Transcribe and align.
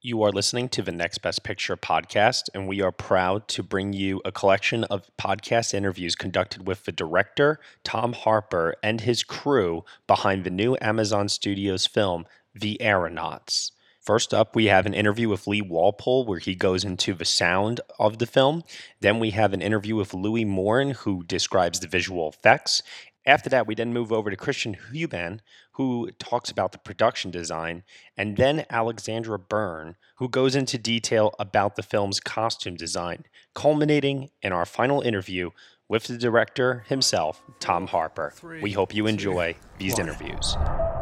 You 0.00 0.22
are 0.22 0.30
listening 0.30 0.68
to 0.68 0.82
the 0.82 0.92
Next 0.92 1.18
Best 1.18 1.42
Picture 1.42 1.76
podcast, 1.76 2.50
and 2.54 2.68
we 2.68 2.80
are 2.80 2.92
proud 2.92 3.48
to 3.48 3.64
bring 3.64 3.92
you 3.92 4.20
a 4.24 4.30
collection 4.30 4.84
of 4.84 5.10
podcast 5.20 5.74
interviews 5.74 6.14
conducted 6.14 6.68
with 6.68 6.84
the 6.84 6.92
director, 6.92 7.58
Tom 7.82 8.12
Harper, 8.12 8.76
and 8.80 9.00
his 9.00 9.24
crew 9.24 9.84
behind 10.06 10.44
the 10.44 10.50
new 10.50 10.76
Amazon 10.80 11.28
Studios 11.28 11.84
film, 11.84 12.26
The 12.54 12.80
Aeronauts. 12.80 13.72
First 14.00 14.32
up, 14.32 14.56
we 14.56 14.66
have 14.66 14.86
an 14.86 14.94
interview 14.94 15.28
with 15.28 15.46
Lee 15.46 15.60
Walpole 15.60 16.24
where 16.24 16.38
he 16.38 16.54
goes 16.54 16.82
into 16.84 17.12
the 17.12 17.26
sound 17.26 17.80
of 17.98 18.16
the 18.18 18.26
film. 18.26 18.62
Then 19.00 19.18
we 19.18 19.32
have 19.32 19.52
an 19.52 19.60
interview 19.60 19.96
with 19.96 20.14
Louis 20.14 20.46
Morin 20.46 20.92
who 20.92 21.24
describes 21.24 21.80
the 21.80 21.88
visual 21.88 22.28
effects. 22.28 22.82
After 23.28 23.50
that, 23.50 23.66
we 23.66 23.74
then 23.74 23.92
move 23.92 24.10
over 24.10 24.30
to 24.30 24.36
Christian 24.36 24.74
Huband, 24.90 25.40
who 25.72 26.10
talks 26.12 26.50
about 26.50 26.72
the 26.72 26.78
production 26.78 27.30
design, 27.30 27.82
and 28.16 28.38
then 28.38 28.64
Alexandra 28.70 29.38
Byrne, 29.38 29.96
who 30.16 30.30
goes 30.30 30.56
into 30.56 30.78
detail 30.78 31.34
about 31.38 31.76
the 31.76 31.82
film's 31.82 32.20
costume 32.20 32.74
design, 32.74 33.26
culminating 33.54 34.30
in 34.40 34.52
our 34.54 34.64
final 34.64 35.02
interview 35.02 35.50
with 35.90 36.04
the 36.04 36.16
director 36.16 36.86
himself, 36.88 37.42
Tom 37.60 37.88
Harper. 37.88 38.32
We 38.62 38.72
hope 38.72 38.94
you 38.94 39.06
enjoy 39.06 39.56
these 39.76 39.98
interviews. 39.98 40.56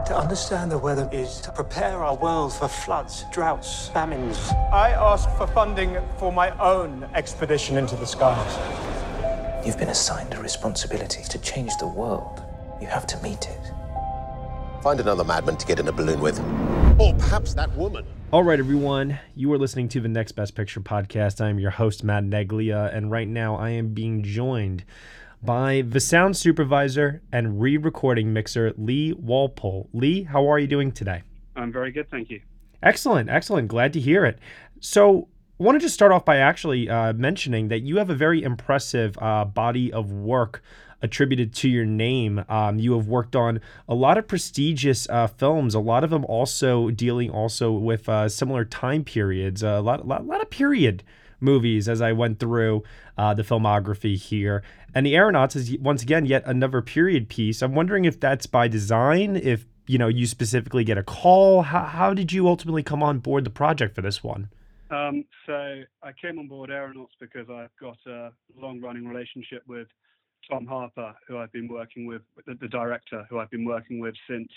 To 0.06 0.16
understand 0.16 0.72
the 0.72 0.78
weather 0.78 1.08
is 1.12 1.40
to 1.42 1.52
prepare 1.52 2.02
our 2.02 2.16
world 2.16 2.52
for 2.52 2.66
floods, 2.66 3.24
droughts, 3.32 3.88
famines. 3.90 4.36
I 4.72 4.90
ask 4.98 5.30
for 5.36 5.46
funding 5.46 5.96
for 6.18 6.32
my 6.32 6.50
own 6.58 7.04
expedition 7.14 7.76
into 7.76 7.94
the 7.94 8.06
skies. 8.06 8.95
You've 9.66 9.78
been 9.78 9.88
assigned 9.88 10.32
a 10.32 10.40
responsibility 10.40 11.24
to 11.24 11.38
change 11.38 11.72
the 11.80 11.88
world. 11.88 12.40
You 12.80 12.86
have 12.86 13.04
to 13.08 13.20
meet 13.20 13.48
it. 13.48 13.72
Find 14.80 15.00
another 15.00 15.24
madman 15.24 15.56
to 15.56 15.66
get 15.66 15.80
in 15.80 15.88
a 15.88 15.92
balloon 15.92 16.20
with. 16.20 16.38
Or 17.00 17.12
perhaps 17.14 17.52
that 17.54 17.74
woman. 17.74 18.06
All 18.30 18.44
right, 18.44 18.60
everyone. 18.60 19.18
You 19.34 19.52
are 19.52 19.58
listening 19.58 19.88
to 19.88 20.00
the 20.00 20.06
Next 20.06 20.32
Best 20.32 20.54
Picture 20.54 20.78
podcast. 20.78 21.40
I 21.40 21.48
am 21.48 21.58
your 21.58 21.72
host, 21.72 22.04
Matt 22.04 22.22
Neglia, 22.22 22.94
and 22.96 23.10
right 23.10 23.26
now 23.26 23.56
I 23.56 23.70
am 23.70 23.88
being 23.88 24.22
joined 24.22 24.84
by 25.42 25.82
the 25.82 25.98
sound 25.98 26.36
supervisor 26.36 27.22
and 27.32 27.60
re 27.60 27.76
recording 27.76 28.32
mixer, 28.32 28.72
Lee 28.76 29.14
Walpole. 29.14 29.88
Lee, 29.92 30.22
how 30.22 30.48
are 30.48 30.60
you 30.60 30.68
doing 30.68 30.92
today? 30.92 31.24
I'm 31.56 31.72
very 31.72 31.90
good, 31.90 32.08
thank 32.08 32.30
you. 32.30 32.40
Excellent, 32.84 33.28
excellent. 33.28 33.66
Glad 33.66 33.92
to 33.94 34.00
hear 34.00 34.24
it. 34.26 34.38
So, 34.78 35.26
I 35.58 35.62
want 35.62 35.76
to 35.76 35.80
just 35.80 35.94
start 35.94 36.12
off 36.12 36.26
by 36.26 36.36
actually 36.36 36.90
uh, 36.90 37.14
mentioning 37.14 37.68
that 37.68 37.80
you 37.80 37.96
have 37.96 38.10
a 38.10 38.14
very 38.14 38.42
impressive 38.42 39.16
uh, 39.22 39.46
body 39.46 39.90
of 39.90 40.12
work 40.12 40.62
attributed 41.00 41.54
to 41.54 41.68
your 41.70 41.86
name. 41.86 42.44
Um, 42.46 42.78
you 42.78 42.92
have 42.92 43.08
worked 43.08 43.34
on 43.34 43.62
a 43.88 43.94
lot 43.94 44.18
of 44.18 44.28
prestigious 44.28 45.08
uh, 45.08 45.28
films, 45.28 45.74
a 45.74 45.80
lot 45.80 46.04
of 46.04 46.10
them 46.10 46.26
also 46.26 46.90
dealing 46.90 47.30
also 47.30 47.72
with 47.72 48.06
uh, 48.06 48.28
similar 48.28 48.66
time 48.66 49.02
periods, 49.02 49.62
a 49.62 49.80
lot, 49.80 50.06
lot, 50.06 50.26
lot 50.26 50.42
of 50.42 50.50
period 50.50 51.02
movies 51.40 51.88
as 51.88 52.02
I 52.02 52.12
went 52.12 52.38
through 52.38 52.82
uh, 53.16 53.32
the 53.32 53.42
filmography 53.42 54.18
here. 54.18 54.62
And 54.94 55.06
The 55.06 55.16
Aeronauts 55.16 55.56
is 55.56 55.74
once 55.78 56.02
again 56.02 56.26
yet 56.26 56.42
another 56.44 56.82
period 56.82 57.30
piece. 57.30 57.62
I'm 57.62 57.74
wondering 57.74 58.04
if 58.04 58.20
that's 58.20 58.44
by 58.44 58.68
design, 58.68 59.36
if 59.36 59.64
you 59.86 59.96
know 59.96 60.08
you 60.08 60.26
specifically 60.26 60.84
get 60.84 60.98
a 60.98 61.02
call. 61.02 61.62
How, 61.62 61.84
how 61.84 62.12
did 62.12 62.30
you 62.30 62.46
ultimately 62.46 62.82
come 62.82 63.02
on 63.02 63.20
board 63.20 63.44
the 63.44 63.50
project 63.50 63.94
for 63.94 64.02
this 64.02 64.22
one? 64.22 64.50
Um, 64.90 65.24
so 65.46 65.82
I 66.02 66.12
came 66.20 66.38
on 66.38 66.46
board 66.46 66.70
Aeronauts 66.70 67.14
because 67.20 67.48
I've 67.50 67.74
got 67.80 67.98
a 68.06 68.30
long-running 68.56 69.06
relationship 69.06 69.62
with 69.66 69.88
Tom 70.50 70.66
Harper, 70.66 71.14
who 71.26 71.38
I've 71.38 71.52
been 71.52 71.68
working 71.68 72.06
with, 72.06 72.22
the, 72.46 72.68
director, 72.68 73.26
who 73.28 73.38
I've 73.38 73.50
been 73.50 73.64
working 73.64 73.98
with 73.98 74.14
since 74.28 74.48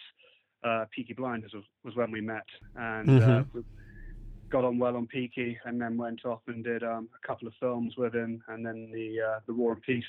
uh, 0.64 0.86
Peaky 0.96 1.14
Blinders 1.14 1.54
was, 1.54 1.64
was 1.84 1.96
when 1.96 2.12
we 2.12 2.22
met, 2.22 2.46
and 2.76 3.10
mm-hmm. 3.10 3.58
uh, 3.58 3.62
got 4.50 4.66
on 4.66 4.78
well 4.78 4.96
on 4.96 5.08
Peaky, 5.08 5.58
and 5.66 5.82
then 5.82 5.98
went 5.98 6.26
off 6.26 6.42
and 6.48 6.64
did 6.64 6.84
um, 6.84 7.10
a 7.24 7.28
couple 7.28 7.48
of 7.48 7.54
films 7.60 7.96
with 7.98 8.14
him, 8.14 8.44
and 8.50 8.66
then 8.66 8.92
the 8.94 9.20
uh, 9.22 9.40
the 9.48 9.54
War 9.54 9.74
and 9.74 9.82
Peace 9.82 10.04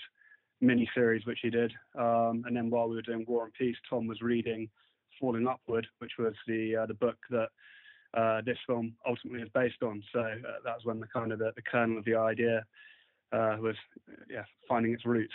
mini 0.61 0.91
series, 0.95 1.25
which 1.25 1.39
he 1.41 1.51
did, 1.51 1.73
um, 1.99 2.45
and 2.47 2.57
then 2.57 2.69
while 2.69 2.89
we 2.89 2.97
were 2.97 3.03
doing 3.03 3.25
War 3.27 3.45
and 3.45 3.55
Peace, 3.55 3.77
Tom 3.89 4.07
was 4.07 4.21
reading 4.21 4.69
Falling 5.19 5.47
Upward, 5.47 5.87
which 5.99 6.13
was 6.19 6.35
the 6.47 6.77
uh, 6.77 6.87
the 6.87 6.95
book 6.95 7.17
that 7.31 7.49
uh, 8.15 8.41
this 8.45 8.59
film 8.67 8.95
ultimately 9.07 9.43
is 9.43 9.49
based 9.55 9.83
on. 9.83 10.03
So 10.13 10.21
uh, 10.21 10.35
that 10.65 10.75
was 10.77 10.85
when 10.85 11.01
the 11.01 11.07
kind 11.07 11.33
of 11.33 11.39
the, 11.39 11.53
the 11.55 11.63
kernel 11.63 11.99
of 11.99 12.05
the 12.05 12.17
idea 12.17 12.65
uh, 13.33 13.57
was 13.61 13.77
yeah 14.29 14.45
finding 14.69 14.93
its 14.93 15.07
roots. 15.07 15.35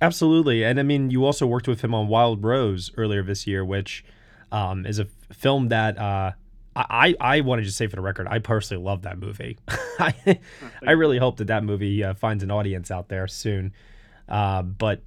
Absolutely, 0.00 0.64
and 0.64 0.78
I 0.78 0.82
mean 0.82 1.10
you 1.10 1.24
also 1.24 1.46
worked 1.46 1.68
with 1.68 1.82
him 1.82 1.94
on 1.94 2.08
Wild 2.08 2.42
Rose 2.42 2.90
earlier 2.96 3.22
this 3.22 3.46
year, 3.46 3.64
which 3.64 4.04
um, 4.52 4.86
is 4.86 4.98
a 4.98 5.06
film 5.32 5.68
that 5.68 5.98
uh, 5.98 6.32
I 6.76 7.14
I 7.20 7.40
wanted 7.40 7.62
to 7.62 7.66
just 7.66 7.78
say 7.78 7.86
for 7.88 7.96
the 7.96 8.02
record 8.02 8.28
I 8.28 8.38
personally 8.38 8.84
love 8.84 9.02
that 9.02 9.18
movie. 9.18 9.58
I 9.98 10.38
I 10.86 10.92
really 10.92 11.18
hope 11.18 11.38
that 11.38 11.46
that 11.48 11.64
movie 11.64 12.04
uh, 12.04 12.14
finds 12.14 12.44
an 12.44 12.50
audience 12.50 12.90
out 12.90 13.08
there 13.08 13.26
soon. 13.26 13.72
Uh, 14.28 14.62
but 14.62 15.02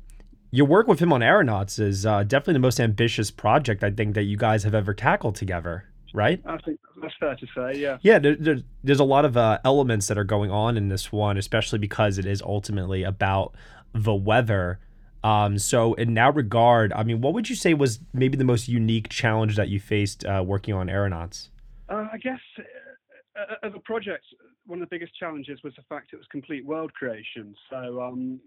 your 0.52 0.66
work 0.66 0.88
with 0.88 1.00
him 1.00 1.12
on 1.12 1.22
Aeronauts 1.22 1.80
is 1.80 2.06
uh, 2.06 2.24
definitely 2.24 2.54
the 2.54 2.60
most 2.60 2.80
ambitious 2.80 3.32
project 3.32 3.84
I 3.84 3.92
think 3.92 4.16
that 4.16 4.24
you 4.24 4.38
guys 4.38 4.64
have 4.64 4.76
ever 4.76 4.94
tackled 4.94 5.36
together 5.36 5.86
right? 6.14 6.42
I 6.46 6.58
think 6.58 6.80
that's 7.02 7.14
fair 7.20 7.36
to 7.36 7.48
say, 7.56 7.80
yeah. 7.80 7.98
Yeah, 8.02 8.20
there, 8.20 8.36
there, 8.36 8.58
there's 8.84 9.00
a 9.00 9.06
lot 9.06 9.26
of 9.26 9.38
uh, 9.38 9.60
elements 9.64 10.08
that 10.08 10.18
are 10.18 10.24
going 10.24 10.52
on 10.52 10.78
in 10.78 10.90
this 10.90 11.12
one, 11.12 11.38
especially 11.38 11.80
because 11.80 12.18
it 12.18 12.26
is 12.26 12.42
ultimately 12.42 13.04
about 13.04 13.54
the 13.94 14.14
weather. 14.14 14.80
Um, 15.24 15.58
so, 15.58 15.94
in 15.96 16.14
that 16.14 16.36
regard, 16.36 16.94
I 16.94 17.04
mean, 17.04 17.22
what 17.22 17.34
would 17.34 17.50
you 17.50 17.56
say 17.56 17.74
was 17.74 18.00
maybe 18.14 18.38
the 18.38 18.44
most 18.44 18.68
unique 18.68 19.10
challenge 19.10 19.56
that 19.56 19.70
you 19.70 19.80
faced 19.80 20.26
uh, 20.26 20.44
working 20.46 20.74
on 20.74 20.90
Aeronauts? 20.90 21.50
Uh, 21.90 22.08
I 22.12 22.18
guess 22.18 22.40
uh, 22.58 23.56
as 23.64 23.74
a 23.76 23.80
project, 23.80 24.26
one 24.66 24.82
of 24.82 24.90
the 24.90 24.96
biggest 24.96 25.16
challenges 25.18 25.60
was 25.64 25.74
the 25.76 25.84
fact 25.90 26.10
it 26.14 26.18
was 26.18 26.26
complete 26.32 26.66
world 26.66 26.94
creation. 26.94 27.56
So, 27.70 28.02
um, 28.02 28.40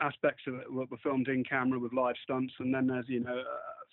aspects 0.00 0.42
of 0.46 0.54
it 0.54 0.70
were 0.70 0.86
filmed 1.02 1.28
in 1.28 1.42
camera 1.44 1.78
with 1.78 1.92
live 1.92 2.16
stunts, 2.22 2.52
and 2.58 2.74
then 2.74 2.86
there's 2.86 3.08
you 3.08 3.20
know 3.20 3.42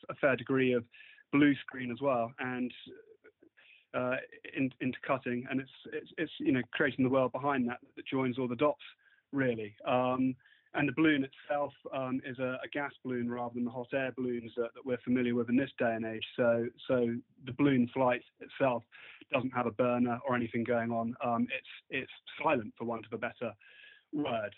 a 0.09 0.15
fair 0.15 0.35
degree 0.35 0.73
of 0.73 0.83
blue 1.33 1.53
screen 1.55 1.91
as 1.91 1.99
well, 2.01 2.31
and 2.39 2.71
uh, 3.93 4.15
in, 4.55 4.71
intercutting, 4.81 5.45
and 5.49 5.59
it's, 5.59 5.71
it's 5.91 6.09
it's 6.17 6.31
you 6.39 6.51
know 6.51 6.61
creating 6.71 7.03
the 7.03 7.09
world 7.09 7.31
behind 7.31 7.67
that 7.67 7.79
that 7.95 8.05
joins 8.07 8.39
all 8.39 8.47
the 8.47 8.55
dots 8.55 8.81
really. 9.33 9.75
Um, 9.85 10.35
and 10.75 10.87
the 10.87 10.93
balloon 10.93 11.23
itself 11.23 11.71
um, 11.93 12.19
is 12.25 12.39
a, 12.39 12.57
a, 12.63 12.67
gas 12.71 12.91
balloon 13.03 13.29
rather 13.29 13.53
than 13.53 13.63
the 13.63 13.69
hot 13.69 13.89
air 13.93 14.11
balloons 14.15 14.51
that, 14.57 14.73
that, 14.73 14.83
we're 14.83 14.97
familiar 15.03 15.35
with 15.35 15.49
in 15.49 15.55
this 15.55 15.69
day 15.77 15.93
and 15.93 16.03
age. 16.03 16.25
So, 16.35 16.65
so 16.87 17.15
the 17.45 17.51
balloon 17.53 17.87
flight 17.93 18.23
itself 18.39 18.83
doesn't 19.31 19.51
have 19.51 19.67
a 19.67 19.71
burner 19.71 20.19
or 20.27 20.35
anything 20.35 20.63
going 20.63 20.91
on. 20.91 21.15
Um, 21.23 21.47
it's 21.55 21.67
it's 21.89 22.11
silent, 22.41 22.73
for 22.77 22.85
want 22.85 23.05
of 23.05 23.13
a 23.13 23.17
better 23.17 23.53
word. 24.13 24.53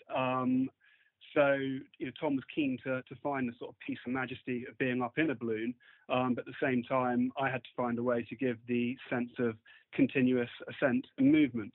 So 1.36 1.54
you 1.98 2.06
know, 2.06 2.12
Tom 2.18 2.34
was 2.34 2.44
keen 2.52 2.78
to, 2.84 3.02
to 3.02 3.14
find 3.22 3.46
the 3.46 3.52
sort 3.58 3.70
of 3.70 3.76
peace 3.86 3.98
and 4.06 4.14
majesty 4.14 4.64
of 4.68 4.76
being 4.78 5.02
up 5.02 5.18
in 5.18 5.30
a 5.30 5.34
balloon, 5.34 5.74
um, 6.08 6.34
but 6.34 6.40
at 6.40 6.46
the 6.46 6.66
same 6.66 6.82
time, 6.82 7.30
I 7.38 7.50
had 7.50 7.62
to 7.62 7.70
find 7.76 7.98
a 7.98 8.02
way 8.02 8.26
to 8.28 8.36
give 8.36 8.56
the 8.66 8.96
sense 9.10 9.30
of 9.38 9.54
continuous 9.92 10.48
ascent 10.68 11.06
and 11.18 11.30
movement. 11.30 11.74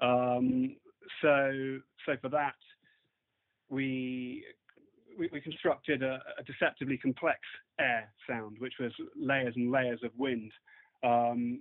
Um, 0.00 0.76
so, 1.20 1.78
so 2.06 2.12
for 2.20 2.28
that, 2.28 2.54
we 3.68 4.44
we, 5.18 5.28
we 5.32 5.40
constructed 5.40 6.02
a, 6.02 6.20
a, 6.38 6.42
deceptively 6.44 6.96
complex 6.96 7.40
air 7.78 8.10
sound, 8.26 8.56
which 8.60 8.74
was 8.80 8.92
layers 9.14 9.54
and 9.56 9.70
layers 9.70 10.00
of 10.02 10.10
wind 10.16 10.50
um, 11.02 11.60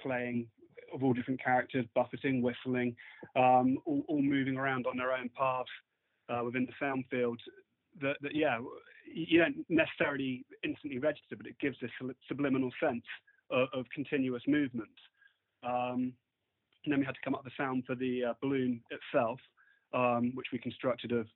playing 0.00 0.46
of 0.94 1.02
all 1.02 1.12
different 1.12 1.42
characters, 1.42 1.84
buffeting, 1.96 2.42
whistling, 2.42 2.94
um, 3.34 3.78
all, 3.86 4.04
all, 4.06 4.22
moving 4.22 4.56
around 4.56 4.86
on 4.86 4.96
their 4.96 5.12
own 5.12 5.30
paths 5.36 5.70
uh, 6.32 6.44
within 6.44 6.66
the 6.66 6.72
sound 6.80 7.04
field 7.10 7.40
that, 8.00 8.16
that, 8.22 8.34
yeah, 8.34 8.58
you 9.12 9.38
don't 9.38 9.64
necessarily 9.68 10.44
instantly 10.64 10.98
register, 10.98 11.36
but 11.36 11.46
it 11.46 11.58
gives 11.60 11.76
this 11.80 11.90
subliminal 12.28 12.70
sense 12.80 13.04
of, 13.50 13.68
of 13.72 13.84
continuous 13.94 14.42
movement. 14.46 14.88
Um, 15.62 16.14
and 16.84 16.92
then 16.92 16.98
we 16.98 17.06
had 17.06 17.14
to 17.14 17.20
come 17.24 17.34
up 17.34 17.44
with 17.44 17.52
a 17.52 17.62
sound 17.62 17.84
for 17.86 17.94
the 17.94 18.24
uh, 18.30 18.34
balloon 18.40 18.80
itself, 18.90 19.38
um, 19.92 20.32
which 20.34 20.48
we 20.52 20.58
constructed 20.58 21.12
of 21.12 21.26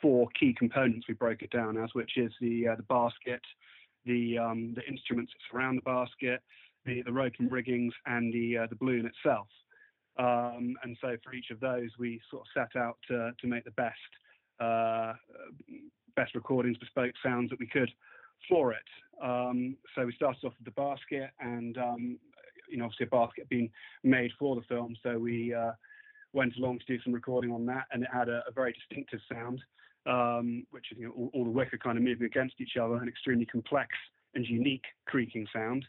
four 0.00 0.28
key 0.38 0.54
components. 0.56 1.06
We 1.08 1.14
broke 1.14 1.42
it 1.42 1.50
down 1.50 1.76
as, 1.76 1.90
which 1.94 2.12
is 2.16 2.32
the 2.40 2.68
uh, 2.68 2.76
the 2.76 2.84
basket, 2.84 3.40
the 4.04 4.38
um, 4.38 4.74
the 4.76 4.86
instruments 4.86 5.32
that 5.32 5.40
surround 5.50 5.78
the 5.78 5.82
basket, 5.82 6.42
the, 6.84 7.02
the 7.02 7.12
rope 7.12 7.32
and 7.38 7.50
riggings, 7.50 7.92
and 8.06 8.32
the 8.32 8.58
uh, 8.58 8.66
the 8.68 8.76
balloon 8.76 9.06
itself. 9.06 9.48
Um, 10.16 10.76
and 10.84 10.96
so 11.00 11.16
for 11.24 11.32
each 11.32 11.50
of 11.50 11.58
those, 11.58 11.90
we 11.98 12.20
sort 12.30 12.42
of 12.42 12.48
set 12.54 12.80
out 12.80 12.98
to, 13.08 13.32
to 13.40 13.46
make 13.48 13.64
the 13.64 13.72
best 13.72 13.98
uh, 14.60 15.14
best 16.16 16.34
recordings, 16.34 16.78
bespoke 16.78 17.14
sounds 17.22 17.50
that 17.50 17.58
we 17.58 17.66
could 17.66 17.90
for 18.48 18.72
it. 18.72 18.78
Um, 19.22 19.76
so 19.94 20.04
we 20.04 20.12
started 20.14 20.44
off 20.44 20.54
with 20.58 20.64
the 20.64 20.70
basket, 20.72 21.30
and 21.40 21.78
um, 21.78 22.18
you 22.68 22.78
know, 22.78 22.84
obviously 22.84 23.06
a 23.06 23.10
basket 23.10 23.48
being 23.48 23.70
made 24.02 24.30
for 24.38 24.56
the 24.56 24.62
film. 24.62 24.96
So 25.02 25.18
we 25.18 25.54
uh, 25.54 25.72
went 26.32 26.56
along 26.56 26.80
to 26.80 26.84
do 26.86 27.02
some 27.02 27.12
recording 27.12 27.52
on 27.52 27.66
that, 27.66 27.86
and 27.92 28.02
it 28.02 28.08
had 28.12 28.28
a, 28.28 28.42
a 28.48 28.52
very 28.52 28.72
distinctive 28.72 29.20
sound, 29.32 29.60
um, 30.06 30.66
which 30.70 30.86
you 30.96 31.06
know, 31.06 31.12
all, 31.16 31.30
all, 31.32 31.44
the 31.44 31.50
wicker 31.50 31.78
kind 31.78 31.96
of 31.96 32.04
moving 32.04 32.26
against 32.26 32.60
each 32.60 32.76
other, 32.80 32.96
an 32.96 33.08
extremely 33.08 33.46
complex 33.46 33.90
and 34.34 34.46
unique 34.46 34.84
creaking 35.06 35.46
sound. 35.52 35.84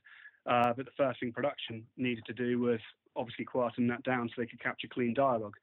Uh, 0.45 0.71
but 0.77 0.85
the 0.85 0.91
first 0.95 1.19
thing 1.19 1.31
production 1.31 1.83
needed 1.97 2.23
to 2.25 2.33
do 2.33 2.59
was 2.59 2.79
obviously 3.15 3.45
quieten 3.45 3.87
that 3.87 4.03
down 4.03 4.29
so 4.29 4.33
they 4.41 4.45
could 4.45 4.61
capture 4.61 4.87
clean 4.87 5.13
dialogue. 5.13 5.55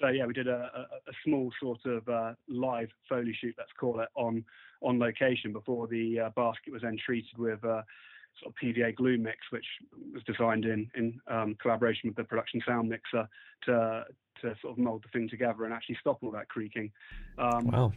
So 0.00 0.08
yeah, 0.08 0.26
we 0.26 0.32
did 0.32 0.48
a, 0.48 0.70
a, 0.74 0.80
a 1.10 1.14
small 1.24 1.50
sort 1.60 1.84
of 1.86 2.08
uh, 2.08 2.32
live 2.48 2.88
foley 3.08 3.36
shoot, 3.40 3.54
let's 3.58 3.70
call 3.78 4.00
it, 4.00 4.08
on 4.14 4.44
on 4.82 4.98
location 4.98 5.52
before 5.52 5.86
the 5.86 6.20
uh, 6.20 6.30
basket 6.36 6.72
was 6.72 6.82
then 6.82 6.98
treated 7.04 7.38
with 7.38 7.64
uh, 7.64 7.82
sort 8.40 8.52
of 8.52 8.54
PVA 8.62 8.94
glue 8.94 9.16
mix, 9.18 9.38
which 9.50 9.64
was 10.12 10.22
designed 10.24 10.64
in 10.64 10.90
in 10.96 11.18
um, 11.28 11.56
collaboration 11.60 12.08
with 12.08 12.16
the 12.16 12.24
production 12.24 12.60
sound 12.66 12.88
mixer 12.88 13.28
to 13.64 14.04
to 14.42 14.54
sort 14.60 14.72
of 14.72 14.78
mold 14.78 15.02
the 15.02 15.18
thing 15.18 15.28
together 15.28 15.64
and 15.64 15.72
actually 15.72 15.96
stop 16.00 16.18
all 16.22 16.30
that 16.30 16.48
creaking. 16.48 16.90
Um, 17.38 17.66
wow. 17.68 17.92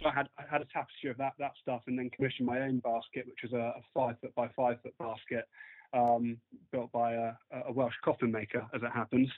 So 0.00 0.08
I 0.08 0.14
had 0.14 0.28
I 0.38 0.42
had 0.50 0.62
a 0.62 0.66
tapestry 0.72 1.10
of 1.10 1.18
that 1.18 1.32
that 1.38 1.52
stuff, 1.60 1.82
and 1.86 1.98
then 1.98 2.10
commissioned 2.10 2.46
my 2.46 2.60
own 2.60 2.78
basket, 2.78 3.26
which 3.26 3.40
was 3.42 3.52
a, 3.52 3.74
a 3.78 3.82
five 3.92 4.16
foot 4.20 4.34
by 4.34 4.48
five 4.56 4.80
foot 4.82 4.94
basket 4.98 5.46
um, 5.92 6.38
built 6.72 6.92
by 6.92 7.12
a, 7.14 7.32
a, 7.66 7.72
Welsh 7.72 7.94
coffin 8.04 8.30
maker, 8.30 8.66
as 8.74 8.82
it 8.82 8.90
happens, 8.94 9.28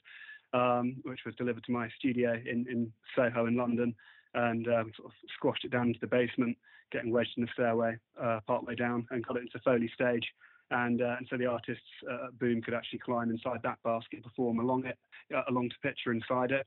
um, 0.53 0.97
which 1.03 1.21
was 1.25 1.35
delivered 1.37 1.65
to 1.65 1.73
my 1.73 1.89
studio 1.99 2.33
in, 2.33 2.67
in 2.71 2.93
Soho 3.17 3.47
in 3.47 3.57
London, 3.57 3.95
and 4.35 4.67
um, 4.69 4.93
sort 4.97 5.07
of 5.07 5.13
squashed 5.37 5.65
it 5.65 5.71
down 5.71 5.89
into 5.89 6.01
the 6.01 6.07
basement, 6.07 6.57
getting 6.91 7.11
wedged 7.11 7.33
in 7.37 7.45
the 7.45 7.51
stairway 7.53 7.97
uh, 8.21 8.41
partway 8.47 8.75
down, 8.75 9.07
and 9.11 9.27
got 9.27 9.37
it 9.37 9.43
into 9.43 9.59
Foley 9.65 9.91
stage. 9.95 10.27
And, 10.71 11.03
uh, 11.03 11.17
and 11.19 11.27
so 11.29 11.37
the 11.37 11.47
artists 11.47 11.85
uh, 12.11 12.29
Boom 12.41 12.63
could 12.63 12.73
actually 12.73 13.01
climb 13.01 13.31
inside 13.31 13.61
that 13.63 13.79
basket, 13.85 14.23
perform 14.23 14.59
along 14.59 14.87
it, 14.87 14.99
uh, 15.35 15.43
along 15.49 15.69
to 15.69 15.77
picture 15.83 16.13
inside 16.13 16.51
it. 16.51 16.67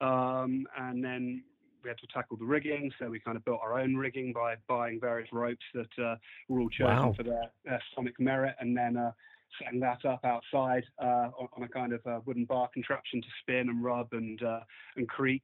Um, 0.00 0.66
and 0.78 1.04
then 1.04 1.42
we 1.86 1.90
had 1.90 1.98
to 1.98 2.06
tackle 2.12 2.36
the 2.36 2.44
rigging, 2.44 2.90
so 2.98 3.08
we 3.08 3.20
kind 3.20 3.36
of 3.36 3.44
built 3.44 3.60
our 3.62 3.78
own 3.78 3.94
rigging 3.94 4.32
by 4.32 4.56
buying 4.68 4.98
various 5.00 5.28
ropes 5.32 5.64
that 5.74 6.02
uh, 6.02 6.16
were 6.48 6.60
all 6.60 6.70
chosen 6.70 6.96
wow. 6.96 7.14
for 7.16 7.22
their, 7.22 7.50
their, 7.64 7.80
sonic 7.94 8.18
merit, 8.18 8.56
and 8.58 8.76
then 8.76 8.96
uh, 8.96 9.12
setting 9.62 9.80
that 9.80 10.04
up 10.04 10.24
outside 10.24 10.84
uh, 11.02 11.30
on, 11.38 11.48
on, 11.56 11.62
a 11.62 11.68
kind 11.68 11.92
of 11.92 12.00
uh, 12.06 12.20
wooden 12.24 12.44
bar 12.44 12.68
contraption 12.72 13.20
to 13.20 13.28
spin 13.40 13.68
and 13.68 13.82
rub 13.82 14.08
and 14.12 14.42
uh, 14.42 14.60
and 14.96 15.08
creak. 15.08 15.42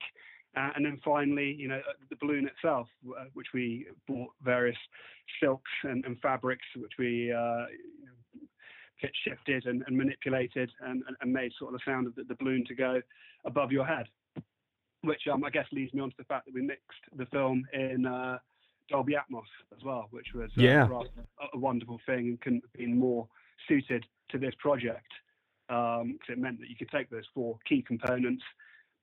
Uh, 0.57 0.71
and 0.77 0.85
then 0.85 1.01
finally, 1.03 1.57
you 1.59 1.67
know, 1.67 1.81
the 2.11 2.17
balloon 2.17 2.47
itself, 2.47 2.87
which 3.33 3.47
we 3.55 3.87
bought 4.07 4.29
various 4.45 4.77
silks 5.41 5.71
and, 5.85 6.05
and 6.05 6.21
fabrics, 6.21 6.67
which 6.77 6.93
we 6.99 7.09
you 7.09 7.33
know, 7.33 7.67
pitch 9.01 9.17
shifted 9.27 9.65
and, 9.65 9.83
and 9.87 9.97
manipulated 9.97 10.71
and, 10.83 11.03
and, 11.23 11.33
made 11.33 11.51
sort 11.59 11.73
of 11.73 11.81
the 11.81 11.91
sound 11.91 12.07
of 12.07 12.15
the, 12.15 12.25
the 12.25 12.35
balloon 12.35 12.65
to 12.67 12.75
go 12.75 13.01
above 13.47 13.73
your 13.73 13.87
head 13.87 14.07
which 15.03 15.23
um, 15.33 15.45
I 15.45 15.51
guess 15.51 15.67
leads 15.73 15.93
me 15.93 16.01
on 16.01 16.11
to 16.11 16.17
the 16.17 16.25
fact 16.25 16.47
that 16.47 16.55
we 16.55 16.63
mixed 16.63 17.03
the 17.17 17.27
film 17.27 17.67
in 17.73 18.07
uh, 18.07 18.39
Dolby 18.89 19.15
Atmos 19.15 19.43
as 19.77 19.85
well, 19.85 20.09
which 20.11 20.29
was 20.35 20.51
uh, 20.59 20.63
yeah. 20.63 20.87
a, 20.87 21.57
a, 21.57 21.59
wonderful 21.59 22.01
thing 22.07 22.29
and 22.29 22.41
couldn't 22.41 22.63
have 22.63 22.73
been 22.73 22.99
more 22.99 23.29
suited 23.69 24.05
to 24.31 24.39
this 24.39 24.55
project 24.59 25.13
because 25.69 26.03
um, 26.03 26.19
it 26.29 26.39
meant 26.39 26.61
that 26.61 26.69
you 26.69 26.77
could 26.77 26.91
take 26.91 27.09
those 27.09 27.25
four 27.35 27.59
key 27.67 27.83
components, 27.83 28.43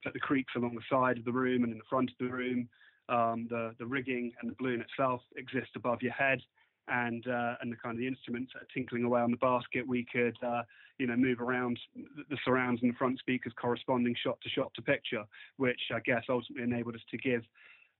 put 0.04 0.14
the 0.14 0.20
creaks 0.20 0.54
along 0.56 0.76
the 0.76 0.82
side 0.90 1.18
of 1.18 1.26
the 1.26 1.32
room 1.32 1.64
and 1.64 1.72
in 1.72 1.78
the 1.78 1.84
front 1.90 2.12
of 2.12 2.18
the 2.20 2.34
room, 2.34 2.70
um, 3.10 3.48
the 3.50 3.74
the 3.80 3.86
rigging 3.86 4.32
and 4.42 4.52
the 4.52 4.56
balloon 4.60 4.82
itself 4.82 5.22
exist 5.36 5.70
above 5.76 6.02
your 6.02 6.14
head, 6.14 6.40
and 6.88 7.26
uh, 7.28 7.56
and 7.62 7.72
the 7.72 7.76
kind 7.76 7.96
of 7.96 8.00
the 8.00 8.08
instruments 8.08 8.52
tinkling 8.74 9.04
away 9.04 9.22
on 9.22 9.32
the 9.32 9.38
basket, 9.38 9.88
we 9.88 10.06
could 10.12 10.38
uh, 10.46 10.62
you 11.00 11.08
know 11.08 11.16
move 11.16 11.42
around 11.42 11.80
the 11.96 12.38
surrounds 12.46 12.82
and 12.84 12.92
the 12.94 12.98
front 12.98 13.18
speakers 13.20 13.54
corresponding 13.60 14.16
shot 14.24 14.38
to 14.42 14.50
shot 14.50 14.72
to 14.76 14.82
picture, 14.82 15.24
which 15.58 15.82
I 15.94 16.00
guess 16.06 16.24
ultimately 16.30 16.64
enabled 16.64 16.96
us 16.96 17.02
to 17.10 17.18
give 17.18 17.42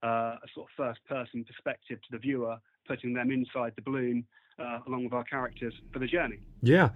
uh, 0.04 0.36
a 0.42 0.48
sort 0.54 0.68
of 0.68 0.76
first 0.76 1.00
person 1.06 1.44
perspective 1.44 1.98
to 2.02 2.08
the 2.12 2.18
viewer, 2.18 2.56
putting 2.86 3.12
them 3.12 3.32
inside 3.32 3.72
the 3.74 3.82
balloon 3.82 4.24
uh, 4.60 4.78
along 4.86 5.04
with 5.04 5.12
our 5.12 5.24
characters 5.24 5.74
for 5.92 5.98
the 5.98 6.06
journey. 6.06 6.38
Yeah. 6.62 6.90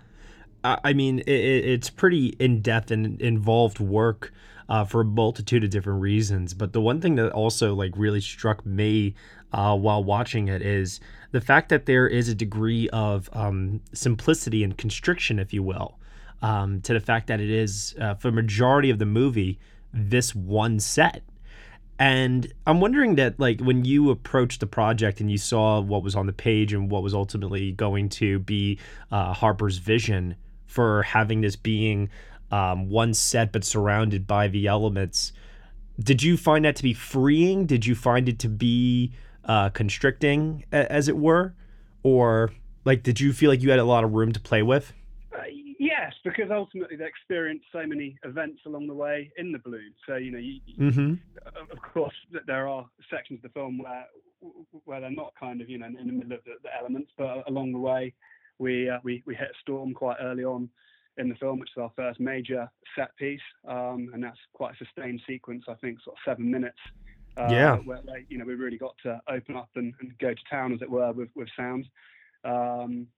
I 0.66 0.94
mean, 0.94 1.18
it, 1.18 1.30
it's 1.30 1.90
pretty 1.90 2.28
in 2.38 2.62
depth 2.62 2.90
and 2.90 3.20
involved 3.20 3.80
work 3.80 4.32
uh, 4.68 4.84
for 4.84 5.02
a 5.02 5.04
multitude 5.04 5.62
of 5.62 5.68
different 5.68 6.00
reasons. 6.00 6.54
But 6.54 6.72
the 6.72 6.80
one 6.80 7.02
thing 7.02 7.16
that 7.16 7.32
also 7.32 7.74
like 7.74 7.92
really 7.96 8.22
struck 8.22 8.64
me 8.64 9.14
uh, 9.52 9.76
while 9.76 10.02
watching 10.02 10.48
it 10.48 10.62
is 10.62 11.00
the 11.32 11.40
fact 11.40 11.68
that 11.68 11.86
there 11.86 12.08
is 12.08 12.28
a 12.28 12.34
degree 12.34 12.88
of 12.90 13.28
um, 13.32 13.82
simplicity 13.92 14.64
and 14.64 14.76
constriction, 14.76 15.38
if 15.38 15.52
you 15.52 15.62
will, 15.62 15.98
um, 16.40 16.80
to 16.80 16.94
the 16.94 17.00
fact 17.00 17.26
that 17.26 17.40
it 17.40 17.50
is 17.50 17.94
uh, 18.00 18.14
for 18.14 18.32
majority 18.32 18.88
of 18.88 18.98
the 18.98 19.06
movie 19.06 19.58
this 19.92 20.34
one 20.34 20.80
set. 20.80 21.22
And 21.98 22.52
I'm 22.66 22.80
wondering 22.80 23.14
that, 23.16 23.38
like, 23.38 23.60
when 23.60 23.84
you 23.84 24.10
approached 24.10 24.60
the 24.60 24.66
project 24.66 25.20
and 25.20 25.30
you 25.30 25.38
saw 25.38 25.80
what 25.80 26.02
was 26.02 26.16
on 26.16 26.26
the 26.26 26.32
page 26.32 26.72
and 26.72 26.90
what 26.90 27.02
was 27.02 27.14
ultimately 27.14 27.70
going 27.72 28.08
to 28.10 28.40
be 28.40 28.78
uh, 29.12 29.32
Harper's 29.32 29.78
vision 29.78 30.34
for 30.66 31.04
having 31.04 31.40
this 31.40 31.54
being 31.54 32.10
um, 32.50 32.88
one 32.90 33.14
set 33.14 33.52
but 33.52 33.64
surrounded 33.64 34.26
by 34.26 34.48
the 34.48 34.66
elements, 34.66 35.32
did 36.00 36.22
you 36.22 36.36
find 36.36 36.64
that 36.64 36.76
to 36.76 36.82
be 36.82 36.92
freeing? 36.92 37.66
Did 37.66 37.86
you 37.86 37.94
find 37.94 38.28
it 38.28 38.38
to 38.40 38.48
be 38.48 39.12
uh, 39.44 39.70
constricting, 39.70 40.64
as 40.72 41.08
it 41.08 41.16
were, 41.16 41.54
or 42.02 42.50
like 42.84 43.02
did 43.02 43.20
you 43.20 43.32
feel 43.32 43.50
like 43.50 43.62
you 43.62 43.70
had 43.70 43.78
a 43.78 43.84
lot 43.84 44.04
of 44.04 44.12
room 44.12 44.32
to 44.32 44.40
play 44.40 44.62
with? 44.62 44.92
Yes, 45.78 46.12
because 46.24 46.50
ultimately 46.50 46.96
they 46.96 47.06
experienced 47.06 47.66
so 47.72 47.86
many 47.86 48.18
events 48.24 48.60
along 48.66 48.86
the 48.86 48.94
way 48.94 49.30
in 49.36 49.52
the 49.52 49.58
balloon. 49.58 49.92
So 50.06 50.16
you 50.16 50.30
know, 50.30 50.38
you, 50.38 50.60
mm-hmm. 50.78 51.14
of 51.70 51.82
course, 51.92 52.14
there 52.46 52.68
are 52.68 52.86
sections 53.10 53.38
of 53.38 53.42
the 53.42 53.48
film 53.50 53.78
where 53.78 54.06
where 54.84 55.00
they're 55.00 55.10
not 55.10 55.32
kind 55.38 55.60
of 55.60 55.68
you 55.68 55.78
know 55.78 55.86
in 55.86 56.06
the 56.06 56.12
middle 56.12 56.32
of 56.32 56.44
the, 56.44 56.54
the 56.62 56.76
elements, 56.78 57.12
but 57.16 57.48
along 57.48 57.72
the 57.72 57.78
way 57.78 58.12
we 58.58 58.88
uh, 58.88 58.98
we 59.02 59.22
we 59.26 59.34
hit 59.34 59.48
a 59.48 59.60
storm 59.60 59.94
quite 59.94 60.16
early 60.20 60.44
on 60.44 60.68
in 61.16 61.28
the 61.28 61.34
film, 61.36 61.58
which 61.58 61.70
is 61.76 61.80
our 61.80 61.92
first 61.96 62.20
major 62.20 62.68
set 62.96 63.16
piece, 63.16 63.40
um, 63.68 64.10
and 64.12 64.22
that's 64.22 64.38
quite 64.52 64.74
a 64.74 64.84
sustained 64.84 65.22
sequence. 65.26 65.64
I 65.68 65.74
think 65.74 66.00
sort 66.02 66.16
of 66.16 66.20
seven 66.24 66.50
minutes 66.50 66.78
uh, 67.36 67.48
yeah. 67.50 67.76
Where, 67.78 68.00
you 68.28 68.38
know 68.38 68.44
we 68.44 68.54
really 68.54 68.78
got 68.78 68.94
to 69.02 69.20
open 69.28 69.56
up 69.56 69.70
and, 69.74 69.92
and, 70.00 70.16
go 70.18 70.32
to 70.32 70.40
town, 70.50 70.72
as 70.72 70.82
it 70.82 70.90
were, 70.90 71.12
with 71.12 71.30
with 71.34 71.48
sound. 71.56 71.86
Um, 72.44 73.08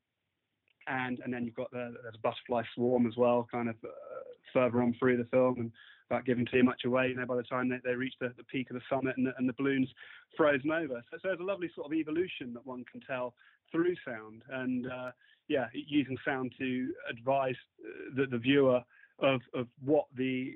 and 0.87 1.21
and 1.21 1.33
then 1.33 1.45
you've 1.45 1.55
got 1.55 1.71
the, 1.71 1.95
there's 2.03 2.15
a 2.15 2.19
butterfly 2.23 2.63
swarm 2.75 3.07
as 3.07 3.17
well, 3.17 3.47
kind 3.51 3.69
of 3.69 3.77
uh, 3.85 3.89
further 4.53 4.83
on 4.83 4.95
through 4.99 5.17
the 5.17 5.25
film, 5.25 5.59
and 5.59 5.73
without 6.09 6.25
giving 6.25 6.47
too 6.47 6.63
much 6.63 6.83
away, 6.85 7.09
you 7.09 7.17
know, 7.17 7.27
by 7.27 7.37
the 7.37 7.43
time 7.43 7.69
they, 7.69 7.79
they 7.85 7.95
reach 7.95 8.15
the, 8.21 8.33
the 8.37 8.45
peak 8.45 8.71
of 8.71 8.75
the 8.75 8.83
summit 8.89 9.17
and 9.17 9.27
the, 9.27 9.33
and 9.39 9.49
the 9.49 9.53
balloon's 9.55 9.89
frozen 10.37 10.71
over. 10.71 11.03
So, 11.11 11.19
so 11.21 11.29
there's 11.29 11.41
a 11.41 11.45
lovely 11.45 11.71
sort 11.75 11.87
of 11.87 11.93
evolution 11.93 12.53
that 12.55 12.65
one 12.65 12.85
can 12.91 13.01
tell 13.01 13.35
through 13.73 13.95
sound, 14.05 14.43
and 14.51 14.87
uh, 14.91 15.11
yeah, 15.49 15.67
using 15.75 16.17
sound 16.25 16.53
to 16.59 16.93
advise 17.11 17.57
uh, 17.85 18.15
the, 18.17 18.27
the 18.27 18.39
viewer 18.39 18.81
of, 19.19 19.41
of 19.55 19.67
what 19.85 20.07
the 20.17 20.53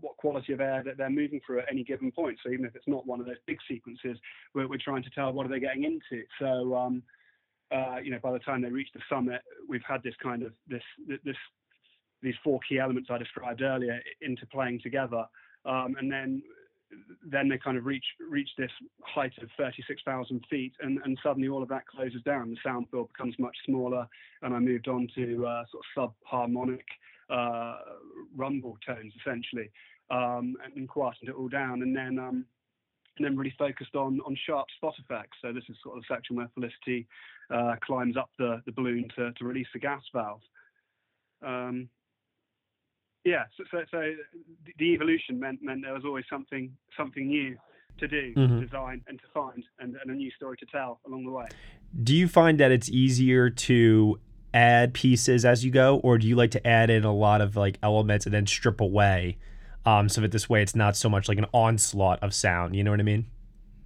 what 0.00 0.16
quality 0.16 0.52
of 0.52 0.60
air 0.60 0.82
that 0.84 0.96
they're 0.96 1.10
moving 1.10 1.40
through 1.46 1.60
at 1.60 1.66
any 1.70 1.84
given 1.84 2.10
point. 2.10 2.38
So 2.42 2.50
even 2.50 2.64
if 2.64 2.74
it's 2.74 2.88
not 2.88 3.06
one 3.06 3.20
of 3.20 3.26
those 3.26 3.36
big 3.46 3.58
sequences, 3.68 4.18
we're, 4.54 4.68
we're 4.68 4.78
trying 4.82 5.04
to 5.04 5.10
tell 5.10 5.32
what 5.32 5.46
are 5.46 5.48
they 5.48 5.60
getting 5.60 5.84
into. 5.84 6.24
So 6.40 6.76
um, 6.76 7.02
uh, 7.72 7.96
you 8.02 8.10
know, 8.10 8.18
by 8.22 8.32
the 8.32 8.38
time 8.38 8.62
they 8.62 8.70
reach 8.70 8.88
the 8.94 9.00
summit, 9.08 9.42
we've 9.68 9.82
had 9.86 10.02
this 10.02 10.14
kind 10.22 10.42
of 10.42 10.52
this 10.68 10.82
this 11.24 11.36
these 12.22 12.34
four 12.44 12.60
key 12.68 12.78
elements 12.78 13.08
I 13.10 13.18
described 13.18 13.62
earlier 13.62 14.00
interplaying 14.26 14.82
together, 14.82 15.24
um, 15.64 15.96
and 15.98 16.10
then 16.10 16.42
then 17.24 17.48
they 17.48 17.58
kind 17.58 17.76
of 17.76 17.86
reach 17.86 18.04
reach 18.28 18.48
this 18.58 18.70
height 19.02 19.32
of 19.40 19.48
36,000 19.56 20.44
feet, 20.50 20.72
and, 20.80 20.98
and 21.04 21.18
suddenly 21.22 21.48
all 21.48 21.62
of 21.62 21.68
that 21.68 21.86
closes 21.86 22.22
down. 22.22 22.50
The 22.50 22.56
sound 22.64 22.86
field 22.90 23.08
becomes 23.08 23.36
much 23.38 23.56
smaller, 23.64 24.06
and 24.42 24.54
I 24.54 24.58
moved 24.58 24.88
on 24.88 25.08
to 25.14 25.46
uh, 25.46 25.64
sort 25.70 25.84
of 25.84 26.02
sub-harmonic 26.02 26.84
uh, 27.30 27.76
rumble 28.36 28.76
tones 28.84 29.12
essentially, 29.20 29.70
um, 30.10 30.56
and 30.74 30.88
quietened 30.88 31.28
it 31.28 31.36
all 31.36 31.48
down, 31.48 31.82
and 31.82 31.96
then 31.96 32.18
um, 32.18 32.44
and 33.16 33.24
then 33.24 33.36
really 33.36 33.54
focused 33.58 33.94
on 33.94 34.20
on 34.26 34.36
sharp 34.46 34.66
spot 34.76 34.94
effects. 34.98 35.36
So 35.42 35.52
this 35.52 35.64
is 35.68 35.76
sort 35.82 35.96
of 35.96 36.04
the 36.04 36.14
section 36.14 36.36
where 36.36 36.48
Felicity 36.54 37.06
uh, 37.52 37.76
climbs 37.84 38.16
up 38.16 38.30
the, 38.38 38.62
the 38.66 38.72
balloon 38.72 39.08
to, 39.16 39.32
to 39.32 39.44
release 39.44 39.66
the 39.72 39.80
gas 39.80 40.02
valve. 40.12 40.40
Um, 41.44 41.88
yeah, 43.24 43.44
so, 43.56 43.64
so, 43.70 43.78
so, 43.90 44.12
the 44.78 44.84
evolution 44.94 45.38
meant 45.38 45.62
meant 45.62 45.82
there 45.82 45.92
was 45.92 46.04
always 46.06 46.24
something 46.30 46.74
something 46.96 47.28
new 47.28 47.56
to 47.98 48.08
do, 48.08 48.32
mm-hmm. 48.34 48.60
to 48.60 48.64
design, 48.64 49.02
and 49.08 49.18
to 49.18 49.24
find, 49.34 49.62
and, 49.78 49.96
and 50.00 50.10
a 50.10 50.14
new 50.14 50.30
story 50.30 50.56
to 50.56 50.66
tell 50.66 51.00
along 51.06 51.24
the 51.24 51.30
way. 51.30 51.46
Do 52.02 52.14
you 52.14 52.28
find 52.28 52.58
that 52.60 52.72
it's 52.72 52.88
easier 52.88 53.50
to 53.50 54.18
add 54.54 54.94
pieces 54.94 55.44
as 55.44 55.64
you 55.64 55.70
go, 55.70 55.98
or 55.98 56.16
do 56.16 56.26
you 56.26 56.34
like 56.34 56.50
to 56.52 56.66
add 56.66 56.88
in 56.88 57.04
a 57.04 57.12
lot 57.12 57.42
of 57.42 57.56
like 57.56 57.78
elements 57.82 58.24
and 58.24 58.34
then 58.34 58.46
strip 58.46 58.80
away, 58.80 59.38
um, 59.84 60.08
so 60.08 60.20
that 60.20 60.32
this 60.32 60.48
way 60.48 60.62
it's 60.62 60.74
not 60.74 60.96
so 60.96 61.08
much 61.08 61.28
like 61.28 61.38
an 61.38 61.46
onslaught 61.52 62.22
of 62.22 62.34
sound? 62.34 62.76
You 62.76 62.84
know 62.84 62.90
what 62.90 63.00
I 63.00 63.04
mean? 63.04 63.26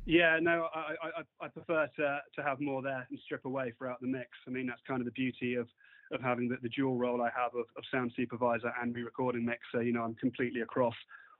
Yeah, 0.06 0.38
no, 0.40 0.68
I, 0.74 0.94
I, 1.02 1.46
I 1.46 1.48
prefer 1.48 1.88
to 1.96 2.20
to 2.34 2.42
have 2.42 2.60
more 2.60 2.82
there 2.82 3.06
and 3.08 3.18
strip 3.24 3.44
away 3.46 3.72
throughout 3.78 4.00
the 4.00 4.06
mix. 4.06 4.28
I 4.46 4.50
mean, 4.50 4.66
that's 4.66 4.82
kind 4.86 5.00
of 5.00 5.06
the 5.06 5.12
beauty 5.12 5.54
of 5.54 5.66
of 6.12 6.20
having 6.20 6.48
the, 6.48 6.56
the 6.62 6.68
dual 6.68 6.96
role 6.96 7.22
I 7.22 7.30
have 7.34 7.54
of, 7.54 7.64
of 7.76 7.84
sound 7.90 8.12
supervisor 8.14 8.70
and 8.80 8.94
re-recording 8.94 9.44
mixer. 9.44 9.82
You 9.82 9.92
know, 9.92 10.02
I'm 10.02 10.14
completely 10.16 10.60
across 10.60 10.94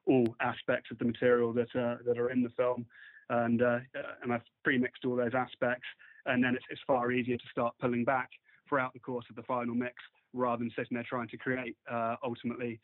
all 0.06 0.34
aspects 0.40 0.90
of 0.90 0.98
the 0.98 1.04
material 1.04 1.52
that 1.52 1.68
uh, 1.76 1.96
that 2.06 2.18
are 2.18 2.30
in 2.30 2.42
the 2.42 2.48
film, 2.50 2.86
and 3.28 3.60
uh, 3.60 3.80
and 4.22 4.32
I've 4.32 4.42
pre-mixed 4.64 5.04
all 5.04 5.16
those 5.16 5.34
aspects, 5.34 5.86
and 6.24 6.42
then 6.42 6.54
it's, 6.54 6.64
it's 6.70 6.80
far 6.86 7.12
easier 7.12 7.36
to 7.36 7.48
start 7.50 7.74
pulling 7.80 8.04
back 8.04 8.30
throughout 8.66 8.94
the 8.94 8.98
course 8.98 9.26
of 9.28 9.36
the 9.36 9.42
final 9.42 9.74
mix, 9.74 9.96
rather 10.32 10.60
than 10.60 10.70
sitting 10.70 10.94
there 10.94 11.06
trying 11.06 11.28
to 11.28 11.36
create 11.36 11.76
uh, 11.90 12.16
ultimately 12.24 12.80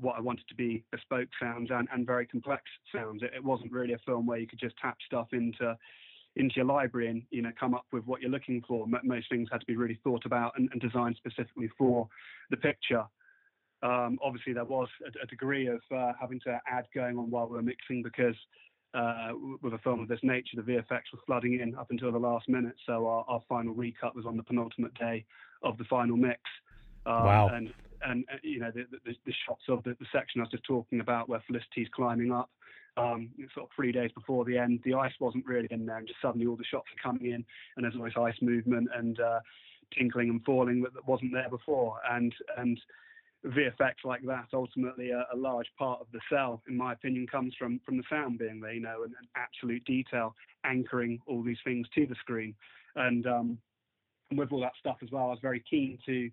what 0.00 0.16
I 0.16 0.20
wanted 0.20 0.46
to 0.48 0.54
be 0.54 0.84
bespoke 0.90 1.28
sounds 1.40 1.70
and, 1.70 1.88
and 1.92 2.06
very 2.06 2.26
complex 2.26 2.62
sounds. 2.94 3.22
It, 3.22 3.30
it, 3.34 3.44
wasn't 3.44 3.72
really 3.72 3.94
a 3.94 3.98
film 3.98 4.26
where 4.26 4.38
you 4.38 4.46
could 4.46 4.58
just 4.58 4.76
tap 4.80 4.96
stuff 5.06 5.28
into 5.32 5.76
into 6.36 6.56
your 6.56 6.64
library 6.64 7.08
and 7.08 7.22
you 7.30 7.42
know 7.42 7.52
come 7.58 7.74
up 7.74 7.86
with 7.92 8.04
what 8.06 8.20
you're 8.20 8.30
looking 8.30 8.62
for. 8.66 8.86
Most 9.04 9.28
things 9.30 9.48
had 9.52 9.60
to 9.60 9.66
be 9.66 9.76
really 9.76 9.98
thought 10.02 10.26
about 10.26 10.52
and, 10.56 10.68
and 10.72 10.80
designed 10.80 11.16
specifically 11.16 11.70
for 11.78 12.08
the 12.50 12.56
picture. 12.56 13.04
Um, 13.82 14.18
obviously, 14.22 14.52
there 14.52 14.64
was 14.64 14.88
a, 15.06 15.24
a 15.24 15.26
degree 15.26 15.68
of 15.68 15.80
uh, 15.94 16.12
having 16.20 16.40
to 16.40 16.58
add 16.66 16.86
going 16.94 17.18
on 17.18 17.30
while 17.30 17.46
we 17.46 17.56
were 17.56 17.62
mixing 17.62 18.02
because 18.02 18.36
uh, 18.94 19.32
with 19.60 19.74
a 19.74 19.78
film 19.78 20.00
of 20.00 20.08
this 20.08 20.20
nature, 20.22 20.56
the 20.56 20.62
VFX 20.62 21.02
was 21.12 21.20
flooding 21.26 21.60
in 21.60 21.74
up 21.74 21.90
until 21.90 22.12
the 22.12 22.18
last 22.18 22.48
minute. 22.48 22.74
So 22.86 23.06
our, 23.06 23.24
our 23.28 23.42
final 23.48 23.74
recut 23.74 24.14
was 24.14 24.24
on 24.24 24.36
the 24.36 24.42
penultimate 24.42 24.94
day 24.94 25.24
of 25.62 25.76
the 25.78 25.84
final 25.84 26.16
mix. 26.16 26.40
Um, 27.06 27.24
wow. 27.24 27.48
And 27.48 27.72
and 28.06 28.24
uh, 28.32 28.36
you 28.42 28.60
know 28.60 28.70
the, 28.74 28.84
the, 29.04 29.14
the 29.26 29.34
shots 29.46 29.62
of 29.68 29.82
the, 29.84 29.96
the, 29.98 30.06
section 30.12 30.40
I 30.40 30.44
was 30.44 30.50
just 30.50 30.64
talking 30.64 31.00
about 31.00 31.28
where 31.28 31.42
Felicity's 31.46 31.88
climbing 31.94 32.32
up. 32.32 32.50
Um, 32.96 33.30
sort 33.54 33.66
of 33.66 33.70
three 33.74 33.90
days 33.90 34.12
before 34.14 34.44
the 34.44 34.56
end, 34.56 34.78
the 34.84 34.94
ice 34.94 35.12
wasn't 35.18 35.46
really 35.46 35.66
in 35.72 35.84
there, 35.84 35.98
and 35.98 36.06
just 36.06 36.20
suddenly 36.22 36.46
all 36.46 36.54
the 36.54 36.64
shots 36.64 36.86
are 36.96 37.02
coming 37.02 37.32
in, 37.32 37.44
and 37.76 37.84
there's 37.84 37.94
all 37.96 38.04
this 38.04 38.14
ice 38.16 38.40
movement 38.40 38.88
and 38.94 39.18
uh, 39.18 39.40
tinkling 39.98 40.30
and 40.30 40.44
falling 40.44 40.80
that, 40.82 41.06
wasn't 41.06 41.32
there 41.32 41.50
before, 41.50 41.96
and 42.08 42.32
and 42.56 42.80
VFX 43.44 43.94
like 44.04 44.22
that, 44.26 44.46
ultimately 44.54 45.10
a, 45.10 45.26
a, 45.32 45.36
large 45.36 45.66
part 45.78 46.00
of 46.00 46.06
the 46.12 46.20
sell, 46.30 46.62
in 46.66 46.76
my 46.76 46.92
opinion, 46.92 47.26
comes 47.26 47.52
from 47.58 47.80
from 47.84 47.96
the 47.96 48.04
sound 48.08 48.38
being 48.38 48.60
there, 48.60 48.72
you 48.72 48.80
know, 48.80 49.02
and, 49.02 49.12
and 49.18 49.28
absolute 49.36 49.84
detail 49.84 50.34
anchoring 50.64 51.20
all 51.26 51.42
these 51.42 51.58
things 51.64 51.86
to 51.94 52.06
the 52.06 52.14
screen, 52.14 52.54
and 52.96 53.26
um, 53.26 53.58
and 54.30 54.38
with 54.38 54.52
all 54.52 54.60
that 54.60 54.72
stuff 54.78 54.98
as 55.02 55.10
well, 55.10 55.24
I 55.24 55.30
was 55.30 55.40
very 55.42 55.62
keen 55.68 55.98
to 56.06 56.30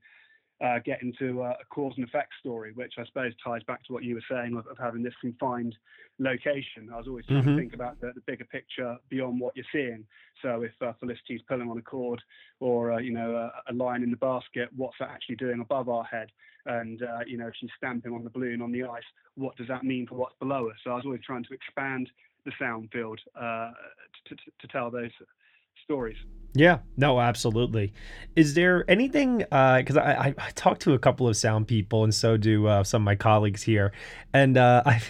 uh, 0.63 0.79
get 0.85 1.01
into 1.01 1.41
a, 1.41 1.51
a, 1.51 1.65
cause 1.69 1.93
and 1.97 2.05
effect 2.05 2.31
story, 2.39 2.71
which 2.73 2.93
I 2.97 3.05
suppose 3.05 3.33
ties 3.43 3.63
back 3.63 3.83
to 3.85 3.93
what 3.93 4.03
you 4.03 4.15
were 4.15 4.23
saying 4.29 4.55
of, 4.55 4.67
of 4.67 4.77
having 4.77 5.01
this 5.01 5.13
confined 5.19 5.75
location. 6.19 6.89
I 6.93 6.97
was 6.97 7.07
always 7.07 7.25
trying 7.25 7.41
mm-hmm. 7.41 7.55
to 7.55 7.57
think 7.57 7.73
about 7.73 7.99
the, 7.99 8.11
the, 8.13 8.21
bigger 8.21 8.45
picture 8.45 8.97
beyond 9.09 9.39
what 9.39 9.55
you're 9.55 9.65
seeing. 9.71 10.05
So 10.41 10.61
if 10.61 10.71
uh, 10.81 10.93
Felicity's 10.99 11.41
pulling 11.47 11.69
on 11.69 11.77
a 11.77 11.81
cord 11.81 12.21
or 12.59 12.91
uh, 12.91 12.99
you 12.99 13.11
know 13.11 13.35
a, 13.35 13.71
a, 13.71 13.73
line 13.73 14.03
in 14.03 14.11
the 14.11 14.17
basket, 14.17 14.69
what's 14.75 14.97
that 14.99 15.09
actually 15.09 15.37
doing 15.37 15.61
above 15.61 15.89
our 15.89 16.03
head? 16.03 16.29
And 16.67 17.01
uh, 17.01 17.21
you 17.25 17.37
know 17.37 17.47
if 17.47 17.53
she's 17.59 17.71
stamping 17.77 18.13
on 18.13 18.23
the 18.23 18.29
balloon 18.29 18.61
on 18.61 18.71
the 18.71 18.83
ice, 18.83 19.03
what 19.35 19.57
does 19.57 19.67
that 19.67 19.83
mean 19.83 20.05
for 20.05 20.15
what's 20.15 20.35
below 20.39 20.69
us? 20.69 20.75
So 20.83 20.91
I 20.91 20.95
was 20.95 21.05
always 21.05 21.21
trying 21.25 21.43
to 21.45 21.53
expand 21.53 22.09
the 22.45 22.51
sound 22.59 22.89
field 22.91 23.19
uh, 23.35 23.71
to, 24.27 24.35
to, 24.35 24.41
to 24.59 24.67
tell 24.67 24.91
those 24.91 25.11
stories. 25.83 26.17
Yeah, 26.53 26.79
no, 26.97 27.21
absolutely. 27.21 27.93
Is 28.35 28.55
there 28.55 28.83
anything? 28.89 29.45
Uh 29.51 29.77
because 29.77 29.95
uh, 29.95 30.01
I, 30.01 30.35
I 30.37 30.49
talked 30.51 30.81
to 30.81 30.93
a 30.93 30.99
couple 30.99 31.27
of 31.27 31.37
sound 31.37 31.67
people, 31.67 32.03
and 32.03 32.13
so 32.13 32.35
do 32.35 32.67
uh, 32.67 32.83
some 32.83 33.03
of 33.03 33.05
my 33.05 33.15
colleagues 33.15 33.63
here, 33.63 33.93
and 34.33 34.57
uh, 34.57 34.83
I 34.85 35.01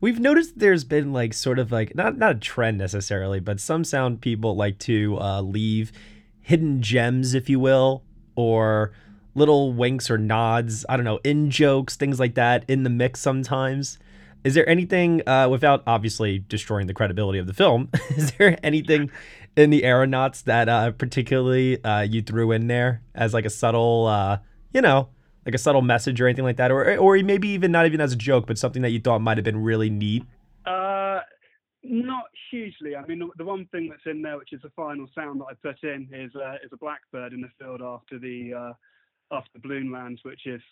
we've 0.00 0.18
noticed 0.18 0.58
there's 0.58 0.84
been 0.84 1.12
like 1.12 1.34
sort 1.34 1.58
of 1.58 1.70
like 1.72 1.94
not 1.94 2.16
not 2.16 2.36
a 2.36 2.38
trend 2.38 2.78
necessarily, 2.78 3.40
but 3.40 3.60
some 3.60 3.84
sound 3.84 4.22
people 4.22 4.56
like 4.56 4.78
to 4.80 5.18
uh, 5.20 5.42
leave 5.42 5.92
hidden 6.40 6.80
gems, 6.80 7.34
if 7.34 7.50
you 7.50 7.60
will, 7.60 8.02
or 8.34 8.92
little 9.34 9.72
winks 9.74 10.10
or 10.10 10.16
nods. 10.16 10.86
I 10.88 10.96
don't 10.96 11.04
know, 11.04 11.20
in 11.22 11.50
jokes, 11.50 11.96
things 11.96 12.18
like 12.18 12.34
that, 12.34 12.64
in 12.68 12.82
the 12.82 12.90
mix 12.90 13.20
sometimes. 13.20 13.98
Is 14.44 14.54
there 14.54 14.68
anything, 14.68 15.28
uh, 15.28 15.48
without 15.50 15.82
obviously 15.86 16.38
destroying 16.38 16.86
the 16.86 16.94
credibility 16.94 17.38
of 17.38 17.46
the 17.46 17.52
film, 17.52 17.90
is 18.10 18.32
there 18.32 18.56
anything 18.62 19.10
in 19.58 19.70
the 19.70 19.82
aeronauts 19.82 20.42
that 20.42 20.68
uh, 20.68 20.92
particularly 20.92 21.82
uh, 21.82 22.02
you 22.02 22.22
threw 22.22 22.52
in 22.52 22.68
there 22.68 23.02
as 23.12 23.34
like 23.34 23.44
a 23.44 23.50
subtle, 23.50 24.06
uh, 24.06 24.38
you 24.72 24.80
know, 24.80 25.08
like 25.44 25.54
a 25.54 25.58
subtle 25.58 25.82
message 25.82 26.20
or 26.20 26.28
anything 26.28 26.44
like 26.44 26.56
that, 26.58 26.70
or 26.70 26.96
or 26.96 27.18
maybe 27.24 27.48
even 27.48 27.72
not 27.72 27.84
even 27.84 28.00
as 28.00 28.12
a 28.12 28.16
joke, 28.16 28.46
but 28.46 28.56
something 28.56 28.82
that 28.82 28.90
you 28.90 29.00
thought 29.00 29.20
might 29.20 29.36
have 29.36 29.44
been 29.44 29.60
really 29.60 29.90
neat? 29.90 30.24
Uh, 30.64 31.20
not 31.82 32.26
hugely. 32.52 32.94
I 32.94 33.04
mean, 33.06 33.28
the, 33.36 33.44
one 33.44 33.66
thing 33.72 33.88
that's 33.88 34.06
in 34.06 34.22
there, 34.22 34.38
which 34.38 34.52
is 34.52 34.62
the 34.62 34.70
final 34.76 35.08
sound 35.12 35.40
that 35.40 35.46
I 35.50 35.54
put 35.60 35.82
in, 35.82 36.08
is 36.12 36.30
uh, 36.36 36.54
is 36.64 36.70
a 36.72 36.76
blackbird 36.76 37.32
in 37.32 37.40
the 37.40 37.50
field 37.58 37.82
after 37.82 38.20
the 38.20 38.54
uh, 38.54 39.36
after 39.36 39.58
balloon 39.58 39.90
lands, 39.90 40.20
which 40.22 40.46
is 40.46 40.62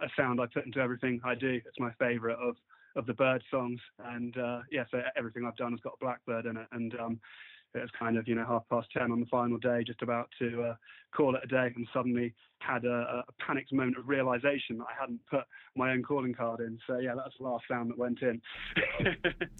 a 0.00 0.08
sound 0.16 0.40
I 0.40 0.46
put 0.46 0.64
into 0.64 0.80
everything 0.80 1.20
I 1.24 1.34
do. 1.34 1.60
It's 1.66 1.78
my 1.78 1.92
favourite 1.98 2.38
of 2.38 2.56
of 2.96 3.04
the 3.04 3.14
bird 3.14 3.42
songs, 3.50 3.80
and 3.98 4.34
uh, 4.38 4.60
yeah, 4.72 4.84
so 4.90 5.02
everything 5.14 5.44
I've 5.44 5.56
done 5.56 5.72
has 5.72 5.80
got 5.80 5.94
a 6.00 6.04
blackbird 6.04 6.46
in 6.46 6.56
it, 6.56 6.68
and 6.72 6.94
um, 6.98 7.20
it 7.74 7.80
was 7.80 7.90
kind 7.98 8.16
of 8.16 8.28
you 8.28 8.34
know 8.34 8.44
half 8.46 8.62
past 8.70 8.88
ten 8.92 9.10
on 9.10 9.20
the 9.20 9.26
final 9.26 9.58
day, 9.58 9.82
just 9.84 10.02
about 10.02 10.28
to 10.38 10.62
uh, 10.62 10.74
call 11.14 11.34
it 11.34 11.42
a 11.44 11.46
day, 11.46 11.72
and 11.74 11.86
suddenly 11.92 12.34
had 12.58 12.84
a, 12.84 13.24
a, 13.28 13.44
panicked 13.44 13.72
moment 13.72 13.98
of 13.98 14.08
realization 14.08 14.78
that 14.78 14.84
I 14.84 15.00
hadn't 15.00 15.20
put 15.30 15.42
my 15.76 15.92
own 15.92 16.02
calling 16.02 16.34
card 16.34 16.60
in. 16.60 16.78
So 16.86 16.98
yeah, 16.98 17.14
that's 17.14 17.34
the 17.38 17.44
last 17.44 17.64
sound 17.68 17.90
that 17.90 17.98
went 17.98 18.20
in. 18.22 18.40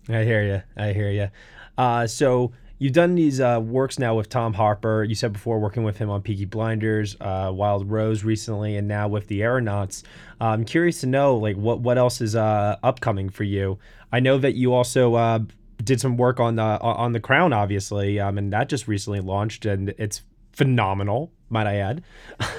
I 0.15 0.25
hear 0.25 0.43
you. 0.43 0.63
I 0.77 0.93
hear 0.93 1.11
you. 1.11 1.29
Uh, 1.77 2.07
so 2.07 2.53
you've 2.79 2.93
done 2.93 3.15
these 3.15 3.41
uh, 3.41 3.61
works 3.63 3.99
now 3.99 4.15
with 4.15 4.29
Tom 4.29 4.55
Harper. 4.55 5.05
You 5.05 5.15
said 5.15 5.33
before 5.33 5.59
working 5.59 5.83
with 5.83 5.99
him 5.99 6.09
on 6.09 6.23
Peaky 6.23 6.47
Blinders, 6.47 7.17
uh, 7.21 7.51
Wild 7.53 7.91
Rose 7.91 8.25
recently, 8.25 8.77
and 8.77 8.89
now 8.89 9.09
with 9.09 9.27
the 9.27 9.43
Aeronauts. 9.43 10.03
I'm 10.41 10.65
curious 10.65 11.01
to 11.01 11.07
know 11.07 11.37
like 11.37 11.57
what 11.57 11.81
what 11.81 11.99
else 11.99 12.21
is 12.21 12.35
uh, 12.35 12.77
upcoming 12.83 13.29
for 13.29 13.45
you. 13.45 13.79
I 14.13 14.21
know 14.21 14.39
that 14.39 14.55
you 14.55 14.73
also 14.73 15.15
uh, 15.15 15.41
did 15.83 16.01
some 16.01 16.17
work 16.17 16.41
on 16.41 16.57
the 16.57 16.63
on 16.63 17.13
the 17.13 17.21
Crown, 17.21 17.53
obviously, 17.53 18.21
um, 18.21 18.39
and 18.39 18.53
that 18.53 18.69
just 18.69 18.89
recently 18.89 19.21
launched, 19.21 19.67
and 19.67 19.91
it's 19.99 20.23
phenomenal, 20.53 21.33
might 21.49 21.67
I 21.67 21.77
add. 21.77 22.03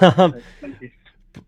um, 0.00 0.34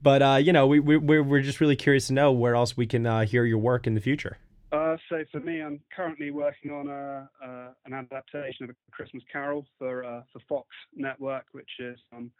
but 0.02 0.22
uh, 0.22 0.38
you 0.40 0.52
know, 0.52 0.66
we 0.66 0.80
we 0.80 0.96
we're 0.98 1.42
just 1.42 1.60
really 1.60 1.76
curious 1.76 2.08
to 2.08 2.12
know 2.12 2.32
where 2.32 2.54
else 2.54 2.76
we 2.76 2.86
can 2.86 3.06
uh, 3.06 3.24
hear 3.24 3.44
your 3.44 3.58
work 3.58 3.86
in 3.86 3.94
the 3.94 4.00
future. 4.00 4.38
Uh, 4.70 4.96
so 5.08 5.24
for 5.32 5.40
me, 5.40 5.62
I'm 5.62 5.80
currently 5.96 6.30
working 6.30 6.70
on 6.70 6.88
a, 6.88 7.28
uh, 7.42 7.68
an 7.86 7.94
adaptation 7.94 8.64
of 8.64 8.70
a 8.70 8.74
Christmas 8.90 9.22
Carol 9.32 9.64
for 9.78 10.04
uh, 10.04 10.22
for 10.32 10.40
Fox 10.48 10.68
Network, 10.94 11.46
which 11.52 11.70
is 11.78 11.98
um, 12.14 12.30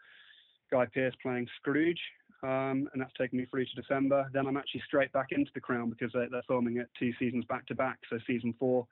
Guy 0.71 0.85
Pearce 0.93 1.15
playing 1.23 1.47
Scrooge, 1.59 1.99
um, 2.43 2.87
and 2.93 3.01
that's 3.01 3.13
taken 3.17 3.39
me 3.39 3.47
through 3.49 3.65
to 3.65 3.81
December. 3.81 4.29
Then 4.31 4.45
I'm 4.45 4.57
actually 4.57 4.83
straight 4.85 5.11
back 5.11 5.27
into 5.31 5.49
The 5.55 5.61
Crown 5.61 5.89
because 5.89 6.11
they, 6.13 6.35
are 6.37 6.43
filming 6.47 6.77
it 6.77 6.89
two 6.99 7.11
seasons 7.17 7.45
back 7.45 7.65
to 7.67 7.75
back. 7.75 7.97
So 8.09 8.19
season 8.27 8.53
four 8.59 8.85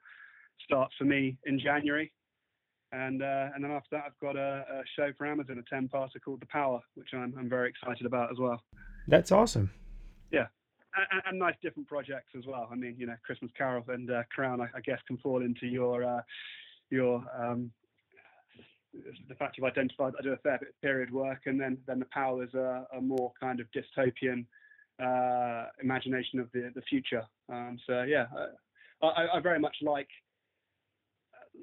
starts 0.64 0.94
for 0.98 1.04
me 1.04 1.36
in 1.46 1.58
January. 1.58 2.12
And 2.92 3.22
uh, 3.22 3.48
and 3.54 3.62
then 3.62 3.70
after 3.70 3.88
that, 3.92 4.04
I've 4.06 4.18
got 4.20 4.36
a, 4.36 4.64
a 4.70 4.82
show 4.96 5.12
for 5.18 5.26
Amazon, 5.26 5.58
a 5.58 5.74
10 5.74 5.88
parter 5.88 6.22
called 6.24 6.40
The 6.40 6.46
Power, 6.46 6.80
which 6.94 7.08
I'm, 7.12 7.34
I'm 7.38 7.48
very 7.48 7.68
excited 7.68 8.06
about 8.06 8.30
as 8.30 8.38
well. 8.38 8.62
That's 9.06 9.30
awesome. 9.30 9.70
Yeah. 10.30 10.46
And, 11.12 11.22
and 11.26 11.38
nice 11.38 11.54
different 11.62 11.86
projects 11.86 12.30
as 12.36 12.44
well. 12.46 12.66
I 12.72 12.74
mean, 12.74 12.96
you 12.98 13.06
know, 13.06 13.16
Christmas 13.24 13.50
Carol 13.56 13.84
and 13.88 14.10
uh, 14.10 14.22
Crown, 14.34 14.60
I, 14.62 14.68
I, 14.74 14.80
guess, 14.80 14.98
can 15.06 15.18
fall 15.18 15.42
into 15.42 15.66
your 15.66 16.02
uh, 16.02 16.22
your 16.90 17.22
um, 17.38 17.70
the 19.28 19.34
fact 19.34 19.56
you've 19.58 19.66
identified 19.66 20.14
I 20.18 20.22
do 20.22 20.32
a 20.32 20.38
fair 20.38 20.58
bit 20.58 20.70
of 20.70 20.80
period 20.80 21.12
work, 21.12 21.42
and 21.46 21.60
then 21.60 21.78
then 21.86 21.98
the 21.98 22.06
power 22.06 22.42
is 22.42 22.54
a, 22.54 22.86
a 22.96 23.00
more 23.00 23.32
kind 23.38 23.60
of 23.60 23.66
dystopian 23.70 24.46
uh, 24.98 25.66
imagination 25.82 26.40
of 26.40 26.50
the 26.52 26.72
the 26.74 26.82
future. 26.82 27.24
Um, 27.52 27.78
so 27.86 28.02
yeah, 28.02 28.26
I, 29.02 29.26
I, 29.34 29.40
very 29.40 29.60
much 29.60 29.76
like 29.82 30.08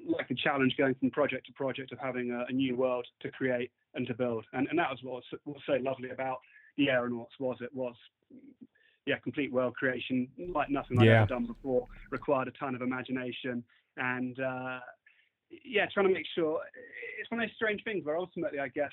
like 0.06 0.28
the 0.28 0.34
challenge 0.34 0.74
going 0.76 0.94
from 0.94 1.10
project 1.10 1.46
to 1.46 1.52
project 1.52 1.92
of 1.92 1.98
having 1.98 2.30
a, 2.30 2.44
a, 2.48 2.52
new 2.52 2.76
world 2.76 3.06
to 3.20 3.30
create 3.30 3.70
and 3.94 4.06
to 4.06 4.14
build. 4.14 4.44
And, 4.52 4.68
and 4.68 4.78
that 4.78 4.90
was 4.90 4.98
what 5.02 5.14
was, 5.14 5.24
what 5.44 5.56
was 5.56 5.62
so 5.66 5.78
lovely 5.82 6.10
about 6.10 6.38
the 6.76 6.90
Aeronauts 6.90 7.32
was 7.40 7.56
it 7.60 7.74
was 7.74 7.94
yeah 9.06 9.18
complete 9.18 9.52
world 9.52 9.74
creation 9.76 10.28
like 10.52 10.68
nothing 10.68 10.98
I've 10.98 11.08
ever 11.08 11.26
done 11.26 11.46
before. 11.46 11.86
Required 12.10 12.48
a 12.48 12.52
ton 12.52 12.74
of 12.74 12.82
imagination 12.82 13.64
and 13.96 14.38
uh, 14.40 14.78
yeah, 15.64 15.86
trying 15.92 16.08
to 16.08 16.12
make 16.12 16.26
sure 16.34 16.60
it's 17.20 17.30
one 17.30 17.40
of 17.40 17.48
those 17.48 17.54
strange 17.56 17.82
things 17.84 18.04
where 18.04 18.16
ultimately 18.16 18.58
I 18.58 18.68
guess 18.68 18.92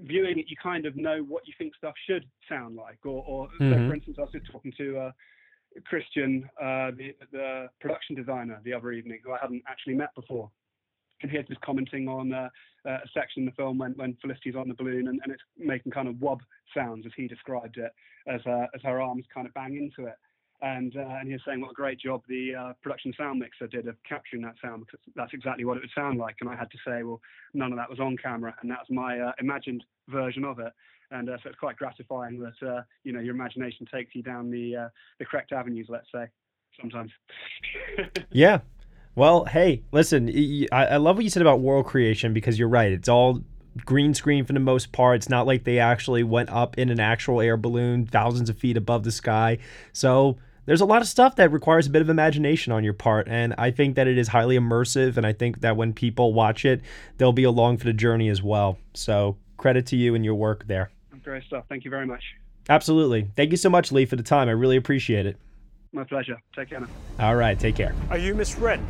viewing 0.00 0.38
it, 0.38 0.46
you 0.48 0.56
kind 0.60 0.86
of 0.86 0.96
know 0.96 1.18
what 1.28 1.46
you 1.46 1.54
think 1.58 1.74
stuff 1.76 1.94
should 2.08 2.24
sound 2.48 2.76
like. 2.76 2.98
Or, 3.04 3.24
or 3.26 3.46
mm-hmm. 3.60 3.72
so 3.72 3.88
for 3.88 3.94
instance, 3.94 4.16
I 4.18 4.22
was 4.22 4.32
just 4.32 4.50
talking 4.50 4.72
to 4.78 4.98
uh, 4.98 5.10
Christian, 5.84 6.48
uh, 6.60 6.90
the, 6.96 7.14
the, 7.32 7.68
production 7.80 8.16
designer, 8.16 8.60
the 8.64 8.72
other 8.72 8.92
evening, 8.92 9.20
who 9.24 9.32
I 9.32 9.38
hadn't 9.40 9.62
actually 9.68 9.94
met 9.94 10.14
before. 10.14 10.50
And 11.22 11.30
he 11.30 11.38
was 11.38 11.46
just 11.46 11.60
commenting 11.62 12.08
on 12.08 12.32
uh, 12.32 12.48
uh, 12.86 12.90
a 12.90 13.08
section 13.14 13.42
in 13.42 13.46
the 13.46 13.52
film 13.52 13.78
when, 13.78 13.92
when 13.92 14.16
Felicity's 14.20 14.54
on 14.54 14.68
the 14.68 14.74
balloon 14.74 15.08
and, 15.08 15.20
and 15.24 15.32
it's 15.32 15.42
making 15.58 15.92
kind 15.92 16.08
of 16.08 16.20
wob 16.20 16.40
sounds, 16.74 17.06
as 17.06 17.12
he 17.16 17.26
described 17.26 17.78
it, 17.78 17.90
as, 18.26 18.40
uh, 18.46 18.66
as 18.74 18.82
her 18.82 19.00
arms 19.00 19.24
kind 19.32 19.46
of 19.46 19.54
bang 19.54 19.76
into 19.76 20.08
it. 20.08 20.16
And, 20.62 20.96
uh, 20.96 21.16
and 21.20 21.26
he 21.26 21.34
was 21.34 21.42
saying 21.46 21.60
what 21.60 21.70
a 21.70 21.74
great 21.74 22.00
job 22.00 22.22
the 22.28 22.54
uh, 22.54 22.72
production 22.82 23.12
sound 23.16 23.40
mixer 23.40 23.66
did 23.66 23.88
of 23.88 23.96
capturing 24.08 24.42
that 24.42 24.54
sound 24.62 24.84
because 24.86 25.00
that's 25.14 25.34
exactly 25.34 25.64
what 25.64 25.76
it 25.76 25.80
would 25.80 25.90
sound 25.94 26.18
like. 26.18 26.36
And 26.40 26.48
I 26.48 26.56
had 26.56 26.70
to 26.70 26.78
say, 26.86 27.02
well, 27.02 27.20
none 27.54 27.72
of 27.72 27.78
that 27.78 27.90
was 27.90 28.00
on 28.00 28.16
camera, 28.16 28.54
and 28.62 28.70
that's 28.70 28.88
my 28.90 29.32
imagined 29.38 29.84
version 30.08 30.44
of 30.44 30.58
it 30.58 30.72
and 31.10 31.28
uh, 31.28 31.36
so 31.42 31.50
it's 31.50 31.58
quite 31.58 31.76
gratifying 31.76 32.38
that 32.40 32.68
uh, 32.68 32.82
you 33.04 33.12
know 33.12 33.20
your 33.20 33.34
imagination 33.34 33.86
takes 33.92 34.14
you 34.14 34.22
down 34.22 34.50
the 34.50 34.76
uh, 34.76 34.88
the 35.18 35.24
correct 35.24 35.52
avenues. 35.52 35.86
Let's 35.88 36.06
say 36.12 36.26
sometimes. 36.80 37.10
yeah. 38.30 38.60
Well, 39.14 39.46
hey, 39.46 39.82
listen, 39.92 40.28
I, 40.70 40.86
I 40.86 40.96
love 40.98 41.16
what 41.16 41.24
you 41.24 41.30
said 41.30 41.40
about 41.40 41.60
world 41.60 41.86
creation 41.86 42.34
because 42.34 42.58
you're 42.58 42.68
right. 42.68 42.92
It's 42.92 43.08
all 43.08 43.42
green 43.84 44.14
screen 44.14 44.44
for 44.44 44.52
the 44.52 44.60
most 44.60 44.92
part. 44.92 45.16
It's 45.16 45.28
not 45.28 45.46
like 45.46 45.64
they 45.64 45.78
actually 45.78 46.22
went 46.22 46.50
up 46.50 46.78
in 46.78 46.90
an 46.90 47.00
actual 47.00 47.40
air 47.40 47.56
balloon 47.56 48.06
thousands 48.06 48.50
of 48.50 48.58
feet 48.58 48.76
above 48.76 49.04
the 49.04 49.12
sky. 49.12 49.58
So 49.92 50.36
there's 50.66 50.80
a 50.80 50.86
lot 50.86 51.00
of 51.00 51.08
stuff 51.08 51.36
that 51.36 51.50
requires 51.52 51.86
a 51.86 51.90
bit 51.90 52.02
of 52.02 52.10
imagination 52.10 52.72
on 52.72 52.84
your 52.84 52.92
part. 52.92 53.28
And 53.28 53.54
I 53.56 53.70
think 53.70 53.96
that 53.96 54.06
it 54.06 54.18
is 54.18 54.28
highly 54.28 54.58
immersive. 54.58 55.16
And 55.16 55.26
I 55.26 55.32
think 55.32 55.60
that 55.60 55.76
when 55.76 55.92
people 55.92 56.32
watch 56.34 56.64
it, 56.64 56.82
they'll 57.16 57.32
be 57.32 57.44
along 57.44 57.78
for 57.78 57.84
the 57.84 57.92
journey 57.92 58.28
as 58.28 58.42
well. 58.42 58.78
So 58.94 59.36
credit 59.56 59.86
to 59.86 59.96
you 59.96 60.14
and 60.14 60.24
your 60.24 60.34
work 60.34 60.66
there. 60.66 60.90
Great 61.26 61.42
stuff. 61.42 61.64
Thank 61.68 61.84
you 61.84 61.90
very 61.90 62.06
much. 62.06 62.22
Absolutely. 62.68 63.28
Thank 63.34 63.50
you 63.50 63.56
so 63.56 63.68
much, 63.68 63.90
Lee, 63.90 64.06
for 64.06 64.14
the 64.14 64.22
time. 64.22 64.48
I 64.48 64.52
really 64.52 64.76
appreciate 64.76 65.26
it. 65.26 65.36
My 65.92 66.04
pleasure. 66.04 66.40
Take 66.54 66.70
care 66.70 66.78
now. 66.78 66.86
All 67.18 67.34
right. 67.34 67.58
Take 67.58 67.74
care. 67.74 67.96
Are 68.10 68.18
you 68.18 68.32
Miss 68.32 68.56
Wren? 68.56 68.86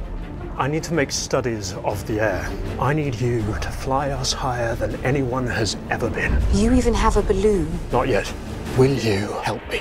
I 0.59 0.69
need 0.69 0.83
to 0.83 0.93
make 0.93 1.11
studies 1.13 1.73
of 1.73 2.07
the 2.07 2.21
air. 2.21 2.47
I 2.79 2.93
need 2.93 3.15
you 3.15 3.41
to 3.41 3.71
fly 3.71 4.11
us 4.11 4.35
higher 4.35 4.75
than 4.75 4.97
anyone 5.03 5.47
has 5.47 5.79
ever 5.89 6.11
been. 6.11 6.39
You 6.53 6.75
even 6.75 6.93
have 6.93 7.17
a 7.17 7.23
balloon. 7.23 7.79
Not 7.91 8.07
yet. 8.07 8.31
Will 8.77 8.93
you 8.93 9.29
help 9.43 9.67
me? 9.71 9.81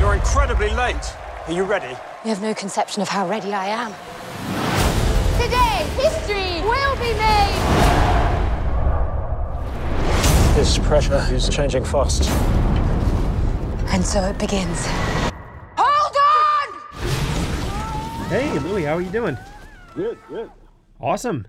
You're 0.00 0.14
incredibly 0.14 0.68
late. 0.68 1.16
Are 1.46 1.52
you 1.52 1.64
ready? 1.64 1.96
You 2.24 2.28
have 2.28 2.42
no 2.42 2.52
conception 2.52 3.00
of 3.00 3.08
how 3.08 3.26
ready 3.26 3.54
I 3.54 3.68
am. 3.68 3.92
Today, 5.40 5.88
history 5.96 6.60
will 6.60 6.96
be 6.96 7.18
made! 7.18 7.71
This 10.54 10.76
pressure 10.76 11.26
is 11.30 11.48
changing 11.48 11.84
fast. 11.84 12.28
And 13.90 14.04
so 14.04 14.22
it 14.22 14.38
begins. 14.38 14.84
Hold 15.78 16.16
on! 16.18 16.98
Hey, 18.28 18.58
Louie, 18.58 18.82
how 18.82 18.96
are 18.96 19.00
you 19.00 19.10
doing? 19.10 19.38
Good, 19.94 20.18
good. 20.28 20.50
Awesome. 21.00 21.46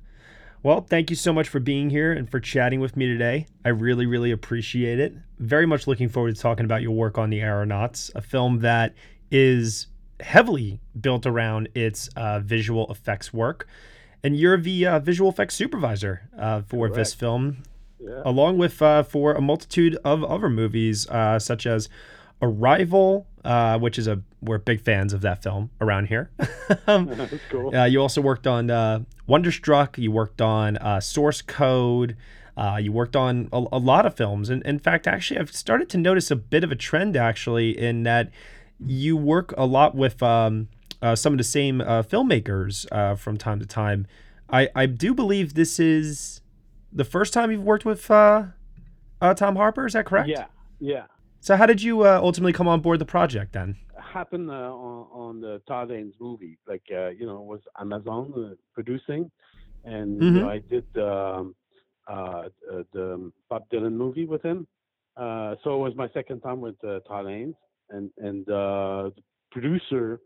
Well, 0.64 0.80
thank 0.80 1.10
you 1.10 1.18
so 1.18 1.34
much 1.34 1.50
for 1.50 1.60
being 1.60 1.90
here 1.90 2.14
and 2.14 2.30
for 2.30 2.40
chatting 2.40 2.80
with 2.80 2.96
me 2.96 3.06
today. 3.06 3.48
I 3.66 3.70
really, 3.70 4.06
really 4.06 4.32
appreciate 4.32 5.00
it. 5.00 5.14
Very 5.38 5.66
much 5.66 5.86
looking 5.86 6.08
forward 6.08 6.36
to 6.36 6.42
talking 6.42 6.64
about 6.64 6.82
your 6.82 6.92
work 6.92 7.18
on 7.18 7.30
The 7.30 7.42
Aeronauts, 7.42 8.10
a 8.16 8.22
film 8.22 8.60
that 8.60 8.96
is 9.30 9.88
heavily 10.22 10.80
built 11.00 11.26
around 11.26 11.68
its 11.76 12.08
uh, 12.16 12.40
visual 12.40 12.90
effects 12.90 13.34
work. 13.34 13.68
And 14.24 14.38
you're 14.38 14.58
the 14.58 14.88
uh, 14.88 15.00
visual 15.00 15.30
effects 15.30 15.56
supervisor 15.56 16.30
uh, 16.40 16.62
for 16.62 16.88
Correct. 16.88 16.96
this 16.96 17.14
film, 17.14 17.64
Yeah. 18.04 18.22
along 18.26 18.58
with 18.58 18.82
uh, 18.82 19.04
for 19.04 19.34
a 19.34 19.42
multitude 19.42 19.98
of 20.04 20.24
other 20.24 20.50
movies, 20.50 21.08
uh, 21.10 21.40
such 21.40 21.66
as 21.66 21.90
Arrival, 22.42 23.26
uh, 23.46 23.80
which 23.80 23.98
is 23.98 24.08
a 24.08 24.22
we're 24.42 24.58
big 24.58 24.82
fans 24.82 25.14
of 25.14 25.22
that 25.22 25.42
film 25.42 25.70
around 25.80 26.08
here. 26.08 26.30
um, 26.88 27.06
That's 27.16 27.34
cool. 27.50 27.74
uh, 27.74 27.86
you 27.86 28.02
also 28.02 28.20
worked 28.20 28.46
on 28.46 28.70
uh, 28.70 29.00
Wonderstruck. 29.28 29.98
You 29.98 30.12
worked 30.12 30.42
on 30.42 30.78
uh, 30.78 31.00
Source 31.00 31.42
Code. 31.42 32.18
Uh, 32.58 32.78
you 32.82 32.92
worked 32.92 33.16
on 33.16 33.48
a, 33.54 33.64
a 33.72 33.80
lot 33.80 34.06
of 34.06 34.16
films, 34.16 34.50
and 34.50 34.62
in 34.64 34.78
fact, 34.78 35.08
actually, 35.08 35.40
I've 35.40 35.56
started 35.56 35.90
to 35.90 35.98
notice 35.98 36.30
a 36.30 36.36
bit 36.36 36.64
of 36.64 36.72
a 36.72 36.76
trend 36.76 37.16
actually 37.16 37.78
in 37.78 38.04
that 38.04 38.30
you 38.86 39.16
work 39.18 39.54
a 39.58 39.66
lot 39.66 39.96
with 39.96 40.22
um, 40.22 40.68
uh, 41.02 41.16
some 41.16 41.34
of 41.34 41.38
the 41.38 41.44
same 41.44 41.82
uh, 41.82 42.04
filmmakers 42.04 42.86
uh, 42.92 43.16
from 43.16 43.38
time 43.38 43.60
to 43.60 43.66
time. 43.66 44.06
I, 44.50 44.70
I 44.76 44.86
do 44.86 45.14
believe 45.14 45.54
this 45.54 45.80
is 45.80 46.42
the 46.94 47.04
first 47.04 47.34
time 47.34 47.52
you've 47.52 47.64
worked 47.64 47.86
with 47.86 48.10
uh, 48.12 48.44
uh, 49.22 49.34
Tom 49.34 49.56
Harper. 49.56 49.86
Is 49.86 49.94
that 49.94 50.06
correct? 50.06 50.30
Yeah, 50.30 50.46
yeah. 50.80 51.06
So 51.40 51.56
how 51.58 51.66
did 51.66 51.82
you 51.82 52.04
uh, 52.04 52.20
ultimately 52.22 52.54
come 52.54 52.68
on 52.68 52.82
board 52.82 53.00
the 53.00 53.06
project 53.06 53.54
then? 53.54 53.76
Happened 54.00 54.50
uh, 54.50 54.54
on, 54.54 55.08
on 55.12 55.42
the 55.42 55.62
Todd 55.68 55.90
Haynes 55.90 56.14
movie. 56.20 56.58
Like, 56.68 56.84
uh, 56.92 57.10
you 57.10 57.26
know, 57.26 57.38
it 57.38 57.46
was 57.46 57.62
Amazon 57.80 58.32
uh, 58.38 58.56
producing. 58.74 59.30
And 59.84 60.22
you 60.22 60.32
Mhm. 60.32 60.42
know, 60.42 60.50
I 60.50 60.60
did 60.60 60.86
um, 60.98 61.56
uh, 62.08 62.14
uh, 62.72 62.84
the 62.94 63.32
Bob 63.50 63.64
Dylan 63.72 63.94
movie 63.94 64.26
with 64.26 64.42
him. 64.44 64.68
Uh, 65.18 65.56
so 65.64 65.76
it 65.76 65.80
was 65.80 65.96
my 65.96 66.08
second 66.14 66.40
time 66.42 66.62
with 66.62 66.76
uh, 66.86 67.00
Todd 67.02 67.28
Haynes. 67.28 67.56
And, 67.90 68.10
and 68.18 68.48
uh, 68.50 69.10
the 69.16 69.24
producer 69.52 70.20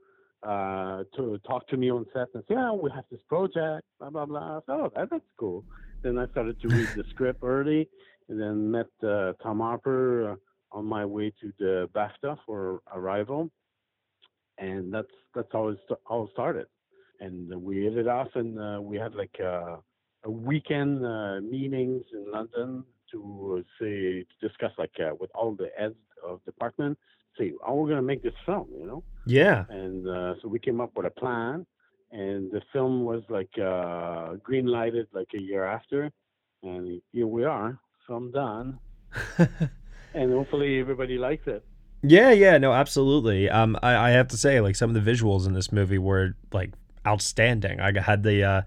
uh, 0.43 1.03
to 1.15 1.39
talk 1.47 1.67
to 1.69 1.77
me 1.77 1.89
on 1.89 2.05
set 2.13 2.27
and 2.35 2.43
say, 2.47 2.53
"Yeah, 2.53 2.71
we 2.71 2.91
have 2.91 3.05
this 3.09 3.19
project, 3.27 3.83
blah 3.99 4.11
blah 4.11 4.25
blah." 4.27 4.59
So 4.67 4.73
"Oh, 4.73 4.91
that, 4.95 5.09
that's 5.09 5.23
cool." 5.39 5.65
Then 6.07 6.17
I 6.17 6.27
started 6.27 6.57
to 6.61 6.69
read 6.69 6.87
the 6.95 7.03
script 7.09 7.43
early, 7.43 7.89
and 8.29 8.39
then 8.39 8.71
met 8.71 8.87
uh, 9.03 9.33
Tom 9.43 9.59
Harper 9.59 10.31
uh, 10.31 10.35
on 10.77 10.85
my 10.85 11.03
way 11.05 11.33
to 11.41 11.51
the 11.59 11.89
BAFTA 11.93 12.37
for 12.45 12.81
Arrival, 12.95 13.51
and 14.57 14.93
that's 14.93 15.11
that's 15.35 15.49
how 15.51 15.67
it 15.67 15.79
st- 15.85 15.99
all 16.05 16.29
started. 16.31 16.67
And 17.19 17.61
we 17.61 17.83
hit 17.83 17.97
it 17.97 18.07
off, 18.07 18.29
and 18.35 18.57
uh, 18.57 18.79
we 18.81 18.95
had 18.95 19.15
like 19.15 19.35
uh, 19.43 19.75
a 20.23 20.31
weekend 20.31 21.05
uh, 21.05 21.41
meetings 21.41 22.03
in 22.13 22.31
London 22.31 22.85
to 23.11 23.57
uh, 23.59 23.61
say 23.77 24.23
to 24.23 24.47
discuss 24.47 24.71
like 24.77 24.95
uh, 25.01 25.13
with 25.19 25.31
all 25.35 25.55
the 25.55 25.69
heads 25.77 25.95
of 26.25 26.41
department, 26.45 26.97
say 27.37 27.51
how 27.65 27.73
we're 27.73 27.89
gonna 27.89 28.01
make 28.01 28.23
this 28.23 28.39
film, 28.45 28.67
you 28.79 28.87
know 28.87 29.03
Yeah. 29.25 29.65
and 29.69 30.07
uh, 30.07 30.35
so 30.41 30.47
we 30.47 30.59
came 30.59 30.79
up 30.79 30.91
with 30.95 31.05
a 31.05 31.11
plan 31.23 31.65
and 32.11 32.51
the 32.51 32.61
film 32.71 33.03
was 33.03 33.23
like 33.29 33.49
uh, 33.59 34.35
green 34.43 34.65
lighted 34.65 35.07
like 35.13 35.29
a 35.35 35.41
year 35.41 35.65
after 35.65 36.11
and 36.63 37.01
here 37.11 37.27
we 37.27 37.43
are 37.43 37.79
film 38.05 38.31
done 38.31 38.79
and 40.13 40.31
hopefully 40.31 40.79
everybody 40.79 41.17
likes 41.17 41.47
it 41.47 41.63
Yeah, 42.03 42.31
yeah, 42.31 42.57
no, 42.59 42.73
absolutely. 42.73 43.49
Um, 43.49 43.77
I, 43.81 43.95
I 43.95 44.09
have 44.11 44.27
to 44.29 44.37
say, 44.37 44.61
like 44.61 44.75
some 44.75 44.95
of 44.95 45.03
the 45.03 45.11
visuals 45.11 45.47
in 45.47 45.53
this 45.53 45.71
movie 45.71 45.97
were 45.97 46.35
like 46.53 46.71
outstanding. 47.05 47.79
I 47.81 47.99
had 47.99 48.23
the 48.23 48.43
uh, 48.43 48.61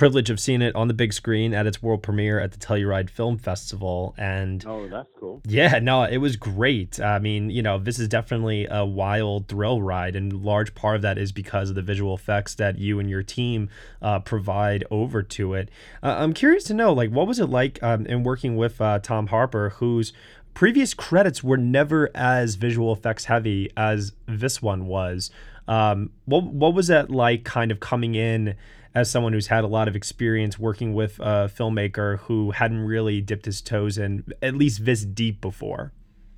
privilege 0.00 0.30
of 0.30 0.40
seeing 0.40 0.62
it 0.62 0.74
on 0.74 0.88
the 0.88 0.94
big 0.94 1.12
screen 1.12 1.52
at 1.52 1.66
its 1.66 1.82
world 1.82 2.02
premiere 2.02 2.40
at 2.40 2.52
the 2.52 2.58
Telluride 2.58 3.10
Film 3.10 3.36
Festival, 3.36 4.14
and 4.16 4.64
oh 4.66 4.88
that's 4.88 5.10
cool 5.18 5.42
yeah, 5.46 5.78
no, 5.78 6.04
it 6.04 6.16
was 6.16 6.36
great. 6.36 6.98
I 6.98 7.18
mean, 7.18 7.50
you 7.50 7.60
know, 7.60 7.78
this 7.78 7.98
is 7.98 8.08
definitely 8.08 8.66
a 8.70 8.82
wild 8.82 9.46
thrill 9.46 9.82
ride, 9.82 10.16
and 10.16 10.32
large 10.32 10.74
part 10.74 10.96
of 10.96 11.02
that 11.02 11.18
is 11.18 11.32
because 11.32 11.68
of 11.68 11.74
the 11.74 11.82
visual 11.82 12.14
effects 12.14 12.54
that 12.54 12.78
you 12.78 12.98
and 12.98 13.10
your 13.10 13.22
team 13.22 13.68
uh, 14.00 14.20
provide 14.20 14.84
over 14.90 15.22
to 15.22 15.52
it. 15.52 15.68
Uh, 16.02 16.16
I'm 16.18 16.32
curious 16.32 16.64
to 16.64 16.74
know, 16.74 16.94
like, 16.94 17.10
what 17.10 17.26
was 17.26 17.38
it 17.38 17.50
like 17.50 17.78
um, 17.82 18.06
in 18.06 18.22
working 18.22 18.56
with 18.56 18.80
uh, 18.80 19.00
Tom 19.00 19.26
Harper, 19.26 19.68
whose 19.68 20.14
previous 20.54 20.94
credits 20.94 21.44
were 21.44 21.58
never 21.58 22.08
as 22.14 22.54
visual 22.54 22.90
effects 22.90 23.26
heavy 23.26 23.70
as 23.76 24.12
this 24.26 24.62
one 24.62 24.86
was. 24.86 25.30
Um, 25.68 26.10
what 26.24 26.44
what 26.44 26.72
was 26.72 26.86
that 26.86 27.10
like, 27.10 27.44
kind 27.44 27.70
of 27.70 27.80
coming 27.80 28.14
in 28.14 28.56
as 28.94 29.10
someone 29.10 29.32
who's 29.32 29.46
had 29.48 29.64
a 29.64 29.66
lot 29.68 29.88
of 29.88 29.94
experience 29.96 30.58
working 30.58 30.94
with 30.94 31.18
a 31.20 31.50
filmmaker 31.54 32.18
who 32.20 32.50
hadn't 32.50 32.80
really 32.80 33.20
dipped 33.20 33.44
his 33.46 33.60
toes 33.60 33.98
in 33.98 34.24
at 34.42 34.54
least 34.54 34.84
this 34.84 35.04
deep 35.04 35.40
before? 35.40 35.92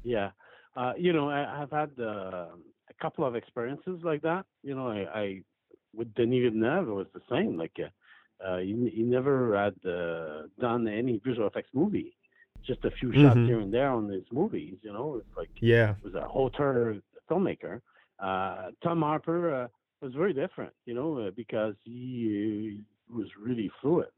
yeah 0.04 0.30
uh, 0.76 0.92
you 0.98 1.12
know 1.12 1.28
I, 1.30 1.62
i've 1.62 1.70
had 1.70 1.90
uh, 1.98 2.48
a 2.90 2.94
couple 3.00 3.24
of 3.24 3.36
experiences 3.36 4.00
like 4.02 4.22
that 4.22 4.44
you 4.62 4.74
know 4.74 4.88
i, 4.88 5.20
I 5.20 5.40
with 5.94 6.12
denis 6.14 6.42
villeneuve 6.42 6.88
it 6.88 6.92
was 6.92 7.06
the 7.14 7.20
same 7.30 7.56
like 7.56 7.76
uh, 7.78 8.44
uh, 8.44 8.58
he, 8.58 8.90
he 8.92 9.02
never 9.02 9.56
had 9.56 9.74
uh, 9.88 10.48
done 10.60 10.88
any 10.88 11.20
visual 11.24 11.46
effects 11.46 11.70
movie 11.72 12.16
just 12.66 12.84
a 12.84 12.90
few 12.90 13.12
shots 13.12 13.36
Mhm. 13.38 13.46
here 13.46 13.60
and 13.60 13.72
there 13.72 13.90
on 13.90 14.08
his 14.08 14.24
movies 14.32 14.78
you 14.82 14.92
know 14.92 15.16
it's 15.20 15.36
like 15.36 15.50
Yeah. 15.60 15.90
it 15.90 16.04
was 16.04 16.14
a 16.14 16.26
auteur 16.26 16.96
filmmaker. 17.30 17.80
Uh, 18.18 18.70
Tom 18.82 19.02
Harper 19.02 19.54
uh, 19.54 19.68
was 20.02 20.14
very 20.14 20.32
different, 20.32 20.72
you 20.84 20.94
know, 20.94 21.18
uh, 21.18 21.30
because 21.36 21.74
he 21.84 22.80
was 23.08 23.28
really 23.40 23.70
fluid 23.80 24.08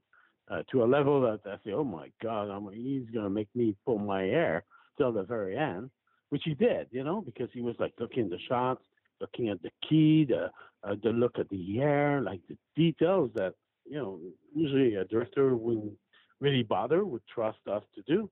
uh, 0.51 0.62
to 0.70 0.83
a 0.83 0.87
level 0.87 1.20
that 1.20 1.40
I 1.47 1.57
say, 1.64 1.73
oh 1.73 1.85
my 1.85 2.11
God, 2.23 2.44
I'm, 2.44 2.68
he's 2.73 3.09
going 3.12 3.25
to 3.25 3.31
make 3.31 3.49
me 3.55 3.77
pull 3.85 3.99
my 3.99 4.23
hair 4.23 4.64
till 4.97 5.12
the 5.12 5.23
very 5.23 5.57
end, 5.57 5.90
which 6.31 6.42
he 6.44 6.55
did, 6.55 6.88
you 6.90 7.05
know, 7.05 7.20
because 7.20 7.49
he 7.53 7.61
was 7.61 7.77
like 7.79 7.92
looking 7.99 8.25
at 8.25 8.31
the 8.31 8.38
shots, 8.49 8.83
looking 9.20 9.51
at 9.51 9.62
the 9.62 9.70
key, 9.88 10.25
the 10.25 10.51
uh, 10.83 10.94
the 11.03 11.11
look 11.11 11.38
at 11.38 11.49
the 11.49 11.77
hair, 11.77 12.20
like 12.20 12.40
the 12.49 12.57
details 12.77 13.31
that 13.35 13.55
you 13.87 13.97
know 13.97 14.18
usually 14.55 14.97
a 14.97 15.05
director 15.05 15.57
wouldn't 15.57 15.94
really 16.40 16.62
bother, 16.62 17.05
would 17.05 17.23
trust 17.33 17.59
us 17.70 17.83
to 17.94 18.03
do. 18.03 18.29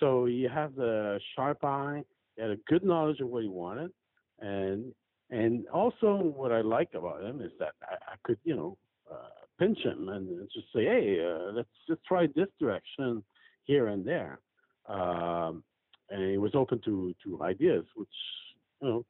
So 0.00 0.24
he 0.24 0.42
had 0.44 0.76
a 0.78 1.18
sharp 1.34 1.62
eye, 1.62 2.02
he 2.36 2.42
had 2.42 2.52
a 2.52 2.56
good 2.68 2.84
knowledge 2.84 3.20
of 3.20 3.28
what 3.28 3.42
he 3.42 3.48
wanted, 3.48 3.90
and 4.40 4.92
and 5.40 5.66
also 5.80 6.08
what 6.40 6.52
I 6.58 6.60
like 6.76 6.90
about 7.00 7.18
him 7.28 7.40
is 7.40 7.52
that 7.58 7.74
I, 7.82 7.94
I 8.12 8.16
could 8.24 8.38
you 8.44 8.56
know 8.56 8.70
uh, 9.14 9.34
pinch 9.58 9.80
him 9.90 10.08
and 10.14 10.24
just 10.56 10.68
say, 10.74 10.84
hey, 10.94 11.04
uh, 11.28 11.52
let's 11.52 11.68
just 11.88 12.02
try 12.10 12.22
this 12.38 12.50
direction 12.62 13.22
here 13.70 13.86
and 13.92 14.02
there, 14.12 14.34
um, 14.96 15.52
and 16.10 16.20
he 16.30 16.38
was 16.38 16.52
open 16.54 16.78
to 16.84 16.94
to 17.24 17.42
ideas, 17.42 17.84
which 17.96 18.16
you 18.80 18.88
know 18.88 19.04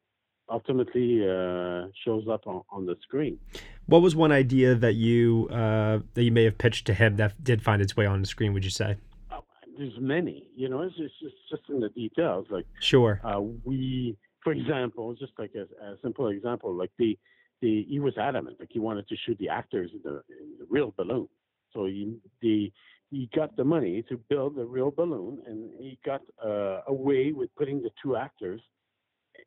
ultimately 0.49 1.11
uh, 1.27 1.87
shows 2.03 2.25
up 2.35 2.43
on, 2.45 2.61
on 2.69 2.85
the 2.85 2.95
screen. 3.01 3.39
What 3.87 4.01
was 4.01 4.15
one 4.15 4.31
idea 4.31 4.75
that 4.75 4.93
you 4.93 5.47
uh, 5.51 5.99
that 6.13 6.23
you 6.23 6.31
may 6.31 6.43
have 6.49 6.57
pitched 6.57 6.85
to 6.87 6.93
him 6.93 7.17
that 7.17 7.31
did 7.43 7.61
find 7.63 7.81
its 7.81 7.93
way 7.97 8.05
on 8.05 8.21
the 8.21 8.27
screen? 8.27 8.53
Would 8.53 8.63
you 8.63 8.75
say? 8.83 8.97
Oh, 9.31 9.43
There's 9.77 9.99
many, 9.99 10.47
you 10.55 10.69
know, 10.69 10.81
it's 10.81 10.95
just, 10.97 11.13
it's 11.21 11.35
just 11.49 11.63
in 11.69 11.79
the 11.79 11.89
details. 11.89 12.47
Like 12.49 12.65
Sure. 12.79 13.19
uh, 13.23 13.41
we, 13.63 14.17
for 14.45 14.53
example, 14.53 15.15
just 15.15 15.33
like 15.39 15.53
a, 15.55 15.63
a 15.85 15.97
simple 16.03 16.29
example, 16.29 16.73
like 16.75 16.91
the, 16.99 17.19
the 17.61 17.85
he 17.89 17.99
was 17.99 18.17
adamant, 18.17 18.57
like 18.59 18.69
he 18.71 18.79
wanted 18.79 19.07
to 19.09 19.17
shoot 19.25 19.37
the 19.39 19.49
actors 19.49 19.91
in 19.93 20.01
the, 20.03 20.23
in 20.41 20.57
the 20.59 20.67
real 20.69 20.93
balloon. 20.97 21.29
So 21.73 21.85
he 21.87 22.17
the 22.41 22.71
he 23.11 23.29
got 23.35 23.55
the 23.57 23.65
money 23.65 24.03
to 24.09 24.17
build 24.29 24.57
a 24.59 24.65
real 24.65 24.91
balloon, 24.91 25.41
and 25.47 25.71
he 25.79 25.99
got 26.05 26.21
uh, 26.45 26.81
away 26.87 27.33
with 27.33 27.49
putting 27.57 27.81
the 27.83 27.91
two 28.03 28.17
actors 28.17 28.61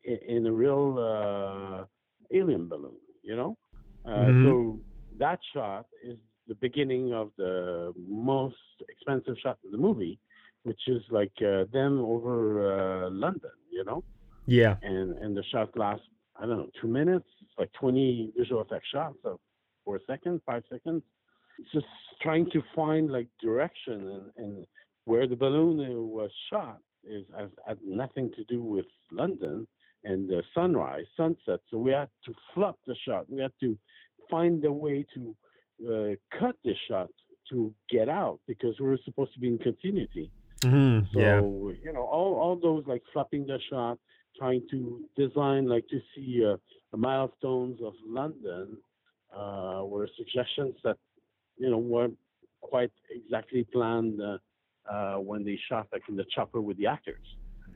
in, 0.04 0.18
in 0.28 0.46
a 0.46 0.52
real 0.52 0.98
uh, 0.98 1.84
alien 2.36 2.68
balloon. 2.68 2.96
You 3.22 3.36
know, 3.36 3.58
uh, 4.08 4.32
Mhm. 4.32 4.42
so 4.42 4.80
that 5.18 5.40
shot 5.54 5.86
is 6.04 6.18
the 6.48 6.54
beginning 6.56 7.12
of 7.14 7.30
the 7.38 7.92
most 8.08 8.56
expensive 8.88 9.36
shot 9.42 9.58
in 9.64 9.72
the 9.72 9.78
movie, 9.78 10.18
which 10.64 10.80
is 10.88 11.02
like 11.10 11.32
uh, 11.42 11.64
them 11.72 12.00
over 12.00 13.06
uh, 13.06 13.10
London. 13.10 13.52
You 13.70 13.84
know 13.84 14.04
Yeah. 14.48 14.76
and 14.82 15.08
and 15.22 15.36
the 15.36 15.44
shot 15.52 15.76
lasts 15.76 16.06
I 16.40 16.46
don't 16.46 16.58
know 16.58 16.70
two 16.80 16.88
minutes. 16.88 17.28
Like 17.58 17.72
20 17.80 18.32
visual 18.38 18.60
effect 18.62 18.86
shots 18.94 19.18
of 19.24 19.38
four 19.84 20.00
seconds, 20.06 20.40
five 20.46 20.62
seconds. 20.70 21.02
It's 21.58 21.72
just 21.72 21.86
trying 22.22 22.46
to 22.52 22.62
find 22.74 23.10
like 23.10 23.28
direction 23.42 23.98
and, 24.14 24.26
and 24.44 24.66
where 25.04 25.26
the 25.26 25.36
balloon 25.44 25.76
was 26.18 26.30
shot 26.50 26.78
is 27.04 27.24
has 27.36 27.50
had 27.66 27.78
nothing 27.84 28.30
to 28.36 28.44
do 28.44 28.62
with 28.62 28.86
London 29.10 29.66
and 30.04 30.28
the 30.28 30.42
sunrise, 30.54 31.06
sunset. 31.16 31.60
So 31.70 31.78
we 31.78 31.90
had 31.92 32.08
to 32.26 32.32
flop 32.54 32.78
the 32.86 32.94
shot. 33.06 33.22
We 33.28 33.40
had 33.42 33.52
to 33.64 33.76
find 34.30 34.64
a 34.64 34.72
way 34.72 35.04
to 35.14 35.22
uh, 35.90 36.38
cut 36.38 36.56
the 36.64 36.74
shot 36.88 37.08
to 37.50 37.74
get 37.90 38.08
out 38.08 38.38
because 38.46 38.74
we 38.78 38.86
were 38.86 38.98
supposed 39.04 39.32
to 39.34 39.40
be 39.40 39.48
in 39.48 39.58
continuity. 39.58 40.30
Mhm, 40.60 41.06
So 41.12 41.18
yeah. 41.20 41.40
you 41.84 41.92
know, 41.92 42.02
all 42.16 42.34
all 42.42 42.56
those 42.56 42.84
like 42.86 43.02
flopping 43.12 43.46
the 43.46 43.58
shot, 43.70 43.98
trying 44.38 44.62
to 44.70 45.04
design 45.16 45.68
like 45.68 45.86
to 45.88 46.00
see 46.14 46.44
uh, 46.44 46.56
the 46.92 46.96
milestones 46.96 47.80
of 47.84 47.94
London 48.06 48.76
uh, 49.36 49.82
were 49.84 50.08
suggestions 50.16 50.74
that 50.84 50.96
you 51.56 51.70
know 51.70 51.78
weren't 51.78 52.16
quite 52.60 52.92
exactly 53.10 53.64
planned 53.72 54.20
uh, 54.20 54.38
uh, 54.90 55.16
when 55.16 55.44
they 55.44 55.58
shot 55.68 55.86
like 55.92 56.02
in 56.08 56.16
the 56.16 56.24
chopper 56.34 56.60
with 56.60 56.76
the 56.78 56.86
actors. 56.86 57.24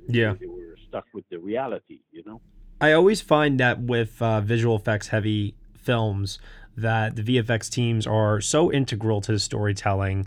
Yeah. 0.08 0.34
They 0.38 0.46
were 0.46 0.76
stuck 0.88 1.04
with 1.14 1.24
the 1.30 1.38
reality, 1.38 2.00
you 2.10 2.22
know. 2.24 2.40
I 2.80 2.92
always 2.92 3.20
find 3.20 3.60
that 3.60 3.80
with 3.80 4.20
uh, 4.20 4.40
visual 4.40 4.74
effects 4.74 5.08
heavy 5.08 5.54
films, 5.76 6.38
that 6.76 7.16
the 7.16 7.22
VFX 7.22 7.70
teams 7.70 8.06
are 8.06 8.40
so 8.40 8.72
integral 8.72 9.20
to 9.20 9.32
the 9.32 9.38
storytelling, 9.38 10.26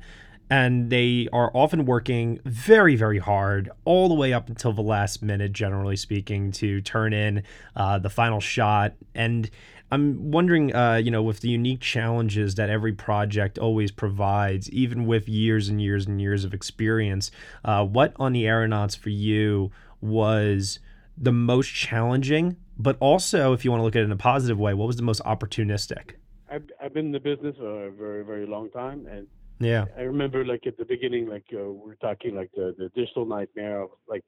and 0.49 0.89
they 0.89 1.27
are 1.33 1.51
often 1.55 1.85
working 1.85 2.39
very, 2.45 2.95
very 2.95 3.19
hard 3.19 3.69
all 3.83 4.07
the 4.07 4.13
way 4.13 4.33
up 4.33 4.47
until 4.47 4.73
the 4.73 4.81
last 4.81 5.23
minute, 5.23 5.51
generally 5.51 5.95
speaking, 5.95 6.51
to 6.51 6.81
turn 6.81 7.13
in 7.13 7.43
uh, 7.75 7.97
the 7.97 8.09
final 8.09 8.39
shot. 8.39 8.93
And 9.15 9.49
I'm 9.91 10.31
wondering, 10.31 10.75
uh, 10.75 10.95
you 10.95 11.11
know, 11.11 11.23
with 11.23 11.39
the 11.39 11.49
unique 11.49 11.81
challenges 11.81 12.55
that 12.55 12.69
every 12.69 12.93
project 12.93 13.57
always 13.57 13.91
provides, 13.91 14.69
even 14.71 15.05
with 15.05 15.27
years 15.27 15.69
and 15.69 15.81
years 15.81 16.05
and 16.05 16.21
years 16.21 16.43
of 16.43 16.53
experience, 16.53 17.31
uh, 17.63 17.85
what 17.85 18.13
on 18.17 18.33
the 18.33 18.47
aeronauts 18.47 18.95
for 18.95 19.09
you 19.09 19.71
was 20.01 20.79
the 21.17 21.31
most 21.31 21.69
challenging, 21.73 22.57
but 22.77 22.97
also, 22.99 23.53
if 23.53 23.63
you 23.63 23.71
want 23.71 23.79
to 23.79 23.85
look 23.85 23.95
at 23.95 24.01
it 24.01 24.05
in 24.05 24.11
a 24.11 24.17
positive 24.17 24.59
way, 24.59 24.73
what 24.73 24.85
was 24.85 24.97
the 24.97 25.03
most 25.03 25.21
opportunistic? 25.23 26.15
I've 26.49 26.69
I've 26.81 26.93
been 26.93 27.07
in 27.07 27.11
the 27.11 27.19
business 27.19 27.55
for 27.57 27.87
a 27.87 27.91
very 27.91 28.23
very 28.23 28.45
long 28.45 28.69
time, 28.69 29.07
and 29.07 29.27
Yeah. 29.59 29.85
I 29.97 30.01
remember 30.01 30.45
like 30.45 30.67
at 30.67 30.77
the 30.77 30.85
beginning, 30.85 31.27
like 31.27 31.45
uh, 31.53 31.71
we 31.71 31.89
we're 31.89 31.95
talking 31.95 32.35
like 32.35 32.51
the, 32.55 32.75
the 32.77 32.89
digital 32.89 33.25
nightmare 33.25 33.81
of 33.81 33.89
like 34.07 34.23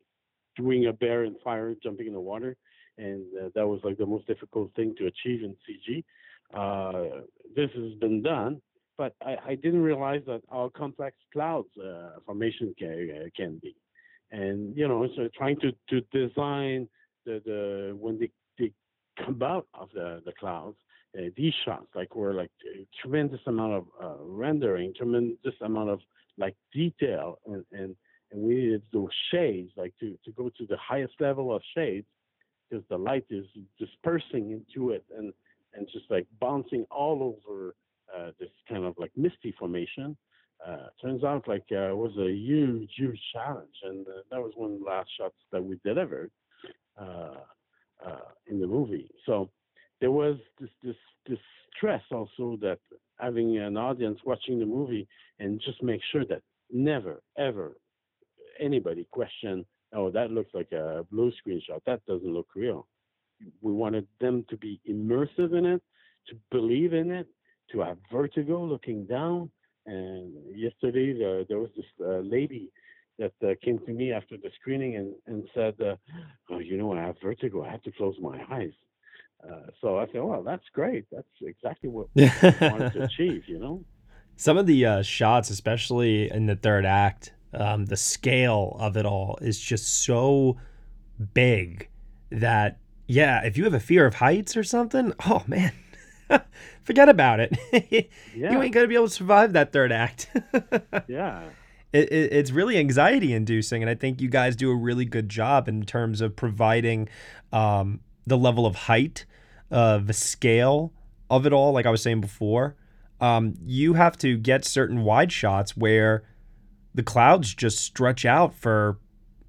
doing 0.55 0.87
a 0.87 0.93
bear 0.93 1.25
in 1.25 1.35
fire, 1.43 1.75
jumping 1.83 2.07
in 2.07 2.13
the 2.13 2.19
water, 2.19 2.55
and 2.97 3.25
uh, 3.37 3.49
that 3.55 3.67
was 3.67 3.81
like 3.83 3.97
the 3.97 4.05
most 4.05 4.25
difficult 4.27 4.73
thing 4.75 4.95
to 4.97 5.07
achieve 5.07 5.43
in 5.43 5.55
CG. 5.67 6.03
Uh, 6.53 7.21
this 7.55 7.69
has 7.75 7.93
been 7.99 8.21
done, 8.21 8.61
but 8.97 9.13
I, 9.21 9.35
I 9.45 9.55
didn't 9.55 9.83
realize 9.83 10.21
that 10.27 10.41
how 10.49 10.71
complex 10.75 11.17
clouds 11.33 11.67
uh, 11.77 12.19
formation 12.25 12.73
can, 12.79 13.09
uh, 13.21 13.29
can 13.35 13.59
be, 13.61 13.75
and 14.31 14.75
you 14.77 14.87
know, 14.87 15.07
so 15.15 15.27
trying 15.37 15.59
to 15.59 15.71
to 15.89 16.01
design 16.11 16.87
the 17.25 17.41
the 17.45 17.97
when 17.99 18.17
they 18.17 18.31
they 18.57 18.71
come 19.23 19.41
out 19.43 19.67
of 19.73 19.89
the 19.93 20.21
the 20.25 20.31
clouds 20.39 20.77
uh, 21.17 21.29
these 21.35 21.53
shots 21.65 21.87
like 21.95 22.15
were 22.15 22.33
like 22.33 22.51
tremendous 23.01 23.39
amount 23.47 23.73
of 23.73 23.85
uh, 24.03 24.23
rendering, 24.23 24.93
tremendous 24.95 25.55
amount 25.61 25.89
of 25.89 25.99
like 26.37 26.55
detail, 26.73 27.39
and, 27.45 27.63
and 27.71 27.95
and 28.31 28.41
we 28.41 28.55
needed 28.55 28.81
those 28.91 29.09
shades 29.31 29.71
like 29.77 29.93
to 29.99 30.17
to 30.25 30.31
go 30.31 30.49
to 30.57 30.65
the 30.67 30.77
highest 30.77 31.13
level 31.19 31.55
of 31.55 31.61
shades 31.75 32.07
because 32.69 32.83
the 32.89 32.97
light 32.97 33.25
is 33.29 33.45
dispersing 33.79 34.51
into 34.51 34.91
it 34.91 35.05
and 35.17 35.33
and 35.73 35.87
just 35.91 36.05
like 36.09 36.25
bouncing 36.39 36.85
all 36.91 37.37
over 37.37 37.75
uh, 38.15 38.31
this 38.39 38.49
kind 38.67 38.83
of 38.83 38.95
like 38.97 39.11
misty 39.15 39.53
formation. 39.57 40.17
Uh, 40.65 40.87
turns 41.01 41.23
out 41.23 41.47
like 41.47 41.65
uh, 41.71 41.91
it 41.91 41.97
was 41.97 42.11
a 42.17 42.31
huge 42.31 42.89
huge 42.97 43.19
challenge, 43.33 43.75
and 43.83 44.07
uh, 44.07 44.21
that 44.31 44.41
was 44.41 44.51
one 44.55 44.73
of 44.73 44.79
the 44.79 44.85
last 44.85 45.09
shots 45.17 45.35
that 45.51 45.63
we 45.63 45.79
delivered 45.85 46.31
uh, 46.99 47.35
uh, 48.05 48.29
in 48.47 48.59
the 48.59 48.67
movie. 48.67 49.09
So 49.25 49.49
there 49.99 50.11
was 50.11 50.37
this 50.59 50.69
this 50.83 50.95
this 51.27 51.39
stress 51.75 52.01
also 52.11 52.57
that 52.61 52.79
having 53.19 53.57
an 53.57 53.77
audience 53.77 54.19
watching 54.25 54.59
the 54.59 54.65
movie 54.65 55.07
and 55.39 55.61
just 55.65 55.81
make 55.81 56.01
sure 56.11 56.25
that 56.25 56.41
never 56.71 57.21
ever 57.37 57.77
anybody 58.59 59.07
question 59.11 59.65
oh 59.93 60.09
that 60.11 60.31
looks 60.31 60.53
like 60.53 60.71
a 60.71 61.05
blue 61.11 61.31
screen 61.37 61.61
shot 61.65 61.81
that 61.85 62.05
doesn't 62.05 62.33
look 62.33 62.47
real. 62.55 62.87
We 63.61 63.71
wanted 63.71 64.07
them 64.19 64.45
to 64.49 64.57
be 64.57 64.81
immersive 64.89 65.55
in 65.57 65.65
it 65.65 65.81
to 66.27 66.35
believe 66.51 66.93
in 66.93 67.11
it 67.11 67.27
to 67.71 67.79
have 67.81 67.97
vertigo 68.11 68.63
looking 68.63 69.05
down. 69.05 69.51
And 69.85 70.33
yesterday 70.55 71.13
there, 71.47 71.59
was 71.59 71.69
this 71.75 71.85
uh, 72.01 72.19
lady 72.19 72.71
that 73.19 73.33
uh, 73.43 73.53
came 73.63 73.79
to 73.85 73.93
me 73.93 74.11
after 74.11 74.37
the 74.37 74.49
screening 74.59 74.95
and, 74.95 75.13
and 75.27 75.47
said 75.53 75.75
uh, 75.81 75.95
oh 76.51 76.59
you 76.59 76.77
know 76.77 76.93
i 76.93 77.01
have 77.01 77.15
vertigo. 77.23 77.63
I 77.63 77.71
have 77.71 77.83
to 77.83 77.91
close 77.91 78.15
my 78.21 78.39
eyes 78.51 78.73
uh, 79.43 79.71
so 79.81 79.97
I 79.99 80.07
said, 80.07 80.23
"Well, 80.23 80.43
that's 80.43 80.63
great. 80.73 81.05
That's 81.11 81.27
exactly 81.41 81.89
what 81.89 82.07
we 82.15 82.29
wanted 82.61 82.93
to 82.93 83.03
achieve." 83.03 83.43
You 83.47 83.59
know. 83.59 83.83
Some 84.35 84.57
of 84.57 84.67
the 84.67 84.85
uh, 84.85 85.01
shots, 85.01 85.49
especially 85.49 86.31
in 86.31 86.45
the 86.45 86.55
third 86.55 86.85
act, 86.85 87.33
um, 87.53 87.85
the 87.85 87.97
scale 87.97 88.77
of 88.79 88.95
it 88.95 89.05
all 89.05 89.37
is 89.41 89.59
just 89.59 90.03
so 90.03 90.57
big 91.33 91.89
that, 92.29 92.77
yeah, 93.07 93.43
if 93.43 93.57
you 93.57 93.63
have 93.63 93.73
a 93.73 93.79
fear 93.79 94.05
of 94.05 94.15
heights 94.15 94.55
or 94.55 94.63
something, 94.63 95.11
oh 95.25 95.43
man, 95.47 95.71
forget 96.83 97.09
about 97.09 97.39
it. 97.39 97.57
Yeah. 98.35 98.51
You 98.51 98.61
ain't 98.61 98.73
gonna 98.73 98.87
be 98.87 98.93
able 98.93 99.07
to 99.07 99.13
survive 99.13 99.53
that 99.53 99.73
third 99.73 99.91
act. 99.91 100.29
Yeah. 101.07 101.49
it, 101.91 102.11
it, 102.11 102.33
it's 102.33 102.51
really 102.51 102.77
anxiety 102.77 103.33
inducing 103.33 103.81
and 103.81 103.89
i 103.89 103.95
think 103.95 104.21
you 104.21 104.29
guys 104.29 104.55
do 104.55 104.69
a 104.69 104.75
really 104.75 105.05
good 105.05 105.29
job 105.29 105.67
in 105.67 105.83
terms 105.83 106.21
of 106.21 106.35
providing 106.35 107.07
um, 107.51 108.01
the 108.27 108.37
level 108.37 108.65
of 108.65 108.75
height 108.75 109.25
uh, 109.71 109.97
the 109.97 110.13
scale 110.13 110.93
of 111.29 111.45
it 111.45 111.53
all 111.53 111.71
like 111.71 111.85
i 111.85 111.89
was 111.89 112.01
saying 112.01 112.21
before 112.21 112.75
um, 113.19 113.55
you 113.65 113.93
have 113.95 114.15
to 114.19 114.37
get 114.37 114.63
certain 114.63 115.01
wide 115.03 115.31
shots 115.31 115.75
where 115.75 116.23
the 116.93 117.01
clouds 117.01 117.53
just 117.55 117.79
stretch 117.79 118.25
out 118.25 118.53
for 118.53 118.99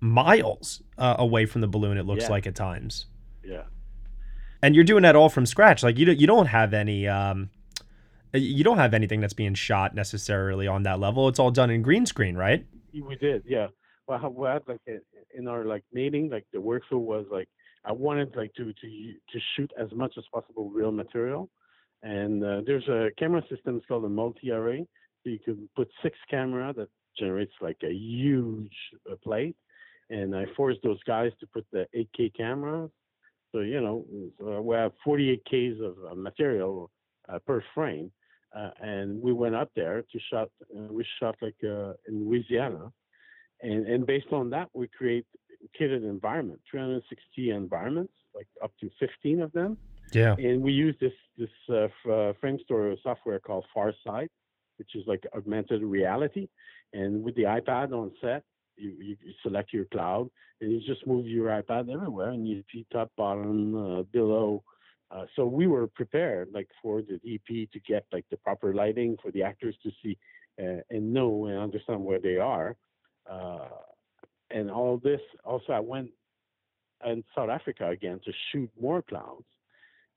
miles 0.00 0.82
uh, 0.96 1.16
away 1.18 1.44
from 1.44 1.60
the 1.60 1.68
balloon 1.68 1.98
it 1.98 2.06
looks 2.06 2.24
Yeah. 2.24 2.30
like 2.30 2.46
at 2.46 2.54
times 2.54 3.06
Yeah. 3.44 3.64
and 4.62 4.74
you're 4.74 4.84
doing 4.84 5.02
that 5.02 5.16
all 5.16 5.28
from 5.28 5.44
scratch 5.46 5.82
like 5.82 5.98
you 5.98 6.06
don't, 6.06 6.18
you 6.18 6.26
don't 6.26 6.46
have 6.46 6.72
any 6.72 7.06
um, 7.08 7.50
you 8.32 8.62
don't 8.64 8.78
have 8.78 8.94
anything 8.94 9.20
that's 9.20 9.32
being 9.34 9.54
shot 9.54 9.94
necessarily 9.94 10.66
on 10.66 10.82
that 10.84 10.98
level 11.00 11.28
it's 11.28 11.38
all 11.38 11.50
done 11.50 11.70
in 11.70 11.82
green 11.82 12.06
screen 12.06 12.36
right 12.36 12.64
We 12.92 13.16
did, 13.16 13.42
yeah. 13.46 13.68
Well, 14.06 14.18
how- 14.18 14.30
we 14.30 14.46
had 14.48 14.62
like 14.66 14.80
a, 14.88 14.98
in 15.36 15.46
our 15.48 15.64
like 15.64 15.84
meeting, 15.92 16.30
like 16.30 16.46
the 16.52 16.58
workflow 16.58 16.98
was 17.00 17.26
like 17.30 17.48
I 17.88 17.92
wanted 17.92 18.36
like 18.36 18.52
to 18.54 18.64
to 18.64 19.12
to 19.32 19.38
shoot 19.56 19.72
as 19.80 19.90
much 19.92 20.14
as 20.18 20.24
possible 20.32 20.70
real 20.70 20.92
material, 20.92 21.48
and 22.02 22.44
uh, 22.44 22.60
there's 22.66 22.86
a 22.88 23.08
camera 23.18 23.42
system 23.50 23.76
it's 23.76 23.86
called 23.86 24.04
a 24.04 24.08
multi-array, 24.08 24.86
so 25.24 25.30
you 25.30 25.38
can 25.38 25.68
put 25.74 25.88
six 26.02 26.16
camera 26.30 26.74
that 26.76 26.88
generates 27.18 27.54
like 27.62 27.78
a 27.82 27.92
huge 27.92 28.76
uh, 29.10 29.16
plate, 29.24 29.56
and 30.10 30.36
I 30.36 30.44
forced 30.54 30.80
those 30.82 31.02
guys 31.04 31.32
to 31.40 31.46
put 31.46 31.66
the 31.72 31.86
8K 31.96 32.36
cameras, 32.36 32.90
so 33.52 33.60
you 33.60 33.80
know 33.80 34.04
so 34.38 34.60
we 34.60 34.76
have 34.76 34.92
48 35.02 35.42
Ks 35.46 35.80
of 35.82 35.94
uh, 36.10 36.14
material 36.14 36.90
uh, 37.32 37.38
per 37.38 37.64
frame, 37.74 38.12
uh, 38.54 38.70
and 38.82 39.20
we 39.22 39.32
went 39.32 39.54
up 39.54 39.70
there 39.74 40.02
to 40.12 40.18
shot. 40.30 40.50
Uh, 40.76 40.92
we 40.92 41.06
shot 41.20 41.36
like 41.40 41.56
in 41.62 41.94
Louisiana, 42.26 42.92
and 43.62 43.86
and 43.86 44.06
based 44.06 44.32
on 44.32 44.50
that, 44.50 44.68
we 44.74 44.88
create 44.88 45.24
kitted 45.78 46.04
environment, 46.04 46.60
360 46.70 47.50
environments, 47.50 48.12
like 48.34 48.48
up 48.62 48.72
to 48.80 48.90
15 49.00 49.42
of 49.42 49.52
them. 49.52 49.76
yeah 50.12 50.34
And 50.38 50.62
we 50.62 50.72
use 50.72 50.96
this 51.00 51.12
this 51.36 51.50
uh, 51.68 51.88
uh, 52.10 52.32
Framestore 52.40 52.96
software 53.02 53.38
called 53.38 53.64
Farsight, 53.74 54.30
which 54.78 54.94
is 54.94 55.04
like 55.06 55.24
augmented 55.36 55.82
reality. 55.82 56.48
And 56.92 57.22
with 57.22 57.34
the 57.34 57.42
iPad 57.42 57.92
on 57.92 58.12
set, 58.20 58.42
you, 58.76 58.90
you, 58.98 59.16
you 59.22 59.32
select 59.42 59.72
your 59.72 59.84
cloud, 59.86 60.30
and 60.60 60.72
you 60.72 60.80
just 60.80 61.06
move 61.06 61.26
your 61.26 61.48
iPad 61.48 61.92
everywhere, 61.92 62.30
and 62.30 62.46
you 62.48 62.62
see 62.72 62.86
top, 62.92 63.10
bottom, 63.16 63.74
uh, 63.76 64.02
below. 64.04 64.62
Uh, 65.10 65.24
so 65.36 65.46
we 65.46 65.66
were 65.66 65.86
prepared, 65.86 66.48
like 66.52 66.68
for 66.82 67.02
the 67.02 67.18
DP, 67.26 67.70
to 67.70 67.80
get 67.80 68.04
like 68.12 68.24
the 68.30 68.36
proper 68.38 68.74
lighting 68.74 69.16
for 69.22 69.30
the 69.32 69.42
actors 69.42 69.76
to 69.82 69.90
see 70.02 70.16
uh, 70.60 70.80
and 70.90 71.12
know 71.12 71.46
and 71.46 71.58
understand 71.58 72.04
where 72.04 72.20
they 72.20 72.36
are. 72.36 72.76
And 74.50 74.70
all 74.70 74.98
this 74.98 75.20
also, 75.44 75.72
I 75.72 75.80
went 75.80 76.10
in 77.04 77.22
South 77.34 77.50
Africa 77.50 77.88
again 77.88 78.20
to 78.24 78.32
shoot 78.50 78.70
more 78.80 79.02
clouds. 79.02 79.44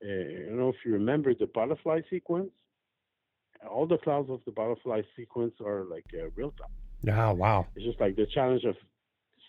Uh, 0.04 0.10
I 0.10 0.46
don't 0.48 0.58
know 0.58 0.70
if 0.70 0.76
you 0.86 0.94
remember 0.94 1.34
the 1.34 1.48
butterfly 1.48 2.02
sequence. 2.10 2.52
All 3.70 3.86
the 3.86 3.98
clouds 3.98 4.30
of 4.30 4.40
the 4.46 4.52
butterfly 4.52 5.02
sequence 5.16 5.54
are 5.64 5.84
like 5.84 6.06
uh, 6.14 6.30
real 6.36 6.52
time. 6.52 7.14
Oh, 7.16 7.34
wow. 7.34 7.68
It's 7.76 7.86
just 7.86 8.00
like 8.00 8.16
the 8.16 8.26
challenge 8.34 8.64
of 8.64 8.76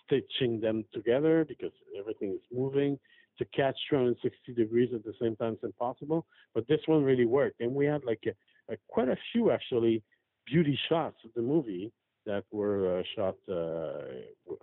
stitching 0.05 0.59
them 0.59 0.85
together 0.93 1.45
because 1.47 1.71
everything 1.97 2.31
is 2.31 2.41
moving. 2.51 2.99
To 3.39 3.45
catch 3.45 3.75
360 3.89 4.53
degrees 4.53 4.89
at 4.93 5.03
the 5.03 5.13
same 5.19 5.35
time 5.35 5.53
is 5.53 5.59
impossible. 5.63 6.27
But 6.53 6.67
this 6.67 6.81
one 6.85 7.03
really 7.03 7.25
worked, 7.25 7.61
and 7.61 7.73
we 7.73 7.87
had 7.87 8.03
like 8.03 8.23
a, 8.27 8.73
a, 8.73 8.77
quite 8.87 9.09
a 9.09 9.17
few 9.31 9.49
actually 9.49 10.03
beauty 10.45 10.77
shots 10.87 11.17
of 11.25 11.31
the 11.35 11.41
movie 11.41 11.91
that 12.25 12.43
were 12.51 12.99
uh, 12.99 13.03
shot 13.15 13.35
uh, 13.49 13.53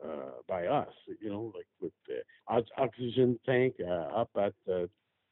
uh, 0.06 0.30
by 0.48 0.66
us. 0.66 0.92
You 1.20 1.30
know, 1.30 1.52
like 1.54 1.66
with 1.80 1.92
the 2.06 2.22
oxygen 2.78 3.38
tank 3.46 3.74
uh, 3.80 4.20
up 4.20 4.30
at 4.36 4.54
uh, 4.72 4.86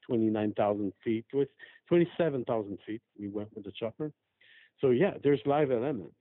29,000 0.07 0.93
feet, 1.05 1.27
with 1.33 1.49
27,000 1.89 2.79
feet. 2.87 3.03
We 3.19 3.29
went 3.29 3.55
with 3.55 3.65
the 3.65 3.73
chopper. 3.79 4.13
So 4.81 4.91
yeah, 4.91 5.15
there's 5.23 5.41
live 5.45 5.71
elements, 5.71 6.15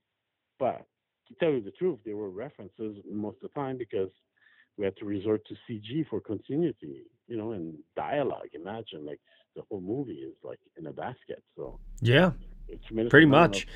but 0.58 0.84
to 1.28 1.34
tell 1.40 1.50
you 1.50 1.62
the 1.62 1.70
truth, 1.72 1.98
there 2.04 2.16
were 2.16 2.30
references 2.30 2.96
most 3.10 3.36
of 3.42 3.50
the 3.50 3.60
time 3.60 3.78
because 3.78 4.10
we 4.76 4.84
had 4.84 4.96
to 4.96 5.04
resort 5.04 5.42
to 5.46 5.54
CG 5.68 6.08
for 6.08 6.20
continuity, 6.20 7.04
you 7.28 7.36
know, 7.36 7.52
and 7.52 7.74
dialogue. 7.96 8.48
Imagine 8.54 9.06
like 9.06 9.20
the 9.54 9.62
whole 9.68 9.80
movie 9.80 10.24
is 10.24 10.34
like 10.42 10.60
in 10.76 10.86
a 10.86 10.92
basket. 10.92 11.42
So 11.56 11.78
yeah, 12.00 12.32
pretty 13.10 13.26
much 13.26 13.66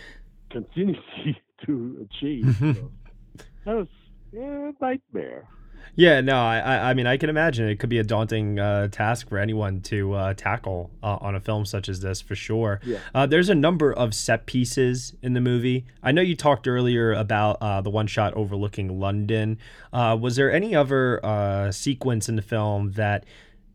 continuity 0.52 1.40
to 1.66 2.08
achieve. 2.10 2.56
so 2.58 2.90
that 3.64 3.76
was 3.76 3.88
yeah, 4.32 4.70
a 4.70 4.72
nightmare. 4.80 5.48
Yeah, 5.94 6.22
no, 6.22 6.36
I, 6.36 6.90
I 6.90 6.94
mean, 6.94 7.06
I 7.06 7.18
can 7.18 7.28
imagine 7.28 7.68
it 7.68 7.78
could 7.78 7.90
be 7.90 7.98
a 7.98 8.04
daunting 8.04 8.58
uh, 8.58 8.88
task 8.88 9.28
for 9.28 9.36
anyone 9.36 9.82
to 9.82 10.14
uh, 10.14 10.34
tackle 10.34 10.90
uh, 11.02 11.18
on 11.20 11.34
a 11.34 11.40
film 11.40 11.66
such 11.66 11.88
as 11.88 12.00
this, 12.00 12.20
for 12.20 12.34
sure. 12.34 12.80
Yeah. 12.82 12.98
Uh, 13.14 13.26
there's 13.26 13.50
a 13.50 13.54
number 13.54 13.92
of 13.92 14.14
set 14.14 14.46
pieces 14.46 15.14
in 15.22 15.34
the 15.34 15.40
movie. 15.40 15.84
I 16.02 16.12
know 16.12 16.22
you 16.22 16.34
talked 16.34 16.66
earlier 16.66 17.12
about 17.12 17.58
uh, 17.60 17.82
the 17.82 17.90
one 17.90 18.06
shot 18.06 18.32
overlooking 18.34 19.00
London. 19.00 19.58
Uh, 19.92 20.16
was 20.18 20.36
there 20.36 20.50
any 20.50 20.74
other 20.74 21.70
sequence 21.72 22.28
in 22.28 22.36
the 22.36 22.42
film 22.42 22.92
that 22.92 23.24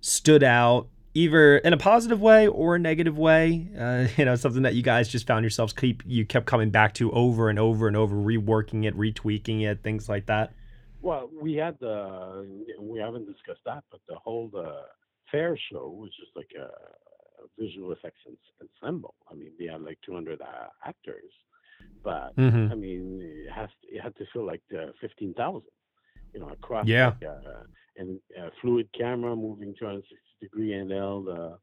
stood 0.02 0.44
out? 0.44 0.88
Either 1.18 1.58
in 1.58 1.74
a 1.74 1.78
positive 1.78 2.22
way 2.22 2.48
or 2.48 2.76
a 2.76 2.80
negative 2.80 3.18
way, 3.18 3.68
you 4.18 4.26
know, 4.26 4.36
something 4.36 4.62
that 4.62 4.76
you 4.76 4.84
guys 4.84 5.10
just 5.10 5.26
found 5.26 5.44
yourselves 5.44 5.74
keep 5.74 6.04
you 6.06 6.24
kept 6.24 6.46
coming 6.46 6.70
back 6.70 6.94
to 6.94 7.12
over 7.12 7.50
and 7.50 7.58
over 7.58 7.88
and 7.88 7.98
over, 7.98 8.16
reworking 8.16 8.86
it, 8.86 8.96
retweaking 8.96 9.64
it, 9.64 9.82
things 9.82 10.08
like 10.08 10.28
that. 10.28 10.54
Well, 11.02 11.32
we 11.34 11.56
had 11.56 11.80
the 11.80 12.48
we 12.80 13.00
haven't 13.00 13.26
discussed 13.26 13.62
that, 13.66 13.84
but 13.90 14.00
the 14.08 14.16
whole 14.16 14.50
the 14.54 14.82
fair 15.32 15.58
show 15.72 15.88
was 15.90 16.12
just 16.20 16.36
like 16.36 16.52
a, 16.56 16.66
a 16.66 17.48
visual 17.60 17.94
effects 17.94 18.20
ensemble. 18.62 19.16
I 19.32 19.34
mean, 19.34 19.54
we 19.60 19.66
had 19.66 19.82
like 19.82 19.98
200 20.06 20.40
uh, 20.40 20.46
actors, 20.86 21.32
but 22.04 22.36
mm-hmm. 22.36 22.72
I 22.72 22.76
mean, 22.76 23.22
it 23.24 23.52
has 23.52 23.70
it 23.92 24.02
had 24.02 24.16
to 24.18 24.26
feel 24.32 24.46
like 24.46 24.62
the 24.70 24.94
15,000, 25.02 25.64
you 26.36 26.40
know, 26.40 26.50
across 26.50 26.86
yeah, 26.86 27.08
like, 27.08 27.24
uh, 27.24 27.64
and 27.98 28.20
a 28.38 28.52
fluid 28.62 28.88
camera 28.96 29.36
moving 29.36 29.74
260 29.80 30.16
degree 30.42 30.74
angle. 30.74 31.26
Uh, 31.30 31.58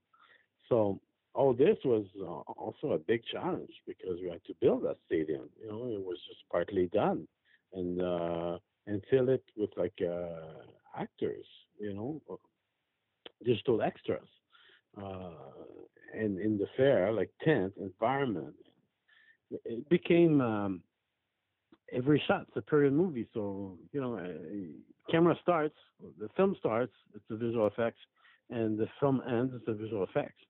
so 0.69 1.01
all 1.35 1.53
this 1.53 1.77
was 1.85 2.05
uh, 2.21 2.53
also 2.61 2.93
a 2.93 2.99
big 2.99 3.23
challenge 3.31 3.73
because 3.87 4.19
we 4.23 4.29
had 4.29 4.45
to 4.47 4.55
build 4.61 4.85
that 4.85 4.97
stadium. 5.07 5.49
You 5.61 5.69
know, 5.69 5.87
it 5.87 6.05
was 6.05 6.19
just 6.29 6.41
partly 6.51 6.87
done, 6.93 7.27
and 7.73 8.01
uh, 8.01 8.59
and 8.87 9.03
fill 9.11 9.29
it 9.29 9.45
with 9.57 9.71
like 9.77 9.99
uh, 10.01 10.63
actors, 10.97 11.47
you 11.79 11.95
know, 11.95 12.21
digital 13.45 13.83
extras. 13.83 14.29
Uh, 14.97 15.31
and 16.13 16.39
in 16.39 16.57
the 16.57 16.67
fair, 16.77 17.13
like 17.13 17.31
tent, 17.45 17.73
environment, 17.81 18.55
it 19.65 19.89
became 19.89 20.41
um, 20.41 20.83
every 21.93 22.23
shot's 22.27 22.51
a 22.57 22.63
period 22.63 22.93
movie. 22.93 23.27
So, 23.35 23.77
you 23.93 24.01
know, 24.01 24.17
uh, 24.17 25.11
camera 25.11 25.37
starts, 25.43 25.75
the 26.21 26.29
film 26.37 26.55
starts, 26.59 26.93
it's 27.15 27.25
the 27.29 27.37
visual 27.37 27.67
effects, 27.67 27.99
and 28.55 28.79
the 28.79 28.87
film 29.01 29.21
ends, 29.29 29.53
the 29.67 29.75
visual 29.75 30.05
effects. 30.05 30.40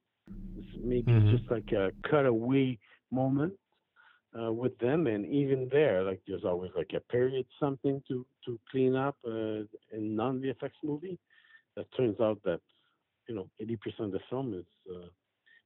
It's 0.59 0.69
maybe 0.83 1.13
mm-hmm. 1.13 1.37
just 1.37 1.51
like 1.51 1.73
a 1.73 1.91
cutaway 2.09 2.79
moment 3.11 3.55
uh, 4.39 4.53
with 4.53 4.77
them, 4.79 5.07
and 5.07 5.27
even 5.27 5.69
there, 5.73 6.03
like 6.03 6.21
there's 6.27 6.45
always 6.45 6.71
like 6.77 6.91
a 6.95 7.01
period 7.01 7.47
something 7.59 8.03
to 8.09 8.27
to 8.45 8.59
clean 8.71 8.95
up 8.95 9.17
uh, 9.27 9.65
in 9.93 10.17
non 10.17 10.41
VFX 10.41 10.71
movie. 10.83 11.19
That 11.77 11.87
turns 11.97 12.21
out 12.21 12.41
that 12.45 12.61
you 13.29 13.35
know 13.35 13.49
80% 13.61 13.77
of 14.01 14.13
the 14.13 14.21
film 14.31 14.55
is 14.55 14.67
uh, 14.95 15.09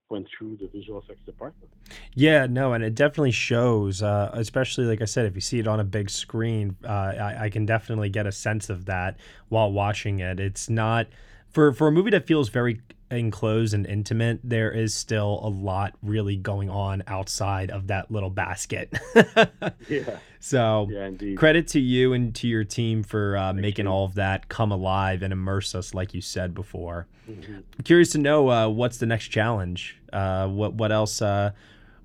went 0.08 0.26
through 0.36 0.56
the 0.60 0.68
visual 0.68 1.00
effects 1.00 1.24
department. 1.26 1.70
Yeah, 2.14 2.46
no, 2.46 2.72
and 2.72 2.82
it 2.82 2.94
definitely 2.94 3.32
shows. 3.32 4.02
Uh, 4.02 4.30
especially 4.32 4.84
like 4.84 5.02
I 5.02 5.06
said, 5.06 5.26
if 5.26 5.34
you 5.34 5.40
see 5.40 5.58
it 5.58 5.66
on 5.66 5.80
a 5.80 5.84
big 5.84 6.08
screen, 6.08 6.76
uh, 6.84 6.88
I, 6.88 7.44
I 7.44 7.50
can 7.50 7.66
definitely 7.66 8.08
get 8.08 8.26
a 8.26 8.32
sense 8.32 8.70
of 8.70 8.86
that 8.86 9.18
while 9.48 9.70
watching 9.70 10.20
it. 10.20 10.40
It's 10.40 10.70
not 10.70 11.08
for 11.50 11.72
for 11.72 11.88
a 11.88 11.92
movie 11.92 12.10
that 12.10 12.26
feels 12.26 12.48
very 12.48 12.80
enclosed 13.10 13.74
and 13.74 13.86
intimate, 13.86 14.40
there 14.44 14.70
is 14.70 14.94
still 14.94 15.40
a 15.42 15.48
lot 15.48 15.94
really 16.02 16.36
going 16.36 16.68
on 16.68 17.02
outside 17.06 17.70
of 17.70 17.86
that 17.86 18.10
little 18.10 18.30
basket. 18.30 18.92
yeah. 19.88 20.18
So 20.40 20.88
yeah, 20.90 21.06
indeed. 21.06 21.38
credit 21.38 21.68
to 21.68 21.80
you 21.80 22.12
and 22.12 22.34
to 22.36 22.46
your 22.46 22.64
team 22.64 23.02
for 23.02 23.36
uh, 23.36 23.52
making 23.52 23.86
you. 23.86 23.90
all 23.90 24.04
of 24.04 24.14
that 24.14 24.48
come 24.48 24.70
alive 24.70 25.22
and 25.22 25.32
immerse 25.32 25.74
us, 25.74 25.94
like 25.94 26.14
you 26.14 26.20
said 26.20 26.54
before. 26.54 27.06
Mm-hmm. 27.28 27.60
Curious 27.84 28.10
to 28.10 28.18
know 28.18 28.50
uh, 28.50 28.68
what's 28.68 28.98
the 28.98 29.06
next 29.06 29.28
challenge. 29.28 29.98
Uh, 30.12 30.48
what 30.48 30.74
what 30.74 30.92
else 30.92 31.22
uh, 31.22 31.52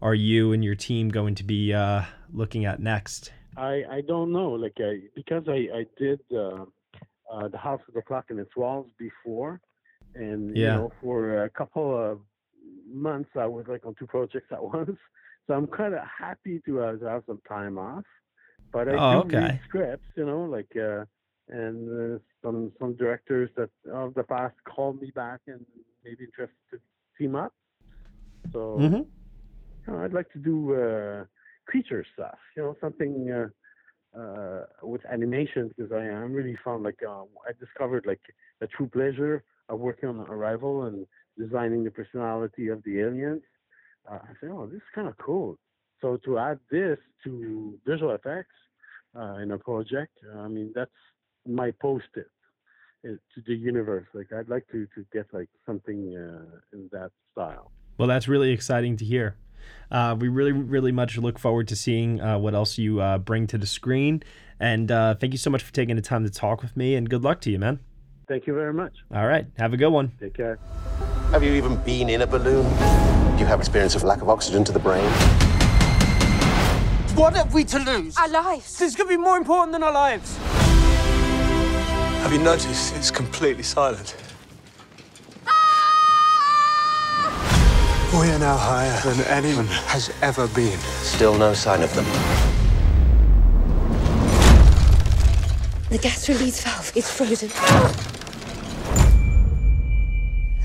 are 0.01 0.15
you 0.15 0.53
and 0.53 0.63
your 0.63 0.75
team 0.75 1.09
going 1.09 1.35
to 1.35 1.43
be 1.43 1.73
uh, 1.73 2.03
looking 2.31 2.65
at 2.65 2.79
next? 2.79 3.31
I 3.55 3.83
I 3.89 4.01
don't 4.01 4.31
know. 4.31 4.51
Like 4.51 4.77
I 4.79 5.01
because 5.15 5.43
I 5.47 5.67
I 5.73 5.85
did 5.97 6.19
uh, 7.31 7.47
the 7.47 7.57
House 7.57 7.81
of 7.87 7.93
the 7.93 8.01
Clock 8.01 8.25
and 8.29 8.39
its 8.39 8.55
walls 8.55 8.87
before 8.97 9.61
and 10.15 10.55
yeah. 10.55 10.63
you 10.63 10.81
know 10.81 10.91
for 11.01 11.43
a 11.43 11.49
couple 11.49 11.97
of 11.97 12.19
months 12.87 13.29
I 13.35 13.45
was 13.45 13.65
like 13.67 13.85
on 13.85 13.95
two 13.95 14.07
projects 14.07 14.47
at 14.51 14.63
once. 14.73 14.97
So 15.47 15.53
I'm 15.53 15.67
kind 15.67 15.93
of 15.93 16.01
happy 16.17 16.61
to, 16.65 16.81
uh, 16.81 16.97
have 17.03 17.23
some 17.27 17.41
time 17.47 17.77
off. 17.77 18.05
But 18.71 18.87
I 18.87 18.93
oh, 18.93 19.23
do 19.23 19.27
okay. 19.27 19.37
read 19.37 19.59
scripts, 19.67 20.07
you 20.15 20.25
know, 20.25 20.43
like 20.45 20.71
uh, 20.75 21.03
and 21.49 22.15
uh, 22.15 22.19
some 22.41 22.71
some 22.79 22.95
directors 22.95 23.49
that 23.57 23.69
of 23.91 24.13
the 24.13 24.23
past 24.23 24.55
called 24.65 25.01
me 25.01 25.11
back 25.13 25.41
and 25.47 25.63
maybe 26.03 26.23
interested 26.23 26.55
to 26.71 26.79
team 27.17 27.35
up. 27.35 27.53
So 28.51 28.77
mm-hmm. 28.79 28.95
you 28.95 29.05
know, 29.87 30.03
I'd 30.03 30.13
like 30.13 30.31
to 30.31 30.39
do 30.39 30.73
uh, 30.73 31.25
creature 31.67 32.05
stuff, 32.13 32.37
you 32.55 32.63
know, 32.63 32.75
something 32.81 33.51
uh, 34.17 34.61
with 34.81 35.01
animation 35.05 35.69
because 35.75 35.91
I 35.91 36.03
am 36.05 36.33
really 36.33 36.57
found 36.63 36.83
like 36.83 36.99
uh, 37.07 37.23
I 37.47 37.51
discovered 37.59 38.05
like 38.05 38.21
a 38.61 38.67
true 38.67 38.87
pleasure 38.87 39.43
of 39.69 39.79
working 39.79 40.09
on 40.09 40.19
Arrival 40.19 40.83
and 40.83 41.05
designing 41.37 41.83
the 41.83 41.91
personality 41.91 42.67
of 42.67 42.83
the 42.83 42.99
aliens. 42.99 43.41
Uh, 44.09 44.19
I 44.21 44.33
said, 44.39 44.49
oh, 44.51 44.65
this 44.67 44.77
is 44.77 44.93
kind 44.93 45.07
of 45.07 45.17
cool. 45.17 45.57
So 46.01 46.17
to 46.25 46.37
add 46.37 46.59
this 46.69 46.97
to 47.23 47.79
visual 47.85 48.11
effects 48.11 48.55
uh, 49.17 49.35
in 49.35 49.51
a 49.51 49.57
project, 49.57 50.13
I 50.37 50.47
mean, 50.47 50.71
that's 50.75 50.91
my 51.47 51.71
post-it 51.71 52.29
uh, 53.05 53.11
to 53.11 53.41
the 53.47 53.55
universe. 53.55 54.05
Like 54.13 54.31
I'd 54.33 54.49
like 54.49 54.67
to 54.71 54.85
to 54.95 55.05
get 55.11 55.27
like 55.33 55.49
something 55.65 56.15
uh, 56.15 56.59
in 56.73 56.89
that 56.91 57.11
style. 57.31 57.71
Well, 57.97 58.07
that's 58.07 58.27
really 58.27 58.51
exciting 58.51 58.97
to 58.97 59.05
hear. 59.05 59.37
Uh, 59.91 60.15
we 60.19 60.27
really, 60.27 60.51
really 60.51 60.91
much 60.91 61.17
look 61.17 61.37
forward 61.37 61.67
to 61.67 61.75
seeing 61.75 62.19
uh, 62.19 62.37
what 62.37 62.53
else 62.55 62.77
you 62.77 62.99
uh, 62.99 63.17
bring 63.17 63.47
to 63.47 63.57
the 63.57 63.67
screen. 63.67 64.23
And 64.59 64.91
uh, 64.91 65.15
thank 65.15 65.33
you 65.33 65.37
so 65.37 65.49
much 65.49 65.61
for 65.63 65.73
taking 65.73 65.95
the 65.95 66.01
time 66.01 66.23
to 66.23 66.29
talk 66.29 66.61
with 66.61 66.75
me. 66.75 66.95
And 66.95 67.09
good 67.09 67.23
luck 67.23 67.41
to 67.41 67.51
you, 67.51 67.59
man. 67.59 67.79
Thank 68.27 68.47
you 68.47 68.53
very 68.53 68.73
much. 68.73 68.93
All 69.13 69.27
right. 69.27 69.45
Have 69.57 69.73
a 69.73 69.77
good 69.77 69.89
one. 69.89 70.13
Take 70.19 70.33
care. 70.33 70.57
Have 71.31 71.43
you 71.43 71.53
even 71.53 71.75
been 71.77 72.09
in 72.09 72.21
a 72.21 72.27
balloon? 72.27 72.63
Do 72.63 73.39
you 73.39 73.45
have 73.45 73.59
experience 73.59 73.95
of 73.95 74.03
lack 74.03 74.21
of 74.21 74.29
oxygen 74.29 74.63
to 74.63 74.71
the 74.71 74.79
brain? 74.79 75.03
What 77.15 77.35
have 77.35 77.53
we 77.53 77.63
to 77.65 77.79
lose? 77.79 78.17
Our 78.17 78.29
lives. 78.29 78.79
This 78.79 78.95
could 78.95 79.09
be 79.09 79.17
more 79.17 79.37
important 79.37 79.73
than 79.73 79.83
our 79.83 79.91
lives. 79.91 80.37
Have 82.23 82.31
you 82.31 82.39
noticed 82.39 82.95
it's 82.95 83.11
completely 83.11 83.63
silent? 83.63 84.15
We 88.13 88.29
are 88.29 88.37
now 88.37 88.55
higher 88.55 89.01
than 89.01 89.25
anyone 89.25 89.65
has 89.65 90.13
ever 90.21 90.47
been. 90.49 90.77
Still 91.01 91.35
no 91.35 91.55
sign 91.55 91.81
of 91.81 91.91
them. 91.95 92.05
The 95.89 95.97
gas 95.97 96.29
release 96.29 96.63
valve 96.63 96.95
is 96.95 97.09
frozen. 97.09 97.49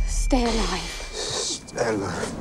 Stay 0.06 0.44
alive. 0.44 0.82
Stay 0.82 1.88
alive. 1.88 2.34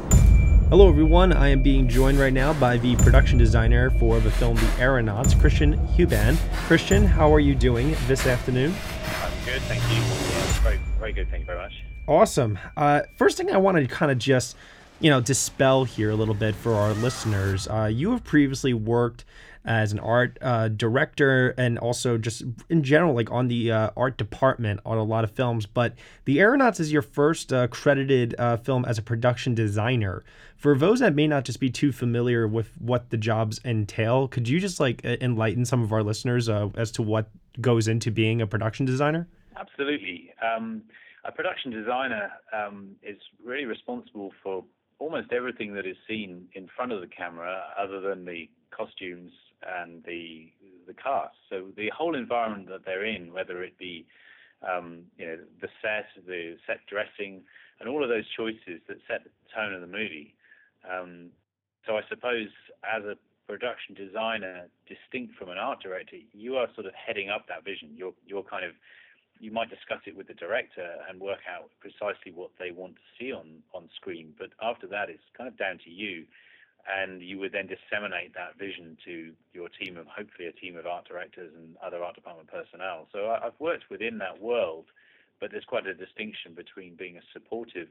Hello, 0.68 0.90
everyone. 0.90 1.32
I 1.32 1.48
am 1.48 1.64
being 1.64 1.88
joined 1.88 2.20
right 2.20 2.34
now 2.34 2.52
by 2.52 2.76
the 2.76 2.98
production 2.98 3.38
designer 3.38 3.90
for 3.92 4.20
the 4.20 4.32
film 4.32 4.58
The 4.58 4.72
Aeronauts, 4.78 5.34
Christian 5.36 5.78
Huband. 5.96 6.38
Christian, 6.68 7.06
how 7.06 7.34
are 7.34 7.40
you 7.40 7.56
doing 7.56 7.96
this 8.08 8.28
afternoon? 8.28 8.76
I'm 9.24 9.32
good, 9.46 9.62
thank 9.62 9.82
you. 9.84 10.02
Yeah, 10.02 10.44
very, 10.64 10.80
very 11.00 11.14
good. 11.14 11.30
Thank 11.30 11.44
you 11.44 11.46
very 11.46 11.60
much. 11.60 11.82
Awesome. 12.10 12.60
Uh, 12.76 13.04
first 13.16 13.38
thing 13.38 13.52
I 13.52 13.58
want 13.58 13.78
to 13.78 13.88
kind 13.88 14.12
of 14.12 14.18
just, 14.18 14.58
you 15.00 15.10
know, 15.10 15.22
dispel 15.22 15.84
here 15.84 16.10
a 16.10 16.16
little 16.16 16.34
bit 16.34 16.56
for 16.56 16.74
our 16.74 16.94
listeners. 16.94 17.68
Uh, 17.68 17.86
you 17.92 18.12
have 18.12 18.24
previously 18.24 18.74
worked 18.74 19.26
as 19.64 19.92
an 19.92 20.00
art 20.00 20.38
uh, 20.42 20.70
director 20.70 21.54
and 21.58 21.78
also 21.78 22.18
just 22.18 22.44
in 22.70 22.82
general, 22.84 23.14
like 23.14 23.30
on 23.30 23.50
the 23.50 23.70
uh, 23.72 23.90
art 23.98 24.18
department 24.18 24.80
on 24.86 24.98
a 24.98 25.04
lot 25.04 25.24
of 25.24 25.32
films. 25.32 25.66
But 25.66 25.94
The 26.26 26.40
Aeronauts 26.40 26.80
is 26.80 26.92
your 26.92 27.02
first 27.02 27.52
uh, 27.52 27.68
credited 27.68 28.34
uh, 28.40 28.58
film 28.58 28.86
as 28.86 28.98
a 28.98 29.02
production 29.02 29.54
designer. 29.54 30.24
For 30.56 30.76
those 30.76 31.00
that 31.02 31.14
may 31.14 31.28
not 31.28 31.44
just 31.44 31.60
be 31.60 31.70
too 31.70 31.92
familiar 31.92 32.48
with 32.48 32.72
what 32.80 33.10
the 33.10 33.18
jobs 33.18 33.60
entail, 33.66 34.28
could 34.30 34.48
you 34.48 34.60
just 34.60 34.80
like 34.80 35.04
enlighten 35.04 35.66
some 35.66 35.84
of 35.84 35.92
our 35.92 36.02
listeners 36.02 36.48
uh, 36.50 36.70
as 36.76 36.90
to 36.92 37.02
what 37.04 37.30
goes 37.60 37.88
into 37.88 38.10
being 38.10 38.42
a 38.42 38.48
production 38.48 38.86
designer? 38.86 39.28
Absolutely. 39.58 40.32
Um, 40.42 40.84
a 41.26 41.32
production 41.32 41.72
designer 41.72 42.32
um, 42.54 42.96
is 43.04 43.18
really 43.44 43.66
responsible 43.66 44.32
for 44.42 44.64
almost 45.00 45.32
everything 45.32 45.74
that 45.76 45.86
is 45.86 45.98
seen 46.08 46.48
in 46.54 46.68
front 46.76 46.92
of 46.92 47.02
the 47.02 47.08
camera, 47.08 47.64
other 47.78 48.02
than 48.02 48.26
the 48.26 48.50
costumes 48.72 49.32
and 49.80 50.04
the 50.04 50.52
the 50.88 50.94
cast. 50.94 51.36
So 51.50 51.68
the 51.76 51.90
whole 51.96 52.16
environment 52.16 52.70
that 52.70 52.86
they're 52.86 53.06
in, 53.06 53.34
whether 53.34 53.62
it 53.64 53.78
be 53.78 54.06
um, 54.68 55.04
you 55.18 55.26
know 55.28 55.38
the 55.62 55.68
set, 55.82 56.06
the 56.26 56.58
set 56.66 56.80
dressing, 56.88 57.42
and 57.80 57.90
all 57.90 58.04
of 58.04 58.10
those 58.10 58.26
choices 58.36 58.82
that 58.88 58.98
set 59.08 59.24
the 59.24 59.30
tone 59.54 59.74
of 59.74 59.82
the 59.82 59.88
movie. 59.88 60.34
Um, 60.90 61.30
so 61.86 61.98
I 61.98 62.02
suppose 62.10 62.50
as 62.84 63.04
a 63.04 63.16
production 63.48 63.96
designer, 63.96 64.68
distinct 64.88 65.36
from 65.36 65.50
an 65.50 65.58
art 65.58 65.82
director, 65.82 66.18
you 66.34 66.56
are 66.56 66.68
sort 66.76 66.86
of 66.86 66.94
heading 66.94 67.30
up 67.30 67.48
that 67.48 67.64
vision. 67.64 67.90
You're 67.96 68.14
you're 68.26 68.44
kind 68.44 68.66
of 68.66 68.72
you 69.40 69.52
might 69.52 69.70
discuss 69.70 70.00
it 70.06 70.16
with 70.16 70.28
the 70.28 70.34
director 70.34 70.96
and 71.10 71.20
work 71.20 71.40
out 71.50 71.70
precisely 71.80 72.32
what 72.34 72.52
they 72.60 72.72
want 72.72 72.96
to 72.96 73.02
see 73.20 73.32
on 73.32 73.64
on 73.74 73.90
screen. 73.96 74.34
But 74.38 74.50
after 74.62 74.88
that, 74.88 75.10
it's 75.10 75.24
kind 75.38 75.48
of 75.48 75.58
down 75.58 75.80
to 75.86 75.90
you 75.90 76.26
and 76.88 77.22
you 77.22 77.38
would 77.40 77.52
then 77.52 77.68
disseminate 77.68 78.34
that 78.34 78.58
vision 78.58 78.98
to 79.06 79.34
your 79.54 79.68
team 79.70 79.98
of 79.98 80.08
hopefully 80.08 80.48
a 80.48 80.54
team 80.54 80.78
of 80.78 80.86
art 80.86 81.08
directors 81.08 81.52
and 81.56 81.76
other 81.86 82.04
art 82.04 82.16
department 82.16 82.50
personnel. 82.50 83.08
So 83.12 83.30
I, 83.30 83.44
have 83.44 83.60
worked 83.60 83.90
within 83.90 84.18
that 84.20 84.42
world, 84.42 84.86
but 85.40 85.52
there's 85.52 85.66
quite 85.66 85.86
a 85.86 85.94
distinction 85.94 86.54
between 86.56 86.96
being 86.96 87.18
a 87.18 87.26
supportive 87.34 87.90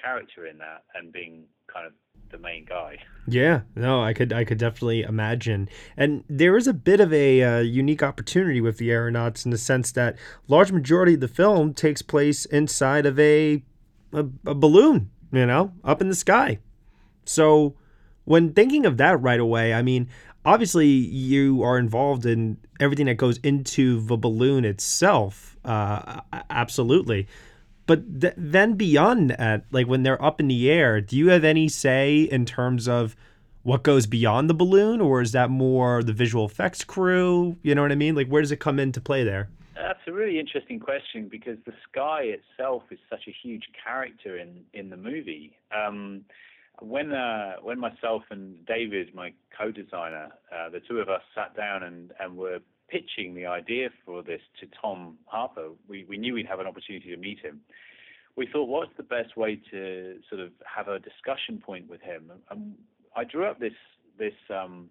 character 0.00 0.46
in 0.46 0.58
that 0.58 0.82
and 0.94 1.12
being 1.12 1.44
kind 1.72 1.86
of 1.86 1.92
the 2.32 2.38
main 2.38 2.64
guy. 2.64 2.98
Yeah, 3.26 3.60
no, 3.76 4.02
I 4.02 4.12
could 4.14 4.32
I 4.32 4.44
could 4.44 4.58
definitely 4.58 5.02
imagine. 5.02 5.68
And 5.96 6.24
there 6.28 6.56
is 6.56 6.66
a 6.66 6.72
bit 6.72 6.98
of 7.00 7.12
a 7.12 7.42
uh, 7.42 7.58
unique 7.60 8.02
opportunity 8.02 8.60
with 8.60 8.78
the 8.78 8.90
aeronauts 8.90 9.44
in 9.44 9.52
the 9.52 9.58
sense 9.58 9.92
that 9.92 10.16
large 10.48 10.72
majority 10.72 11.14
of 11.14 11.20
the 11.20 11.28
film 11.28 11.72
takes 11.72 12.02
place 12.02 12.44
inside 12.46 13.06
of 13.06 13.18
a 13.20 13.62
a, 14.12 14.26
a 14.44 14.54
balloon, 14.54 15.10
you 15.30 15.46
know, 15.46 15.72
up 15.84 16.00
in 16.00 16.08
the 16.08 16.14
sky. 16.16 16.58
So 17.24 17.76
when 18.24 18.52
thinking 18.52 18.86
of 18.86 18.96
that 18.96 19.20
right 19.20 19.40
away, 19.40 19.72
I 19.72 19.82
mean, 19.82 20.08
obviously 20.44 20.88
you 20.88 21.62
are 21.62 21.78
involved 21.78 22.26
in 22.26 22.58
everything 22.80 23.06
that 23.06 23.14
goes 23.14 23.38
into 23.38 24.00
the 24.00 24.16
balloon 24.16 24.64
itself. 24.64 25.56
Uh, 25.64 26.20
absolutely. 26.50 27.28
But 27.86 28.20
th- 28.20 28.34
then 28.36 28.74
beyond 28.74 29.30
that, 29.30 29.64
like 29.70 29.86
when 29.86 30.02
they're 30.02 30.22
up 30.22 30.40
in 30.40 30.48
the 30.48 30.70
air, 30.70 31.00
do 31.00 31.16
you 31.16 31.28
have 31.28 31.44
any 31.44 31.68
say 31.68 32.20
in 32.22 32.44
terms 32.46 32.88
of 32.88 33.16
what 33.62 33.82
goes 33.82 34.06
beyond 34.06 34.50
the 34.50 34.54
balloon, 34.54 35.00
or 35.00 35.20
is 35.20 35.32
that 35.32 35.50
more 35.50 36.02
the 36.02 36.12
visual 36.12 36.44
effects 36.44 36.84
crew? 36.84 37.56
You 37.62 37.74
know 37.74 37.82
what 37.82 37.92
I 37.92 37.96
mean? 37.96 38.14
Like, 38.14 38.28
where 38.28 38.42
does 38.42 38.52
it 38.52 38.60
come 38.60 38.78
into 38.78 39.00
play 39.00 39.24
there? 39.24 39.48
That's 39.74 40.00
a 40.06 40.12
really 40.12 40.38
interesting 40.38 40.78
question 40.78 41.28
because 41.28 41.58
the 41.64 41.72
sky 41.90 42.22
itself 42.22 42.84
is 42.90 42.98
such 43.08 43.22
a 43.28 43.34
huge 43.42 43.64
character 43.84 44.38
in 44.38 44.64
in 44.74 44.90
the 44.90 44.96
movie. 44.96 45.56
Um, 45.74 46.24
when 46.80 47.12
uh, 47.12 47.54
when 47.62 47.78
myself 47.78 48.22
and 48.30 48.64
David, 48.66 49.14
my 49.14 49.32
co-designer, 49.56 50.28
uh, 50.54 50.68
the 50.70 50.80
two 50.80 50.98
of 50.98 51.08
us 51.08 51.22
sat 51.34 51.56
down 51.56 51.82
and, 51.82 52.12
and 52.20 52.36
were 52.36 52.58
pitching 52.92 53.34
the 53.34 53.46
idea 53.46 53.88
for 54.04 54.22
this 54.22 54.42
to 54.60 54.66
Tom 54.80 55.16
Harper, 55.24 55.70
we, 55.88 56.04
we 56.04 56.18
knew 56.18 56.34
we'd 56.34 56.46
have 56.46 56.60
an 56.60 56.66
opportunity 56.66 57.08
to 57.10 57.16
meet 57.16 57.40
him. 57.40 57.60
We 58.36 58.46
thought, 58.46 58.68
what's 58.68 58.92
the 58.96 59.02
best 59.02 59.36
way 59.36 59.60
to 59.70 60.18
sort 60.28 60.40
of 60.40 60.50
have 60.64 60.88
a 60.88 60.98
discussion 60.98 61.62
point 61.64 61.88
with 61.88 62.02
him? 62.02 62.30
And 62.50 62.74
I 63.16 63.24
drew 63.24 63.46
up 63.46 63.58
this 63.58 63.72
this 64.18 64.34
um, 64.50 64.90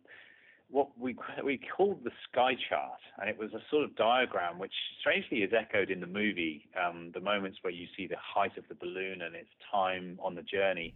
what 0.70 0.88
we 1.00 1.16
we 1.44 1.60
called 1.76 2.04
the 2.04 2.12
sky 2.30 2.54
chart, 2.70 3.00
and 3.20 3.30
it 3.30 3.38
was 3.38 3.54
a 3.54 3.62
sort 3.70 3.84
of 3.84 3.96
diagram 3.96 4.58
which 4.58 4.74
strangely 5.00 5.40
is 5.40 5.52
echoed 5.58 5.90
in 5.90 6.00
the 6.00 6.08
movie. 6.08 6.68
Um, 6.82 7.12
the 7.14 7.20
moments 7.20 7.60
where 7.62 7.74
you 7.74 7.88
see 7.98 8.08
the 8.08 8.18
height 8.20 8.58
of 8.58 8.64
the 8.68 8.76
balloon 8.76 9.22
and 9.22 9.36
its 9.36 9.50
time 9.72 10.20
on 10.24 10.36
the 10.36 10.44
journey. 10.44 10.94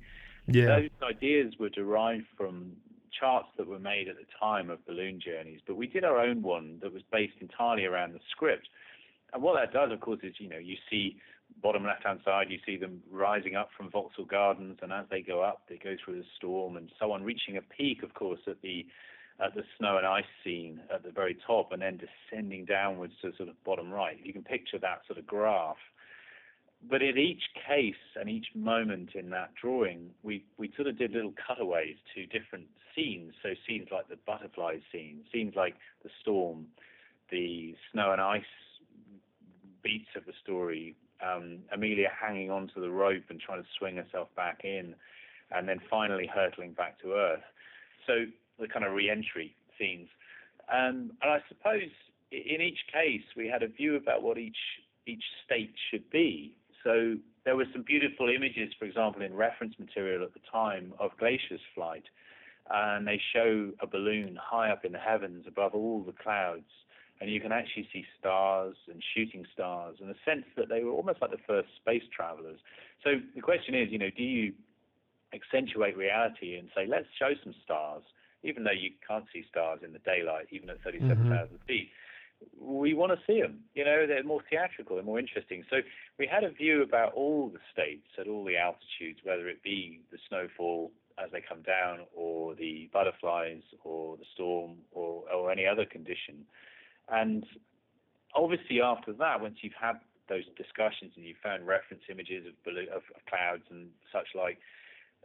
Yeah. 0.47 0.79
Those 0.79 0.89
ideas 1.15 1.53
were 1.59 1.69
derived 1.69 2.27
from 2.37 2.73
charts 3.19 3.47
that 3.57 3.67
were 3.67 3.79
made 3.79 4.07
at 4.07 4.15
the 4.15 4.25
time 4.39 4.69
of 4.69 4.85
balloon 4.85 5.19
journeys, 5.23 5.59
but 5.65 5.75
we 5.75 5.87
did 5.87 6.03
our 6.03 6.19
own 6.19 6.41
one 6.41 6.79
that 6.81 6.93
was 6.93 7.03
based 7.11 7.35
entirely 7.41 7.85
around 7.85 8.13
the 8.13 8.19
script. 8.31 8.67
And 9.33 9.41
what 9.41 9.55
that 9.59 9.73
does, 9.73 9.91
of 9.91 9.99
course, 9.99 10.19
is 10.23 10.33
you 10.39 10.49
know 10.49 10.57
you 10.57 10.75
see 10.89 11.17
bottom 11.61 11.85
left-hand 11.85 12.19
side, 12.25 12.47
you 12.49 12.59
see 12.65 12.77
them 12.77 13.01
rising 13.11 13.55
up 13.55 13.69
from 13.77 13.89
Vauxhall 13.89 14.25
Gardens, 14.25 14.79
and 14.81 14.91
as 14.91 15.05
they 15.09 15.21
go 15.21 15.41
up, 15.41 15.63
they 15.69 15.77
go 15.77 15.95
through 16.03 16.17
the 16.17 16.25
storm 16.37 16.77
and 16.77 16.91
so 16.99 17.11
on, 17.11 17.23
reaching 17.23 17.57
a 17.57 17.61
peak, 17.61 18.03
of 18.03 18.13
course, 18.13 18.39
at 18.47 18.61
the 18.61 18.85
at 19.43 19.53
the 19.53 19.63
snow 19.77 19.97
and 19.97 20.07
ice 20.07 20.23
scene 20.45 20.79
at 20.93 21.03
the 21.03 21.11
very 21.11 21.37
top, 21.45 21.73
and 21.73 21.81
then 21.81 21.99
descending 21.99 22.63
downwards 22.63 23.13
to 23.21 23.35
sort 23.35 23.49
of 23.49 23.63
bottom 23.65 23.91
right. 23.91 24.17
You 24.23 24.31
can 24.31 24.43
picture 24.43 24.79
that 24.79 25.01
sort 25.07 25.19
of 25.19 25.27
graph 25.27 25.75
but 26.89 27.01
in 27.01 27.17
each 27.17 27.43
case 27.67 27.95
and 28.19 28.29
each 28.29 28.47
moment 28.53 29.11
in 29.15 29.29
that 29.31 29.51
drawing, 29.59 30.09
we, 30.23 30.43
we 30.57 30.71
sort 30.75 30.87
of 30.87 30.97
did 30.97 31.11
little 31.11 31.33
cutaways 31.47 31.95
to 32.13 32.25
different 32.27 32.65
scenes. 32.95 33.33
So 33.43 33.49
scenes 33.67 33.87
like 33.91 34.07
the 34.07 34.17
butterfly 34.25 34.77
scene, 34.91 35.21
scenes 35.31 35.53
like 35.55 35.75
the 36.03 36.09
storm, 36.21 36.67
the 37.31 37.75
snow 37.91 38.11
and 38.11 38.21
ice 38.21 38.43
beats 39.83 40.09
of 40.15 40.25
the 40.25 40.33
story, 40.43 40.95
um, 41.25 41.59
Amelia 41.71 42.09
hanging 42.09 42.51
onto 42.51 42.81
the 42.81 42.89
rope 42.89 43.23
and 43.29 43.39
trying 43.39 43.61
to 43.61 43.67
swing 43.77 43.95
herself 43.97 44.27
back 44.35 44.61
in, 44.63 44.95
and 45.51 45.67
then 45.67 45.79
finally 45.89 46.29
hurtling 46.33 46.73
back 46.73 46.99
to 47.01 47.13
earth. 47.13 47.43
So 48.07 48.25
the 48.59 48.67
kind 48.67 48.85
of 48.85 48.93
re-entry 48.93 49.55
scenes. 49.77 50.07
Um, 50.71 51.11
and 51.21 51.31
I 51.31 51.39
suppose 51.47 51.89
in 52.31 52.61
each 52.61 52.79
case 52.91 53.21
we 53.37 53.47
had 53.47 53.63
a 53.63 53.67
view 53.67 53.95
about 53.95 54.23
what 54.23 54.37
each 54.37 54.57
each 55.07 55.23
state 55.45 55.73
should 55.91 56.09
be 56.09 56.55
so 56.85 57.15
there 57.43 57.57
were 57.57 57.65
some 57.73 57.81
beautiful 57.81 58.29
images, 58.29 58.71
for 58.77 58.85
example, 58.85 59.23
in 59.23 59.33
reference 59.33 59.73
material 59.77 60.23
at 60.23 60.33
the 60.33 60.39
time 60.51 60.93
of 60.99 61.11
Glaisher's 61.19 61.59
flight, 61.73 62.03
and 62.69 63.07
they 63.07 63.19
show 63.33 63.71
a 63.81 63.87
balloon 63.87 64.37
high 64.41 64.69
up 64.69 64.85
in 64.85 64.91
the 64.93 64.99
heavens 64.99 65.45
above 65.47 65.73
all 65.73 66.01
the 66.03 66.13
clouds, 66.13 66.69
and 67.19 67.29
you 67.29 67.41
can 67.41 67.51
actually 67.51 67.87
see 67.91 68.05
stars 68.19 68.75
and 68.91 69.01
shooting 69.13 69.45
stars, 69.53 69.97
and 69.99 70.09
a 70.09 70.15
sense 70.23 70.45
that 70.55 70.69
they 70.69 70.83
were 70.83 70.91
almost 70.91 71.21
like 71.21 71.31
the 71.31 71.43
first 71.47 71.69
space 71.81 72.03
travelers. 72.15 72.59
So 73.03 73.15
the 73.33 73.41
question 73.41 73.73
is, 73.75 73.89
you 73.91 73.97
know, 73.97 74.09
do 74.15 74.23
you 74.23 74.53
accentuate 75.33 75.97
reality 75.97 76.57
and 76.57 76.69
say, 76.75 76.85
let's 76.87 77.07
show 77.17 77.31
some 77.43 77.53
stars, 77.63 78.03
even 78.43 78.63
though 78.63 78.71
you 78.71 78.91
can't 79.07 79.25
see 79.33 79.43
stars 79.49 79.79
in 79.83 79.91
the 79.91 79.99
daylight, 79.99 80.47
even 80.51 80.69
at 80.69 80.81
37,000 80.83 81.29
mm-hmm. 81.29 81.55
feet? 81.67 81.89
We 82.59 82.93
want 82.93 83.11
to 83.11 83.19
see 83.25 83.41
them. 83.41 83.59
You 83.73 83.85
know, 83.85 84.05
they're 84.07 84.23
more 84.23 84.41
theatrical, 84.49 84.95
they're 84.95 85.05
more 85.05 85.19
interesting. 85.19 85.63
So 85.69 85.77
we 86.17 86.27
had 86.27 86.43
a 86.43 86.49
view 86.51 86.83
about 86.83 87.13
all 87.13 87.49
the 87.49 87.59
states 87.71 88.07
at 88.19 88.27
all 88.27 88.43
the 88.43 88.57
altitudes, 88.57 89.19
whether 89.23 89.47
it 89.47 89.63
be 89.63 90.01
the 90.11 90.17
snowfall 90.29 90.91
as 91.23 91.31
they 91.31 91.41
come 91.41 91.61
down, 91.61 91.99
or 92.13 92.55
the 92.55 92.89
butterflies, 92.91 93.61
or 93.83 94.17
the 94.17 94.25
storm, 94.33 94.75
or 94.91 95.23
or 95.33 95.51
any 95.51 95.65
other 95.65 95.85
condition. 95.85 96.45
And 97.09 97.45
obviously, 98.33 98.81
after 98.81 99.13
that, 99.13 99.39
once 99.39 99.57
you've 99.61 99.79
had 99.79 99.99
those 100.27 100.43
discussions 100.57 101.13
and 101.15 101.25
you've 101.25 101.37
found 101.41 101.65
reference 101.65 102.03
images 102.09 102.45
of, 102.47 102.73
of, 102.73 103.03
of 103.15 103.25
clouds 103.29 103.63
and 103.69 103.89
such 104.11 104.27
like, 104.35 104.57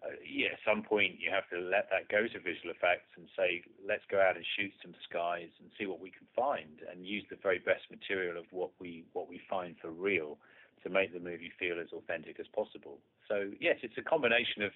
uh, 0.02 0.16
yeah, 0.24 0.56
at 0.56 0.64
some 0.64 0.82
point 0.82 1.20
you 1.20 1.30
have 1.30 1.48
to 1.52 1.60
let 1.60 1.88
that 1.92 2.08
go 2.08 2.24
to 2.24 2.38
visual 2.40 2.72
effects 2.72 3.12
and 3.16 3.28
say, 3.36 3.62
let's 3.86 4.04
go 4.10 4.20
out 4.20 4.36
and 4.36 4.44
shoot 4.56 4.72
some 4.80 4.94
skies 5.04 5.52
and 5.60 5.68
see 5.78 5.84
what 5.84 6.00
we 6.00 6.10
can 6.10 6.26
find, 6.34 6.80
and 6.90 7.04
use 7.04 7.24
the 7.28 7.36
very 7.42 7.58
best 7.58 7.84
material 7.90 8.38
of 8.38 8.46
what 8.50 8.70
we 8.80 9.04
what 9.12 9.28
we 9.28 9.40
find 9.48 9.76
for 9.80 9.90
real 9.90 10.38
to 10.82 10.88
make 10.88 11.12
the 11.12 11.20
movie 11.20 11.52
feel 11.58 11.78
as 11.78 11.92
authentic 11.92 12.40
as 12.40 12.46
possible. 12.48 12.98
So 13.28 13.50
yes, 13.60 13.76
it's 13.82 13.98
a 13.98 14.02
combination 14.02 14.62
of 14.62 14.72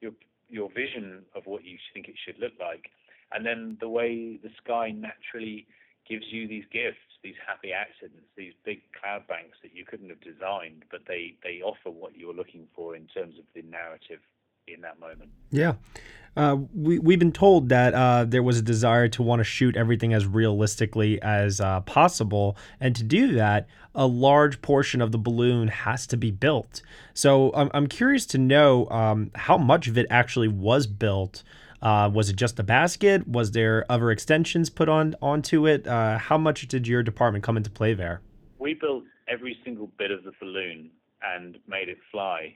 your 0.00 0.12
your 0.48 0.70
vision 0.70 1.24
of 1.34 1.44
what 1.44 1.64
you 1.64 1.76
think 1.92 2.08
it 2.08 2.16
should 2.24 2.38
look 2.40 2.56
like, 2.58 2.88
and 3.32 3.44
then 3.44 3.76
the 3.80 3.88
way 3.88 4.40
the 4.42 4.50
sky 4.64 4.90
naturally 4.90 5.66
gives 6.08 6.24
you 6.32 6.48
these 6.48 6.64
gifts, 6.72 7.04
these 7.22 7.38
happy 7.46 7.72
accidents, 7.72 8.26
these 8.36 8.52
big 8.64 8.80
cloud 8.98 9.26
banks 9.28 9.56
that 9.62 9.76
you 9.76 9.84
couldn't 9.84 10.08
have 10.08 10.20
designed, 10.20 10.84
but 10.90 11.02
they 11.06 11.36
they 11.44 11.60
offer 11.60 11.90
what 11.90 12.16
you're 12.16 12.34
looking 12.34 12.66
for 12.74 12.96
in 12.96 13.06
terms 13.06 13.38
of 13.38 13.44
the 13.54 13.62
narrative 13.62 14.20
in 14.66 14.80
that 14.82 15.00
moment. 15.00 15.30
Yeah. 15.50 15.74
Uh, 16.34 16.56
we, 16.74 16.98
we've 16.98 17.18
been 17.18 17.32
told 17.32 17.68
that 17.68 17.92
uh, 17.92 18.24
there 18.24 18.42
was 18.42 18.58
a 18.58 18.62
desire 18.62 19.06
to 19.06 19.22
want 19.22 19.40
to 19.40 19.44
shoot 19.44 19.76
everything 19.76 20.14
as 20.14 20.24
realistically 20.24 21.20
as 21.20 21.60
uh, 21.60 21.80
possible. 21.80 22.56
And 22.80 22.96
to 22.96 23.02
do 23.02 23.32
that, 23.32 23.66
a 23.94 24.06
large 24.06 24.62
portion 24.62 25.02
of 25.02 25.12
the 25.12 25.18
balloon 25.18 25.68
has 25.68 26.06
to 26.06 26.16
be 26.16 26.30
built. 26.30 26.80
So 27.12 27.52
I'm, 27.54 27.70
I'm 27.74 27.86
curious 27.86 28.24
to 28.26 28.38
know 28.38 28.88
um, 28.88 29.30
how 29.34 29.58
much 29.58 29.88
of 29.88 29.98
it 29.98 30.06
actually 30.08 30.48
was 30.48 30.86
built. 30.86 31.42
Uh, 31.82 32.08
was 32.12 32.30
it 32.30 32.36
just 32.36 32.56
the 32.56 32.62
basket? 32.62 33.28
Was 33.28 33.50
there 33.50 33.84
other 33.90 34.10
extensions 34.10 34.70
put 34.70 34.88
on 34.88 35.14
onto 35.20 35.66
it? 35.66 35.86
Uh, 35.86 36.16
how 36.16 36.38
much 36.38 36.66
did 36.68 36.88
your 36.88 37.02
department 37.02 37.44
come 37.44 37.58
into 37.58 37.70
play 37.70 37.92
there? 37.92 38.22
We 38.58 38.72
built 38.72 39.04
every 39.28 39.58
single 39.64 39.90
bit 39.98 40.10
of 40.10 40.24
the 40.24 40.32
balloon 40.40 40.90
and 41.22 41.58
made 41.66 41.88
it 41.88 41.98
fly 42.10 42.54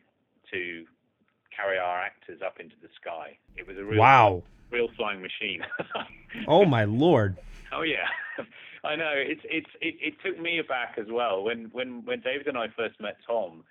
to 0.53 0.85
carry 1.57 1.79
our 1.79 2.01
actors 2.01 2.41
up 2.45 2.61
into 2.61 2.75
the 2.83 2.89
sky. 3.01 3.39
It 3.57 3.67
was 3.67 3.77
a 3.79 3.85
real 3.85 4.01
wow, 4.01 4.43
real 4.71 4.89
flying 4.97 5.23
machine. 5.23 5.63
oh 6.49 6.65
my 6.65 6.85
lord! 6.85 7.37
Oh 7.73 7.83
yeah, 7.83 8.07
I 8.85 8.97
know. 8.97 9.13
It's 9.15 9.43
it's 9.45 9.71
it, 9.81 9.97
it 10.01 10.15
took 10.25 10.39
me 10.41 10.59
aback 10.59 10.97
as 10.99 11.07
well 11.11 11.43
when 11.43 11.71
when 11.73 12.05
when 12.05 12.21
David 12.21 12.47
and 12.47 12.59
I 12.59 12.67
first 12.77 13.01
met 13.01 13.17
Tom, 13.27 13.65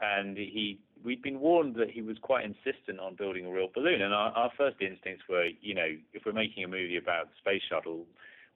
and 0.00 0.36
he 0.36 0.78
we'd 1.04 1.22
been 1.22 1.40
warned 1.40 1.76
that 1.76 1.90
he 1.90 2.02
was 2.02 2.16
quite 2.20 2.44
insistent 2.44 3.00
on 3.00 3.14
building 3.14 3.46
a 3.46 3.50
real 3.50 3.68
balloon, 3.72 4.02
and 4.02 4.12
our, 4.12 4.30
our 4.32 4.52
first 4.56 4.76
instincts 4.80 5.24
were, 5.28 5.48
you 5.60 5.74
know, 5.74 5.96
if 6.12 6.22
we're 6.26 6.32
making 6.32 6.64
a 6.64 6.68
movie 6.68 6.96
about 6.96 7.28
the 7.28 7.34
space 7.38 7.62
shuttle, 7.68 8.04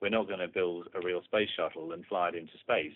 we're 0.01 0.09
not 0.09 0.27
going 0.27 0.39
to 0.39 0.47
build 0.47 0.87
a 0.93 0.99
real 0.99 1.21
space 1.23 1.49
shuttle 1.55 1.93
and 1.93 2.05
fly 2.05 2.29
it 2.29 2.35
into 2.35 2.53
space. 2.59 2.95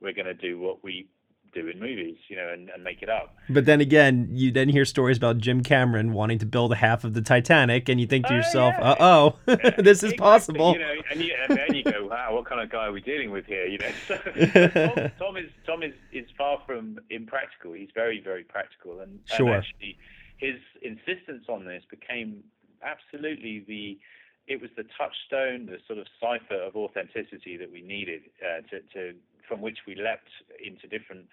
We're 0.00 0.12
going 0.12 0.26
to 0.26 0.34
do 0.34 0.58
what 0.58 0.82
we 0.82 1.06
do 1.52 1.66
in 1.68 1.78
movies, 1.80 2.16
you 2.28 2.36
know, 2.36 2.48
and, 2.52 2.68
and 2.70 2.82
make 2.84 3.02
it 3.02 3.08
up. 3.08 3.36
But 3.48 3.64
then 3.64 3.80
again, 3.80 4.28
you 4.32 4.50
then 4.52 4.68
hear 4.68 4.84
stories 4.84 5.16
about 5.16 5.38
Jim 5.38 5.62
Cameron 5.62 6.12
wanting 6.12 6.38
to 6.40 6.46
build 6.46 6.72
a 6.72 6.76
half 6.76 7.04
of 7.04 7.14
the 7.14 7.22
Titanic, 7.22 7.88
and 7.88 8.00
you 8.00 8.06
think 8.06 8.26
to 8.26 8.32
Oh, 8.32 8.36
yourself, 8.36 8.74
yeah. 8.78 8.90
"Uh 8.92 8.96
oh, 9.00 9.38
this 9.78 9.98
is 10.02 10.12
Exactly, 10.12 10.16
possible." 10.18 10.72
You 10.72 10.78
know, 10.80 10.94
and, 11.10 11.20
you, 11.22 11.32
and 11.48 11.58
then 11.58 11.74
you 11.74 11.82
go, 11.84 12.06
wow, 12.10 12.34
what 12.34 12.46
kind 12.46 12.60
of 12.60 12.70
guy 12.70 12.86
are 12.86 12.92
we 12.92 13.00
dealing 13.00 13.30
with 13.30 13.46
here? 13.46 13.66
You 13.66 13.78
know, 13.78 13.90
so 14.06 14.16
Tom, 14.16 15.10
Tom 15.18 15.36
is 15.36 15.50
Tom 15.66 15.82
is, 15.82 15.94
is 16.12 16.26
far 16.36 16.58
from 16.66 16.98
impractical. 17.10 17.72
He's 17.72 17.90
very 17.94 18.20
very 18.22 18.44
practical, 18.44 19.00
and, 19.00 19.18
Sure. 19.26 19.48
and 19.54 19.56
actually 19.64 19.98
his 20.38 20.56
insistence 20.82 21.46
on 21.48 21.64
this 21.64 21.82
became 21.90 22.44
absolutely 22.82 23.64
the 23.66 23.98
it 24.46 24.60
was 24.62 24.70
the 24.76 24.84
touchstone, 24.96 25.66
the 25.66 25.76
sort 25.86 25.98
of 25.98 26.06
cipher 26.20 26.62
of 26.62 26.74
authenticity 26.74 27.58
that 27.58 27.70
we 27.70 27.82
needed 27.82 28.22
uh, 28.40 28.62
to, 28.70 28.80
to 28.94 29.14
from 29.48 29.60
which 29.60 29.78
we 29.86 29.94
leapt 29.94 30.28
into 30.64 30.86
different. 30.86 31.26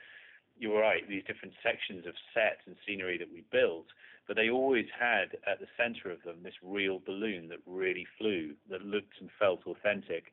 You 0.57 0.69
were 0.69 0.81
right; 0.81 1.07
these 1.07 1.23
different 1.27 1.53
sections 1.61 2.05
of 2.07 2.13
set 2.33 2.59
and 2.65 2.75
scenery 2.87 3.17
that 3.17 3.31
we 3.31 3.43
built, 3.51 3.87
but 4.27 4.37
they 4.37 4.49
always 4.49 4.87
had 4.97 5.37
at 5.45 5.59
the 5.59 5.67
center 5.77 6.11
of 6.11 6.23
them 6.23 6.37
this 6.43 6.55
real 6.63 6.99
balloon 7.05 7.49
that 7.49 7.59
really 7.65 8.07
flew, 8.17 8.53
that 8.69 8.81
looked 8.81 9.19
and 9.19 9.29
felt 9.37 9.67
authentic, 9.67 10.31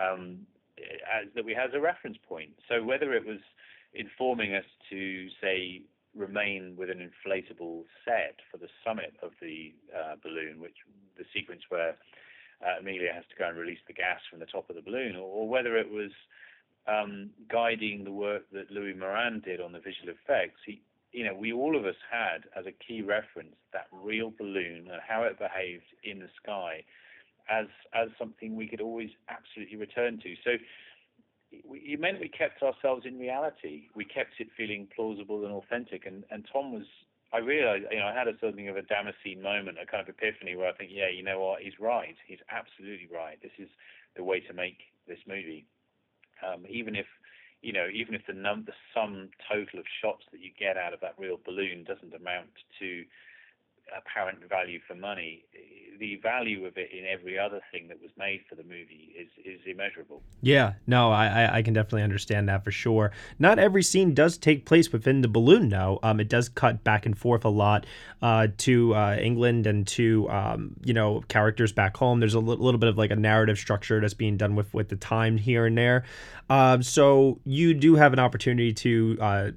um, 0.00 0.46
as 1.12 1.28
that 1.34 1.44
we 1.44 1.54
had 1.54 1.68
as 1.68 1.74
a 1.74 1.80
reference 1.80 2.16
point. 2.26 2.50
So 2.68 2.82
whether 2.82 3.12
it 3.12 3.26
was 3.26 3.40
informing 3.94 4.54
us 4.54 4.64
to 4.90 5.28
say 5.40 5.82
remain 6.16 6.74
with 6.76 6.90
an 6.90 6.98
inflatable 6.98 7.84
set 8.04 8.36
for 8.50 8.56
the 8.58 8.68
summit 8.84 9.14
of 9.22 9.30
the 9.40 9.72
uh, 9.94 10.16
balloon, 10.22 10.60
which 10.60 10.76
the 11.16 11.24
sequence 11.34 11.62
where 11.68 11.96
uh, 12.64 12.80
Amelia 12.80 13.12
has 13.14 13.24
to 13.30 13.36
go 13.38 13.48
and 13.48 13.58
release 13.58 13.78
the 13.86 13.92
gas 13.92 14.20
from 14.28 14.40
the 14.40 14.46
top 14.46 14.68
of 14.68 14.76
the 14.76 14.82
balloon, 14.82 15.16
or, 15.16 15.28
or 15.28 15.48
whether 15.48 15.76
it 15.76 15.90
was 15.90 16.10
um, 16.88 17.30
guiding 17.50 18.04
the 18.04 18.12
work 18.12 18.44
that 18.52 18.70
Louis 18.70 18.94
Morin 18.94 19.40
did 19.44 19.60
on 19.60 19.72
the 19.72 19.78
visual 19.78 20.08
effects. 20.08 20.60
He, 20.64 20.80
you 21.12 21.24
know, 21.24 21.34
we 21.34 21.52
all 21.52 21.76
of 21.76 21.84
us 21.84 21.96
had 22.10 22.44
as 22.56 22.66
a 22.66 22.72
key 22.72 23.02
reference 23.02 23.54
that 23.72 23.86
real 23.92 24.32
balloon 24.36 24.88
and 24.90 25.00
how 25.06 25.22
it 25.24 25.38
behaved 25.38 25.84
in 26.04 26.18
the 26.18 26.28
sky 26.42 26.84
as 27.50 27.66
as 27.94 28.08
something 28.18 28.56
we 28.56 28.68
could 28.68 28.80
always 28.80 29.10
absolutely 29.28 29.76
return 29.76 30.18
to. 30.22 30.34
So 30.44 30.50
it 31.50 32.00
meant 32.00 32.20
we 32.20 32.28
kept 32.28 32.62
ourselves 32.62 33.06
in 33.06 33.18
reality. 33.18 33.88
We 33.94 34.04
kept 34.04 34.32
it 34.38 34.48
feeling 34.56 34.86
plausible 34.94 35.44
and 35.44 35.52
authentic. 35.52 36.06
And 36.06 36.24
and 36.30 36.46
Tom 36.52 36.72
was. 36.72 36.86
I 37.30 37.40
realized, 37.40 37.84
you 37.90 37.98
know, 37.98 38.06
I 38.06 38.14
had 38.14 38.26
a 38.26 38.32
something 38.40 38.70
of 38.70 38.78
a 38.78 38.82
Damascene 38.82 39.42
moment, 39.42 39.76
a 39.76 39.84
kind 39.84 40.00
of 40.00 40.08
epiphany 40.08 40.56
where 40.56 40.66
I 40.66 40.72
think, 40.72 40.90
yeah, 40.90 41.10
you 41.10 41.22
know 41.22 41.38
what, 41.38 41.60
he's 41.60 41.78
right. 41.78 42.16
He's 42.26 42.38
absolutely 42.48 43.06
right. 43.12 43.36
This 43.42 43.52
is 43.58 43.68
the 44.16 44.24
way 44.24 44.40
to 44.40 44.54
make 44.54 44.78
this 45.06 45.18
movie. 45.28 45.66
Um, 46.46 46.64
even 46.68 46.94
if, 46.94 47.06
you 47.62 47.72
know, 47.72 47.88
even 47.92 48.14
if 48.14 48.22
the 48.26 48.34
num 48.34 48.64
the 48.66 48.72
sum 48.94 49.30
total 49.50 49.80
of 49.80 49.86
shots 50.00 50.24
that 50.32 50.40
you 50.40 50.50
get 50.58 50.76
out 50.76 50.94
of 50.94 51.00
that 51.00 51.14
real 51.18 51.38
balloon 51.44 51.84
doesn't 51.84 52.14
amount 52.14 52.50
to 52.78 53.04
apparent 53.96 54.38
value 54.48 54.80
for 54.86 54.94
money, 54.94 55.44
the 55.98 56.16
value 56.22 56.64
of 56.64 56.76
it 56.76 56.90
in 56.92 57.04
every 57.06 57.36
other 57.36 57.60
thing 57.72 57.88
that 57.88 58.00
was 58.00 58.10
made 58.16 58.40
for 58.48 58.54
the 58.54 58.62
movie 58.62 59.12
is 59.18 59.28
is 59.44 59.60
immeasurable. 59.66 60.22
Yeah, 60.42 60.74
no, 60.86 61.10
I, 61.10 61.58
I- 61.58 61.62
can 61.62 61.74
definitely 61.74 62.04
understand 62.04 62.48
that 62.48 62.62
for 62.64 62.70
sure. 62.70 63.10
Not 63.40 63.58
every 63.58 63.82
scene 63.82 64.14
does 64.14 64.38
take 64.38 64.64
place 64.64 64.92
within 64.92 65.22
the 65.22 65.28
balloon, 65.28 65.68
though. 65.70 65.98
Um, 66.04 66.20
it 66.20 66.28
does 66.28 66.48
cut 66.48 66.84
back 66.84 67.04
and 67.04 67.18
forth 67.18 67.44
a 67.44 67.48
lot 67.48 67.84
uh, 68.22 68.46
to 68.58 68.94
uh, 68.94 69.16
England 69.20 69.66
and 69.66 69.86
to 69.88 70.30
um, 70.30 70.76
you 70.84 70.94
know 70.94 71.22
characters 71.28 71.72
back 71.72 71.96
home. 71.96 72.20
There's 72.20 72.34
a 72.34 72.40
li- 72.40 72.56
little 72.56 72.78
bit 72.78 72.88
of 72.88 72.96
like 72.96 73.10
a 73.10 73.16
narrative 73.16 73.58
structure 73.58 74.00
that's 74.00 74.14
being 74.14 74.36
done 74.36 74.54
with 74.54 74.72
with 74.72 74.88
the 74.90 74.96
time 74.96 75.36
here 75.36 75.66
and 75.66 75.76
there. 75.76 76.04
Um, 76.48 76.82
so 76.82 77.40
you 77.44 77.74
do 77.74 77.96
have 77.96 78.12
an 78.12 78.20
opportunity 78.20 78.72
to 78.74 79.18
uh, 79.20 79.50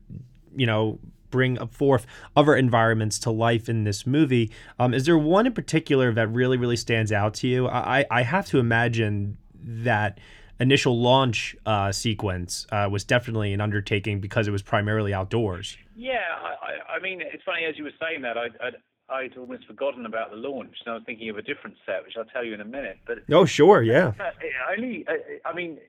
you 0.55 0.65
know 0.65 0.97
bring 1.31 1.65
forth 1.67 2.05
other 2.35 2.55
environments 2.55 3.17
to 3.19 3.31
life 3.31 3.67
in 3.69 3.83
this 3.85 4.05
movie. 4.05 4.51
Um, 4.77 4.93
is 4.93 5.05
there 5.05 5.17
one 5.17 5.47
in 5.47 5.53
particular 5.53 6.13
that 6.13 6.27
really, 6.27 6.57
really 6.57 6.75
stands 6.75 7.11
out 7.11 7.33
to 7.35 7.47
you? 7.47 7.67
I, 7.67 8.05
I 8.11 8.21
have 8.23 8.45
to 8.47 8.59
imagine 8.59 9.37
that 9.55 10.19
initial 10.59 10.99
launch 10.99 11.55
uh, 11.65 11.91
sequence 11.91 12.67
uh, 12.71 12.87
was 12.91 13.03
definitely 13.03 13.53
an 13.53 13.61
undertaking 13.61 14.19
because 14.19 14.47
it 14.47 14.51
was 14.51 14.61
primarily 14.61 15.13
outdoors. 15.13 15.77
Yeah, 15.95 16.19
I, 16.39 16.93
I, 16.93 16.95
I 16.97 16.99
mean, 16.99 17.21
it's 17.21 17.43
funny 17.43 17.65
as 17.65 17.77
you 17.77 17.83
were 17.83 17.91
saying 17.99 18.21
that, 18.21 18.37
I'd, 18.37 18.51
I'd, 18.63 18.75
I'd 19.09 19.37
almost 19.37 19.65
forgotten 19.65 20.05
about 20.05 20.29
the 20.29 20.37
launch, 20.37 20.75
and 20.85 20.91
I 20.91 20.95
was 20.95 21.03
thinking 21.05 21.29
of 21.29 21.37
a 21.37 21.41
different 21.41 21.77
set, 21.85 22.03
which 22.03 22.13
I'll 22.17 22.25
tell 22.25 22.45
you 22.45 22.53
in 22.53 22.61
a 22.61 22.65
minute. 22.65 22.99
But 23.05 23.19
Oh, 23.31 23.45
sure, 23.45 23.81
yeah. 23.81 24.13
Uh, 24.19 24.31
only, 24.77 25.05
I 25.43 25.53
mean, 25.53 25.79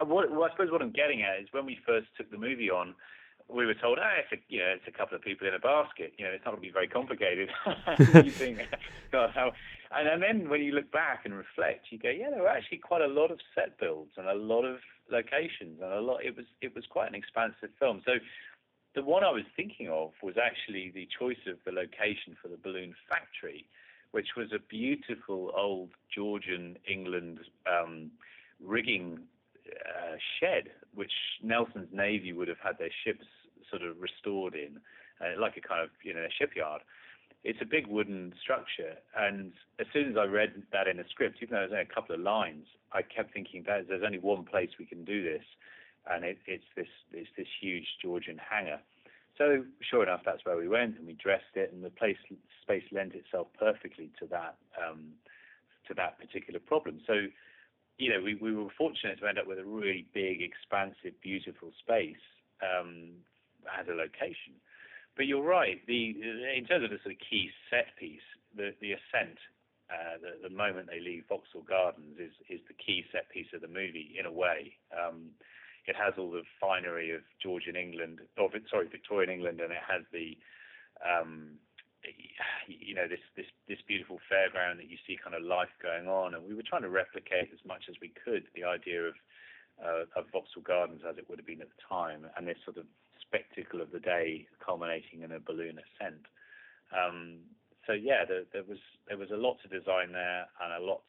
what, 0.00 0.30
well, 0.30 0.44
I 0.44 0.50
suppose 0.50 0.70
what 0.70 0.82
I'm 0.82 0.92
getting 0.92 1.22
at 1.22 1.40
is 1.40 1.48
when 1.50 1.66
we 1.66 1.78
first 1.86 2.06
took 2.16 2.30
the 2.30 2.38
movie 2.38 2.70
on, 2.70 2.94
we 3.48 3.64
were 3.64 3.74
told, 3.74 3.98
ah, 4.00 4.12
it's 4.20 4.32
a, 4.32 4.44
you 4.52 4.60
know, 4.60 4.74
it's 4.76 4.86
a 4.86 4.90
couple 4.90 5.16
of 5.16 5.22
people 5.22 5.48
in 5.48 5.54
a 5.54 5.58
basket. 5.58 6.12
You 6.18 6.26
know, 6.26 6.32
it's 6.32 6.44
not 6.44 6.52
going 6.52 6.62
to 6.62 6.68
be 6.68 6.72
very 6.72 6.88
complicated. 6.88 7.48
you 7.98 8.30
think, 8.30 8.60
God, 9.10 9.30
how? 9.34 9.52
And, 9.90 10.06
and 10.06 10.22
then 10.22 10.50
when 10.50 10.62
you 10.62 10.72
look 10.72 10.92
back 10.92 11.22
and 11.24 11.34
reflect, 11.34 11.86
you 11.90 11.98
go, 11.98 12.10
yeah, 12.10 12.30
there 12.30 12.42
were 12.42 12.48
actually 12.48 12.78
quite 12.78 13.00
a 13.00 13.06
lot 13.06 13.30
of 13.30 13.38
set 13.54 13.78
builds 13.78 14.12
and 14.16 14.28
a 14.28 14.34
lot 14.34 14.64
of 14.64 14.78
locations 15.10 15.80
and 15.80 15.92
a 15.92 16.00
lot. 16.00 16.24
It 16.24 16.36
was 16.36 16.44
it 16.60 16.74
was 16.74 16.84
quite 16.90 17.08
an 17.08 17.14
expansive 17.14 17.70
film. 17.78 18.02
So 18.04 18.12
the 18.94 19.02
one 19.02 19.24
I 19.24 19.30
was 19.30 19.44
thinking 19.56 19.88
of 19.88 20.12
was 20.22 20.34
actually 20.36 20.90
the 20.94 21.08
choice 21.18 21.40
of 21.46 21.56
the 21.64 21.72
location 21.72 22.36
for 22.40 22.48
the 22.48 22.58
balloon 22.58 22.94
factory, 23.08 23.66
which 24.10 24.28
was 24.36 24.52
a 24.52 24.58
beautiful 24.58 25.52
old 25.56 25.90
Georgian 26.14 26.76
England 26.86 27.40
um, 27.66 28.10
rigging 28.62 29.20
uh, 29.66 30.16
shed, 30.40 30.70
which 30.94 31.12
Nelson's 31.42 31.88
Navy 31.92 32.32
would 32.32 32.48
have 32.48 32.58
had 32.62 32.78
their 32.78 32.92
ships 33.04 33.24
sort 33.70 33.82
of 33.82 34.00
restored 34.00 34.54
in, 34.54 34.80
uh, 35.20 35.40
like 35.40 35.56
a 35.56 35.60
kind 35.60 35.82
of 35.82 35.90
you 36.02 36.14
know 36.14 36.22
a 36.22 36.32
shipyard. 36.38 36.82
It's 37.44 37.60
a 37.62 37.66
big 37.66 37.86
wooden 37.86 38.34
structure, 38.40 38.98
and 39.16 39.52
as 39.78 39.86
soon 39.92 40.10
as 40.10 40.16
I 40.16 40.24
read 40.24 40.62
that 40.72 40.88
in 40.88 40.98
a 40.98 41.08
script, 41.08 41.38
even 41.40 41.54
though 41.54 41.60
there's 41.60 41.72
only 41.72 41.88
a 41.90 41.94
couple 41.94 42.14
of 42.14 42.20
lines, 42.20 42.66
I 42.92 43.02
kept 43.02 43.32
thinking 43.32 43.64
that 43.66 43.86
there's 43.88 44.02
only 44.04 44.18
one 44.18 44.44
place 44.44 44.70
we 44.78 44.86
can 44.86 45.04
do 45.04 45.22
this, 45.22 45.44
and 46.10 46.24
it, 46.24 46.38
it's 46.46 46.66
this 46.76 46.90
it's 47.12 47.30
this 47.36 47.46
huge 47.60 47.86
Georgian 48.02 48.38
hangar. 48.38 48.80
So 49.36 49.64
sure 49.80 50.02
enough, 50.02 50.22
that's 50.26 50.44
where 50.44 50.56
we 50.56 50.66
went, 50.66 50.98
and 50.98 51.06
we 51.06 51.12
dressed 51.14 51.54
it, 51.54 51.72
and 51.72 51.84
the 51.84 51.90
place 51.90 52.16
space 52.62 52.82
lent 52.90 53.14
itself 53.14 53.46
perfectly 53.58 54.10
to 54.18 54.26
that 54.26 54.56
um, 54.76 55.14
to 55.86 55.94
that 55.94 56.18
particular 56.18 56.58
problem. 56.58 57.00
So 57.06 57.28
you 57.98 58.10
know, 58.10 58.22
we, 58.22 58.36
we 58.36 58.54
were 58.54 58.70
fortunate 58.78 59.18
to 59.20 59.26
end 59.26 59.38
up 59.38 59.46
with 59.46 59.58
a 59.58 59.64
really 59.64 60.06
big, 60.14 60.40
expansive, 60.40 61.20
beautiful 61.20 61.70
space 61.82 62.22
um, 62.62 63.10
as 63.78 63.86
a 63.88 63.96
location. 63.96 64.56
But 65.16 65.26
you're 65.26 65.42
right. 65.42 65.80
The 65.86 66.14
in 66.56 66.64
terms 66.66 66.84
of 66.84 66.90
the 66.90 67.02
sort 67.02 67.14
of 67.14 67.20
key 67.20 67.50
set 67.70 67.96
piece, 67.98 68.24
the 68.54 68.72
the 68.80 68.92
ascent, 68.92 69.38
uh, 69.90 70.16
the 70.22 70.48
the 70.48 70.54
moment 70.54 70.88
they 70.88 71.00
leave 71.00 71.24
Vauxhall 71.28 71.66
Gardens 71.66 72.18
is 72.18 72.32
is 72.48 72.60
the 72.68 72.78
key 72.78 73.04
set 73.12 73.28
piece 73.30 73.50
of 73.52 73.60
the 73.60 73.68
movie 73.68 74.14
in 74.18 74.26
a 74.26 74.32
way. 74.32 74.72
Um, 74.94 75.34
it 75.86 75.96
has 75.96 76.14
all 76.18 76.30
the 76.30 76.44
finery 76.60 77.12
of 77.12 77.22
Georgian 77.42 77.74
England, 77.74 78.20
or 78.36 78.50
sorry, 78.70 78.88
Victorian 78.88 79.30
England, 79.30 79.60
and 79.60 79.72
it 79.72 79.82
has 79.88 80.02
the 80.12 80.36
um, 81.00 81.58
you 82.66 82.94
know 82.94 83.08
this 83.08 83.22
this 83.36 83.46
this 83.66 83.78
beautiful 83.86 84.18
fairground 84.30 84.76
that 84.78 84.90
you 84.90 84.96
see 85.06 85.18
kind 85.18 85.34
of 85.34 85.42
life 85.42 85.72
going 85.82 86.06
on 86.06 86.34
and 86.34 86.46
we 86.46 86.54
were 86.54 86.62
trying 86.62 86.82
to 86.82 86.90
replicate 86.90 87.50
as 87.52 87.58
much 87.66 87.84
as 87.88 87.96
we 88.00 88.12
could 88.24 88.44
the 88.54 88.64
idea 88.64 89.02
of 89.02 89.14
uh, 89.82 90.04
of 90.14 90.26
Vauxhall 90.32 90.62
Gardens 90.62 91.02
as 91.08 91.18
it 91.18 91.28
would 91.28 91.38
have 91.38 91.46
been 91.46 91.60
at 91.60 91.68
the 91.68 91.82
time 91.88 92.26
and 92.36 92.46
this 92.46 92.58
sort 92.64 92.76
of 92.76 92.86
spectacle 93.28 93.80
of 93.80 93.92
the 93.92 94.00
day 94.00 94.46
culminating 94.64 95.22
in 95.22 95.32
a 95.32 95.40
balloon 95.40 95.78
ascent 95.78 96.26
um, 96.92 97.40
so 97.86 97.92
yeah, 97.92 98.24
there, 98.26 98.44
there 98.52 98.64
was 98.68 98.78
there 99.08 99.16
was 99.16 99.30
a 99.30 99.36
lot 99.36 99.56
to 99.62 99.68
design 99.68 100.12
there, 100.12 100.46
and 100.62 100.82
a 100.82 100.86
lot 100.86 101.02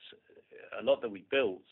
a 0.79 0.83
lot 0.83 1.01
that 1.01 1.11
we 1.11 1.25
built, 1.29 1.67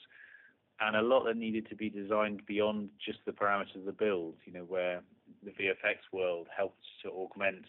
and 0.82 0.96
a 0.96 1.02
lot 1.02 1.26
that 1.26 1.38
needed 1.38 1.68
to 1.70 1.76
be 1.76 1.90
designed 1.90 2.46
beyond 2.46 2.90
just 3.04 3.20
the 3.26 3.32
parameters 3.32 3.76
of 3.76 3.86
the 3.86 3.92
build. 3.92 4.36
You 4.46 4.54
know, 4.54 4.64
where 4.64 5.02
the 5.44 5.52
VFX 5.52 6.12
world 6.12 6.48
helped 6.56 6.84
to 7.04 7.10
augment 7.10 7.66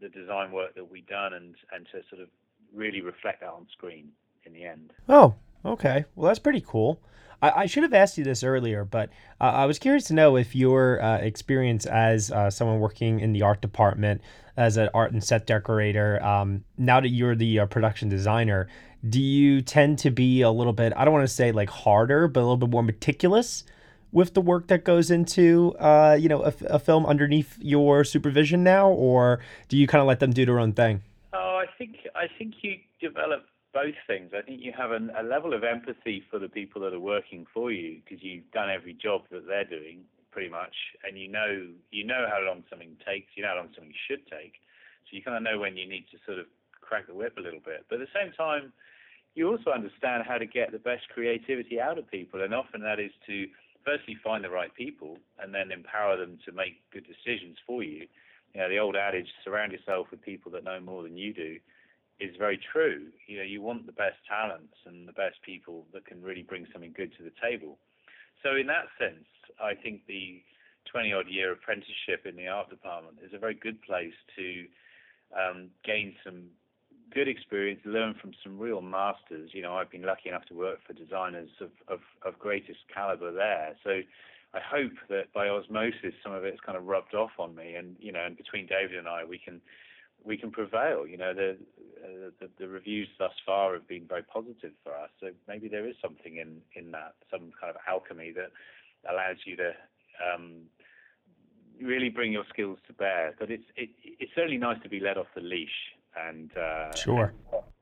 the 0.00 0.08
design 0.08 0.52
work 0.52 0.74
that 0.74 0.90
we'd 0.90 1.06
done 1.06 1.34
and 1.34 1.54
and 1.72 1.86
to 1.86 2.00
sort 2.08 2.22
of 2.22 2.28
really 2.72 3.00
reflect 3.00 3.40
that 3.40 3.50
on 3.50 3.66
screen 3.72 4.10
in 4.44 4.52
the 4.52 4.64
end. 4.64 4.92
Oh, 5.08 5.34
okay. 5.64 6.04
Well, 6.14 6.28
that's 6.28 6.38
pretty 6.38 6.62
cool. 6.66 7.00
I, 7.42 7.62
I 7.62 7.66
should 7.66 7.82
have 7.82 7.94
asked 7.94 8.16
you 8.16 8.24
this 8.24 8.42
earlier, 8.42 8.84
but 8.84 9.10
uh, 9.40 9.44
I 9.44 9.66
was 9.66 9.78
curious 9.78 10.04
to 10.04 10.14
know 10.14 10.36
if 10.36 10.54
your 10.54 11.02
uh, 11.02 11.18
experience 11.18 11.86
as 11.86 12.30
uh, 12.30 12.50
someone 12.50 12.80
working 12.80 13.20
in 13.20 13.32
the 13.32 13.42
art 13.42 13.60
department, 13.60 14.22
as 14.56 14.76
an 14.76 14.88
art 14.94 15.12
and 15.12 15.22
set 15.22 15.46
decorator, 15.46 16.22
um, 16.24 16.64
now 16.78 17.00
that 17.00 17.08
you're 17.08 17.34
the 17.34 17.60
uh, 17.60 17.66
production 17.66 18.08
designer, 18.08 18.68
do 19.08 19.20
you 19.20 19.60
tend 19.60 19.98
to 19.98 20.10
be 20.10 20.42
a 20.42 20.50
little 20.50 20.72
bit, 20.72 20.92
I 20.96 21.04
don't 21.04 21.12
want 21.12 21.28
to 21.28 21.34
say 21.34 21.52
like 21.52 21.68
harder, 21.68 22.28
but 22.28 22.40
a 22.40 22.42
little 22.42 22.56
bit 22.56 22.70
more 22.70 22.82
meticulous 22.82 23.64
with 24.12 24.32
the 24.34 24.40
work 24.40 24.68
that 24.68 24.84
goes 24.84 25.10
into, 25.10 25.74
uh, 25.80 26.16
you 26.18 26.28
know, 26.28 26.44
a, 26.44 26.54
a 26.66 26.78
film 26.78 27.04
underneath 27.04 27.58
your 27.60 28.04
supervision 28.04 28.62
now, 28.62 28.88
or 28.88 29.40
do 29.68 29.76
you 29.76 29.86
kind 29.88 30.00
of 30.00 30.06
let 30.06 30.20
them 30.20 30.30
do 30.30 30.46
their 30.46 30.60
own 30.60 30.72
thing? 30.72 31.02
Oh, 31.32 31.60
I 31.62 31.66
think 31.76 31.96
I 32.14 32.26
think 32.38 32.54
you 32.62 32.76
develop 33.00 33.44
both 33.74 33.98
things. 34.06 34.30
I 34.32 34.42
think 34.42 34.62
you 34.62 34.72
have 34.78 34.92
an, 34.92 35.10
a 35.18 35.22
level 35.22 35.52
of 35.52 35.64
empathy 35.64 36.22
for 36.30 36.38
the 36.38 36.48
people 36.48 36.80
that 36.82 36.94
are 36.94 37.00
working 37.00 37.44
for 37.52 37.72
you 37.72 38.00
because 38.02 38.22
you've 38.22 38.48
done 38.52 38.70
every 38.70 38.94
job 38.94 39.22
that 39.30 39.46
they're 39.46 39.66
doing 39.66 40.06
pretty 40.30 40.48
much, 40.48 40.74
and 41.04 41.18
you 41.18 41.28
know 41.28 41.68
you 41.90 42.06
know 42.06 42.26
how 42.30 42.40
long 42.46 42.62
something 42.70 42.96
takes. 43.06 43.34
You 43.34 43.42
know 43.42 43.50
how 43.50 43.56
long 43.56 43.74
something 43.74 43.92
should 44.08 44.24
take, 44.30 44.54
so 45.04 45.16
you 45.16 45.22
kind 45.22 45.36
of 45.36 45.42
know 45.42 45.58
when 45.58 45.76
you 45.76 45.86
need 45.86 46.06
to 46.12 46.18
sort 46.24 46.38
of 46.38 46.46
crack 46.80 47.06
the 47.06 47.14
whip 47.14 47.34
a 47.36 47.40
little 47.40 47.60
bit. 47.60 47.84
But 47.90 48.00
at 48.00 48.06
the 48.06 48.14
same 48.14 48.32
time, 48.32 48.72
you 49.34 49.50
also 49.50 49.70
understand 49.70 50.22
how 50.26 50.38
to 50.38 50.46
get 50.46 50.70
the 50.70 50.78
best 50.78 51.08
creativity 51.12 51.80
out 51.80 51.98
of 51.98 52.10
people, 52.10 52.42
and 52.42 52.54
often 52.54 52.80
that 52.82 53.00
is 53.00 53.12
to 53.26 53.46
firstly 53.84 54.16
find 54.24 54.42
the 54.42 54.50
right 54.50 54.74
people 54.74 55.18
and 55.38 55.54
then 55.54 55.70
empower 55.70 56.16
them 56.16 56.38
to 56.46 56.52
make 56.52 56.80
good 56.92 57.06
decisions 57.06 57.58
for 57.66 57.82
you. 57.82 58.06
You 58.54 58.60
know, 58.60 58.68
the 58.68 58.78
old 58.78 58.96
adage, 58.96 59.28
surround 59.44 59.72
yourself 59.72 60.06
with 60.10 60.22
people 60.22 60.50
that 60.52 60.64
know 60.64 60.80
more 60.80 61.02
than 61.02 61.16
you 61.16 61.34
do, 61.34 61.58
is 62.20 62.36
very 62.38 62.58
true. 62.72 63.06
You 63.26 63.38
know, 63.38 63.42
you 63.44 63.60
want 63.60 63.86
the 63.86 63.92
best 63.92 64.16
talents 64.28 64.74
and 64.86 65.08
the 65.08 65.12
best 65.12 65.42
people 65.42 65.86
that 65.92 66.06
can 66.06 66.22
really 66.22 66.42
bring 66.42 66.66
something 66.72 66.94
good 66.96 67.12
to 67.18 67.24
the 67.24 67.32
table. 67.42 67.78
So 68.42 68.56
in 68.56 68.66
that 68.68 68.86
sense, 68.98 69.24
I 69.60 69.74
think 69.74 70.02
the 70.06 70.42
20 70.90 71.12
odd 71.12 71.28
year 71.28 71.52
apprenticeship 71.52 72.26
in 72.26 72.36
the 72.36 72.48
art 72.48 72.70
department 72.70 73.18
is 73.24 73.32
a 73.34 73.38
very 73.38 73.54
good 73.54 73.80
place 73.82 74.14
to 74.36 74.66
um, 75.34 75.70
gain 75.84 76.14
some 76.24 76.44
good 77.12 77.28
experience, 77.28 77.80
learn 77.84 78.14
from 78.20 78.32
some 78.42 78.58
real 78.58 78.80
masters. 78.80 79.50
You 79.52 79.62
know, 79.62 79.74
I've 79.74 79.90
been 79.90 80.02
lucky 80.02 80.28
enough 80.28 80.44
to 80.46 80.54
work 80.54 80.78
for 80.86 80.92
designers 80.92 81.50
of, 81.60 81.70
of, 81.88 82.00
of 82.24 82.38
greatest 82.38 82.80
caliber 82.92 83.32
there. 83.32 83.76
So 83.82 84.00
I 84.52 84.60
hope 84.60 84.92
that 85.08 85.32
by 85.32 85.48
osmosis, 85.48 86.14
some 86.22 86.32
of 86.32 86.44
it's 86.44 86.60
kind 86.60 86.76
of 86.76 86.84
rubbed 86.84 87.14
off 87.14 87.32
on 87.38 87.54
me. 87.54 87.74
And, 87.74 87.96
you 87.98 88.12
know, 88.12 88.24
and 88.24 88.36
between 88.36 88.66
David 88.66 88.96
and 88.96 89.08
I, 89.08 89.24
we 89.24 89.38
can, 89.38 89.60
we 90.24 90.36
can 90.36 90.50
prevail. 90.50 91.06
You 91.06 91.18
know, 91.18 91.34
the, 91.34 91.56
uh, 92.02 92.30
the, 92.40 92.48
the 92.58 92.68
reviews 92.68 93.08
thus 93.18 93.32
far 93.44 93.74
have 93.74 93.86
been 93.86 94.06
very 94.08 94.22
positive 94.22 94.72
for 94.82 94.92
us. 94.92 95.10
So 95.20 95.28
maybe 95.46 95.68
there 95.68 95.86
is 95.86 95.94
something 96.02 96.36
in, 96.36 96.60
in 96.74 96.90
that, 96.92 97.14
some 97.30 97.52
kind 97.60 97.70
of 97.70 97.76
alchemy 97.86 98.32
that 98.32 98.50
allows 99.10 99.36
you 99.44 99.56
to, 99.56 99.72
um, 100.34 100.62
really 101.82 102.08
bring 102.08 102.32
your 102.32 102.44
skills 102.48 102.78
to 102.86 102.92
bear. 102.92 103.34
But 103.38 103.50
it's 103.50 103.64
it, 103.76 103.90
it's 104.04 104.32
certainly 104.34 104.58
nice 104.58 104.80
to 104.82 104.88
be 104.88 105.00
let 105.00 105.18
off 105.18 105.26
the 105.34 105.40
leash 105.40 105.68
and 106.16 106.50
uh, 106.56 106.94
sure, 106.94 107.34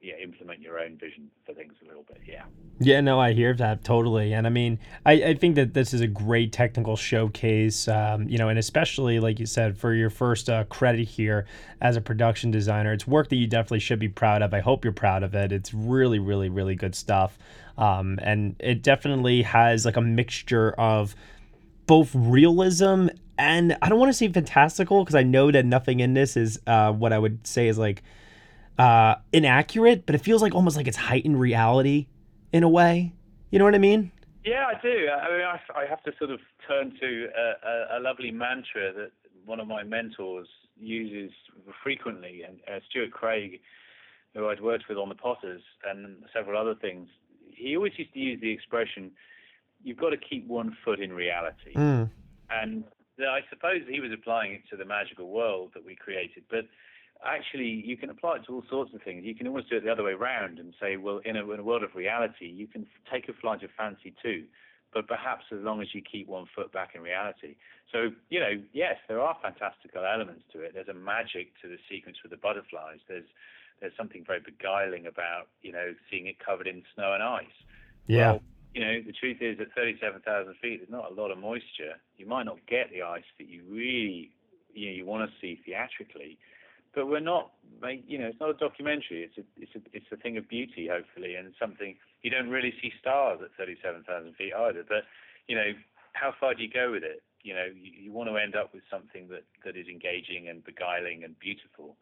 yeah, 0.02 0.14
implement 0.20 0.60
your 0.60 0.80
own 0.80 0.96
vision 0.98 1.30
for 1.46 1.54
things 1.54 1.74
a 1.82 1.86
little 1.86 2.02
bit. 2.02 2.20
Yeah. 2.26 2.42
Yeah, 2.80 3.00
no, 3.00 3.20
I 3.20 3.32
hear 3.32 3.54
that 3.54 3.84
totally, 3.84 4.32
and 4.32 4.46
I 4.46 4.50
mean, 4.50 4.80
I, 5.06 5.12
I 5.12 5.34
think 5.34 5.54
that 5.54 5.74
this 5.74 5.94
is 5.94 6.00
a 6.00 6.08
great 6.08 6.52
technical 6.52 6.96
showcase, 6.96 7.86
um, 7.86 8.28
you 8.28 8.38
know, 8.38 8.48
and 8.48 8.58
especially 8.58 9.20
like 9.20 9.38
you 9.38 9.46
said 9.46 9.78
for 9.78 9.94
your 9.94 10.10
first 10.10 10.50
uh, 10.50 10.64
credit 10.64 11.06
here 11.06 11.46
as 11.80 11.96
a 11.96 12.00
production 12.00 12.50
designer, 12.50 12.92
it's 12.92 13.06
work 13.06 13.28
that 13.28 13.36
you 13.36 13.46
definitely 13.46 13.78
should 13.78 14.00
be 14.00 14.08
proud 14.08 14.42
of. 14.42 14.52
I 14.52 14.60
hope 14.60 14.84
you're 14.84 14.92
proud 14.92 15.22
of 15.22 15.34
it. 15.34 15.52
It's 15.52 15.72
really, 15.72 16.18
really, 16.18 16.48
really 16.48 16.74
good 16.74 16.96
stuff, 16.96 17.38
um, 17.78 18.18
and 18.22 18.56
it 18.58 18.82
definitely 18.82 19.42
has 19.42 19.84
like 19.84 19.96
a 19.96 20.02
mixture 20.02 20.72
of 20.72 21.14
both 21.86 22.10
realism 22.14 23.08
and 23.38 23.76
I 23.82 23.88
don't 23.88 23.98
want 23.98 24.10
to 24.10 24.14
say 24.16 24.28
fantastical 24.28 25.02
because 25.02 25.14
I 25.14 25.22
know 25.22 25.50
that 25.50 25.64
nothing 25.64 26.00
in 26.00 26.14
this 26.14 26.36
is 26.36 26.60
uh, 26.66 26.92
what 26.92 27.12
I 27.12 27.18
would 27.18 27.46
say 27.46 27.68
is 27.68 27.78
like 27.78 28.02
uh, 28.78 29.16
inaccurate, 29.32 30.06
but 30.06 30.14
it 30.14 30.18
feels 30.18 30.42
like 30.42 30.54
almost 30.54 30.76
like 30.76 30.86
it's 30.86 30.96
heightened 30.96 31.38
reality 31.38 32.06
in 32.52 32.62
a 32.62 32.68
way. 32.68 33.12
You 33.50 33.58
know 33.58 33.64
what 33.64 33.74
I 33.74 33.78
mean? 33.78 34.12
Yeah, 34.44 34.66
I 34.66 34.80
do. 34.80 35.08
I 35.08 35.30
mean, 35.30 35.46
I, 35.46 35.60
I 35.76 35.86
have 35.86 36.02
to 36.04 36.12
sort 36.18 36.30
of 36.30 36.40
turn 36.66 36.92
to 37.00 37.28
a, 37.36 37.68
a, 37.68 37.98
a, 37.98 38.00
lovely 38.00 38.30
mantra 38.30 38.92
that 38.92 39.12
one 39.44 39.60
of 39.60 39.68
my 39.68 39.84
mentors 39.84 40.48
uses 40.76 41.30
frequently, 41.82 42.42
and 42.42 42.58
uh, 42.68 42.80
Stuart 42.88 43.12
Craig, 43.12 43.60
who 44.34 44.48
I'd 44.48 44.60
worked 44.60 44.88
with 44.88 44.98
on 44.98 45.08
the 45.08 45.14
Potters 45.14 45.62
and 45.88 46.24
several 46.32 46.60
other 46.60 46.74
things, 46.74 47.08
he 47.54 47.76
always 47.76 47.92
used 47.96 48.12
to 48.14 48.18
use 48.18 48.40
the 48.40 48.50
expression, 48.50 49.12
"You've 49.84 49.98
got 49.98 50.10
to 50.10 50.16
keep 50.16 50.46
one 50.48 50.76
foot 50.84 50.98
in 50.98 51.12
reality." 51.12 51.74
Mm. 51.76 52.10
And 52.50 52.84
I 53.20 53.40
suppose 53.48 53.82
he 53.88 54.00
was 54.00 54.10
applying 54.12 54.52
it 54.54 54.62
to 54.70 54.76
the 54.76 54.84
magical 54.84 55.28
world 55.28 55.70
that 55.74 55.84
we 55.84 55.94
created, 55.94 56.44
but 56.50 56.64
actually 57.24 57.82
you 57.84 57.96
can 57.96 58.10
apply 58.10 58.36
it 58.36 58.42
to 58.46 58.54
all 58.54 58.64
sorts 58.68 58.92
of 58.94 59.02
things. 59.02 59.24
You 59.24 59.34
can 59.34 59.46
almost 59.46 59.70
do 59.70 59.76
it 59.76 59.84
the 59.84 59.92
other 59.92 60.02
way 60.02 60.12
around 60.12 60.58
and 60.58 60.74
say, 60.80 60.96
well, 60.96 61.20
in 61.24 61.36
a, 61.36 61.50
in 61.50 61.60
a 61.60 61.62
world 61.62 61.82
of 61.82 61.94
reality, 61.94 62.46
you 62.46 62.66
can 62.66 62.86
take 63.10 63.28
a 63.28 63.32
flight 63.32 63.62
of 63.62 63.70
fancy 63.76 64.14
too, 64.22 64.44
but 64.92 65.06
perhaps 65.06 65.44
as 65.52 65.60
long 65.60 65.80
as 65.80 65.88
you 65.94 66.02
keep 66.02 66.28
one 66.28 66.46
foot 66.54 66.72
back 66.72 66.90
in 66.94 67.02
reality. 67.02 67.56
So, 67.90 68.10
you 68.30 68.40
know, 68.40 68.62
yes, 68.72 68.96
there 69.08 69.20
are 69.20 69.36
fantastical 69.42 70.04
elements 70.04 70.42
to 70.52 70.60
it. 70.60 70.72
There's 70.74 70.88
a 70.88 70.94
magic 70.94 71.52
to 71.62 71.68
the 71.68 71.78
sequence 71.90 72.18
with 72.22 72.30
the 72.30 72.38
butterflies. 72.38 72.98
There's 73.08 73.28
there's 73.80 73.92
something 73.96 74.22
very 74.24 74.38
beguiling 74.38 75.06
about, 75.06 75.48
you 75.60 75.72
know, 75.72 75.92
seeing 76.08 76.28
it 76.28 76.36
covered 76.38 76.68
in 76.68 76.84
snow 76.94 77.14
and 77.14 77.22
ice. 77.22 77.46
Yeah. 78.06 78.32
Well, 78.32 78.40
you 78.74 78.80
know, 78.80 79.02
the 79.04 79.12
truth 79.12 79.38
is 79.40 79.58
at 79.60 79.74
37,000 79.74 80.54
feet, 80.62 80.78
there's 80.78 80.90
not 80.90 81.10
a 81.10 81.14
lot 81.14 81.30
of 81.30 81.38
moisture. 81.38 81.98
You 82.16 82.26
might 82.26 82.44
not 82.44 82.58
get 82.66 82.90
the 82.90 83.02
ice 83.02 83.26
that 83.38 83.48
you 83.48 83.62
really, 83.68 84.30
you 84.72 84.86
know, 84.86 84.92
you 84.92 85.04
want 85.04 85.28
to 85.28 85.36
see 85.40 85.60
theatrically. 85.66 86.38
But 86.94 87.08
we're 87.08 87.20
not, 87.20 87.52
you 88.06 88.18
know, 88.18 88.26
it's 88.26 88.40
not 88.40 88.50
a 88.50 88.54
documentary. 88.54 89.24
It's 89.24 89.38
a, 89.38 89.42
it's 89.56 89.74
a, 89.74 89.80
it's 89.92 90.06
a 90.12 90.16
thing 90.16 90.36
of 90.36 90.48
beauty, 90.48 90.88
hopefully, 90.90 91.36
and 91.36 91.54
something 91.58 91.96
you 92.22 92.30
don't 92.30 92.50
really 92.50 92.74
see 92.82 92.92
stars 93.00 93.40
at 93.42 93.50
37,000 93.56 94.34
feet 94.36 94.52
either. 94.52 94.84
But, 94.86 95.04
you 95.48 95.56
know, 95.56 95.72
how 96.12 96.34
far 96.38 96.54
do 96.54 96.62
you 96.62 96.70
go 96.70 96.92
with 96.92 97.02
it? 97.02 97.22
You 97.42 97.54
know, 97.54 97.64
you, 97.74 97.92
you 98.04 98.12
want 98.12 98.28
to 98.28 98.36
end 98.36 98.54
up 98.54 98.72
with 98.74 98.82
something 98.90 99.28
that, 99.28 99.44
that 99.64 99.76
is 99.76 99.86
engaging 99.88 100.48
and 100.48 100.62
beguiling 100.64 101.24
and 101.24 101.38
beautiful, 101.38 101.96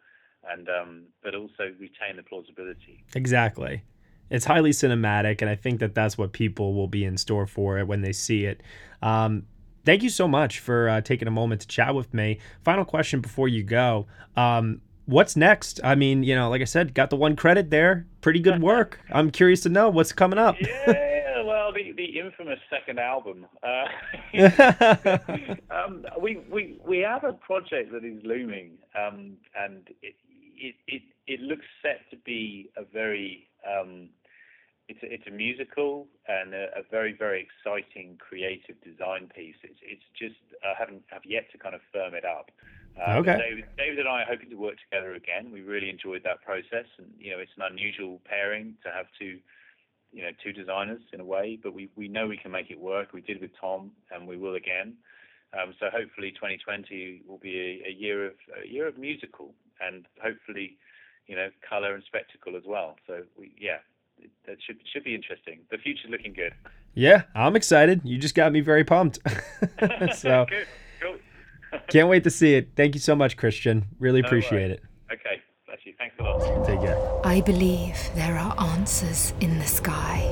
and 0.51 0.69
um, 0.69 1.03
but 1.23 1.35
also 1.35 1.73
retain 1.79 2.17
the 2.17 2.23
plausibility. 2.23 3.05
Exactly. 3.15 3.83
It's 4.29 4.45
highly 4.45 4.71
cinematic, 4.71 5.41
and 5.41 5.51
I 5.51 5.57
think 5.57 5.81
that 5.81 5.95
that's 5.95 6.17
what 6.17 6.33
people 6.33 6.75
will 6.75 6.89
be 6.89 7.05
in 7.05 7.17
store 7.17 7.47
for 7.47 7.85
when 7.85 8.03
they 8.03 8.13
see 8.13 8.45
it. 8.45 8.63
Um, 9.03 9.45
thank 9.91 10.05
you 10.05 10.09
so 10.09 10.29
much 10.29 10.61
for 10.61 10.89
uh, 10.89 11.01
taking 11.01 11.27
a 11.27 11.33
moment 11.33 11.63
to 11.63 11.67
chat 11.67 11.93
with 11.97 12.15
me. 12.15 12.39
Final 12.63 12.85
question 12.85 13.21
before 13.21 13.49
you 13.49 13.65
go. 13.65 14.07
Um, 14.37 14.83
what's 15.07 15.35
next? 15.35 15.81
I 15.83 15.97
mean, 15.97 16.23
you 16.23 16.37
know, 16.37 16.49
like 16.49 16.61
I 16.61 16.65
said, 16.65 16.95
got 16.95 17.11
the 17.11 17.17
one 17.17 17.35
credit 17.35 17.71
there. 17.71 18.07
Pretty 18.21 18.39
good 18.39 18.63
work. 18.63 19.01
I'm 19.13 19.33
curious 19.33 19.63
to 19.63 19.69
know 19.69 19.91
what's 19.91 20.13
coming 20.13 20.39
up. 20.39 20.55
yeah, 20.61 21.43
well, 21.43 21.73
the, 21.73 21.91
the 21.97 22.21
infamous 22.21 22.61
second 22.71 23.01
album. 23.01 23.47
Uh, 23.65 24.37
um, 25.75 26.07
we, 26.21 26.39
we, 26.49 26.79
we 26.87 26.99
have 26.99 27.25
a 27.25 27.33
project 27.33 27.91
that 27.91 28.05
is 28.05 28.23
looming, 28.23 28.79
um, 28.97 29.39
and 29.59 29.89
it, 30.03 30.15
it, 30.57 30.75
it, 30.87 31.03
it 31.27 31.41
looks 31.41 31.67
set 31.83 32.09
to 32.13 32.17
be 32.25 32.71
a 32.77 32.85
very 32.85 33.49
um, 33.67 34.09
it's 34.91 35.03
a, 35.05 35.15
it's 35.15 35.27
a 35.29 35.31
musical 35.31 36.09
and 36.27 36.53
a, 36.53 36.67
a, 36.75 36.83
very 36.91 37.13
very 37.13 37.47
exciting 37.47 38.19
creative 38.19 38.75
design 38.83 39.31
piece. 39.35 39.55
It's 39.63 39.79
it's 39.83 40.03
just 40.19 40.43
I 40.65 40.75
haven't 40.77 41.03
have 41.11 41.23
yet 41.25 41.47
to 41.53 41.59
kind 41.59 41.75
of 41.75 41.81
firm 41.93 42.15
it 42.15 42.25
up. 42.25 42.51
Uh, 42.99 43.23
okay. 43.23 43.39
David, 43.39 43.65
David 43.79 43.99
and 44.01 44.09
I 44.09 44.23
are 44.23 44.27
hoping 44.29 44.51
to 44.51 44.57
work 44.57 44.75
together 44.91 45.15
again. 45.15 45.53
We 45.53 45.63
really 45.63 45.89
enjoyed 45.89 46.23
that 46.25 46.43
process, 46.43 46.91
and 46.99 47.07
you 47.19 47.31
know 47.31 47.39
it's 47.39 47.53
an 47.57 47.63
unusual 47.71 48.21
pairing 48.25 48.75
to 48.85 48.91
have 48.91 49.07
two, 49.17 49.39
you 50.13 50.23
know, 50.23 50.31
two 50.43 50.53
designers 50.53 51.01
in 51.13 51.21
a 51.21 51.25
way. 51.25 51.57
But 51.63 51.73
we 51.73 51.89
we 51.95 52.09
know 52.09 52.27
we 52.27 52.37
can 52.37 52.51
make 52.51 52.71
it 52.71 52.81
work. 52.81 53.13
We 53.13 53.21
did 53.21 53.41
with 53.41 53.53
Tom, 53.61 53.93
and 54.11 54.27
we 54.27 54.37
will 54.37 54.57
again. 54.57 54.95
Um, 55.55 55.75
so 55.81 55.87
hopefully 55.91 56.31
2020 56.31 57.23
will 57.27 57.39
be 57.39 57.59
a, 57.59 57.91
a 57.91 57.93
year 57.93 58.27
of 58.27 58.35
a 58.63 58.67
year 58.67 58.89
of 58.89 58.99
musical, 58.99 59.55
and 59.81 60.05
hopefully, 60.21 60.77
you 61.29 61.37
know, 61.37 61.49
color 61.69 61.95
and 61.95 62.03
spectacle 62.05 62.57
as 62.57 62.65
well. 62.67 62.97
So 63.07 63.23
we 63.39 63.55
yeah, 63.57 63.79
that 64.47 64.57
should 64.67 64.79
should 64.93 65.05
be 65.05 65.15
interesting. 65.15 65.61
The 65.71 65.79
future's 65.79 66.11
looking 66.11 66.33
good. 66.33 66.53
Yeah, 66.95 67.23
I'm 67.35 67.57
excited. 67.57 68.01
You 68.05 68.19
just 68.19 68.35
got 68.35 68.53
me 68.53 68.61
very 68.61 68.85
pumped. 68.85 69.19
so. 70.15 70.47
Cool. 71.01 71.17
can't 71.89 72.09
wait 72.09 72.25
to 72.25 72.31
see 72.31 72.55
it. 72.55 72.71
Thank 72.77 72.95
you 72.95 73.01
so 73.01 73.15
much, 73.15 73.37
Christian. 73.37 73.87
Really 73.99 74.21
appreciate 74.21 74.71
it. 74.71 74.83
Okay, 75.13 75.41
bless 75.67 75.79
you. 75.85 75.95
Thanks 75.99 76.17
a 76.19 76.23
lot. 76.23 76.67
Take 76.67 76.81
care. 76.81 76.99
I 77.25 77.41
believe 77.41 77.97
there 78.15 78.37
are 78.37 78.55
answers 78.61 79.33
in 79.41 79.59
the 79.59 79.67
sky. 79.67 80.23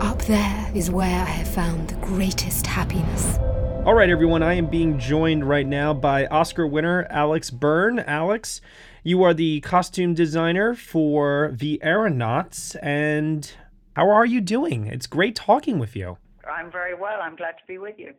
Up 0.00 0.20
there 0.22 0.70
is 0.74 0.90
where 0.90 1.22
I 1.22 1.30
have 1.30 1.48
found 1.48 1.88
the 1.88 1.96
greatest 1.96 2.66
happiness. 2.66 3.38
All 3.84 3.94
right, 3.94 4.08
everyone. 4.08 4.44
I 4.44 4.54
am 4.54 4.66
being 4.66 5.00
joined 5.00 5.48
right 5.48 5.66
now 5.66 5.92
by 5.92 6.26
Oscar 6.26 6.68
winner 6.68 7.04
Alex 7.10 7.50
Byrne. 7.50 7.98
Alex, 7.98 8.60
you 9.02 9.24
are 9.24 9.34
the 9.34 9.60
costume 9.62 10.14
designer 10.14 10.72
for 10.76 11.50
The 11.52 11.80
Aeronauts, 11.82 12.76
and 12.76 13.52
how 13.96 14.08
are 14.08 14.24
you 14.24 14.40
doing? 14.40 14.86
It's 14.86 15.08
great 15.08 15.34
talking 15.34 15.80
with 15.80 15.96
you. 15.96 16.16
I'm 16.48 16.70
very 16.70 16.94
well. 16.94 17.18
I'm 17.20 17.34
glad 17.34 17.58
to 17.58 17.64
be 17.66 17.78
with 17.78 17.98
you. 17.98 18.14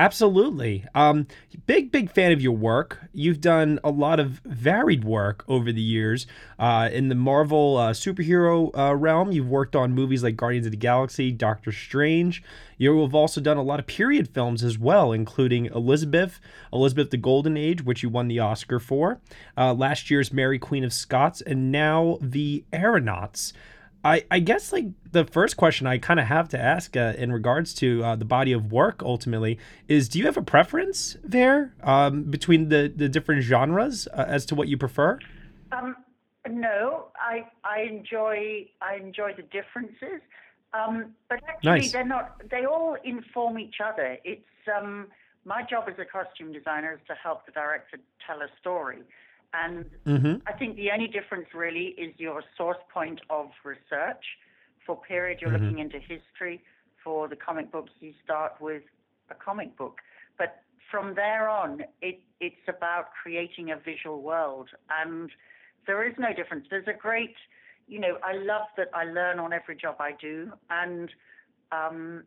Absolutely. 0.00 0.84
Um, 0.94 1.26
big, 1.66 1.90
big 1.90 2.08
fan 2.12 2.30
of 2.30 2.40
your 2.40 2.56
work. 2.56 3.00
You've 3.12 3.40
done 3.40 3.80
a 3.82 3.90
lot 3.90 4.20
of 4.20 4.40
varied 4.44 5.02
work 5.02 5.44
over 5.48 5.72
the 5.72 5.82
years. 5.82 6.24
Uh, 6.56 6.88
in 6.92 7.08
the 7.08 7.16
Marvel 7.16 7.76
uh, 7.76 7.92
superhero 7.92 8.70
uh, 8.78 8.94
realm, 8.94 9.32
you've 9.32 9.48
worked 9.48 9.74
on 9.74 9.92
movies 9.92 10.22
like 10.22 10.36
Guardians 10.36 10.66
of 10.66 10.70
the 10.70 10.76
Galaxy, 10.76 11.32
Doctor 11.32 11.72
Strange. 11.72 12.44
You 12.76 13.00
have 13.02 13.14
also 13.14 13.40
done 13.40 13.56
a 13.56 13.62
lot 13.62 13.80
of 13.80 13.88
period 13.88 14.28
films 14.28 14.62
as 14.62 14.78
well, 14.78 15.10
including 15.12 15.66
Elizabeth, 15.66 16.38
Elizabeth 16.72 17.10
the 17.10 17.16
Golden 17.16 17.56
Age, 17.56 17.82
which 17.82 18.04
you 18.04 18.08
won 18.08 18.28
the 18.28 18.38
Oscar 18.38 18.78
for, 18.78 19.20
uh, 19.56 19.74
last 19.74 20.12
year's 20.12 20.32
Mary 20.32 20.60
Queen 20.60 20.84
of 20.84 20.92
Scots, 20.92 21.40
and 21.40 21.72
now 21.72 22.18
The 22.20 22.64
Aeronauts. 22.72 23.52
I, 24.04 24.24
I 24.30 24.38
guess 24.38 24.72
like 24.72 24.86
the 25.10 25.24
first 25.24 25.56
question 25.56 25.86
I 25.86 25.98
kind 25.98 26.20
of 26.20 26.26
have 26.26 26.48
to 26.50 26.60
ask 26.60 26.96
uh, 26.96 27.14
in 27.18 27.32
regards 27.32 27.74
to 27.74 28.04
uh, 28.04 28.16
the 28.16 28.24
body 28.24 28.52
of 28.52 28.70
work 28.70 29.02
ultimately 29.02 29.58
is 29.88 30.08
do 30.08 30.18
you 30.18 30.26
have 30.26 30.36
a 30.36 30.42
preference 30.42 31.16
there 31.24 31.74
um, 31.82 32.24
between 32.24 32.68
the, 32.68 32.92
the 32.94 33.08
different 33.08 33.42
genres 33.42 34.06
uh, 34.12 34.24
as 34.28 34.46
to 34.46 34.54
what 34.54 34.68
you 34.68 34.76
prefer? 34.76 35.18
Um, 35.72 35.96
no, 36.48 37.08
I 37.16 37.46
I 37.64 37.82
enjoy 37.82 38.66
I 38.80 38.96
enjoy 38.96 39.34
the 39.34 39.42
differences, 39.42 40.20
um, 40.72 41.14
but 41.28 41.40
actually 41.46 41.70
Nice. 41.70 41.92
they're 41.92 42.06
not. 42.06 42.40
They 42.50 42.64
all 42.64 42.96
inform 43.04 43.58
each 43.58 43.76
other. 43.84 44.18
It's 44.24 44.42
um, 44.74 45.08
my 45.44 45.62
job 45.62 45.84
as 45.88 45.98
a 45.98 46.04
costume 46.04 46.52
designer 46.52 46.94
is 46.94 47.00
to 47.08 47.14
help 47.14 47.44
the 47.46 47.52
director 47.52 47.98
tell 48.26 48.40
a 48.40 48.48
story, 48.60 48.98
and 49.54 49.90
Mhm. 50.06 50.42
I 50.46 50.52
think 50.52 50.76
the 50.76 50.90
only 50.90 51.08
difference 51.08 51.52
really 51.54 51.88
is 51.98 52.18
your 52.18 52.42
source 52.56 52.78
point 52.92 53.20
of 53.30 53.50
research. 53.64 54.38
For 54.84 54.96
period, 55.00 55.40
you're 55.40 55.50
Mhm. 55.50 55.60
looking 55.60 55.78
into 55.78 55.98
history. 55.98 56.62
For 57.04 57.28
the 57.28 57.36
comic 57.36 57.70
books, 57.70 57.92
you 58.00 58.12
start 58.24 58.60
with 58.60 58.82
a 59.30 59.34
comic 59.34 59.76
book. 59.76 60.00
But 60.36 60.62
from 60.90 61.14
there 61.14 61.48
on, 61.48 61.84
it, 62.02 62.20
it's 62.40 62.68
about 62.68 63.12
creating 63.22 63.70
a 63.70 63.76
visual 63.76 64.22
world. 64.22 64.70
And 64.90 65.30
there 65.86 66.04
is 66.04 66.18
no 66.18 66.32
difference. 66.32 66.66
There's 66.68 66.88
a 66.88 66.92
great, 66.92 67.36
you 67.86 67.98
know, 67.98 68.18
I 68.22 68.34
love 68.34 68.66
that 68.76 68.88
I 68.94 69.04
learn 69.04 69.38
on 69.38 69.52
every 69.52 69.76
job 69.76 69.96
I 70.00 70.12
do. 70.12 70.52
And 70.70 71.12
um, 71.72 72.24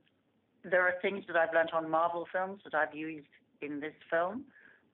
there 0.63 0.82
are 0.88 0.93
things 1.01 1.26
that 1.28 1.36
I've 1.36 1.53
learned 1.53 1.72
on 1.72 1.89
Marvel 1.89 2.28
films 2.32 2.61
that 2.63 2.74
I've 2.74 2.95
used 2.95 3.28
in 3.61 3.80
this 3.80 3.95
film. 4.09 4.45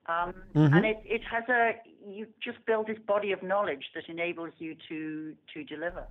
Um, 0.08 0.34
Mhm. 0.54 0.74
And 0.74 0.86
it, 0.86 1.02
it 1.04 1.22
has 1.24 1.44
a, 1.48 1.74
you 2.08 2.26
just 2.42 2.64
build 2.66 2.86
this 2.86 2.98
body 3.06 3.32
of 3.32 3.42
knowledge 3.42 3.84
that 3.94 4.08
enables 4.08 4.52
you 4.58 4.74
to, 4.88 5.34
to 5.52 5.64
deliver. 5.64 6.06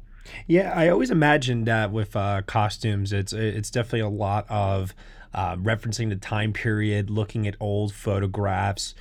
Yeah, 0.45 0.71
I 0.75 0.89
always 0.89 1.09
imagined 1.09 1.65
that 1.67 1.91
with 1.91 2.15
uh, 2.15 2.41
costumes, 2.45 3.13
it's 3.13 3.31
it's 3.33 3.71
definitely 3.71 4.01
a 4.01 4.09
lot 4.09 4.45
of 4.49 4.93
uh, 5.33 5.55
referencing 5.55 6.09
the 6.09 6.15
time 6.15 6.53
period, 6.53 7.09
looking 7.09 7.47
at 7.47 7.55
old 7.59 7.93
photographs. 7.93 8.93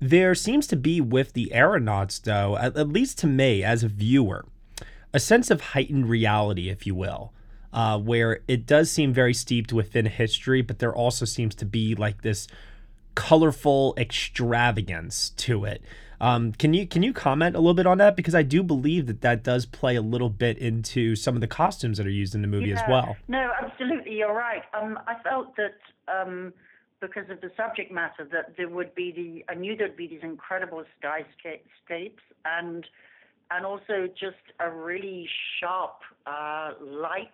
There 0.00 0.34
seems 0.34 0.66
to 0.68 0.76
be 0.76 1.00
with 1.00 1.34
the 1.34 1.52
aeronauts, 1.52 2.18
though, 2.18 2.56
at, 2.56 2.76
at 2.76 2.88
least 2.88 3.18
to 3.18 3.26
me 3.26 3.62
as 3.62 3.84
a 3.84 3.88
viewer, 3.88 4.46
a 5.12 5.20
sense 5.20 5.50
of 5.50 5.60
heightened 5.60 6.08
reality, 6.08 6.70
if 6.70 6.86
you 6.86 6.94
will, 6.94 7.32
uh, 7.72 7.98
where 7.98 8.40
it 8.48 8.64
does 8.66 8.90
seem 8.90 9.12
very 9.12 9.34
steeped 9.34 9.72
within 9.74 10.06
history, 10.06 10.62
but 10.62 10.78
there 10.78 10.94
also 10.94 11.26
seems 11.26 11.54
to 11.56 11.66
be 11.66 11.94
like 11.94 12.22
this 12.22 12.48
colorful 13.20 13.92
extravagance 13.98 15.28
to 15.36 15.66
it. 15.66 15.82
Um, 16.22 16.52
can 16.52 16.72
you 16.72 16.86
can 16.86 17.02
you 17.02 17.12
comment 17.12 17.54
a 17.54 17.58
little 17.58 17.74
bit 17.74 17.86
on 17.86 17.98
that 17.98 18.16
because 18.16 18.34
I 18.34 18.42
do 18.42 18.62
believe 18.62 19.06
that 19.08 19.20
that 19.20 19.44
does 19.44 19.66
play 19.66 19.94
a 19.94 20.00
little 20.00 20.30
bit 20.30 20.56
into 20.56 21.14
some 21.16 21.34
of 21.34 21.42
the 21.42 21.46
costumes 21.46 21.98
that 21.98 22.06
are 22.06 22.16
used 22.22 22.34
in 22.34 22.40
the 22.40 22.48
movie 22.48 22.72
as 22.72 22.80
well. 22.88 23.16
No, 23.28 23.52
absolutely, 23.62 24.16
you're 24.16 24.34
right. 24.34 24.62
Um, 24.72 24.98
I 25.06 25.22
felt 25.22 25.54
that 25.56 25.76
um, 26.08 26.54
because 27.00 27.28
of 27.28 27.42
the 27.42 27.50
subject 27.58 27.92
matter, 27.92 28.26
that 28.32 28.56
there 28.56 28.70
would 28.70 28.94
be 28.94 29.12
the 29.12 29.52
I 29.52 29.54
knew 29.54 29.76
there'd 29.76 29.96
be 29.96 30.08
these 30.08 30.22
incredible 30.22 30.82
skyscapes 30.98 32.24
and 32.46 32.86
and 33.50 33.66
also 33.66 34.08
just 34.18 34.44
a 34.60 34.70
really 34.70 35.28
sharp 35.58 36.00
uh, 36.26 36.70
light 36.80 37.28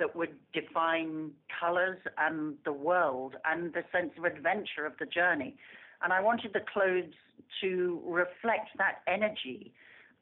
that 0.00 0.16
would 0.16 0.34
define 0.52 1.30
colors 1.60 1.98
and 2.18 2.56
the 2.64 2.72
world 2.72 3.36
and 3.44 3.72
the 3.72 3.84
sense 3.92 4.10
of 4.18 4.24
adventure 4.24 4.84
of 4.84 4.94
the 4.98 5.06
journey. 5.06 5.54
And 6.02 6.12
I 6.12 6.20
wanted 6.20 6.52
the 6.52 6.60
clothes 6.72 7.14
to 7.60 8.00
reflect 8.04 8.70
that 8.78 9.02
energy. 9.06 9.72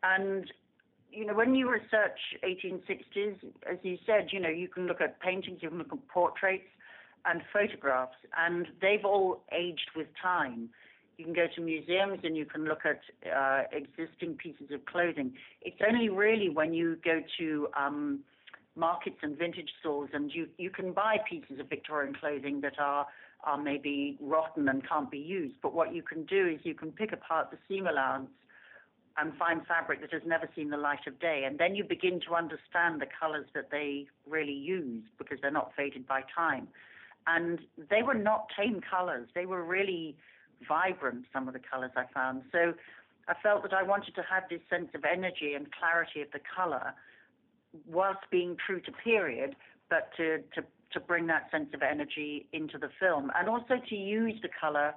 And 0.02 0.52
you 1.10 1.24
know, 1.24 1.34
when 1.34 1.54
you 1.54 1.70
research 1.70 2.18
1860s, 2.44 3.36
as 3.70 3.78
you 3.82 3.96
said, 4.04 4.28
you 4.30 4.40
know, 4.40 4.50
you 4.50 4.68
can 4.68 4.86
look 4.86 5.00
at 5.00 5.20
paintings, 5.20 5.60
you 5.62 5.70
can 5.70 5.78
look 5.78 5.92
at 5.92 6.06
portraits 6.08 6.68
and 7.24 7.40
photographs, 7.52 8.16
and 8.36 8.66
they've 8.80 9.04
all 9.04 9.42
aged 9.52 9.90
with 9.96 10.06
time. 10.20 10.68
You 11.16 11.24
can 11.24 11.34
go 11.34 11.46
to 11.56 11.60
museums 11.60 12.20
and 12.22 12.36
you 12.36 12.44
can 12.44 12.64
look 12.64 12.82
at 12.84 13.00
uh, 13.26 13.62
existing 13.72 14.34
pieces 14.34 14.70
of 14.72 14.84
clothing. 14.84 15.32
It's 15.62 15.80
only 15.86 16.08
really 16.08 16.48
when 16.48 16.74
you 16.74 16.96
go 17.04 17.22
to 17.38 17.68
um, 17.76 18.20
markets 18.78 19.18
and 19.22 19.36
vintage 19.36 19.70
stores 19.80 20.10
and 20.12 20.32
you, 20.32 20.48
you 20.56 20.70
can 20.70 20.92
buy 20.92 21.16
pieces 21.28 21.58
of 21.60 21.68
Victorian 21.68 22.14
clothing 22.14 22.60
that 22.62 22.78
are, 22.78 23.06
are 23.44 23.58
maybe 23.58 24.16
rotten 24.20 24.68
and 24.68 24.86
can't 24.88 25.10
be 25.10 25.18
used. 25.18 25.56
But 25.62 25.74
what 25.74 25.94
you 25.94 26.02
can 26.02 26.24
do 26.24 26.46
is 26.46 26.60
you 26.62 26.74
can 26.74 26.92
pick 26.92 27.12
apart 27.12 27.50
the 27.50 27.58
seam 27.68 27.86
allowance 27.86 28.30
and 29.18 29.34
find 29.36 29.66
fabric 29.66 30.00
that 30.00 30.12
has 30.12 30.22
never 30.24 30.48
seen 30.54 30.70
the 30.70 30.76
light 30.76 31.06
of 31.06 31.18
day. 31.18 31.42
And 31.44 31.58
then 31.58 31.74
you 31.74 31.82
begin 31.82 32.20
to 32.28 32.34
understand 32.34 33.00
the 33.00 33.06
colors 33.20 33.46
that 33.54 33.70
they 33.70 34.06
really 34.28 34.52
use 34.52 35.02
because 35.18 35.38
they're 35.42 35.50
not 35.50 35.72
faded 35.76 36.06
by 36.06 36.22
time. 36.34 36.68
And 37.26 37.58
they 37.90 38.02
were 38.02 38.14
not 38.14 38.46
tame 38.56 38.80
colors. 38.80 39.28
They 39.34 39.44
were 39.44 39.64
really 39.64 40.16
vibrant, 40.66 41.24
some 41.32 41.48
of 41.48 41.54
the 41.54 41.60
colors 41.60 41.90
I 41.96 42.04
found. 42.14 42.42
So 42.52 42.74
I 43.26 43.34
felt 43.42 43.62
that 43.62 43.74
I 43.74 43.82
wanted 43.82 44.14
to 44.14 44.22
have 44.22 44.44
this 44.48 44.60
sense 44.70 44.88
of 44.94 45.04
energy 45.04 45.54
and 45.54 45.66
clarity 45.72 46.22
of 46.22 46.30
the 46.32 46.40
color 46.56 46.94
whilst 47.86 48.20
being 48.30 48.56
true 48.64 48.80
to 48.80 48.92
period, 48.92 49.56
but 49.90 50.10
to, 50.16 50.38
to, 50.54 50.62
to 50.92 51.00
bring 51.00 51.26
that 51.26 51.50
sense 51.50 51.68
of 51.74 51.82
energy 51.82 52.46
into 52.52 52.78
the 52.78 52.88
film. 53.00 53.30
And 53.38 53.48
also 53.48 53.74
to 53.88 53.94
use 53.94 54.40
the 54.42 54.48
color 54.60 54.94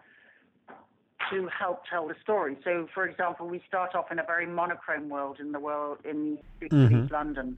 to 1.29 1.47
help 1.47 1.83
tell 1.89 2.07
the 2.07 2.15
story. 2.21 2.57
So, 2.63 2.87
for 2.93 3.07
example, 3.07 3.47
we 3.47 3.61
start 3.67 3.95
off 3.95 4.11
in 4.11 4.19
a 4.19 4.23
very 4.23 4.47
monochrome 4.47 5.09
world 5.09 5.37
in 5.39 5.51
the 5.51 5.59
world 5.59 5.99
in 6.03 6.39
of 6.61 6.69
Mhm. 6.69 7.03
East 7.03 7.11
London, 7.11 7.57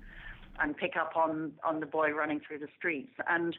and 0.59 0.75
pick 0.77 0.95
up 0.97 1.15
on 1.15 1.53
on 1.63 1.79
the 1.79 1.85
boy 1.85 2.11
running 2.11 2.39
through 2.41 2.59
the 2.59 2.67
streets. 2.77 3.13
And 3.27 3.57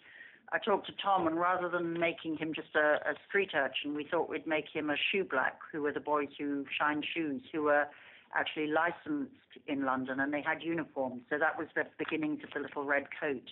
I 0.53 0.59
talked 0.59 0.87
to 0.87 0.93
Tom, 0.93 1.27
and 1.27 1.41
rather 1.41 1.69
than 1.69 1.99
making 1.99 2.37
him 2.37 2.53
just 2.53 2.75
a, 2.77 3.01
a 3.11 3.15
street 3.27 3.53
urchin, 3.55 3.95
we 3.95 4.05
thought 4.05 4.29
we'd 4.29 4.47
make 4.47 4.69
him 4.69 4.91
a 4.91 4.97
shoe 4.97 5.25
black, 5.25 5.59
who 5.73 5.83
were 5.83 5.93
the 5.93 6.01
boys 6.01 6.29
who 6.39 6.67
shine 6.79 7.03
shoes, 7.03 7.43
who 7.51 7.63
were 7.63 7.87
actually 8.35 8.69
licensed 8.69 9.33
in 9.67 9.85
London, 9.85 10.21
and 10.21 10.33
they 10.33 10.43
had 10.43 10.63
uniforms. 10.63 11.23
So 11.31 11.39
that 11.39 11.59
was 11.59 11.69
the 11.75 11.85
beginnings 11.99 12.41
of 12.45 12.51
the 12.53 12.61
little 12.61 12.85
red 12.85 13.05
coat. 13.21 13.49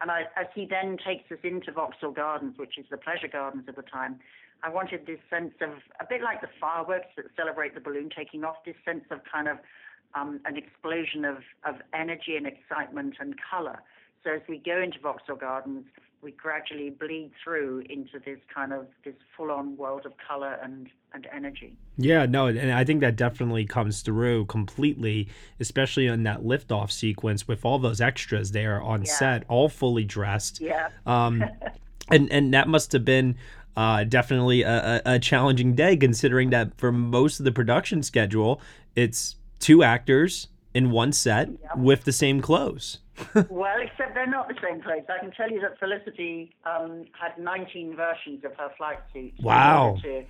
And 0.00 0.10
I, 0.10 0.22
as 0.36 0.46
he 0.54 0.66
then 0.66 0.98
takes 1.04 1.30
us 1.32 1.38
into 1.42 1.72
Vauxhall 1.72 2.12
Gardens, 2.12 2.58
which 2.58 2.78
is 2.78 2.84
the 2.90 2.98
pleasure 2.98 3.28
gardens 3.28 3.68
of 3.68 3.76
the 3.76 3.82
time, 3.82 4.20
I 4.62 4.68
wanted 4.68 5.06
this 5.06 5.18
sense 5.30 5.54
of 5.60 5.70
a 6.00 6.06
bit 6.08 6.22
like 6.22 6.40
the 6.40 6.48
fireworks 6.60 7.08
that 7.16 7.26
celebrate 7.36 7.74
the 7.74 7.80
balloon 7.80 8.10
taking 8.14 8.44
off, 8.44 8.56
this 8.64 8.76
sense 8.84 9.04
of 9.10 9.20
kind 9.30 9.48
of 9.48 9.58
um, 10.14 10.40
an 10.44 10.56
explosion 10.56 11.24
of, 11.24 11.38
of 11.64 11.76
energy 11.94 12.36
and 12.36 12.46
excitement 12.46 13.16
and 13.20 13.34
color. 13.38 13.80
So 14.24 14.32
as 14.32 14.40
we 14.48 14.58
go 14.58 14.80
into 14.80 14.98
Vauxhall 14.98 15.36
Gardens, 15.36 15.84
we 16.22 16.32
gradually 16.32 16.90
bleed 16.90 17.30
through 17.42 17.84
into 17.90 18.18
this 18.24 18.38
kind 18.52 18.72
of 18.72 18.86
this 19.04 19.14
full-on 19.36 19.76
world 19.76 20.06
of 20.06 20.12
color 20.26 20.58
and, 20.62 20.88
and 21.12 21.26
energy. 21.32 21.76
Yeah, 21.96 22.26
no, 22.26 22.46
and 22.46 22.72
I 22.72 22.84
think 22.84 23.00
that 23.00 23.16
definitely 23.16 23.64
comes 23.64 24.02
through 24.02 24.46
completely, 24.46 25.28
especially 25.60 26.06
in 26.06 26.22
that 26.24 26.42
liftoff 26.42 26.90
sequence 26.90 27.46
with 27.46 27.64
all 27.64 27.78
those 27.78 28.00
extras 28.00 28.52
there 28.52 28.82
on 28.82 29.02
Yeah. 29.02 29.12
set, 29.12 29.44
all 29.48 29.68
fully 29.68 30.04
dressed. 30.04 30.60
Yeah. 30.60 30.88
Um, 31.06 31.44
and 32.10 32.30
and 32.32 32.52
that 32.54 32.68
must 32.68 32.92
have 32.92 33.04
been 33.04 33.36
uh, 33.76 34.04
definitely 34.04 34.62
a, 34.62 35.02
a, 35.04 35.14
a 35.14 35.18
challenging 35.18 35.74
day, 35.74 35.96
considering 35.96 36.50
that 36.50 36.76
for 36.78 36.90
most 36.90 37.38
of 37.38 37.44
the 37.44 37.52
production 37.52 38.02
schedule, 38.02 38.60
it's 38.94 39.36
two 39.60 39.82
actors 39.82 40.48
in 40.76 40.90
one 40.90 41.10
set 41.10 41.48
with 41.74 42.04
the 42.04 42.12
same 42.12 42.42
clothes. 42.42 42.98
well, 43.48 43.78
except 43.80 44.12
they're 44.14 44.26
not 44.26 44.46
the 44.46 44.54
same 44.62 44.82
clothes. 44.82 45.04
I 45.08 45.18
can 45.18 45.32
tell 45.32 45.50
you 45.50 45.58
that 45.60 45.78
Felicity 45.78 46.54
um, 46.66 47.06
had 47.18 47.42
19 47.42 47.96
versions 47.96 48.44
of 48.44 48.52
her 48.58 48.68
flight 48.76 48.98
suit. 49.14 49.32
Wow. 49.40 49.96
To, 50.02 50.22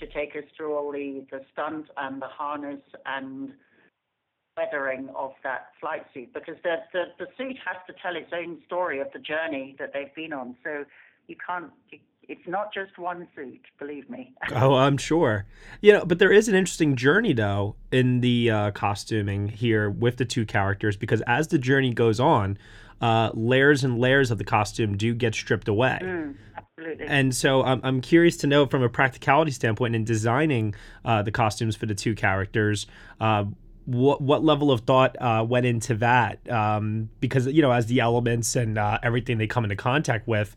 to 0.00 0.06
take 0.12 0.34
us 0.34 0.42
through 0.56 0.74
all 0.76 0.90
the, 0.90 1.24
the 1.30 1.42
stunt 1.52 1.86
and 1.96 2.20
the 2.20 2.26
harness 2.26 2.80
and 3.06 3.52
weathering 4.56 5.08
of 5.14 5.30
that 5.44 5.68
flight 5.80 6.04
suit 6.12 6.34
because 6.34 6.56
the, 6.62 6.76
the 6.92 7.04
the 7.18 7.26
suit 7.38 7.56
has 7.64 7.76
to 7.86 7.94
tell 8.02 8.16
its 8.16 8.30
own 8.34 8.58
story 8.66 9.00
of 9.00 9.06
the 9.14 9.18
journey 9.18 9.74
that 9.78 9.92
they've 9.94 10.14
been 10.14 10.32
on. 10.32 10.56
So 10.64 10.84
you 11.28 11.36
can't. 11.46 11.70
It's 12.28 12.46
not 12.46 12.72
just 12.72 12.98
one 12.98 13.26
suit, 13.34 13.60
believe 13.78 14.08
me. 14.08 14.32
oh, 14.54 14.74
I'm 14.74 14.96
sure. 14.96 15.46
You 15.80 15.92
know, 15.92 16.04
but 16.04 16.18
there 16.18 16.32
is 16.32 16.48
an 16.48 16.54
interesting 16.54 16.96
journey 16.96 17.32
though 17.32 17.76
in 17.90 18.20
the 18.20 18.50
uh, 18.50 18.70
costuming 18.72 19.48
here 19.48 19.90
with 19.90 20.16
the 20.16 20.24
two 20.24 20.46
characters 20.46 20.96
because 20.96 21.20
as 21.22 21.48
the 21.48 21.58
journey 21.58 21.92
goes 21.92 22.20
on, 22.20 22.58
uh, 23.00 23.30
layers 23.34 23.82
and 23.82 23.98
layers 23.98 24.30
of 24.30 24.38
the 24.38 24.44
costume 24.44 24.96
do 24.96 25.12
get 25.12 25.34
stripped 25.34 25.66
away. 25.66 25.98
Mm, 26.00 26.36
absolutely. 26.56 27.06
And 27.06 27.34
so 27.34 27.64
I'm, 27.64 27.80
I'm 27.82 28.00
curious 28.00 28.36
to 28.38 28.46
know 28.46 28.66
from 28.66 28.82
a 28.82 28.88
practicality 28.88 29.50
standpoint 29.50 29.96
in 29.96 30.04
designing 30.04 30.74
uh, 31.04 31.22
the 31.22 31.32
costumes 31.32 31.74
for 31.74 31.86
the 31.86 31.96
two 31.96 32.14
characters, 32.14 32.86
uh, 33.20 33.44
what 33.84 34.20
what 34.20 34.44
level 34.44 34.70
of 34.70 34.82
thought 34.82 35.16
uh, 35.20 35.44
went 35.46 35.66
into 35.66 35.96
that? 35.96 36.48
Um, 36.48 37.10
because 37.20 37.46
you 37.48 37.62
know, 37.62 37.72
as 37.72 37.86
the 37.86 37.98
elements 37.98 38.54
and 38.54 38.78
uh, 38.78 38.98
everything 39.02 39.38
they 39.38 39.48
come 39.48 39.64
into 39.64 39.76
contact 39.76 40.28
with, 40.28 40.54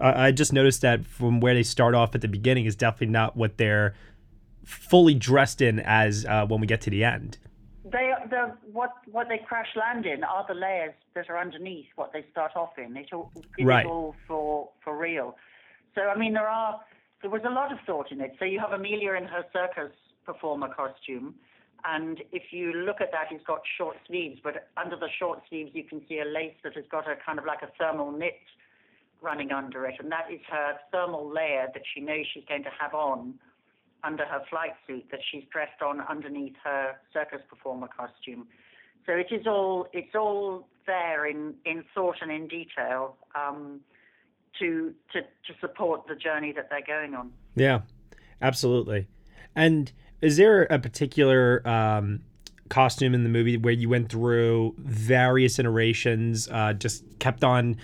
uh, 0.00 0.12
I 0.16 0.32
just 0.32 0.52
noticed 0.52 0.82
that 0.82 1.06
from 1.06 1.40
where 1.40 1.54
they 1.54 1.62
start 1.62 1.94
off 1.94 2.14
at 2.14 2.20
the 2.20 2.28
beginning 2.28 2.66
is 2.66 2.76
definitely 2.76 3.08
not 3.08 3.36
what 3.36 3.58
they're 3.58 3.94
fully 4.64 5.14
dressed 5.14 5.60
in 5.60 5.80
as 5.80 6.24
uh, 6.26 6.46
when 6.46 6.60
we 6.60 6.66
get 6.66 6.80
to 6.82 6.90
the 6.90 7.04
end. 7.04 7.38
They 7.84 8.12
the 8.28 8.54
what 8.70 8.90
what 9.10 9.28
they 9.28 9.38
crash 9.38 9.68
land 9.74 10.04
in 10.04 10.22
are 10.22 10.44
the 10.46 10.54
layers 10.54 10.92
that 11.14 11.30
are 11.30 11.38
underneath 11.38 11.86
what 11.96 12.12
they 12.12 12.24
start 12.30 12.52
off 12.54 12.76
in. 12.76 12.96
It 12.96 13.12
all 13.12 13.32
Right. 13.58 13.86
all 13.86 14.14
for 14.26 14.68
for 14.84 14.96
real. 14.96 15.36
So 15.94 16.02
I 16.02 16.16
mean, 16.16 16.34
there 16.34 16.48
are 16.48 16.80
there 17.22 17.30
was 17.30 17.42
a 17.46 17.50
lot 17.50 17.72
of 17.72 17.78
thought 17.86 18.12
in 18.12 18.20
it. 18.20 18.36
So 18.38 18.44
you 18.44 18.60
have 18.60 18.72
Amelia 18.72 19.14
in 19.14 19.24
her 19.24 19.44
circus 19.52 19.92
performer 20.26 20.68
costume, 20.68 21.34
and 21.86 22.20
if 22.30 22.52
you 22.52 22.72
look 22.72 23.00
at 23.00 23.10
that, 23.12 23.28
it's 23.30 23.44
got 23.44 23.62
short 23.78 23.96
sleeves, 24.06 24.38
but 24.44 24.68
under 24.76 24.96
the 24.96 25.08
short 25.18 25.40
sleeves 25.48 25.70
you 25.72 25.84
can 25.84 26.02
see 26.08 26.18
a 26.18 26.26
lace 26.26 26.54
that 26.64 26.74
has 26.74 26.84
got 26.90 27.08
a 27.10 27.16
kind 27.24 27.38
of 27.38 27.46
like 27.46 27.62
a 27.62 27.70
thermal 27.78 28.12
knit 28.12 28.34
running 29.20 29.52
under 29.52 29.86
it, 29.86 29.96
and 29.98 30.10
that 30.12 30.26
is 30.32 30.40
her 30.50 30.74
thermal 30.92 31.28
layer 31.28 31.66
that 31.72 31.82
she 31.94 32.00
knows 32.00 32.26
she's 32.32 32.44
going 32.48 32.64
to 32.64 32.70
have 32.78 32.94
on 32.94 33.34
under 34.04 34.24
her 34.24 34.42
flight 34.48 34.72
suit 34.86 35.04
that 35.10 35.20
she's 35.30 35.42
dressed 35.52 35.82
on 35.82 36.00
underneath 36.02 36.54
her 36.62 36.96
circus 37.12 37.40
performer 37.48 37.88
costume. 37.88 38.46
So 39.06 39.12
it 39.12 39.28
is 39.30 39.46
all 39.46 39.88
it's 39.92 40.14
all 40.14 40.68
there 40.86 41.26
in, 41.26 41.54
in 41.64 41.84
thought 41.94 42.16
and 42.20 42.30
in 42.30 42.46
detail 42.46 43.16
um, 43.34 43.80
to, 44.58 44.94
to 45.12 45.20
to 45.22 45.60
support 45.60 46.06
the 46.06 46.14
journey 46.14 46.52
that 46.52 46.68
they're 46.70 46.86
going 46.86 47.14
on. 47.14 47.32
Yeah, 47.54 47.80
absolutely. 48.40 49.08
And 49.56 49.90
is 50.20 50.36
there 50.36 50.64
a 50.64 50.78
particular 50.78 51.66
um, 51.66 52.20
costume 52.68 53.14
in 53.14 53.22
the 53.22 53.28
movie 53.28 53.56
where 53.56 53.72
you 53.72 53.88
went 53.88 54.10
through 54.10 54.74
various 54.78 55.58
iterations, 55.58 56.48
uh, 56.50 56.72
just 56.74 57.04
kept 57.18 57.42
on 57.42 57.76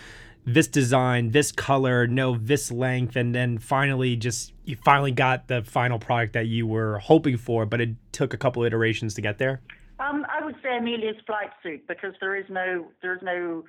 this 0.47 0.68
design, 0.68 1.30
this 1.30 1.53
color, 1.53 2.07
no, 2.07 2.36
this 2.36 2.70
length, 2.70 3.16
and 3.16 3.34
then 3.34 3.59
finally 3.59 4.16
just 4.16 4.53
you 4.64 4.76
finally 4.84 5.12
got 5.12 5.49
the 5.49 5.62
final 5.62 5.99
product 5.99 6.34
that 6.34 6.47
you 6.47 6.66
were 6.66 6.99
hoping 6.99 7.36
for, 7.36 7.66
but 7.66 7.80
it 7.80 7.90
took 8.12 8.34
a 8.34 8.36
couple 8.36 8.62
iterations 8.64 9.14
to 9.14 9.22
get 9.22 9.38
there? 9.38 9.61
Um, 9.99 10.26
I 10.28 10.45
would 10.45 10.57
say 10.62 10.76
Amelia's 10.76 11.16
flight 11.26 11.51
suit 11.62 11.86
because 11.86 12.14
there 12.20 12.36
is 12.36 12.47
no 12.49 12.86
there 13.01 13.14
is 13.14 13.22
no 13.22 13.64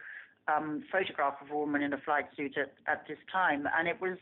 um, 0.48 0.84
photograph 0.92 1.36
of 1.42 1.50
a 1.52 1.58
woman 1.58 1.82
in 1.82 1.94
a 1.94 1.98
flight 1.98 2.26
suit 2.36 2.58
at, 2.58 2.74
at 2.88 3.08
this 3.08 3.18
time, 3.32 3.68
and 3.78 3.88
it 3.88 4.00
was 4.02 4.18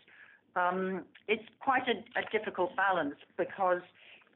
um, 0.56 1.04
it's 1.28 1.44
quite 1.60 1.88
a, 1.88 2.20
a 2.20 2.24
difficult 2.32 2.76
balance 2.76 3.16
because 3.38 3.82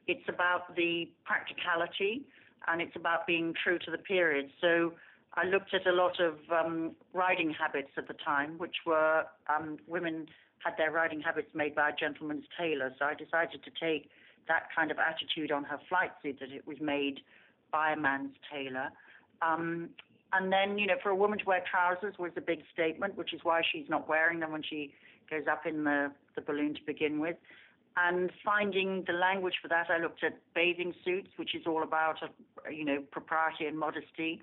it's 0.06 0.28
about 0.28 0.74
the 0.74 1.08
practicality 1.24 2.22
and 2.66 2.80
it's 2.80 2.96
about 2.96 3.26
being 3.26 3.54
true 3.62 3.78
to 3.78 3.90
the 3.90 3.98
period. 3.98 4.50
So 4.60 4.94
I 5.38 5.44
looked 5.44 5.72
at 5.72 5.86
a 5.86 5.92
lot 5.92 6.18
of 6.18 6.34
um, 6.50 6.96
riding 7.12 7.50
habits 7.50 7.90
at 7.96 8.08
the 8.08 8.14
time, 8.14 8.58
which 8.58 8.74
were 8.84 9.24
um, 9.48 9.76
women 9.86 10.26
had 10.64 10.74
their 10.76 10.90
riding 10.90 11.20
habits 11.20 11.48
made 11.54 11.76
by 11.76 11.90
a 11.90 11.92
gentleman's 11.94 12.46
tailor. 12.58 12.92
So 12.98 13.04
I 13.04 13.14
decided 13.14 13.62
to 13.62 13.70
take 13.80 14.10
that 14.48 14.64
kind 14.74 14.90
of 14.90 14.96
attitude 14.98 15.52
on 15.52 15.62
her 15.62 15.78
flight 15.88 16.10
suit 16.22 16.38
that 16.40 16.50
it 16.50 16.66
was 16.66 16.78
made 16.80 17.20
by 17.70 17.92
a 17.92 17.96
man's 17.96 18.34
tailor. 18.52 18.88
Um, 19.40 19.90
and 20.32 20.52
then, 20.52 20.76
you 20.76 20.88
know, 20.88 20.96
for 21.00 21.10
a 21.10 21.14
woman 21.14 21.38
to 21.38 21.44
wear 21.44 21.62
trousers 21.70 22.14
was 22.18 22.32
a 22.36 22.40
big 22.40 22.62
statement, 22.72 23.16
which 23.16 23.32
is 23.32 23.40
why 23.44 23.62
she's 23.70 23.88
not 23.88 24.08
wearing 24.08 24.40
them 24.40 24.50
when 24.50 24.64
she 24.64 24.92
goes 25.30 25.44
up 25.48 25.66
in 25.66 25.84
the, 25.84 26.10
the 26.34 26.40
balloon 26.40 26.74
to 26.74 26.80
begin 26.84 27.20
with. 27.20 27.36
And 27.96 28.32
finding 28.44 29.04
the 29.06 29.12
language 29.12 29.54
for 29.62 29.68
that, 29.68 29.86
I 29.88 29.98
looked 29.98 30.24
at 30.24 30.40
bathing 30.52 30.94
suits, 31.04 31.28
which 31.36 31.54
is 31.54 31.62
all 31.64 31.84
about, 31.84 32.16
uh, 32.24 32.70
you 32.70 32.84
know, 32.84 33.04
propriety 33.12 33.66
and 33.66 33.78
modesty. 33.78 34.42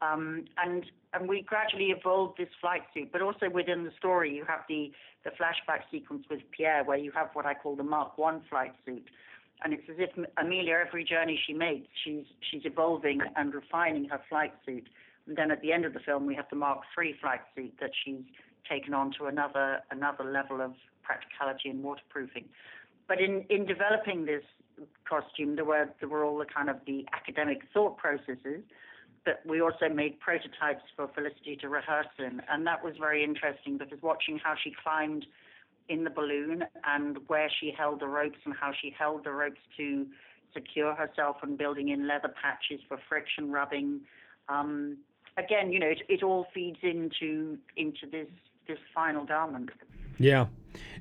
Um, 0.00 0.44
and 0.64 0.84
and 1.14 1.28
we 1.28 1.42
gradually 1.42 1.86
evolved 1.86 2.38
this 2.38 2.48
flight 2.60 2.82
suit, 2.94 3.10
but 3.12 3.22
also 3.22 3.48
within 3.48 3.84
the 3.84 3.90
story, 3.98 4.34
you 4.34 4.44
have 4.46 4.60
the 4.68 4.92
the 5.24 5.30
flashback 5.30 5.80
sequence 5.90 6.24
with 6.30 6.40
Pierre, 6.56 6.84
where 6.84 6.98
you 6.98 7.10
have 7.12 7.30
what 7.32 7.46
I 7.46 7.54
call 7.54 7.76
the 7.76 7.82
Mark 7.82 8.16
One 8.18 8.42
flight 8.48 8.72
suit, 8.84 9.04
and 9.64 9.72
it's 9.72 9.88
as 9.88 9.96
if 9.98 10.10
Amelia, 10.36 10.82
every 10.86 11.04
journey 11.04 11.38
she 11.46 11.52
makes, 11.52 11.88
she's 12.04 12.24
she's 12.40 12.62
evolving 12.64 13.20
and 13.36 13.52
refining 13.52 14.08
her 14.08 14.20
flight 14.28 14.52
suit. 14.64 14.88
And 15.26 15.36
then 15.36 15.50
at 15.50 15.60
the 15.60 15.72
end 15.72 15.84
of 15.84 15.92
the 15.92 16.00
film, 16.00 16.26
we 16.26 16.34
have 16.36 16.46
the 16.50 16.56
Mark 16.56 16.80
Three 16.94 17.14
flight 17.20 17.40
suit 17.54 17.74
that 17.80 17.90
she's 18.04 18.22
taken 18.68 18.94
on 18.94 19.12
to 19.18 19.26
another 19.26 19.80
another 19.90 20.24
level 20.24 20.60
of 20.60 20.74
practicality 21.02 21.70
and 21.70 21.82
waterproofing. 21.82 22.44
But 23.08 23.20
in 23.20 23.44
in 23.48 23.66
developing 23.66 24.26
this 24.26 24.44
costume, 25.08 25.56
there 25.56 25.64
were 25.64 25.88
there 25.98 26.08
were 26.08 26.24
all 26.24 26.38
the 26.38 26.46
kind 26.46 26.70
of 26.70 26.76
the 26.86 27.06
academic 27.12 27.62
thought 27.72 27.96
processes. 27.96 28.62
We 29.46 29.60
also 29.60 29.88
made 29.88 30.20
prototypes 30.20 30.82
for 30.96 31.08
Felicity 31.14 31.56
to 31.60 31.68
rehearse 31.68 32.06
in, 32.18 32.42
and 32.50 32.66
that 32.66 32.82
was 32.82 32.94
very 32.98 33.24
interesting 33.24 33.78
because 33.78 34.02
watching 34.02 34.38
how 34.42 34.54
she 34.62 34.74
climbed 34.82 35.26
in 35.88 36.04
the 36.04 36.10
balloon 36.10 36.64
and 36.86 37.18
where 37.28 37.50
she 37.60 37.72
held 37.76 38.00
the 38.00 38.06
ropes 38.06 38.38
and 38.44 38.54
how 38.54 38.72
she 38.80 38.94
held 38.96 39.24
the 39.24 39.30
ropes 39.30 39.60
to 39.76 40.06
secure 40.52 40.94
herself 40.94 41.36
and 41.42 41.58
building 41.58 41.88
in 41.88 42.06
leather 42.06 42.32
patches 42.42 42.80
for 42.88 42.98
friction 43.08 43.50
rubbing. 43.50 44.00
Um, 44.48 44.98
again, 45.36 45.72
you 45.72 45.78
know, 45.78 45.88
it, 45.88 46.02
it 46.08 46.22
all 46.22 46.46
feeds 46.54 46.78
into 46.82 47.58
into 47.76 48.06
this 48.10 48.28
this 48.66 48.78
final 48.94 49.24
garment. 49.24 49.70
Yeah. 50.18 50.46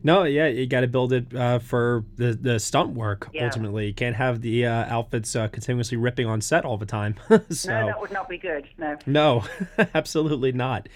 No, 0.03 0.23
yeah, 0.23 0.47
you 0.47 0.67
got 0.67 0.81
to 0.81 0.87
build 0.87 1.11
it 1.11 1.35
uh, 1.35 1.59
for 1.59 2.05
the, 2.15 2.33
the 2.33 2.59
stunt 2.59 2.91
work 2.91 3.29
Yeah. 3.33 3.45
ultimately. 3.45 3.87
You 3.87 3.93
can't 3.93 4.15
have 4.15 4.41
the 4.41 4.65
uh, 4.65 4.71
outfits 4.95 5.35
uh, 5.35 5.47
continuously 5.47 5.97
ripping 5.97 6.27
on 6.27 6.39
set 6.39 6.65
all 6.65 6.77
the 6.77 6.85
time. 6.85 7.15
so 7.49 7.69
No, 7.71 7.85
that 7.87 7.99
would 7.99 8.11
not 8.11 8.29
be 8.29 8.37
good. 8.37 8.67
No. 8.77 8.97
No, 9.05 9.43
absolutely 9.95 10.51
not. 10.51 10.87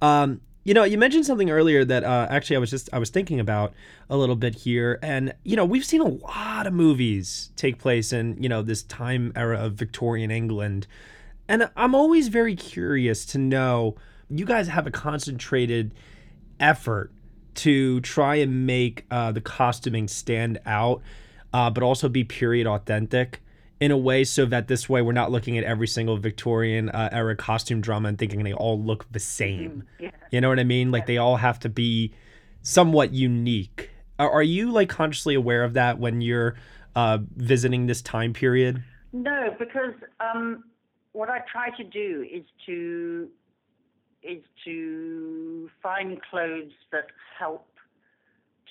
Um, 0.00 0.40
you 0.64 0.74
know, 0.74 0.82
you 0.82 0.98
mentioned 0.98 1.24
something 1.26 1.48
earlier 1.50 1.84
that 1.84 2.02
uh, 2.02 2.26
actually 2.28 2.56
I 2.56 2.58
was 2.58 2.70
just 2.70 2.88
I 2.92 2.98
was 2.98 3.10
thinking 3.10 3.38
about 3.38 3.72
a 4.10 4.16
little 4.16 4.34
bit 4.34 4.56
here, 4.56 4.98
and 5.00 5.32
you 5.44 5.54
know 5.54 5.64
we've 5.64 5.84
seen 5.84 6.00
a 6.00 6.08
lot 6.08 6.66
of 6.66 6.72
movies 6.72 7.50
take 7.54 7.78
place 7.78 8.12
in 8.12 8.42
you 8.42 8.48
know 8.48 8.62
this 8.62 8.82
time 8.82 9.32
era 9.36 9.58
of 9.58 9.74
Victorian 9.74 10.32
England, 10.32 10.88
and 11.46 11.70
I'm 11.76 11.94
always 11.94 12.26
very 12.26 12.56
curious 12.56 13.24
to 13.26 13.38
know 13.38 13.94
you 14.28 14.44
guys 14.44 14.66
have 14.66 14.88
a 14.88 14.90
concentrated 14.90 15.94
effort 16.58 17.12
to 17.56 18.00
try 18.00 18.36
and 18.36 18.66
make 18.66 19.04
uh, 19.10 19.32
the 19.32 19.40
costuming 19.40 20.08
stand 20.08 20.58
out, 20.66 21.02
uh, 21.52 21.70
but 21.70 21.82
also 21.82 22.08
be 22.08 22.24
period 22.24 22.66
authentic 22.66 23.42
in 23.78 23.90
a 23.90 23.96
way 23.96 24.24
so 24.24 24.46
that 24.46 24.68
this 24.68 24.88
way 24.88 25.02
we're 25.02 25.12
not 25.12 25.30
looking 25.30 25.58
at 25.58 25.64
every 25.64 25.86
single 25.86 26.16
Victorian 26.16 26.88
uh, 26.90 27.10
era 27.12 27.36
costume 27.36 27.80
drama 27.80 28.08
and 28.08 28.18
thinking 28.18 28.42
they 28.42 28.54
all 28.54 28.80
look 28.80 29.10
the 29.12 29.18
same. 29.18 29.84
Yeah. 30.00 30.10
You 30.30 30.40
know 30.40 30.48
what 30.48 30.58
I 30.58 30.64
mean? 30.64 30.90
Like 30.90 31.06
they 31.06 31.18
all 31.18 31.36
have 31.36 31.60
to 31.60 31.68
be 31.68 32.14
somewhat 32.62 33.12
unique. 33.12 33.90
Are, 34.18 34.30
are 34.30 34.42
you 34.42 34.70
like 34.70 34.88
consciously 34.88 35.34
aware 35.34 35.62
of 35.62 35.74
that 35.74 35.98
when 35.98 36.20
you're 36.20 36.56
uh, 36.94 37.18
visiting 37.36 37.86
this 37.86 38.00
time 38.00 38.32
period? 38.32 38.82
No, 39.12 39.54
because 39.58 39.94
um, 40.20 40.64
what 41.12 41.28
I 41.28 41.40
try 41.50 41.70
to 41.76 41.84
do 41.84 42.26
is 42.30 42.44
to 42.66 43.28
is 44.26 44.42
to 44.64 45.70
find 45.82 46.20
clothes 46.30 46.72
that 46.92 47.06
help 47.38 47.66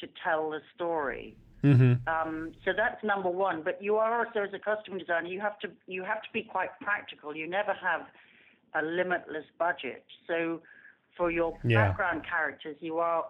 to 0.02 0.08
tell 0.24 0.50
the 0.50 0.60
story. 0.76 1.36
Mm-hmm. 1.64 2.08
Um, 2.08 2.52
so 2.64 2.72
that's 2.76 3.04
number 3.04 3.30
one. 3.30 3.64
But 3.64 3.82
you 3.82 3.96
are 3.96 4.26
also, 4.26 4.42
as 4.42 4.54
a 4.54 4.60
costume 4.60 4.98
designer, 5.00 5.28
you 5.28 5.42
have 5.42 5.58
to 5.60 5.70
you 5.88 6.04
have 6.04 6.22
to 6.22 6.30
be 6.34 6.44
quite 6.44 6.70
practical. 6.82 7.36
You 7.36 7.48
never 7.48 7.74
have 7.74 8.02
a 8.76 8.86
limitless 8.86 9.46
budget. 9.58 10.04
So 10.28 10.62
for 11.18 11.32
your 11.32 11.58
Yeah. 11.64 11.88
background 11.88 12.24
characters, 12.30 12.76
you 12.82 13.00
are 13.00 13.26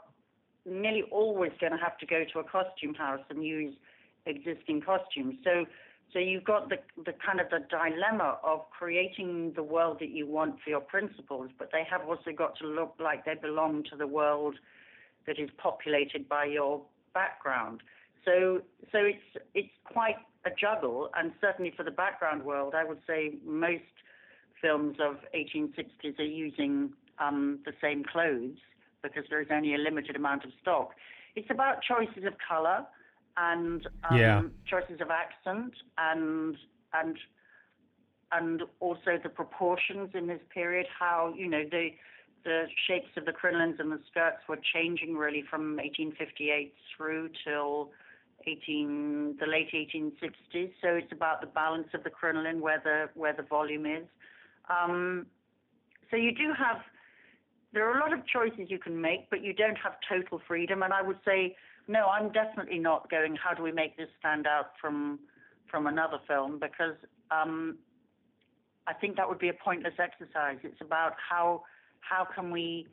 nearly 0.66 1.04
always 1.04 1.52
going 1.60 1.72
to 1.72 1.78
have 1.78 1.98
to 2.00 2.06
go 2.06 2.26
to 2.34 2.40
a 2.40 2.44
costume 2.44 2.96
house 2.96 3.22
and 3.30 3.46
use 3.46 3.76
existing 4.26 4.82
costumes. 4.82 5.36
So 5.44 5.66
so 6.14 6.20
you've 6.20 6.46
got 6.46 6.70
the 6.70 6.78
the 7.06 7.14
kind 7.14 7.40
of 7.40 7.50
the 7.50 7.60
dilemma 7.70 8.38
of 8.44 8.62
creating 8.70 9.54
the 9.56 9.64
world 9.64 9.98
that 10.00 10.10
you 10.10 10.28
want 10.28 10.56
for 10.64 10.70
your 10.70 10.80
principals, 10.80 11.50
but 11.58 11.70
they 11.72 11.84
have 11.90 12.08
also 12.08 12.32
got 12.36 12.58
to 12.60 12.68
look 12.68 12.96
like 13.00 13.26
they 13.26 13.36
belong 13.36 13.84
to 13.92 13.98
the 13.98 14.08
world 14.08 14.56
that 15.28 15.40
is 15.40 15.50
populated 15.58 16.30
by 16.30 16.46
your 16.46 16.82
background. 17.14 17.82
So 18.24 18.62
so 18.92 19.00
it's 19.00 19.46
it's 19.54 19.74
quite 19.84 20.16
a 20.46 20.52
juggle, 20.60 21.10
and 21.16 21.32
certainly 21.42 21.74
for 21.76 21.84
the 21.84 21.92
background 21.92 22.44
world, 22.44 22.74
I 22.76 22.84
would 22.86 23.02
say 23.08 23.36
most 23.44 23.84
films 24.62 24.98
of 25.02 25.18
1860s 25.36 26.18
are 26.18 26.24
using 26.24 26.94
um, 27.20 27.60
the 27.66 27.74
same 27.82 28.04
clothes 28.04 28.58
because 29.04 29.24
there 29.30 29.42
is 29.42 29.48
only 29.52 29.76
a 29.76 29.78
limited 29.78 30.16
amount 30.16 30.46
of 30.46 30.52
stock. 30.62 30.92
It's 31.36 31.50
about 31.52 31.82
choices 31.84 32.26
of 32.26 32.34
color 32.48 32.86
and 33.38 33.86
um, 34.10 34.18
Yeah. 34.18 34.42
choices 34.66 35.02
of 35.02 35.10
accent 35.12 35.74
and 35.98 36.58
and 36.94 37.18
and 38.32 38.64
also 38.80 39.18
the 39.22 39.30
proportions 39.30 40.10
in 40.14 40.28
this 40.28 40.42
period. 40.54 40.88
How 40.88 41.34
you 41.36 41.48
know 41.48 41.64
the 41.70 41.90
the 42.44 42.66
shapes 42.88 43.10
of 43.18 43.26
the 43.26 43.32
crinolines 43.32 43.80
and 43.80 43.92
the 43.92 44.00
skirts 44.10 44.48
were 44.48 44.60
changing 44.74 45.18
really 45.18 45.42
from 45.50 45.76
1858 45.78 46.74
through 46.96 47.30
till 47.44 47.92
18 48.48 49.38
the 49.40 49.48
late 49.48 49.72
1860s. 49.72 50.72
So 50.82 50.90
it's 50.90 51.12
about 51.12 51.42
the 51.42 51.48
balance 51.48 51.88
of 51.94 52.04
the 52.04 52.10
crinoline, 52.10 52.62
where 52.62 52.80
the 52.84 53.10
where 53.20 53.34
the 53.34 53.44
volume 53.44 53.86
is. 53.86 54.06
Um, 54.70 55.26
so 56.10 56.18
you 56.18 56.32
do 56.32 56.54
have 56.58 56.82
there 57.74 57.90
are 57.90 57.98
a 57.98 58.00
lot 58.00 58.14
of 58.14 58.26
choices 58.26 58.70
you 58.70 58.80
can 58.80 59.00
make, 59.00 59.30
but 59.30 59.44
you 59.44 59.54
don't 59.54 59.78
have 59.78 59.94
total 60.08 60.42
freedom. 60.48 60.82
And 60.82 60.94
I 60.94 61.02
would 61.02 61.20
say, 61.26 61.58
no, 61.88 62.08
I'm 62.08 62.32
definitely 62.32 62.80
not 62.80 63.10
going. 63.10 63.36
How 63.36 63.54
do 63.54 63.64
we 63.64 63.72
make 63.72 63.98
this 63.98 64.10
stand 64.20 64.48
out 64.48 64.72
from 64.80 65.20
from 65.70 65.88
another 65.88 66.20
film? 66.28 66.60
Because 66.60 66.96
um, 67.32 67.78
I 68.88 68.94
think 68.94 69.16
that 69.18 69.28
would 69.28 69.40
be 69.40 69.50
a 69.50 69.54
pointless 69.54 69.94
exercise. 70.00 70.58
It's 70.64 70.82
about 70.82 71.14
how 71.30 71.64
how 72.02 72.28
can 72.34 72.52
we 72.52 72.88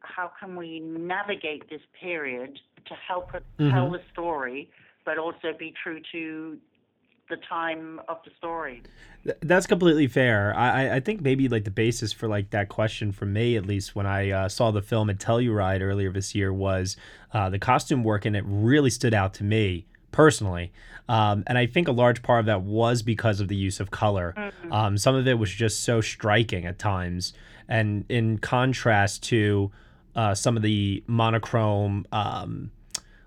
how 0.00 0.30
can 0.38 0.56
we 0.56 0.80
navigate 0.80 1.68
this 1.68 1.82
period 2.00 2.58
to 2.86 2.94
help 2.94 3.34
it 3.34 3.44
tell 3.70 3.90
the 3.90 4.00
story, 4.12 4.70
but 5.04 5.18
also 5.18 5.52
be 5.58 5.74
true 5.82 6.00
to 6.12 6.56
the 7.28 7.36
time 7.36 8.00
of 8.08 8.18
the 8.24 8.30
story. 8.38 8.82
Th- 9.24 9.36
That's 9.40 9.66
completely 9.66 10.06
fair. 10.06 10.54
I, 10.56 10.96
I- 10.96 11.00
think 11.00 11.20
maybe 11.20 11.48
like 11.48 11.64
the 11.64 11.70
basis 11.70 12.12
for 12.12 12.28
like 12.28 12.50
that 12.50 12.68
question 12.68 13.12
for 13.12 13.26
me, 13.26 13.56
at 13.56 13.66
least 13.66 13.94
when 13.94 14.06
I 14.06 14.30
uh, 14.30 14.48
saw 14.48 14.70
the 14.70 14.82
film 14.82 15.10
at 15.10 15.18
Telluride 15.18 15.80
earlier 15.80 16.10
this 16.12 16.34
year, 16.34 16.52
was 16.52 16.96
uh, 17.32 17.48
the 17.50 17.58
costume 17.58 18.02
work, 18.04 18.24
and 18.24 18.36
it 18.36 18.44
really 18.46 18.90
stood 18.90 19.14
out 19.14 19.34
to 19.34 19.44
me 19.44 19.86
personally. 20.12 20.72
Um, 21.08 21.44
and 21.46 21.56
I 21.56 21.66
think 21.66 21.88
a 21.88 21.92
large 21.92 22.22
part 22.22 22.40
of 22.40 22.46
that 22.46 22.62
was 22.62 23.02
because 23.02 23.40
of 23.40 23.48
the 23.48 23.56
use 23.56 23.80
of 23.80 23.90
color. 23.90 24.34
Mhm. 24.36 24.72
Um, 24.72 24.98
some 24.98 25.14
of 25.14 25.26
it 25.26 25.38
was 25.38 25.50
just 25.50 25.82
so 25.84 26.00
striking 26.00 26.66
at 26.66 26.78
times, 26.78 27.32
and 27.68 28.04
in 28.08 28.38
contrast 28.38 29.22
to 29.24 29.70
uh, 30.16 30.34
some 30.34 30.56
of 30.56 30.62
the 30.62 31.02
monochrome 31.06 32.06
um, 32.12 32.70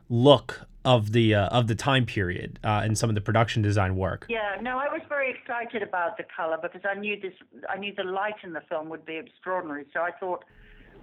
look 0.09 0.67
of 0.83 1.11
the 1.11 1.35
uh, 1.35 1.47
of 1.47 1.67
the 1.67 1.75
time 1.75 2.05
period 2.05 2.59
uh, 2.63 2.81
and 2.83 2.97
some 2.97 3.09
of 3.09 3.15
the 3.15 3.21
production 3.21 3.61
design 3.61 3.95
work. 3.95 4.25
Yeah, 4.29 4.57
no, 4.61 4.77
I 4.77 4.87
was 4.91 5.01
very 5.07 5.29
excited 5.31 5.83
about 5.83 6.17
the 6.17 6.23
color 6.35 6.57
because 6.61 6.81
I 6.89 6.95
knew 6.99 7.19
this. 7.19 7.33
I 7.69 7.77
knew 7.77 7.93
the 7.95 8.03
light 8.03 8.35
in 8.43 8.53
the 8.53 8.61
film 8.61 8.89
would 8.89 9.05
be 9.05 9.17
extraordinary. 9.17 9.85
So 9.93 10.01
I 10.01 10.11
thought 10.19 10.43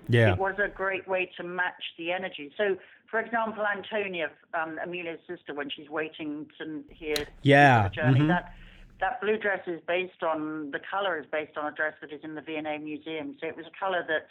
Yeah. 0.09 0.33
it 0.33 0.39
was 0.39 0.55
a 0.59 0.69
great 0.69 1.07
way 1.07 1.31
to 1.37 1.43
match 1.45 1.85
the 1.97 2.13
energy. 2.13 2.53
So, 2.57 2.77
for 3.11 3.21
example, 3.21 3.65
Antonia, 3.67 4.31
um, 4.55 4.79
Amelia's 4.83 5.21
sister, 5.29 5.55
when 5.55 5.71
she's 5.71 5.89
waiting 5.89 6.49
to 6.59 6.83
hear 6.91 7.15
Yeah, 7.43 7.85
the 7.89 7.95
journey, 7.95 8.21
mhm. 8.21 8.29
that 8.29 8.53
that 9.01 9.21
blue 9.21 9.37
dress 9.39 9.61
is 9.69 9.81
based 9.87 10.25
on 10.25 10.73
the 10.73 10.81
color 10.81 11.19
is 11.21 11.27
based 11.27 11.57
on 11.57 11.73
a 11.73 11.75
dress 11.77 11.95
that 12.01 12.13
is 12.13 12.21
in 12.25 12.35
the 12.35 12.41
V&A 12.41 12.79
Museum. 12.79 13.37
So 13.41 13.47
it 13.47 13.57
was 13.57 13.65
a 13.67 13.79
color 13.79 14.05
that 14.09 14.27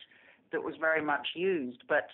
that 0.52 0.62
was 0.62 0.76
very 0.76 1.02
much 1.02 1.28
used, 1.36 1.84
but 1.88 2.10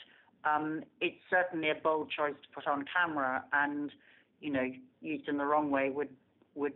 um, 0.45 0.83
it's 1.01 1.19
certainly 1.29 1.69
a 1.69 1.75
bold 1.75 2.11
choice 2.11 2.35
to 2.41 2.49
put 2.53 2.67
on 2.67 2.85
camera, 2.95 3.43
and 3.53 3.91
you 4.41 4.51
know, 4.51 4.69
used 5.01 5.27
in 5.27 5.37
the 5.37 5.45
wrong 5.45 5.71
way 5.71 5.89
would 5.89 6.09
would 6.55 6.73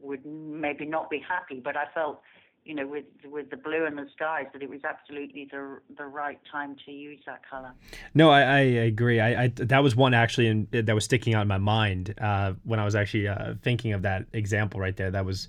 would 0.00 0.24
maybe 0.24 0.84
not 0.84 1.10
be 1.10 1.18
happy. 1.26 1.60
But 1.62 1.76
I 1.76 1.84
felt, 1.94 2.20
you 2.64 2.74
know, 2.74 2.86
with 2.86 3.06
with 3.24 3.50
the 3.50 3.56
blue 3.56 3.86
and 3.86 3.96
the 3.96 4.06
skies, 4.14 4.46
that 4.52 4.62
it 4.62 4.68
was 4.68 4.80
absolutely 4.84 5.48
the 5.50 5.80
the 5.96 6.04
right 6.04 6.38
time 6.50 6.76
to 6.84 6.92
use 6.92 7.20
that 7.26 7.40
color. 7.48 7.72
No, 8.14 8.30
I, 8.30 8.40
I 8.40 8.58
agree. 8.60 9.20
I, 9.20 9.44
I 9.44 9.48
that 9.56 9.82
was 9.82 9.96
one 9.96 10.14
actually 10.14 10.48
in, 10.48 10.68
that 10.70 10.94
was 10.94 11.04
sticking 11.04 11.34
out 11.34 11.42
in 11.42 11.48
my 11.48 11.58
mind 11.58 12.14
uh, 12.20 12.52
when 12.64 12.78
I 12.78 12.84
was 12.84 12.94
actually 12.94 13.28
uh, 13.28 13.54
thinking 13.62 13.92
of 13.92 14.02
that 14.02 14.26
example 14.32 14.80
right 14.80 14.96
there. 14.96 15.10
That 15.10 15.24
was 15.24 15.48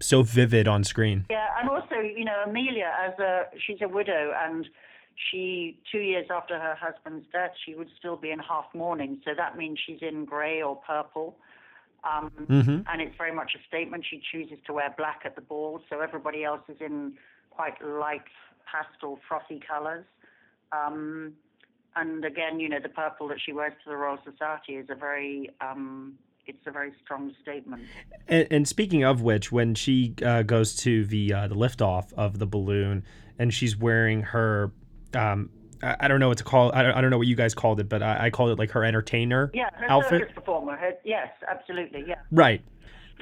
so 0.00 0.22
vivid 0.22 0.66
on 0.66 0.84
screen. 0.84 1.26
Yeah, 1.28 1.46
and 1.60 1.68
also, 1.68 1.96
you 1.96 2.24
know, 2.24 2.42
Amelia, 2.46 2.90
as 3.04 3.18
a 3.18 3.44
she's 3.66 3.78
a 3.82 3.88
widow, 3.88 4.32
and 4.44 4.68
she 5.30 5.78
two 5.90 6.00
years 6.00 6.26
after 6.30 6.58
her 6.58 6.74
husband's 6.74 7.26
death, 7.32 7.52
she 7.64 7.74
would 7.74 7.88
still 7.98 8.16
be 8.16 8.30
in 8.30 8.38
half 8.38 8.66
mourning. 8.74 9.20
So 9.24 9.32
that 9.36 9.56
means 9.56 9.78
she's 9.84 10.00
in 10.00 10.24
grey 10.24 10.62
or 10.62 10.76
purple. 10.76 11.36
Um, 12.02 12.30
Mhm. 12.48 12.84
And 12.90 13.02
it's 13.02 13.16
very 13.16 13.32
much 13.32 13.54
a 13.54 13.62
statement. 13.68 14.06
She 14.08 14.22
chooses 14.32 14.58
to 14.66 14.72
wear 14.72 14.94
black 14.96 15.22
at 15.24 15.34
the 15.34 15.42
ball, 15.42 15.82
so 15.90 16.00
everybody 16.00 16.44
else 16.44 16.62
is 16.68 16.80
in 16.80 17.18
quite 17.50 17.74
light 17.84 18.22
pastel, 18.64 19.18
frothy 19.28 19.60
colours. 19.60 20.06
Um, 20.72 21.34
and 21.96 22.24
again, 22.24 22.60
you 22.60 22.68
know, 22.68 22.78
the 22.80 22.88
purple 22.88 23.28
that 23.28 23.40
she 23.44 23.52
wears 23.52 23.74
to 23.84 23.90
the 23.90 23.96
Royal 23.96 24.18
Society 24.24 24.76
is 24.76 24.88
a 24.88 24.94
very, 24.94 25.50
um, 25.60 26.16
it's 26.46 26.66
a 26.66 26.70
very 26.70 26.92
strong 27.04 27.34
statement. 27.42 27.82
And, 28.28 28.46
and 28.50 28.68
speaking 28.68 29.04
of 29.04 29.20
which, 29.20 29.52
when 29.52 29.74
she 29.74 30.14
uh, 30.24 30.42
goes 30.42 30.74
to 30.76 31.04
the 31.04 31.32
uh, 31.34 31.48
the 31.48 31.54
liftoff 31.54 32.12
of 32.14 32.38
the 32.38 32.46
balloon 32.46 33.04
and 33.38 33.52
she's 33.52 33.76
wearing 33.76 34.22
her, 34.22 34.72
um, 35.14 35.50
I, 35.82 35.96
I 36.00 36.08
don't 36.08 36.20
know 36.20 36.28
what 36.28 36.38
to 36.38 36.44
call. 36.44 36.72
I 36.74 36.82
don't, 36.82 36.92
I 36.92 37.00
don't 37.00 37.10
know 37.10 37.18
what 37.18 37.26
you 37.26 37.36
guys 37.36 37.54
called 37.54 37.80
it, 37.80 37.88
but 37.88 38.02
I, 38.02 38.26
I 38.26 38.30
called 38.30 38.50
it 38.50 38.58
like 38.58 38.70
her 38.72 38.84
entertainer 38.84 39.50
Yeah, 39.54 39.70
her 39.74 39.90
outfit. 39.90 40.34
performer. 40.34 40.76
Her, 40.76 40.92
yes, 41.04 41.28
absolutely. 41.48 42.04
Yeah. 42.06 42.16
Right. 42.30 42.62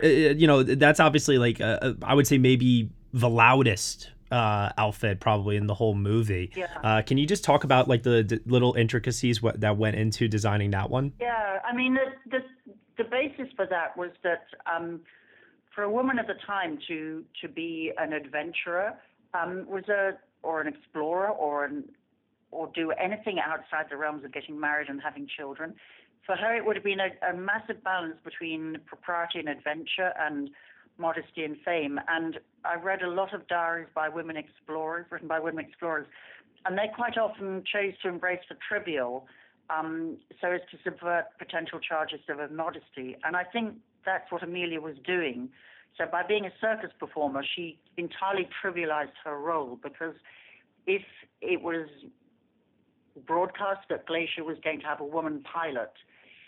Uh, 0.02 0.06
you 0.06 0.46
know, 0.46 0.62
that's 0.62 1.00
obviously 1.00 1.38
like 1.38 1.60
uh, 1.60 1.78
uh, 1.82 1.92
I 2.02 2.14
would 2.14 2.26
say 2.26 2.38
maybe 2.38 2.90
the 3.12 3.28
loudest 3.28 4.10
uh, 4.30 4.70
outfit 4.76 5.20
probably 5.20 5.56
in 5.56 5.66
the 5.66 5.74
whole 5.74 5.94
movie. 5.94 6.50
Yeah. 6.54 6.66
Uh, 6.82 7.02
can 7.02 7.18
you 7.18 7.26
just 7.26 7.42
talk 7.44 7.64
about 7.64 7.88
like 7.88 8.02
the 8.02 8.22
d- 8.22 8.40
little 8.46 8.74
intricacies 8.74 9.42
what, 9.42 9.60
that 9.60 9.76
went 9.76 9.96
into 9.96 10.28
designing 10.28 10.70
that 10.72 10.90
one? 10.90 11.12
Yeah, 11.20 11.58
I 11.68 11.74
mean 11.74 11.94
the 11.94 12.38
the 12.38 12.44
the 12.98 13.04
basis 13.04 13.48
for 13.56 13.66
that 13.66 13.96
was 13.96 14.10
that 14.22 14.44
um, 14.72 15.00
for 15.74 15.82
a 15.84 15.90
woman 15.90 16.18
at 16.18 16.26
the 16.26 16.34
time 16.46 16.78
to 16.88 17.24
to 17.40 17.48
be 17.48 17.92
an 17.98 18.12
adventurer 18.12 18.94
um, 19.34 19.66
was 19.68 19.88
a 19.88 20.12
or 20.42 20.60
an 20.60 20.66
explorer 20.68 21.28
or 21.28 21.64
an 21.64 21.84
or 22.50 22.70
do 22.74 22.92
anything 22.92 23.38
outside 23.38 23.86
the 23.90 23.96
realms 23.96 24.24
of 24.24 24.32
getting 24.32 24.58
married 24.58 24.88
and 24.88 25.02
having 25.02 25.26
children. 25.26 25.74
For 26.24 26.34
her, 26.34 26.54
it 26.54 26.64
would 26.64 26.76
have 26.76 26.84
been 26.84 27.00
a, 27.00 27.10
a 27.30 27.36
massive 27.36 27.84
balance 27.84 28.16
between 28.24 28.78
propriety 28.86 29.38
and 29.38 29.48
adventure 29.48 30.12
and 30.18 30.50
modesty 30.96 31.44
and 31.44 31.56
fame. 31.64 32.00
And 32.08 32.38
I 32.64 32.76
read 32.76 33.02
a 33.02 33.10
lot 33.10 33.34
of 33.34 33.46
diaries 33.48 33.88
by 33.94 34.08
women 34.08 34.36
explorers, 34.36 35.06
written 35.10 35.28
by 35.28 35.40
women 35.40 35.64
explorers, 35.64 36.06
and 36.64 36.76
they 36.76 36.90
quite 36.94 37.16
often 37.16 37.62
chose 37.70 37.94
to 38.02 38.08
embrace 38.08 38.40
the 38.48 38.56
trivial 38.66 39.26
um, 39.70 40.16
so 40.40 40.52
as 40.52 40.60
to 40.70 40.78
subvert 40.82 41.26
potential 41.38 41.78
charges 41.78 42.20
of 42.28 42.40
immodesty. 42.40 43.16
And 43.24 43.36
I 43.36 43.44
think 43.44 43.76
that's 44.04 44.30
what 44.32 44.42
Amelia 44.42 44.80
was 44.80 44.96
doing. 45.06 45.50
So 45.98 46.06
by 46.10 46.22
being 46.22 46.46
a 46.46 46.52
circus 46.60 46.90
performer, 46.98 47.44
she 47.56 47.78
entirely 47.96 48.48
trivialized 48.62 49.18
her 49.24 49.36
role 49.36 49.78
because 49.82 50.14
if 50.86 51.02
it 51.42 51.60
was 51.60 51.88
broadcast 53.26 53.80
that 53.90 54.06
Glaisher 54.06 54.44
was 54.44 54.56
going 54.62 54.80
to 54.80 54.86
have 54.86 55.00
a 55.00 55.04
woman 55.04 55.42
pilot, 55.42 55.92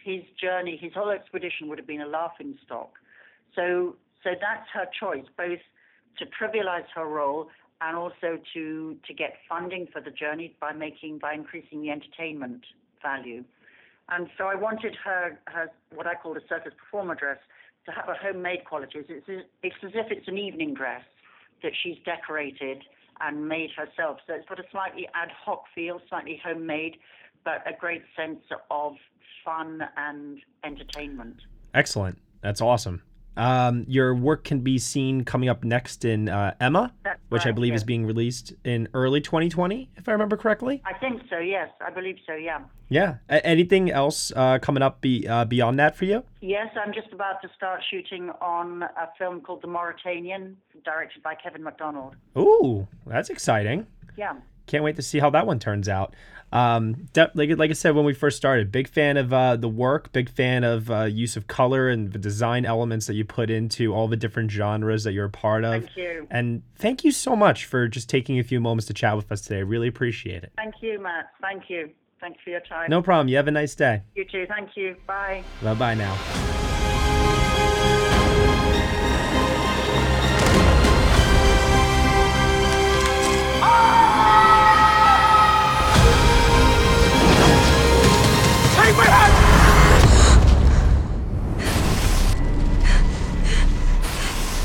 his 0.05 0.23
journey, 0.41 0.79
his 0.81 0.93
whole 0.95 1.11
expedition 1.11 1.69
would 1.69 1.79
have 1.79 1.87
been 1.87 2.01
a 2.01 2.07
laughing 2.07 2.57
stock. 2.65 2.93
So, 3.57 3.97
so 4.23 4.31
that's 4.41 4.69
her 4.73 4.87
choice, 4.99 5.27
both 5.37 5.59
to 6.19 6.25
trivialize 6.27 6.87
her 6.95 7.07
role 7.07 7.49
and 7.81 7.97
also 7.97 8.39
to 8.55 8.97
to 9.07 9.15
get 9.15 9.35
funding 9.49 9.87
for 9.93 10.01
the 10.01 10.11
journey 10.11 10.55
by 10.61 10.73
making 10.73 11.19
by 11.19 11.35
increasing 11.35 11.83
the 11.83 11.91
entertainment 11.91 12.63
value. 13.03 13.43
And 14.11 14.29
so 14.37 14.45
I 14.45 14.55
wanted 14.55 14.95
her 15.05 15.39
her 15.47 15.71
what 15.95 16.07
I 16.07 16.15
call 16.15 16.37
a 16.37 16.41
circus 16.49 16.73
performer 16.79 17.15
dress 17.15 17.39
to 17.87 17.93
have 17.93 18.09
a 18.09 18.15
homemade 18.15 18.65
qualities. 18.65 19.05
It's 19.09 19.47
it's 19.63 19.77
as 19.83 19.93
if 19.95 20.11
it's 20.11 20.29
an 20.29 20.39
evening 20.39 20.75
dress 20.75 21.03
that 21.63 21.73
she's 21.83 21.97
decorated 22.05 22.83
and 23.21 23.49
made 23.49 23.71
herself. 23.77 24.19
So 24.27 24.35
it's 24.35 24.49
got 24.49 24.59
a 24.59 24.65
slightly 24.71 25.09
ad 25.15 25.29
hoc 25.45 25.65
feel, 25.75 26.01
slightly 26.09 26.41
homemade, 26.43 26.97
but 27.45 27.63
a 27.67 27.79
great 27.79 28.03
sense 28.17 28.41
of 28.71 28.95
fun 29.45 29.83
and 29.97 30.39
entertainment. 30.65 31.37
Excellent. 31.75 32.19
That's 32.41 32.61
awesome. 32.61 33.03
Um, 33.41 33.87
your 33.89 34.15
work 34.15 34.45
can 34.45 34.61
be 34.61 34.77
seen 34.77 35.25
coming 35.25 35.49
up 35.49 35.65
next 35.65 36.05
in 36.05 36.29
uh, 36.29 36.53
Emma, 36.61 36.93
That's 37.05 37.19
which 37.31 37.43
I 37.43 37.47
right, 37.47 37.55
believe 37.55 37.73
is 37.73 37.83
being 37.85 38.05
released 38.05 38.53
in 38.65 38.87
early 38.93 39.23
2020, 39.23 39.89
if 39.97 40.09
I 40.11 40.13
remember 40.13 40.37
correctly. 40.37 40.83
I 40.85 40.93
think 40.93 41.23
so. 41.31 41.39
Yes, 41.39 41.71
I 41.81 41.89
believe 41.89 42.17
so. 42.27 42.35
Yeah. 42.35 42.61
Yeah. 42.91 43.15
A- 43.31 43.45
anything 43.47 43.91
else 43.91 44.31
uh, 44.37 44.59
coming 44.59 44.83
up 44.83 45.01
be, 45.01 45.27
uh, 45.27 45.47
beyond 45.47 45.79
that 45.79 45.97
for 45.97 46.05
you? 46.05 46.23
Yes, 46.43 46.69
I'm 46.77 46.93
just 46.93 47.13
about 47.15 47.41
to 47.41 47.49
start 47.57 47.81
shooting 47.91 48.29
on 48.43 48.83
a 48.83 49.09
film 49.17 49.41
called 49.41 49.63
The 49.63 49.69
Mauritanian, 49.69 50.57
directed 50.85 51.23
by 51.23 51.35
Kevin 51.35 51.63
Macdonald. 51.63 52.17
Ooh, 52.37 52.87
that's 53.07 53.31
exciting. 53.31 53.87
Yeah. 54.19 54.35
can't 54.67 54.85
wait 54.85 54.97
to 54.97 55.03
see 55.03 55.19
how 55.19 55.31
that 55.31 55.47
one 55.47 55.59
turns 55.59 55.89
out. 55.89 56.15
Um, 56.53 57.09
de- 57.13 57.31
like 57.35 57.57
like 57.57 57.71
I 57.71 57.75
said 57.75 57.95
when 57.95 58.05
we 58.05 58.13
first 58.13 58.37
started, 58.37 58.73
big 58.73 58.89
fan 58.89 59.17
of 59.17 59.33
uh, 59.33 59.57
the 59.57 59.69
work, 59.69 60.13
big 60.13 60.29
fan 60.29 60.65
of 60.65 60.91
uh, 60.91 61.05
use 61.05 61.37
of 61.37 61.47
color 61.47 61.89
and 61.89 62.13
the 62.13 62.19
design 62.19 62.65
elements 62.65 63.07
that 63.07 63.15
you 63.15 63.25
put 63.25 63.51
into 63.51 63.95
all 63.95 64.09
the 64.09 64.17
different 64.17 64.51
genres 64.51 65.05
that 65.05 65.13
you're 65.13 65.27
a 65.27 65.31
part 65.31 65.65
of. 65.65 65.85
Thank 65.85 65.97
you. 65.97 66.27
And 66.31 66.63
thank 66.77 67.05
you 67.05 67.13
so 67.13 67.37
much 67.37 67.67
for 67.67 67.89
just 67.89 68.09
taking 68.09 68.39
a 68.39 68.43
few 68.45 68.61
moments 68.61 68.87
to 68.87 68.95
chat 68.95 69.17
with 69.17 69.31
us 69.31 69.43
today. 69.43 69.59
I 69.59 69.61
really 69.61 69.89
appreciate 69.89 70.43
it. 70.43 70.53
Thank 70.57 70.75
you, 70.81 71.01
Matt. 71.01 71.31
Thank 71.41 71.65
you. 71.69 71.91
Thank 72.21 72.37
you 72.37 72.41
for 72.45 72.51
your 72.51 72.61
time. 72.61 72.91
No 72.91 73.01
problem. 73.01 73.29
You 73.29 73.37
have 73.37 73.49
a 73.49 73.53
nice 73.53 73.75
day. 73.75 74.03
You 74.15 74.25
too. 74.25 74.47
Thank 74.49 74.77
you. 74.77 74.97
Bye. 75.07 75.43
Bye 75.63 75.75
bye 75.75 75.95
now. 75.95 76.17
My 88.97 89.05
hand! 89.05 89.51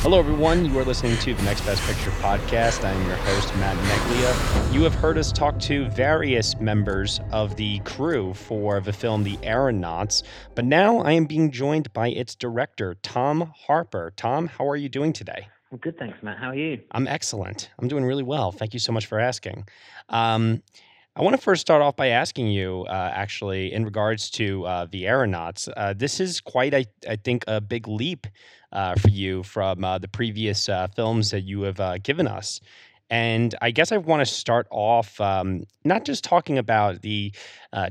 Hello, 0.01 0.17
everyone. 0.17 0.65
You 0.65 0.79
are 0.79 0.83
listening 0.83 1.15
to 1.17 1.35
the 1.35 1.43
Next 1.43 1.61
Best 1.61 1.81
Picture 1.83 2.09
podcast. 2.21 2.83
I 2.83 2.91
am 2.91 3.07
your 3.07 3.17
host, 3.17 3.55
Matt 3.57 3.77
Neglia. 3.77 4.73
You 4.73 4.81
have 4.83 4.95
heard 4.95 5.19
us 5.19 5.31
talk 5.31 5.59
to 5.61 5.87
various 5.89 6.59
members 6.59 7.19
of 7.31 7.55
the 7.55 7.79
crew 7.79 8.33
for 8.33 8.79
the 8.79 8.93
film 8.93 9.23
The 9.23 9.37
Aeronauts, 9.43 10.23
but 10.55 10.65
now 10.65 10.99
I 10.99 11.11
am 11.11 11.25
being 11.25 11.51
joined 11.51 11.93
by 11.93 12.09
its 12.09 12.33
director, 12.33 12.95
Tom 13.03 13.53
Harper. 13.55 14.11
Tom, 14.15 14.47
how 14.47 14.67
are 14.67 14.75
you 14.75 14.89
doing 14.89 15.13
today? 15.13 15.47
Well, 15.69 15.79
good, 15.79 15.97
thanks, 15.99 16.17
Matt. 16.23 16.37
How 16.37 16.49
are 16.49 16.55
you? 16.55 16.81
I'm 16.91 17.07
excellent. 17.07 17.69
I'm 17.79 17.87
doing 17.87 18.05
really 18.05 18.23
well. 18.23 18.51
Thank 18.51 18.73
you 18.73 18.79
so 18.79 18.91
much 18.91 19.07
for 19.07 19.19
asking. 19.19 19.67
Um, 20.09 20.63
I 21.17 21.23
want 21.23 21.33
to 21.33 21.41
first 21.41 21.61
start 21.61 21.81
off 21.81 21.95
by 21.95 22.09
asking 22.09 22.47
you, 22.47 22.85
uh, 22.89 23.11
actually, 23.13 23.71
in 23.71 23.85
regards 23.85 24.29
to 24.31 24.65
uh, 24.65 24.85
the 24.91 25.07
aeronauts. 25.07 25.69
Uh, 25.77 25.93
this 25.95 26.19
is 26.19 26.41
quite, 26.41 26.73
I, 26.73 26.85
I 27.07 27.15
think, 27.15 27.45
a 27.47 27.61
big 27.61 27.87
leap 27.87 28.27
uh, 28.73 28.95
for 28.95 29.07
you 29.07 29.41
from 29.43 29.85
uh, 29.85 29.97
the 29.97 30.09
previous 30.09 30.67
uh, 30.67 30.87
films 30.93 31.31
that 31.31 31.41
you 31.41 31.61
have 31.61 32.03
given 32.03 32.27
us. 32.27 32.59
And 33.09 33.55
I 33.61 33.71
guess 33.71 33.93
I 33.93 33.97
want 33.97 34.27
to 34.27 34.33
start 34.33 34.67
off 34.71 35.21
um, 35.21 35.63
not 35.85 36.03
just 36.03 36.25
talking 36.25 36.57
about 36.57 37.01
the 37.01 37.31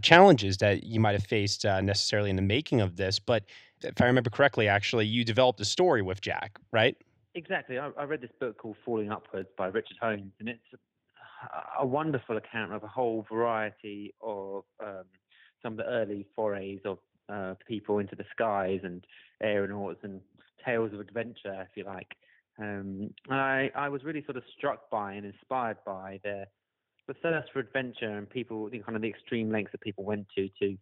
challenges 0.03 0.59
that 0.59 0.85
you 0.85 1.01
might 1.01 1.13
have 1.13 1.25
faced 1.25 1.65
necessarily 1.65 2.29
in 2.29 2.37
the 2.37 2.43
making 2.43 2.83
of 2.83 2.97
this, 2.97 3.19
but 3.19 3.45
if 3.83 4.03
I 4.03 4.05
remember 4.05 4.29
correctly, 4.29 4.69
actually, 4.69 5.07
you 5.07 5.25
developed 5.25 5.61
a 5.61 5.65
story 5.65 6.03
with 6.03 6.21
Jack, 6.21 6.59
right? 6.73 6.95
Exactly. 7.35 7.79
I, 7.79 7.91
I 7.99 8.05
read 8.05 8.21
this 8.21 8.33
book 8.39 8.59
called 8.59 8.77
Falling 8.85 9.11
Upwards 9.11 9.49
by 9.57 9.69
Richard 9.69 9.97
Holmes, 10.01 10.33
and 10.41 10.49
it's 10.49 10.61
a, 11.81 11.87
wonderful 11.87 12.37
account 12.37 12.73
of 12.73 12.83
a 12.83 12.89
whole 12.89 13.27
variety 13.31 14.15
of 14.23 14.65
um, 14.83 15.05
some 15.63 15.73
of 15.75 15.79
the 15.79 15.87
early 15.87 16.27
forays 16.35 16.81
of 16.85 16.99
uh, 17.29 17.55
people 17.67 17.99
into 17.99 18.17
the 18.17 18.25
skies 18.33 18.81
and 18.83 19.05
aeronauts 19.43 20.01
and 20.03 20.21
tales 20.65 20.93
of 20.93 21.01
adventure, 21.01 21.63
if 21.63 21.77
you 21.77 21.85
like. 21.85 22.09
Um, 22.59 23.11
and 23.29 23.41
I, 23.41 23.71
I 23.75 23.89
was 23.89 24.05
really 24.05 24.25
sort 24.25 24.37
of 24.37 24.45
struck 24.57 24.91
by 24.91 25.15
and 25.15 25.27
inspired 25.27 25.79
by 25.85 26.21
the 26.23 26.47
the 27.07 27.15
thirst 27.15 27.53
for 27.53 27.59
adventure 27.59 28.17
and 28.17 28.29
people, 28.29 28.71
the 28.71 28.79
kind 28.79 28.97
of 28.97 29.03
the 29.03 29.09
extreme 29.09 29.51
lengths 29.51 29.73
that 29.73 29.81
people 29.81 30.05
went 30.05 30.27
to 30.37 30.49
to 30.61 30.77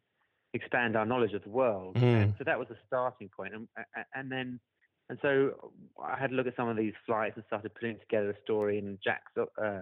expand 0.55 0.97
our 0.97 1.07
knowledge 1.07 1.33
of 1.33 1.43
the 1.43 1.51
world. 1.51 1.97
Mm. 1.97 2.37
So 2.39 2.45
that 2.45 2.59
was 2.59 2.69
a 2.71 2.77
starting 2.87 3.29
point. 3.29 3.55
And, 3.55 3.69
and 4.15 4.31
then, 4.31 4.61
and 5.09 5.19
so 5.23 5.73
I 6.03 6.19
had 6.19 6.31
a 6.31 6.35
look 6.35 6.47
at 6.47 6.57
some 6.57 6.69
of 6.69 6.77
these 6.77 6.93
flights 7.07 7.37
and 7.37 7.45
started 7.47 7.75
putting 7.75 7.99
together 7.99 8.31
a 8.31 8.41
story. 8.43 8.79
And 8.79 8.99
Jack's 9.03 9.33
uh, 9.37 9.81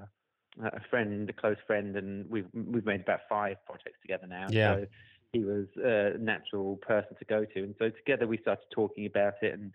a 0.62 0.80
friend, 0.90 1.28
a 1.28 1.32
close 1.32 1.56
friend, 1.66 1.96
and 1.96 2.28
we've 2.30 2.46
we've 2.52 2.86
made 2.86 3.00
about 3.00 3.20
five 3.28 3.56
projects 3.66 3.98
together 4.02 4.26
now. 4.26 4.46
Yeah. 4.50 4.76
So 4.76 4.86
he 5.32 5.44
was 5.44 5.66
a 5.76 6.18
natural 6.18 6.76
person 6.76 7.16
to 7.18 7.24
go 7.24 7.44
to, 7.44 7.62
and 7.62 7.74
so 7.78 7.90
together 7.90 8.26
we 8.26 8.38
started 8.38 8.64
talking 8.72 9.06
about 9.06 9.34
it 9.42 9.54
and 9.54 9.72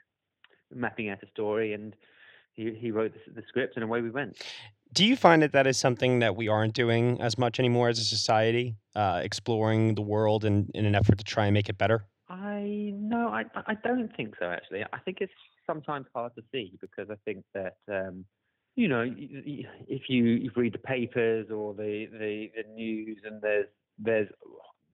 mapping 0.74 1.10
out 1.10 1.24
a 1.24 1.28
story. 1.30 1.74
And 1.74 1.96
he 2.54 2.74
he 2.74 2.92
wrote 2.92 3.14
the, 3.14 3.42
the 3.42 3.44
script, 3.48 3.76
and 3.76 3.84
away 3.84 4.02
we 4.02 4.10
went. 4.10 4.42
Do 4.94 5.06
you 5.06 5.16
find 5.16 5.42
that 5.42 5.52
that 5.54 5.68
is 5.68 5.78
something 5.78 6.20
that 6.20 6.36
we 6.36 6.48
aren't 6.48 6.74
doing 6.74 7.20
as 7.20 7.38
much 7.38 7.60
anymore 7.60 7.90
as 7.90 8.00
a 8.00 8.04
society, 8.04 8.78
uh, 8.96 9.20
exploring 9.24 9.96
the 9.96 10.02
world 10.02 10.46
in, 10.46 10.70
in 10.74 10.86
an 10.86 10.96
effort 10.96 11.18
to 11.18 11.24
try 11.24 11.48
and 11.48 11.54
make 11.54 11.68
it 11.68 11.78
better? 11.78 12.06
I 12.30 12.94
no, 12.96 13.28
I 13.28 13.44
I 13.68 13.76
don't 13.84 14.16
think 14.16 14.36
so. 14.40 14.46
Actually, 14.46 14.84
I 14.92 15.00
think 15.00 15.18
it's 15.22 15.34
sometimes 15.68 16.08
hard 16.14 16.34
to 16.36 16.44
see 16.52 16.78
because 16.82 17.10
I 17.10 17.16
think 17.26 17.44
that 17.54 17.78
um, 17.90 18.26
you 18.76 18.88
know 18.88 19.06
if 19.08 20.10
you, 20.10 20.24
you 20.24 20.52
read 20.56 20.74
the 20.74 20.80
papers 20.80 21.48
or 21.50 21.74
the, 21.74 22.08
the 22.12 22.52
the 22.56 22.70
news 22.74 23.18
and 23.26 23.42
there's 23.42 23.68
there's 23.98 24.28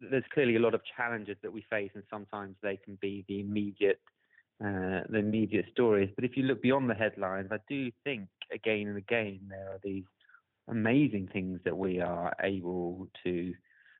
there's 0.10 0.24
clearly 0.34 0.56
a 0.56 0.60
lot 0.60 0.74
of 0.74 0.82
challenges 0.98 1.38
that 1.42 1.52
we 1.52 1.66
face 1.70 1.92
and 1.94 2.04
sometimes 2.10 2.56
they 2.62 2.78
can 2.78 2.98
be 3.02 3.26
the 3.28 3.40
immediate 3.40 4.00
uh, 4.64 5.02
the 5.10 5.18
immediate 5.18 5.66
stories. 5.72 6.10
But 6.16 6.24
if 6.24 6.38
you 6.38 6.44
look 6.44 6.62
beyond 6.62 6.88
the 6.88 6.94
headlines, 6.94 7.50
I 7.52 7.58
do 7.68 7.90
think 8.04 8.28
again 8.54 8.88
and 8.88 8.98
again 8.98 9.40
there 9.50 9.70
are 9.70 9.80
these 9.84 10.04
amazing 10.70 11.30
things 11.34 11.60
that 11.66 11.76
we 11.76 12.00
are 12.00 12.34
able 12.44 13.08
to 13.24 13.54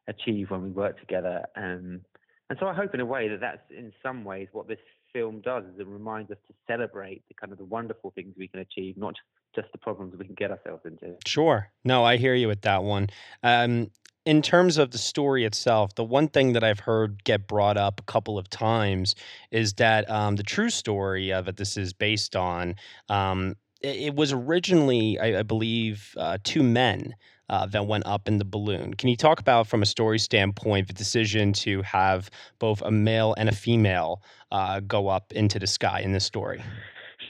achieve 0.08 0.52
when 0.52 0.62
we 0.62 0.70
work 0.70 1.00
together. 1.00 1.44
Um, 1.56 2.02
and 2.50 2.60
so 2.60 2.68
I 2.68 2.74
hope 2.74 2.94
in 2.94 3.00
a 3.00 3.06
way 3.06 3.28
that 3.30 3.40
that's 3.40 3.64
in 3.72 3.92
some 4.04 4.24
ways 4.24 4.50
what 4.52 4.68
this 4.68 4.78
film 5.14 5.42
does 5.42 5.64
is 5.66 5.80
it 5.80 5.88
reminds 5.88 6.32
us 6.32 6.38
to 6.48 6.54
celebrate 6.68 7.24
the 7.28 7.34
kind 7.36 7.52
of 7.52 7.58
the 7.58 7.66
wonderful 7.66 8.12
things 8.12 8.34
we 8.38 8.48
can 8.48 8.60
achieve, 8.60 8.98
not 8.98 9.16
just 9.56 9.72
the 9.72 9.78
problems 9.78 10.16
we 10.18 10.26
can 10.26 10.36
get 10.36 10.52
ourselves 10.52 10.84
into. 10.86 11.16
Sure. 11.26 11.70
No, 11.84 12.04
I 12.04 12.18
hear 12.18 12.34
you 12.34 12.48
with 12.48 12.62
that 12.62 12.84
one. 12.84 13.10
Um, 13.44 13.92
in 14.26 14.42
terms 14.42 14.78
of 14.78 14.92
the 14.92 14.98
story 14.98 15.46
itself, 15.46 15.96
the 15.96 16.04
one 16.04 16.28
thing 16.28 16.54
that 16.54 16.64
I've 16.64 16.80
heard 16.80 17.24
get 17.24 17.48
brought 17.48 17.78
up 17.78 18.00
a 18.00 18.04
couple 18.04 18.38
of 18.38 18.50
times 18.50 19.16
is 19.50 19.74
that 19.74 20.10
um, 20.10 20.36
the 20.36 20.44
true 20.44 20.70
story 20.70 21.32
of 21.32 21.48
it 21.48 21.58
this 21.58 21.76
is 21.76 21.94
based 21.94 22.36
on. 22.36 22.76
Um, 23.10 23.56
it, 23.82 24.16
was 24.16 24.32
originally, 24.32 25.18
I, 25.20 25.40
I 25.40 25.44
believe, 25.44 26.14
uh, 26.18 26.38
two 26.44 26.62
men 26.62 27.16
uh, 27.52 27.66
that 27.68 27.86
went 27.86 28.06
up 28.08 28.28
in 28.28 28.38
the 28.38 28.46
balloon. 28.46 28.94
Can 28.96 29.10
you 29.10 29.18
talk 29.18 29.40
about, 29.40 29.68
from 29.68 29.82
a 29.82 29.86
story 29.86 30.18
standpoint, 30.18 30.88
the 30.88 30.94
decision 30.94 31.54
to 31.54 31.82
have 31.84 32.32
both 32.58 32.82
a 32.82 32.90
male 32.90 33.36
and 33.38 33.50
a 33.50 33.52
female 33.52 34.24
uh, 34.52 34.80
go 34.80 35.10
up 35.10 35.32
into 35.34 35.60
the 35.60 35.68
sky 35.68 36.00
in 36.00 36.14
this 36.14 36.26
story? 36.26 36.64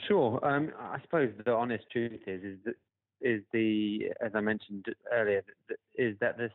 Sure. 0.08 0.38
Um, 0.42 0.72
I 0.80 1.00
suppose 1.02 1.30
the 1.44 1.52
honest 1.52 1.84
truth 1.90 2.20
is 2.26 2.42
is 2.42 2.58
that 2.64 2.74
is 3.20 3.42
the 3.52 4.10
as 4.24 4.32
I 4.34 4.40
mentioned 4.40 4.86
earlier 5.12 5.42
is 5.96 6.16
that 6.20 6.38
this, 6.38 6.50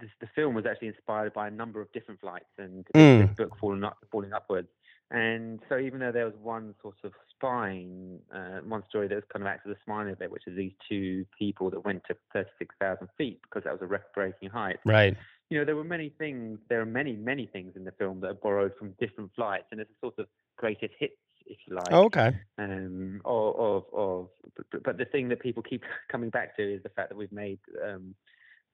this 0.00 0.10
the 0.20 0.28
film 0.34 0.54
was 0.54 0.64
actually 0.66 0.88
inspired 0.88 1.32
by 1.32 1.48
a 1.48 1.50
number 1.50 1.80
of 1.80 1.90
different 1.92 2.20
flights 2.20 2.50
and 2.58 2.84
Mm. 2.94 3.28
this 3.28 3.36
book 3.36 3.56
falling 3.60 3.84
up 3.84 3.98
falling 4.10 4.32
upwards. 4.32 4.68
And 5.10 5.60
so 5.68 5.78
even 5.78 6.00
though 6.00 6.12
there 6.12 6.26
was 6.26 6.34
one 6.42 6.74
sort 6.82 6.96
of 7.02 7.12
spine, 7.34 8.18
uh, 8.34 8.60
one 8.66 8.82
story 8.90 9.08
that 9.08 9.14
was 9.14 9.24
kind 9.32 9.42
of 9.42 9.46
acts 9.46 9.62
as 9.66 9.72
a 9.72 9.80
spine 9.80 10.08
of 10.08 10.20
it, 10.20 10.30
which 10.30 10.46
is 10.46 10.54
these 10.54 10.72
two 10.86 11.24
people 11.38 11.70
that 11.70 11.84
went 11.84 12.02
to 12.08 12.16
36,000 12.34 13.08
feet 13.16 13.40
because 13.42 13.64
that 13.64 13.72
was 13.72 13.80
a 13.80 13.86
record-breaking 13.86 14.50
height. 14.50 14.76
Right. 14.84 15.16
You 15.48 15.58
know, 15.58 15.64
there 15.64 15.76
were 15.76 15.84
many 15.84 16.10
things, 16.18 16.58
there 16.68 16.82
are 16.82 16.86
many, 16.86 17.16
many 17.16 17.46
things 17.46 17.72
in 17.74 17.84
the 17.84 17.92
film 17.92 18.20
that 18.20 18.26
are 18.28 18.34
borrowed 18.34 18.72
from 18.78 18.94
different 19.00 19.30
flights, 19.34 19.64
and 19.70 19.80
it's 19.80 19.90
a 19.90 20.06
sort 20.06 20.18
of 20.18 20.26
greatest 20.56 20.92
hits, 20.98 21.14
if 21.46 21.56
you 21.66 21.76
like 21.76 21.88
Oh, 21.90 22.04
okay. 22.04 22.36
um, 22.58 23.22
of, 23.24 23.56
of, 23.56 23.84
of 23.94 24.28
but, 24.70 24.82
but 24.82 24.98
the 24.98 25.06
thing 25.06 25.30
that 25.30 25.40
people 25.40 25.62
keep 25.62 25.84
coming 26.12 26.28
back 26.28 26.54
to 26.56 26.74
is 26.74 26.82
the 26.82 26.90
fact 26.90 27.08
that 27.08 27.16
we've 27.16 27.32
made 27.32 27.60
um, 27.82 28.14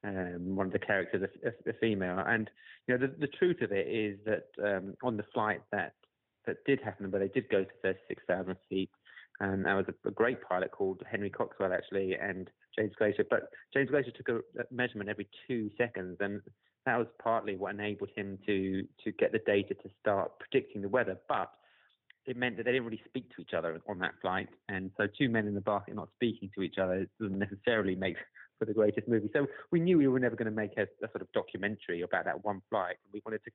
um, 0.03 0.57
one 0.57 0.67
of 0.67 0.73
the 0.73 0.81
characters 0.81 1.23
a, 1.23 1.49
a, 1.49 1.71
a 1.71 1.73
female, 1.75 2.19
and 2.27 2.51
you 2.89 2.99
know 2.99 3.07
the, 3.07 3.15
the 3.21 3.29
truth 3.29 3.63
of 3.63 3.71
it 3.71 3.87
is 3.87 4.19
that 4.27 4.49
um, 4.63 4.95
on 5.03 5.17
the 5.17 5.25
flight 5.33 5.63
that 5.71 5.95
that 6.47 6.65
did 6.67 6.81
happen, 6.81 7.11
but 7.11 7.19
they 7.21 7.29
did 7.29 7.49
go 7.49 7.65
to 7.65 7.71
thirty 7.83 8.01
six 8.09 8.23
thousand 8.27 8.57
feet, 8.69 8.91
and 9.41 9.65
there 9.65 9.77
was 9.77 9.87
a, 9.89 10.09
a 10.09 10.13
great 10.13 10.41
pilot 10.43 10.71
called 10.71 11.03
Henry 11.11 11.31
Coxwell 11.31 11.73
actually, 11.73 12.15
and 12.15 12.51
James 12.79 12.93
Glaisher, 13.01 13.25
but 13.29 13.51
James 13.73 13.91
Glaisher 13.91 14.15
took 14.15 14.29
a, 14.29 14.37
a 14.61 14.65
measurement 14.71 15.11
every 15.11 15.29
two 15.47 15.71
seconds, 15.79 16.17
and 16.21 16.41
that 16.87 16.99
was 16.99 17.07
partly 17.23 17.57
what 17.57 17.75
enabled 17.75 18.11
him 18.15 18.39
to 18.47 18.83
to 19.03 19.13
get 19.13 19.33
the 19.33 19.41
data 19.47 19.75
to 19.75 19.91
start 20.01 20.33
predicting 20.39 20.83
the 20.83 20.89
weather, 20.89 21.17
but 21.29 21.51
it 22.27 22.37
meant 22.37 22.57
that 22.57 22.65
they 22.65 22.73
didn't 22.73 22.87
really 22.87 23.03
speak 23.07 23.29
to 23.35 23.43
each 23.43 23.53
other 23.53 23.79
on 23.87 23.99
that 23.99 24.15
flight. 24.23 24.49
And 24.69 24.91
so 24.97 25.07
two 25.07 25.29
men 25.29 25.47
in 25.47 25.55
the 25.55 25.61
basket 25.61 25.95
not 25.95 26.09
speaking 26.15 26.51
to 26.55 26.63
each 26.63 26.79
other 26.79 27.07
doesn't 27.21 27.39
necessarily 27.39 27.95
make 27.95 28.17
for 28.59 28.65
the 28.65 28.73
greatest 28.73 29.09
movie. 29.09 29.29
So 29.33 29.47
we 29.71 29.81
knew 29.81 29.99
we 29.99 30.09
were 30.09 30.19
never 30.19 30.37
going 30.37 30.47
to 30.47 30.51
make 30.51 30.77
a, 30.79 30.85
a 31.05 31.09
sort 31.11 31.21
of 31.21 31.31
documentary 31.33 32.01
about 32.01 32.25
that 32.25 32.43
one 32.43 32.63
flight. 32.71 32.97
and 33.05 33.13
We 33.13 33.21
wanted 33.27 33.43
to, 33.45 33.51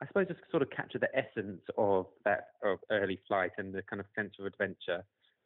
I 0.00 0.06
suppose, 0.06 0.28
just 0.28 0.40
sort 0.50 0.62
of 0.62 0.70
capture 0.70 0.98
the 0.98 1.14
essence 1.16 1.60
of 1.76 2.06
that 2.24 2.50
of 2.62 2.78
early 2.90 3.18
flight 3.26 3.52
and 3.58 3.74
the 3.74 3.82
kind 3.82 4.00
of 4.00 4.06
sense 4.14 4.34
of 4.38 4.46
adventure. 4.46 5.04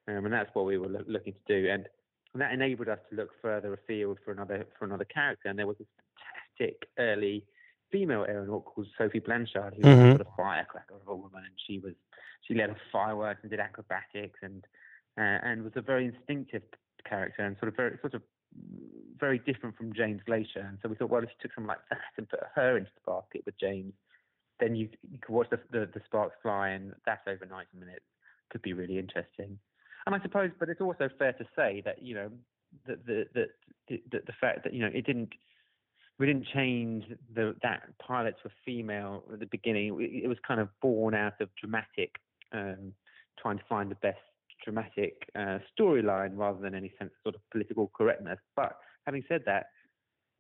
Um, 0.09 0.25
and 0.25 0.33
that's 0.33 0.51
what 0.55 0.67
we 0.67 0.79
were 0.79 0.89
loo- 0.89 1.05
looking 1.07 1.33
to 1.33 1.63
do. 1.63 1.71
And, 1.71 1.89
and 2.35 2.43
that 2.43 2.53
enabled 2.53 2.89
us 2.89 2.99
to 3.11 3.17
look 3.17 3.31
further 3.41 3.73
afield 3.73 4.19
for 4.25 4.33
another 4.33 4.67
for 4.79 4.85
another 4.85 5.05
character. 5.05 5.49
And 5.49 5.59
there 5.59 5.67
was 5.67 5.79
this 5.79 5.89
fantastic 6.59 6.89
early 6.99 7.45
female 7.91 8.25
aeronaut 8.29 8.65
called 8.65 8.89
Sophie 8.97 9.21
Blanchard, 9.21 9.75
who 9.75 9.87
was 9.87 9.97
Mhm. 9.97 10.07
a 10.07 10.11
sort 10.17 10.21
of 10.23 10.35
firecracker 10.37 10.95
of 10.95 11.09
a 11.09 11.15
woman, 11.15 11.45
and 11.45 11.55
she 11.67 11.79
was 11.79 11.95
she 12.43 12.55
led 12.55 12.75
fireworks 12.91 13.41
and 13.43 13.51
did 13.51 13.61
acrobatics 13.61 14.39
and 14.43 14.67
uh, 15.17 15.39
and 15.45 15.63
was 15.63 15.73
a 15.77 15.83
very 15.83 16.07
instinctive 16.07 16.63
character 17.05 17.43
and 17.43 17.57
sort 17.59 17.69
of 17.69 17.77
very 17.77 17.99
sort 18.01 18.15
of 18.15 18.23
very 19.17 19.39
different 19.39 19.77
from 19.77 19.93
James 19.95 20.21
Glaisher, 20.27 20.69
and 20.69 20.79
so 20.83 20.89
we 20.89 20.95
thought, 20.97 21.09
well, 21.09 21.23
if 21.23 21.31
you 21.31 21.37
took 21.41 21.55
someone 21.55 21.77
like 21.77 21.89
that 21.91 22.01
and 22.19 22.29
put 22.29 22.41
her 22.55 22.77
into 22.77 22.91
the 22.95 23.11
basket 23.11 23.43
with 23.47 23.57
James, 23.59 23.95
then 24.61 24.75
you, 24.75 24.89
you 25.11 25.19
could 25.19 25.35
watch 25.35 25.49
the, 25.51 25.59
the, 25.71 25.89
the 25.93 26.01
sparks 26.05 26.37
fly, 26.43 26.71
and 26.71 26.93
that's 27.07 27.23
over 27.27 27.47
90 27.47 27.69
minutes. 27.79 28.05
Could 28.51 28.63
be 28.63 28.73
really 28.73 28.99
interesting. 28.99 29.59
And 30.07 30.15
I 30.15 30.21
suppose, 30.21 30.51
but 30.59 30.69
it's 30.69 30.81
also 30.81 31.09
fair 31.19 31.33
to 31.35 31.45
say 31.57 31.83
that 31.85 32.03
you 32.03 32.15
know 32.15 32.31
that 32.87 33.07
the 33.07 33.27
the, 33.35 33.47
the, 33.89 34.21
the 34.27 34.33
fact 34.41 34.65
that 34.65 34.75
you 34.75 34.81
know 34.81 34.91
it 34.93 35.07
didn't 35.07 35.33
we 36.19 36.27
didn't 36.27 36.47
change 36.53 37.05
the 37.35 37.55
that 37.63 37.83
pilots 37.99 38.39
were 38.45 38.51
female 38.65 39.25
at 39.33 39.41
the 39.41 39.47
beginning. 39.47 40.01
It, 40.01 40.25
it 40.25 40.29
was 40.29 40.39
kind 40.47 40.61
of 40.61 40.69
born 40.81 41.15
out 41.15 41.41
of 41.41 41.49
dramatic, 41.61 42.17
um, 42.53 42.93
trying 43.41 43.59
to 43.59 43.65
find 43.69 43.91
the 43.91 43.97
best 43.97 44.19
dramatic 44.65 45.29
uh, 45.35 45.59
storyline 45.79 46.37
rather 46.37 46.61
than 46.61 46.75
any 46.75 46.93
sense 46.99 47.11
of 47.11 47.23
sort 47.23 47.35
of 47.35 47.41
political 47.51 47.91
correctness. 47.97 48.39
But 48.55 48.77
having 49.07 49.25
said 49.29 49.43
that, 49.47 49.67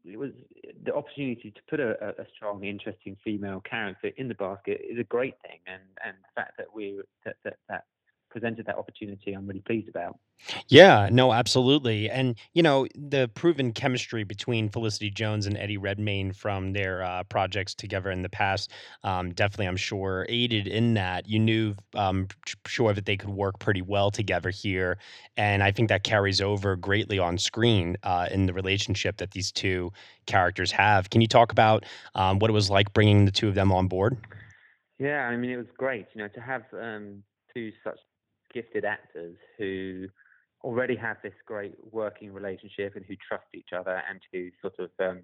it 0.05 0.18
was 0.18 0.30
the 0.84 0.94
opportunity 0.94 1.50
to 1.50 1.61
put 1.68 1.80
a, 1.80 2.14
a 2.20 2.26
strong, 2.34 2.64
interesting 2.64 3.16
female 3.24 3.61
character 3.61 4.11
in 4.16 4.28
the 4.28 4.34
basket 4.34 4.80
is 4.88 4.98
a 4.98 5.05
great 5.05 5.34
thing, 5.42 5.61
and 5.66 5.82
and 6.05 6.16
the 6.22 6.40
fact 6.40 6.57
that 6.59 6.66
we 6.74 7.00
that 7.24 7.36
that, 7.44 7.57
that 7.68 7.84
presented 8.33 8.66
that 8.66 8.76
opportunity, 8.76 9.33
I'm 9.33 9.47
really 9.47 9.61
pleased 9.61 9.89
about. 9.89 10.18
Yeah, 10.66 11.09
no, 11.12 11.33
absolutely. 11.33 12.11
And, 12.11 12.37
you 12.55 12.62
know, 12.62 12.89
the 12.97 13.30
proven 13.35 13.72
chemistry 13.72 14.24
between 14.24 14.68
Felicity 14.68 15.11
Jones 15.11 15.47
and 15.47 15.57
Eddie 15.57 15.76
Redmayne 15.76 16.33
from 16.33 16.72
their 16.72 17.05
uh, 17.05 17.22
projects 17.24 17.74
together 17.74 18.11
in 18.11 18.22
the 18.22 18.28
past, 18.28 18.72
um, 19.05 19.33
definitely, 19.35 19.66
I'm 19.66 19.76
sure, 19.76 20.26
aided 20.28 20.66
in 20.66 20.95
that. 20.95 21.28
You 21.28 21.39
knew, 21.39 21.74
um, 21.95 22.26
sure, 22.66 22.93
that 22.93 23.07
they 23.07 23.16
could 23.16 23.30
work 23.30 23.61
pretty 23.61 23.83
well 23.83 24.11
together 24.11 24.51
here. 24.51 24.99
And 25.37 25.62
I 25.62 25.70
think 25.70 25.89
that 25.91 26.03
carries 26.03 26.41
over 26.41 26.74
greatly 26.74 27.20
on 27.20 27.39
screen 27.39 27.97
uh, 28.03 28.26
in 28.33 28.47
the 28.47 28.53
relationship 28.53 29.18
that 29.18 29.30
these 29.30 29.53
two 29.53 29.93
characters 30.26 30.72
have. 30.72 31.11
Can 31.11 31.20
you 31.20 31.28
talk 31.28 31.53
about 31.53 31.85
um, 32.14 32.41
what 32.41 32.51
it 32.51 32.55
was 32.55 32.70
like 32.70 32.93
bringing 32.95 33.26
the 33.26 33.33
two 33.33 33.49
of 33.49 33.55
them 33.55 33.70
on 33.70 33.87
board? 33.87 34.16
Yeah, 34.99 35.26
I 35.26 35.37
mean, 35.37 35.51
it 35.51 35.57
was 35.57 35.66
great, 35.76 36.07
you 36.14 36.22
know, 36.22 36.28
to 36.28 36.41
have 36.41 36.62
um, 36.72 37.22
two 37.55 37.72
such 37.85 37.99
gifted 38.53 38.84
actors 38.84 39.36
who 39.59 40.07
already 40.64 40.96
have 40.96 41.16
this 41.22 41.34
great 41.46 41.74
working 41.90 42.32
relationship 42.32 42.94
and 42.96 43.05
who 43.05 43.14
trust 43.16 43.46
each 43.55 43.70
other 43.76 44.03
and 44.09 44.20
who 44.32 44.48
sort 44.61 44.74
of 44.78 44.90
um, 45.00 45.22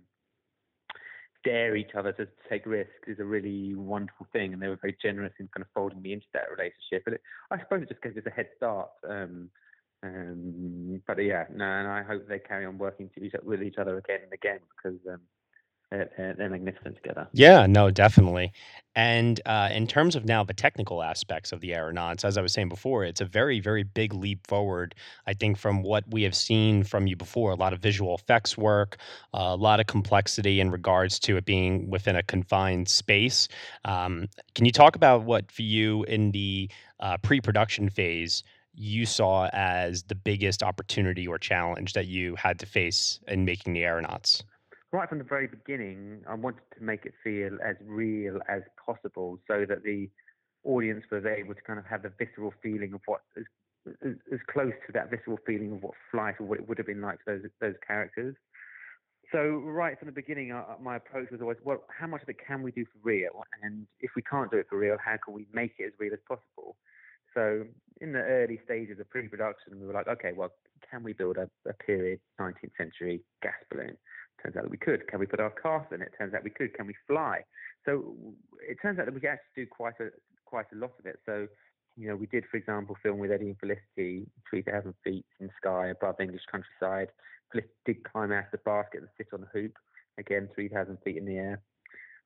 dare 1.44 1.76
each 1.76 1.94
other 1.96 2.12
to 2.12 2.26
take 2.48 2.66
risks 2.66 3.06
is 3.06 3.18
a 3.20 3.24
really 3.24 3.74
wonderful 3.74 4.26
thing. 4.32 4.52
And 4.52 4.60
they 4.60 4.68
were 4.68 4.78
very 4.80 4.96
generous 5.00 5.32
in 5.38 5.48
kind 5.48 5.62
of 5.62 5.68
folding 5.74 6.02
me 6.02 6.12
into 6.12 6.26
that 6.34 6.50
relationship. 6.50 7.04
But 7.04 7.14
it, 7.14 7.22
I 7.50 7.58
suppose 7.58 7.82
it 7.82 7.88
just 7.88 8.02
gives 8.02 8.16
us 8.16 8.24
a 8.26 8.30
head 8.30 8.48
start. 8.56 8.90
Um, 9.08 9.50
um, 10.02 11.02
but 11.06 11.22
yeah, 11.22 11.44
no, 11.52 11.64
and 11.64 11.88
I 11.88 12.02
hope 12.02 12.28
they 12.28 12.38
carry 12.38 12.66
on 12.66 12.78
working 12.78 13.10
each, 13.20 13.34
with 13.42 13.62
each 13.62 13.78
other 13.78 13.98
again 13.98 14.20
and 14.24 14.32
again 14.32 14.60
because 14.76 14.98
um, 15.12 15.20
they're, 15.90 16.34
they're, 16.36 16.50
magnificent 16.50 16.96
together. 16.96 17.28
Yeah, 17.32 17.66
no, 17.66 17.90
definitely. 17.90 18.52
And 18.94 19.40
uh, 19.46 19.70
in 19.72 19.86
terms 19.86 20.16
of 20.16 20.24
now 20.24 20.44
the 20.44 20.52
technical 20.52 21.02
aspects 21.02 21.52
of 21.52 21.60
the 21.60 21.74
aeronauts, 21.74 22.24
as 22.24 22.36
I 22.36 22.42
was 22.42 22.52
saying 22.52 22.68
before, 22.68 23.04
it's 23.04 23.20
a 23.20 23.24
very, 23.24 23.60
very 23.60 23.84
big 23.84 24.12
leap 24.12 24.46
forward. 24.46 24.94
I 25.26 25.32
think 25.32 25.56
from 25.56 25.82
what 25.82 26.04
we 26.10 26.22
have 26.24 26.34
seen 26.34 26.84
from 26.84 27.06
you 27.06 27.16
before, 27.16 27.52
a 27.52 27.54
lot 27.54 27.72
of 27.72 27.80
visual 27.80 28.14
effects 28.14 28.58
work, 28.58 28.98
uh, 29.32 29.38
a 29.38 29.56
lot 29.56 29.80
of 29.80 29.86
complexity 29.86 30.60
in 30.60 30.70
regards 30.70 31.18
to 31.20 31.36
it 31.36 31.44
being 31.44 31.88
within 31.88 32.16
a 32.16 32.22
confined 32.22 32.88
space. 32.88 33.48
Um, 33.84 34.28
can 34.54 34.66
you 34.66 34.72
talk 34.72 34.94
about 34.94 35.24
what 35.24 35.50
for 35.50 35.62
you 35.62 36.04
in 36.04 36.32
the 36.32 36.70
uh, 37.00 37.16
pre-production 37.18 37.88
phase? 37.88 38.42
you 38.80 39.04
saw 39.04 39.48
as 39.52 40.04
the 40.04 40.14
biggest 40.14 40.62
opportunity 40.62 41.26
or 41.26 41.36
challenge 41.36 41.94
that 41.94 42.06
you 42.06 42.36
had 42.36 42.60
to 42.60 42.66
face 42.66 43.18
in 43.26 43.44
making 43.44 43.72
the 43.72 43.84
aeronauts? 43.84 44.44
Right 44.92 45.08
from 45.08 45.18
the 45.18 45.24
very 45.24 45.46
beginning, 45.46 46.22
I 46.28 46.34
wanted 46.34 46.62
to 46.76 46.82
make 46.82 47.04
it 47.04 47.14
feel 47.22 47.58
as 47.64 47.76
real 47.84 48.38
as 48.48 48.62
possible 48.84 49.38
so 49.46 49.64
that 49.68 49.82
the 49.82 50.08
audience 50.64 51.04
was 51.10 51.24
able 51.24 51.54
to 51.54 51.62
kind 51.62 51.78
of 51.78 51.84
have 51.86 52.02
the 52.02 52.12
visceral 52.18 52.52
feeling 52.62 52.92
of 52.94 53.00
what 53.06 53.20
as, 53.36 53.44
as, 54.04 54.38
close 54.50 54.72
to 54.86 54.92
that 54.92 55.10
visceral 55.10 55.38
feeling 55.46 55.72
of 55.72 55.82
what 55.82 55.94
flight 56.10 56.34
or 56.40 56.46
what 56.46 56.58
it 56.58 56.68
would 56.68 56.78
have 56.78 56.86
been 56.86 57.00
like 57.00 57.18
to 57.18 57.24
those 57.26 57.42
those 57.60 57.74
characters. 57.86 58.34
So 59.30 59.38
right 59.38 59.98
from 59.98 60.06
the 60.06 60.12
beginning, 60.12 60.52
uh, 60.52 60.64
my 60.80 60.96
approach 60.96 61.30
was 61.30 61.42
always, 61.42 61.58
well, 61.62 61.84
how 61.88 62.06
much 62.06 62.22
of 62.22 62.30
it 62.30 62.36
can 62.46 62.62
we 62.62 62.72
do 62.72 62.86
for 62.86 62.98
real? 63.02 63.44
And 63.62 63.86
if 64.00 64.12
we 64.16 64.22
can't 64.22 64.50
do 64.50 64.56
it 64.56 64.66
for 64.70 64.78
real, 64.78 64.96
how 65.04 65.16
can 65.22 65.34
we 65.34 65.46
make 65.52 65.72
it 65.78 65.84
as 65.84 65.92
real 65.98 66.14
as 66.14 66.18
possible? 66.26 66.76
So 67.34 67.64
in 68.00 68.12
the 68.12 68.20
early 68.20 68.58
stages 68.64 68.98
of 69.00 69.10
pre-production, 69.10 69.78
we 69.78 69.86
were 69.86 69.92
like, 69.92 70.08
okay, 70.08 70.32
well, 70.34 70.52
can 70.90 71.02
we 71.02 71.12
build 71.12 71.36
a, 71.36 71.48
a 71.68 71.74
period 71.74 72.20
19th 72.40 72.76
century 72.78 73.20
gas 73.42 73.52
balloon? 73.70 73.98
Turns 74.42 74.56
out 74.56 74.62
that 74.64 74.70
we 74.70 74.78
could. 74.78 75.06
Can 75.08 75.18
we 75.18 75.26
put 75.26 75.40
our 75.40 75.50
cast 75.50 75.92
in 75.92 76.02
it? 76.02 76.12
Turns 76.16 76.34
out 76.34 76.44
we 76.44 76.50
could. 76.50 76.74
Can 76.74 76.86
we 76.86 76.94
fly? 77.06 77.40
So 77.84 78.14
it 78.60 78.78
turns 78.80 78.98
out 78.98 79.06
that 79.06 79.14
we 79.14 79.20
can 79.20 79.30
actually 79.30 79.64
do 79.64 79.66
quite 79.66 79.94
a 80.00 80.10
quite 80.44 80.66
a 80.72 80.76
lot 80.76 80.92
of 80.98 81.06
it. 81.06 81.18
So 81.26 81.48
you 81.98 82.06
know, 82.06 82.14
we 82.14 82.26
did, 82.26 82.44
for 82.48 82.56
example, 82.56 82.96
film 83.02 83.18
with 83.18 83.32
Eddie 83.32 83.48
and 83.48 83.58
Felicity, 83.58 84.28
3,000 84.48 84.94
feet 85.02 85.26
in 85.40 85.48
the 85.48 85.52
sky 85.60 85.88
above 85.88 86.20
English 86.20 86.42
countryside. 86.50 87.08
Felicity 87.50 87.74
did 87.86 88.04
climb 88.04 88.30
out 88.30 88.44
of 88.44 88.50
the 88.52 88.58
basket 88.58 89.00
and 89.00 89.08
sit 89.16 89.26
on 89.32 89.40
the 89.40 89.48
hoop, 89.52 89.72
again, 90.16 90.48
3,000 90.54 90.96
feet 91.04 91.16
in 91.16 91.24
the 91.24 91.36
air. 91.36 91.60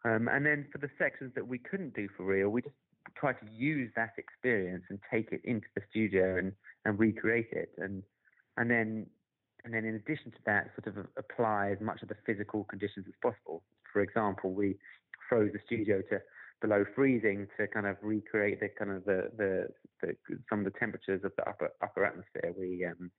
Um, 0.04 0.28
and 0.28 0.44
then 0.44 0.66
for 0.70 0.76
the 0.76 0.90
sections 0.98 1.32
that 1.36 1.48
we 1.48 1.56
couldn't 1.56 1.94
do 1.94 2.06
for 2.16 2.24
real, 2.24 2.50
we 2.50 2.60
just 2.60 2.74
tried 3.16 3.40
to 3.40 3.46
use 3.50 3.90
that 3.96 4.12
experience 4.18 4.84
and 4.90 4.98
take 5.10 5.32
it 5.32 5.40
into 5.44 5.66
the 5.74 5.80
studio 5.88 6.36
and, 6.36 6.52
and 6.84 6.98
recreate 6.98 7.48
it. 7.52 7.70
And 7.78 8.02
and 8.58 8.70
then 8.70 9.06
and 9.64 9.72
then 9.72 9.84
in 9.84 9.94
addition 9.94 10.30
to 10.32 10.38
that, 10.46 10.70
sort 10.74 10.96
of 10.96 11.06
apply 11.16 11.70
as 11.70 11.80
much 11.80 12.02
of 12.02 12.08
the 12.08 12.16
physical 12.26 12.64
conditions 12.64 13.06
as 13.08 13.14
possible. 13.22 13.62
For 13.92 14.00
example, 14.02 14.52
we 14.52 14.76
froze 15.28 15.50
the 15.52 15.60
studio 15.64 16.02
to 16.10 16.20
below 16.60 16.84
freezing 16.94 17.48
to 17.58 17.66
kind 17.66 17.86
of 17.86 17.96
recreate 18.02 18.60
the 18.60 18.68
kind 18.68 18.90
of 18.90 19.04
the, 19.04 19.30
the, 19.36 19.68
the 20.00 20.16
some 20.48 20.60
of 20.60 20.64
the 20.64 20.78
temperatures 20.78 21.22
of 21.24 21.32
the 21.36 21.48
upper 21.48 21.70
upper 21.82 22.04
atmosphere. 22.04 22.54
We 22.58 22.86
um, 22.86 23.10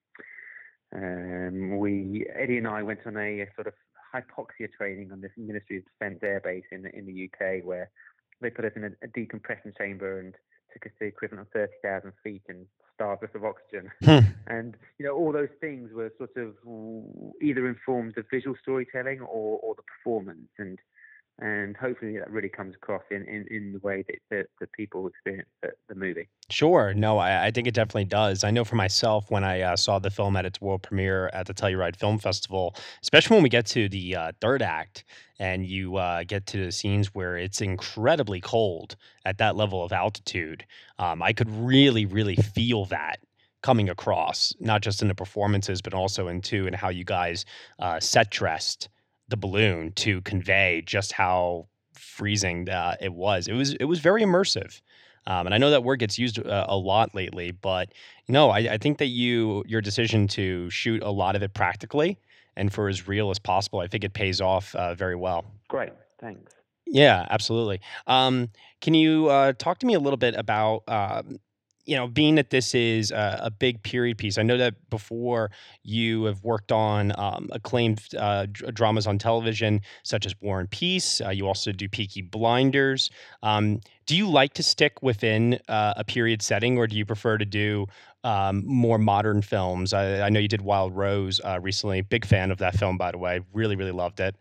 um, 0.96 1.78
we 1.78 2.26
Eddie 2.34 2.58
and 2.58 2.68
I 2.68 2.84
went 2.84 3.00
on 3.06 3.18
a, 3.18 3.42
a, 3.42 3.48
sort 3.56 3.68
of 3.68 3.74
hypoxia 4.14 4.72
training 4.78 5.12
on 5.12 5.22
this 5.22 5.32
Ministry 5.38 5.78
of 5.78 5.84
Defence 5.86 6.20
airbase 6.24 6.64
in 6.72 6.86
in 6.88 7.06
the 7.06 7.30
UK 7.30 7.64
where 7.66 7.90
they 8.42 8.50
put 8.50 8.66
us 8.66 8.72
in 8.76 8.86
a, 8.86 8.90
a 9.02 9.08
decompression 9.08 9.74
chamber 9.78 10.20
and 10.20 10.36
took 10.74 10.86
us 10.86 10.92
to 10.94 11.00
the 11.02 11.06
equivalent 11.06 11.48
of 11.48 11.54
30,000 11.54 12.12
feet 12.24 12.42
and 12.50 12.66
starved 12.96 13.24
us 13.24 13.30
of 13.36 13.46
oxygen. 13.46 13.92
Hmm. 14.04 14.20
And, 14.48 14.76
you 14.98 15.06
know, 15.06 15.16
all 15.16 15.32
those 15.32 15.54
things 15.62 15.92
were 15.94 16.12
sort 16.18 16.36
of 16.36 16.56
either 17.42 17.68
informed 17.68 18.14
the 18.16 18.26
visual 18.30 18.56
storytelling 18.62 19.22
or, 19.22 19.60
or 19.60 19.76
the 19.76 19.84
performance. 19.84 20.50
And 20.58 20.78
and 21.40 21.76
hopefully 21.76 22.18
that 22.20 22.30
really 22.30 22.50
comes 22.50 22.76
across 22.76 23.02
in, 23.10 23.26
in, 23.26 23.46
in 23.50 23.74
the 23.74 23.80
way 23.80 24.06
that, 24.30 24.46
that 24.60 24.72
people 24.74 25.08
experience 25.08 25.50
the, 25.62 25.70
the, 25.90 25.96
movie. 25.96 26.28
Sure. 26.50 26.94
No, 26.94 27.18
I, 27.18 27.48
I, 27.48 27.52
think 27.52 27.68
it 27.68 27.74
definitely 27.74 28.06
does. 28.06 28.44
I 28.44 28.52
know 28.52 28.64
for 28.64 28.76
myself, 28.76 29.32
when 29.32 29.44
I 29.44 29.62
uh, 29.62 29.76
saw 29.76 29.98
the 29.98 30.12
film 30.12 30.36
at 30.36 30.46
its 30.46 30.62
world 30.62 30.84
premiere 30.84 31.32
at 31.34 31.48
the 31.48 31.54
Telluride 31.54 31.96
Film 31.96 32.20
Festival, 32.20 32.76
especially 33.02 33.36
when 33.36 33.44
we 33.44 33.50
get 33.50 33.66
to 33.68 33.90
the 33.90 34.16
uh, 34.16 34.32
third 34.42 34.62
act 34.62 35.06
and 35.40 35.66
you 35.66 35.96
uh, 35.96 36.24
get 36.24 36.46
to 36.48 36.66
the 36.66 36.72
scenes 36.72 37.16
where 37.16 37.36
it's 37.36 37.62
incredibly 37.62 38.40
cold 38.40 38.96
at 39.26 39.40
that 39.40 39.56
level 39.56 39.84
of 39.84 39.92
altitude, 39.92 40.66
um, 41.00 41.24
I 41.24 41.34
could 41.34 41.50
really, 41.50 42.06
really 42.06 42.36
feel 42.36 42.86
that 42.86 43.20
coming 43.64 43.90
across, 43.90 44.54
not 44.60 44.82
just 44.82 45.02
in 45.02 45.08
the 45.08 45.16
performances, 45.16 45.82
but 45.82 45.94
also 45.94 46.28
into 46.28 46.68
and 46.68 46.76
how 46.76 46.90
you 46.90 47.06
guys 47.06 47.46
uh, 47.80 48.00
set 48.00 48.30
dressed 48.30 48.90
the 49.34 49.38
balloon 49.38 49.92
to 49.94 50.22
convey 50.22 50.84
just 50.86 51.12
how 51.12 51.68
freezing 51.94 52.70
uh, 52.70 52.96
it 53.02 53.14
was. 53.14 53.48
It 53.48 53.54
was 53.54 53.74
it 53.74 53.86
was 53.86 54.00
very 54.00 54.22
immersive. 54.22 54.80
Um, 55.26 55.48
and 55.48 55.56
I 55.56 55.58
know 55.58 55.72
that 55.72 55.84
word 55.84 55.98
gets 55.98 56.20
used 56.20 56.38
uh, 56.46 56.66
a 56.68 56.78
lot 56.78 57.16
lately, 57.16 57.52
but 57.52 57.90
you 58.28 58.34
know, 58.34 58.50
I, 58.50 58.60
I, 58.74 58.78
think 58.78 58.98
that 58.98 59.08
you 59.08 59.64
your 59.66 59.82
decision 59.82 60.28
to 60.30 60.70
shoot 60.70 61.02
a 61.02 61.10
lot 61.10 61.36
of 61.36 61.42
it 61.42 61.54
practically 61.54 62.20
and 62.56 62.72
for 62.72 62.90
as 62.90 63.08
real 63.08 63.32
as 63.32 63.40
possible, 63.40 63.80
I 63.80 63.88
think 63.88 64.04
it 64.04 64.14
pays 64.14 64.40
off 64.40 64.76
uh, 64.76 64.94
very 64.94 65.16
well. 65.16 65.46
Great, 65.70 65.94
thanks. 66.20 66.54
Yeah, 66.86 67.26
absolutely. 67.30 67.82
Um, 68.06 68.50
can 68.82 68.94
you 68.94 69.28
uh, 69.30 69.54
talk 69.54 69.80
to 69.80 69.86
me 69.86 69.94
a 69.94 70.00
little 70.00 70.18
bit 70.18 70.36
about 70.36 70.84
um, 70.88 71.40
you 71.86 71.96
know, 71.96 72.08
being 72.08 72.36
that 72.36 72.50
this 72.50 72.74
is 72.74 73.12
a, 73.12 73.42
a, 73.44 73.52
big 73.52 73.84
period 73.84 74.18
piece, 74.18 74.38
I 74.38 74.44
know 74.44 74.58
that 74.58 74.90
before 74.90 75.52
you 75.84 76.24
have 76.26 76.44
worked 76.44 76.72
on 76.72 77.12
um, 77.20 77.50
acclaimed 77.52 78.02
uh, 78.18 78.46
dramas 78.46 79.06
on 79.06 79.18
television, 79.18 79.82
such 80.04 80.26
as 80.26 80.34
War 80.42 80.60
and 80.60 80.70
Peace. 80.70 81.20
Uh, 81.20 81.30
you 81.30 81.48
also 81.48 81.72
do 81.72 81.90
Peaky 81.90 82.22
Blinders. 82.22 83.10
Um, 83.42 83.82
do 84.06 84.16
you 84.16 84.30
like 84.30 84.54
to 84.54 84.64
stick 84.64 85.02
within 85.02 85.60
uh, 85.68 85.94
a 85.98 86.04
period 86.04 86.42
setting, 86.42 86.78
or 86.78 86.88
do 86.88 86.96
you 86.96 87.06
prefer 87.06 87.38
to 87.38 87.46
do 87.46 87.88
um, 88.24 88.64
more 88.66 88.98
modern 88.98 89.42
films? 89.42 89.94
I, 89.94 90.22
I, 90.22 90.30
know 90.30 90.40
you 90.40 90.48
did 90.48 90.62
Wild 90.62 90.96
Rose 90.96 91.42
uh, 91.44 91.60
recently. 91.62 92.02
Big 92.02 92.26
fan 92.26 92.52
of 92.52 92.60
that 92.60 92.76
film, 92.76 92.98
by 92.98 93.12
the 93.12 93.18
way. 93.18 93.42
Really, 93.54 93.76
really 93.76 93.92
loved 93.92 94.22
it. 94.22 94.36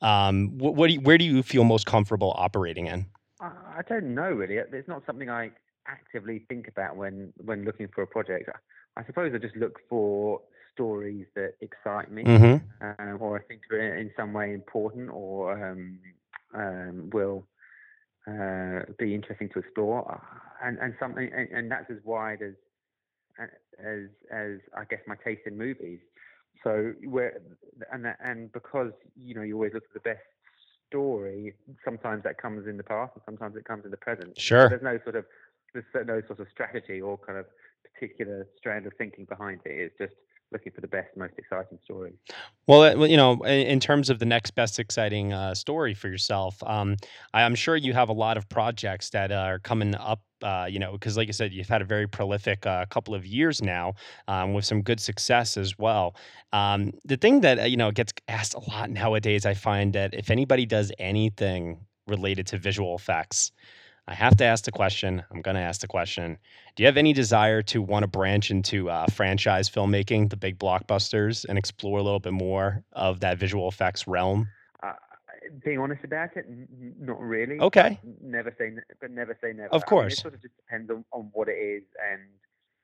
Um, 0.00 0.58
what, 0.58 0.74
what 0.74 0.88
do 0.88 0.94
you, 0.94 1.00
where 1.00 1.18
do 1.18 1.24
you 1.24 1.42
feel 1.42 1.64
most 1.64 1.86
comfortable 1.86 2.32
operating 2.36 2.86
in? 2.86 3.06
I 3.40 3.82
don't 3.88 4.14
know 4.14 4.30
really. 4.30 4.56
It's 4.56 4.88
not 4.88 5.04
something 5.06 5.30
I 5.30 5.50
actively 5.88 6.44
think 6.48 6.68
about 6.68 6.96
when 6.96 7.32
when 7.44 7.64
looking 7.64 7.88
for 7.94 8.02
a 8.02 8.06
project. 8.06 8.50
I 8.96 9.04
suppose 9.06 9.32
I 9.34 9.38
just 9.38 9.56
look 9.56 9.78
for 9.88 10.40
stories 10.74 11.26
that 11.34 11.54
excite 11.60 12.10
me, 12.10 12.24
Mhm. 12.24 12.60
um, 12.80 13.18
or 13.20 13.38
I 13.38 13.42
think 13.42 13.62
are 13.72 13.78
in 13.96 14.10
some 14.16 14.32
way 14.32 14.52
important, 14.54 15.10
or 15.10 15.52
um, 15.70 15.98
um, 16.54 17.10
will 17.12 17.46
uh, 18.26 18.80
be 18.98 19.14
interesting 19.14 19.48
to 19.50 19.58
explore, 19.60 20.20
and 20.62 20.78
and 20.78 20.94
something, 21.00 21.30
and, 21.34 21.48
and 21.50 21.70
that's 21.70 21.90
as 21.90 21.98
wide 22.04 22.42
as 22.42 22.54
as 23.78 24.08
as 24.30 24.58
I 24.76 24.84
guess 24.84 25.00
my 25.06 25.16
taste 25.24 25.42
in 25.46 25.56
movies. 25.56 26.00
So 26.64 26.92
where 27.04 27.40
and 27.92 28.04
that, 28.04 28.18
and 28.22 28.52
because 28.52 28.92
you 29.16 29.34
know 29.34 29.42
you 29.42 29.54
always 29.54 29.72
look 29.74 29.84
for 29.86 29.94
the 29.94 30.00
best 30.00 30.22
story, 30.88 31.54
sometimes 31.84 32.22
that 32.24 32.40
comes 32.40 32.66
in 32.66 32.76
the 32.76 32.82
past, 32.82 33.12
and 33.14 33.22
sometimes 33.24 33.56
it 33.56 33.64
comes 33.64 33.84
in 33.84 33.90
the 33.90 33.96
present. 33.96 34.36
Sure. 34.38 34.68
There's 34.68 34.82
no 34.82 34.98
sort 35.04 35.16
of 35.16 35.24
there's 35.74 36.06
no 36.06 36.20
sort 36.26 36.40
of 36.40 36.46
strategy 36.50 37.00
or 37.00 37.18
kind 37.18 37.38
of 37.38 37.46
particular 37.94 38.46
strand 38.56 38.86
of 38.86 38.92
thinking 38.98 39.24
behind 39.24 39.60
it. 39.64 39.72
It's 39.72 39.98
just 39.98 40.14
looking 40.52 40.72
for 40.72 40.80
the 40.80 40.88
best, 40.88 41.08
most 41.16 41.34
exciting 41.36 41.78
story. 41.84 42.12
Well, 42.66 42.82
uh, 42.82 43.04
you 43.04 43.16
know, 43.16 43.44
in, 43.44 43.80
terms 43.80 44.10
of 44.10 44.18
the 44.18 44.24
next 44.24 44.52
best 44.52 44.78
exciting 44.78 45.32
uh, 45.32 45.54
story 45.54 45.94
for 45.94 46.08
yourself, 46.08 46.62
um, 46.66 46.96
I'm 47.34 47.54
sure 47.54 47.76
you 47.76 47.92
have 47.92 48.08
a 48.08 48.14
lot 48.14 48.36
of 48.36 48.48
projects 48.48 49.10
that 49.10 49.30
are 49.32 49.58
coming 49.58 49.94
up. 49.94 50.20
Uh, 50.40 50.68
you 50.70 50.78
know, 50.78 50.92
because 50.92 51.16
like 51.16 51.28
I 51.28 51.32
said, 51.32 51.52
you've 51.52 51.68
had 51.68 51.82
a 51.82 51.84
very 51.84 52.06
prolific 52.06 52.64
uh, 52.64 52.86
couple 52.86 53.12
of 53.12 53.26
years 53.26 53.60
now 53.60 53.94
um, 54.28 54.54
with 54.54 54.64
some 54.64 54.82
good 54.82 55.00
success 55.00 55.56
as 55.56 55.76
well. 55.76 56.14
Um, 56.52 56.92
the 57.04 57.16
thing 57.16 57.40
that 57.40 57.58
uh, 57.58 57.64
you 57.64 57.76
know 57.76 57.90
gets 57.90 58.12
asked 58.28 58.54
a 58.54 58.60
lot 58.70 58.88
nowadays, 58.90 59.44
I 59.44 59.54
find 59.54 59.92
that 59.94 60.14
if 60.14 60.30
anybody 60.30 60.64
does 60.64 60.92
anything 61.00 61.80
related 62.06 62.46
to 62.48 62.58
visual 62.58 62.94
effects, 62.94 63.50
I 64.08 64.14
have 64.14 64.36
to 64.38 64.44
ask 64.44 64.64
the 64.64 64.72
question. 64.72 65.22
I'm 65.30 65.42
going 65.42 65.54
to 65.54 65.60
ask 65.60 65.82
the 65.82 65.86
question. 65.86 66.38
Do 66.74 66.82
you 66.82 66.86
have 66.86 66.96
any 66.96 67.12
desire 67.12 67.60
to 67.62 67.82
want 67.82 68.04
to 68.04 68.06
branch 68.06 68.50
into 68.50 68.88
uh, 68.88 69.06
franchise 69.08 69.68
filmmaking, 69.68 70.30
the 70.30 70.36
big 70.36 70.58
blockbusters, 70.58 71.44
and 71.46 71.58
explore 71.58 71.98
a 71.98 72.02
little 72.02 72.18
bit 72.18 72.32
more 72.32 72.82
of 72.94 73.20
that 73.20 73.36
visual 73.36 73.68
effects 73.68 74.08
realm? 74.08 74.48
Uh, 74.82 74.94
being 75.62 75.78
honest 75.78 76.02
about 76.04 76.30
it, 76.36 76.46
n- 76.48 76.66
n- 76.80 76.94
not 76.98 77.20
really. 77.20 77.60
Okay. 77.60 78.00
but 78.02 78.22
Never 78.22 78.54
say, 78.58 78.70
ne- 78.70 78.94
but 78.98 79.10
never 79.10 79.36
say 79.42 79.52
never. 79.52 79.68
Of 79.68 79.82
I 79.82 79.84
mean, 79.84 79.88
course. 79.88 80.12
it 80.14 80.20
sort 80.22 80.34
of 80.34 80.40
just 80.40 80.56
depends 80.56 80.90
on, 80.90 81.04
on 81.12 81.28
what 81.34 81.48
it 81.48 81.58
is 81.60 81.82
and 82.10 82.22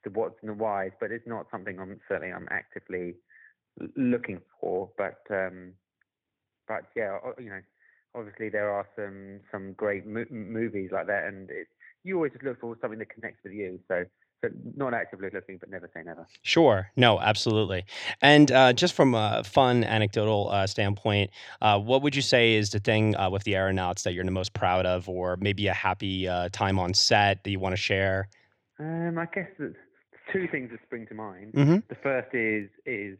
the 0.05 0.11
what's 0.11 0.37
and 0.43 0.51
the 0.51 0.55
whys. 0.63 0.91
But 1.01 1.11
it's 1.11 1.27
not 1.27 1.47
something 1.51 1.81
I'm 1.81 2.01
certainly 2.07 2.35
I'm 2.35 2.49
actively 2.51 3.15
looking 3.97 4.43
for. 4.61 4.91
But 4.99 5.23
um, 5.31 5.73
but 6.69 6.83
yeah, 6.95 7.17
you 7.39 7.49
know, 7.49 7.61
obviously 8.15 8.49
there 8.49 8.71
are 8.71 8.87
some 8.97 9.41
some 9.51 9.73
great 9.73 10.07
mo- 10.07 10.25
movies 10.31 10.91
like 10.93 11.07
that, 11.07 11.25
and 11.25 11.51
it, 11.51 11.67
you 12.03 12.17
always 12.17 12.33
just 12.33 12.45
look 12.45 12.61
for 12.61 12.77
something 12.81 12.99
that 12.99 13.11
connects 13.11 13.43
with 13.45 13.53
you. 13.53 13.81
So. 13.89 14.05
So 14.43 14.51
not 14.77 14.93
actively 14.93 15.31
looking, 15.33 15.57
but 15.57 15.71
never 15.71 15.91
say 15.95 16.03
never. 16.05 16.27
Sure. 16.43 16.91
No, 16.97 17.19
absolutely. 17.19 17.87
And 18.21 18.53
uh, 18.53 18.75
just 18.75 18.93
from 18.93 19.15
a 19.15 19.43
fun 19.43 19.85
anecdotal 19.85 20.51
uh, 20.51 20.67
standpoint, 20.67 21.31
uh, 21.63 21.79
what 21.81 22.03
would 22.03 22.15
you 22.15 22.21
say 22.21 22.55
is 22.57 22.69
the 22.69 22.79
thing 22.79 23.17
uh, 23.17 23.31
with 23.31 23.45
the 23.45 23.57
aeronauts 23.57 24.03
that 24.03 24.13
you're 24.13 24.25
the 24.25 24.31
most 24.31 24.53
proud 24.53 24.85
of, 24.85 25.09
or 25.09 25.39
maybe 25.41 25.69
a 25.69 25.73
happy 25.73 26.29
uh, 26.29 26.51
time 26.53 26.79
on 26.79 26.93
set 26.93 27.43
that 27.43 27.51
you 27.51 27.59
want 27.59 27.73
to 27.73 27.81
share? 27.81 28.29
Um, 28.79 29.17
I 29.17 29.27
guess 29.35 29.49
two 30.31 30.47
things 30.49 30.71
that 30.73 30.81
spring 30.83 31.07
to 31.07 31.15
mind. 31.15 31.55
Mhm. 31.55 31.83
The 31.89 31.95
first 32.03 32.35
is 32.35 32.69
is 32.85 33.17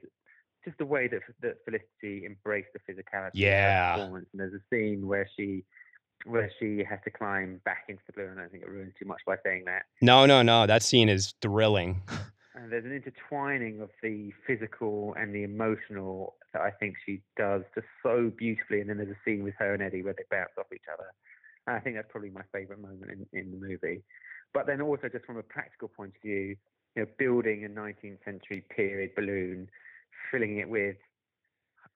just 0.65 0.79
the 0.79 0.87
way 0.87 1.09
that 1.09 1.21
that 1.43 1.59
Felicity 1.65 2.27
embraced 2.27 2.69
the 2.73 2.81
physicality 2.93 3.31
Yeah. 3.35 3.95
of 3.95 3.99
her 3.99 4.05
performance. 4.05 4.29
And 4.33 4.41
there's 4.41 4.55
a 4.55 4.65
scene 4.75 5.07
where 5.07 5.29
she 5.37 5.65
where 6.27 6.51
she 6.59 6.83
has 6.89 6.99
to 7.05 7.11
climb 7.11 7.61
back 7.67 7.85
into 7.89 8.01
the 8.07 8.13
balloon. 8.15 8.39
I 8.39 8.43
don't 8.43 8.51
think 8.51 8.63
it 8.63 8.71
ruins 8.71 8.95
too 8.99 9.05
much 9.05 9.21
by 9.27 9.37
saying 9.45 9.65
that. 9.67 9.83
No, 10.01 10.25
no, 10.25 10.41
no. 10.43 10.67
That 10.67 10.83
scene 10.83 11.09
is 11.09 11.35
thrilling. 11.41 12.03
And 12.57 12.71
there's 12.71 12.85
an 12.85 12.93
intertwining 12.93 13.81
of 13.81 13.91
the 14.01 14.33
physical 14.47 15.13
and 15.19 15.35
the 15.35 15.43
emotional 15.43 16.37
that 16.53 16.63
I 16.63 16.71
think 16.71 16.95
she 17.05 17.21
does 17.37 17.63
just 17.75 17.89
so 18.01 18.31
beautifully. 18.39 18.81
And 18.81 18.89
then 18.89 18.99
there's 18.99 19.11
a 19.11 19.19
scene 19.25 19.43
with 19.43 19.55
her 19.59 19.75
and 19.75 19.83
Eddie 19.83 20.05
where 20.05 20.15
they 20.17 20.23
bounce 20.31 20.53
off 20.57 20.67
each 20.73 20.87
other. 20.91 21.09
And 21.67 21.75
I 21.75 21.81
think 21.81 21.97
that's 21.97 22.07
probably 22.13 22.31
my 22.31 22.43
favourite 22.53 22.81
moment 22.81 23.11
in, 23.11 23.27
in 23.39 23.51
the 23.51 23.57
movie. 23.67 24.05
But 24.53 24.69
then 24.69 24.81
also 24.81 25.09
just 25.09 25.25
from 25.27 25.37
a 25.37 25.43
practical 25.43 25.89
point 25.89 26.15
of 26.15 26.23
view, 26.23 26.55
you 26.95 27.03
know, 27.03 27.07
building 27.19 27.65
a 27.65 27.69
19th 27.69 28.25
century 28.25 28.63
period 28.71 29.11
balloon, 29.17 29.69
filling 30.31 30.59
it 30.59 30.69
with 30.69 30.97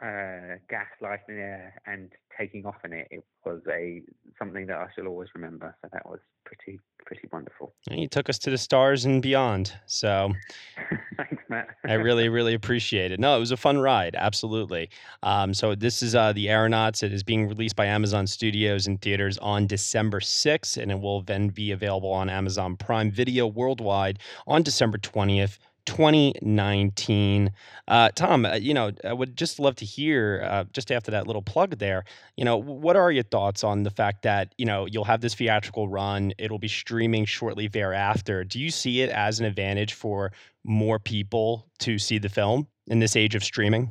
uh, 0.02 0.56
gas 0.68 0.86
lighting 1.00 1.38
air 1.38 1.80
and 1.86 2.12
taking 2.38 2.64
off 2.64 2.76
in 2.84 2.92
it, 2.92 3.08
it 3.10 3.24
was 3.44 3.60
a 3.68 4.02
something 4.38 4.66
that 4.66 4.76
I 4.76 4.86
shall 4.94 5.06
always 5.06 5.28
remember. 5.34 5.74
So 5.82 5.88
that 5.92 6.08
was 6.08 6.20
pretty 6.44 6.78
pretty 7.04 7.28
wonderful. 7.32 7.74
And 7.90 8.00
You 8.00 8.08
took 8.08 8.28
us 8.28 8.38
to 8.40 8.50
the 8.50 8.58
stars 8.58 9.04
and 9.04 9.20
beyond. 9.20 9.72
So 9.86 10.32
Thanks, 11.18 11.42
Matt. 11.48 11.68
I 11.84 11.94
really, 11.94 12.28
really 12.28 12.54
appreciate 12.54 13.10
it. 13.10 13.18
No, 13.18 13.36
it 13.36 13.40
was 13.40 13.50
a 13.50 13.56
fun 13.56 13.78
ride. 13.78 14.14
Absolutely. 14.14 14.88
Um, 15.24 15.52
so 15.52 15.74
this 15.74 16.00
is 16.00 16.14
uh, 16.14 16.32
the 16.32 16.48
Aeronauts. 16.48 17.02
It 17.02 17.12
is 17.12 17.24
being 17.24 17.48
released 17.48 17.74
by 17.74 17.86
Amazon 17.86 18.26
Studios 18.26 18.86
in 18.86 18.98
theaters 18.98 19.36
on 19.38 19.66
December 19.66 20.20
6th, 20.20 20.80
and 20.80 20.92
it 20.92 21.00
will 21.00 21.22
then 21.22 21.48
be 21.48 21.72
available 21.72 22.12
on 22.12 22.30
Amazon 22.30 22.76
Prime 22.76 23.10
Video 23.10 23.48
worldwide 23.48 24.20
on 24.46 24.62
December 24.62 24.96
20th. 24.96 25.58
2019. 25.89 27.52
Uh, 27.89 28.10
Tom, 28.15 28.44
uh, 28.44 28.55
you 28.55 28.74
know, 28.74 28.93
I 29.05 29.12
would 29.12 29.36
just 29.36 29.59
love 29.59 29.74
to 29.77 29.85
hear, 29.85 30.43
uh, 30.48 30.65
just 30.73 30.93
after 30.93 31.10
that 31.10 31.27
little 31.27 31.43
plug 31.43 31.78
there, 31.78 32.05
you 32.36 32.44
know, 32.44 32.56
what 32.56 32.97
are 32.97 33.10
your 33.10 33.23
thoughts 33.24 33.65
on 33.65 33.82
the 33.82 33.90
fact 33.90 34.23
that, 34.23 34.55
you 34.59 34.66
know, 34.66 34.86
you'll 34.86 35.05
have 35.05 35.20
this 35.20 35.35
theatrical 35.35 35.89
run, 35.89 36.32
it'll 36.39 36.59
be 36.59 36.69
streaming 36.69 37.24
shortly 37.24 37.69
thereafter. 37.69 38.44
Do 38.44 38.60
you 38.60 38.70
see 38.70 39.01
it 39.01 39.10
as 39.10 39.40
an 39.40 39.47
advantage 39.47 39.94
for 39.94 40.32
more 40.65 40.98
people 40.98 41.66
to 41.81 41.98
see 41.98 42.19
the 42.19 42.28
film 42.28 42.66
in 42.89 42.98
this 42.98 43.16
age 43.16 43.35
of 43.35 43.43
streaming? 43.43 43.90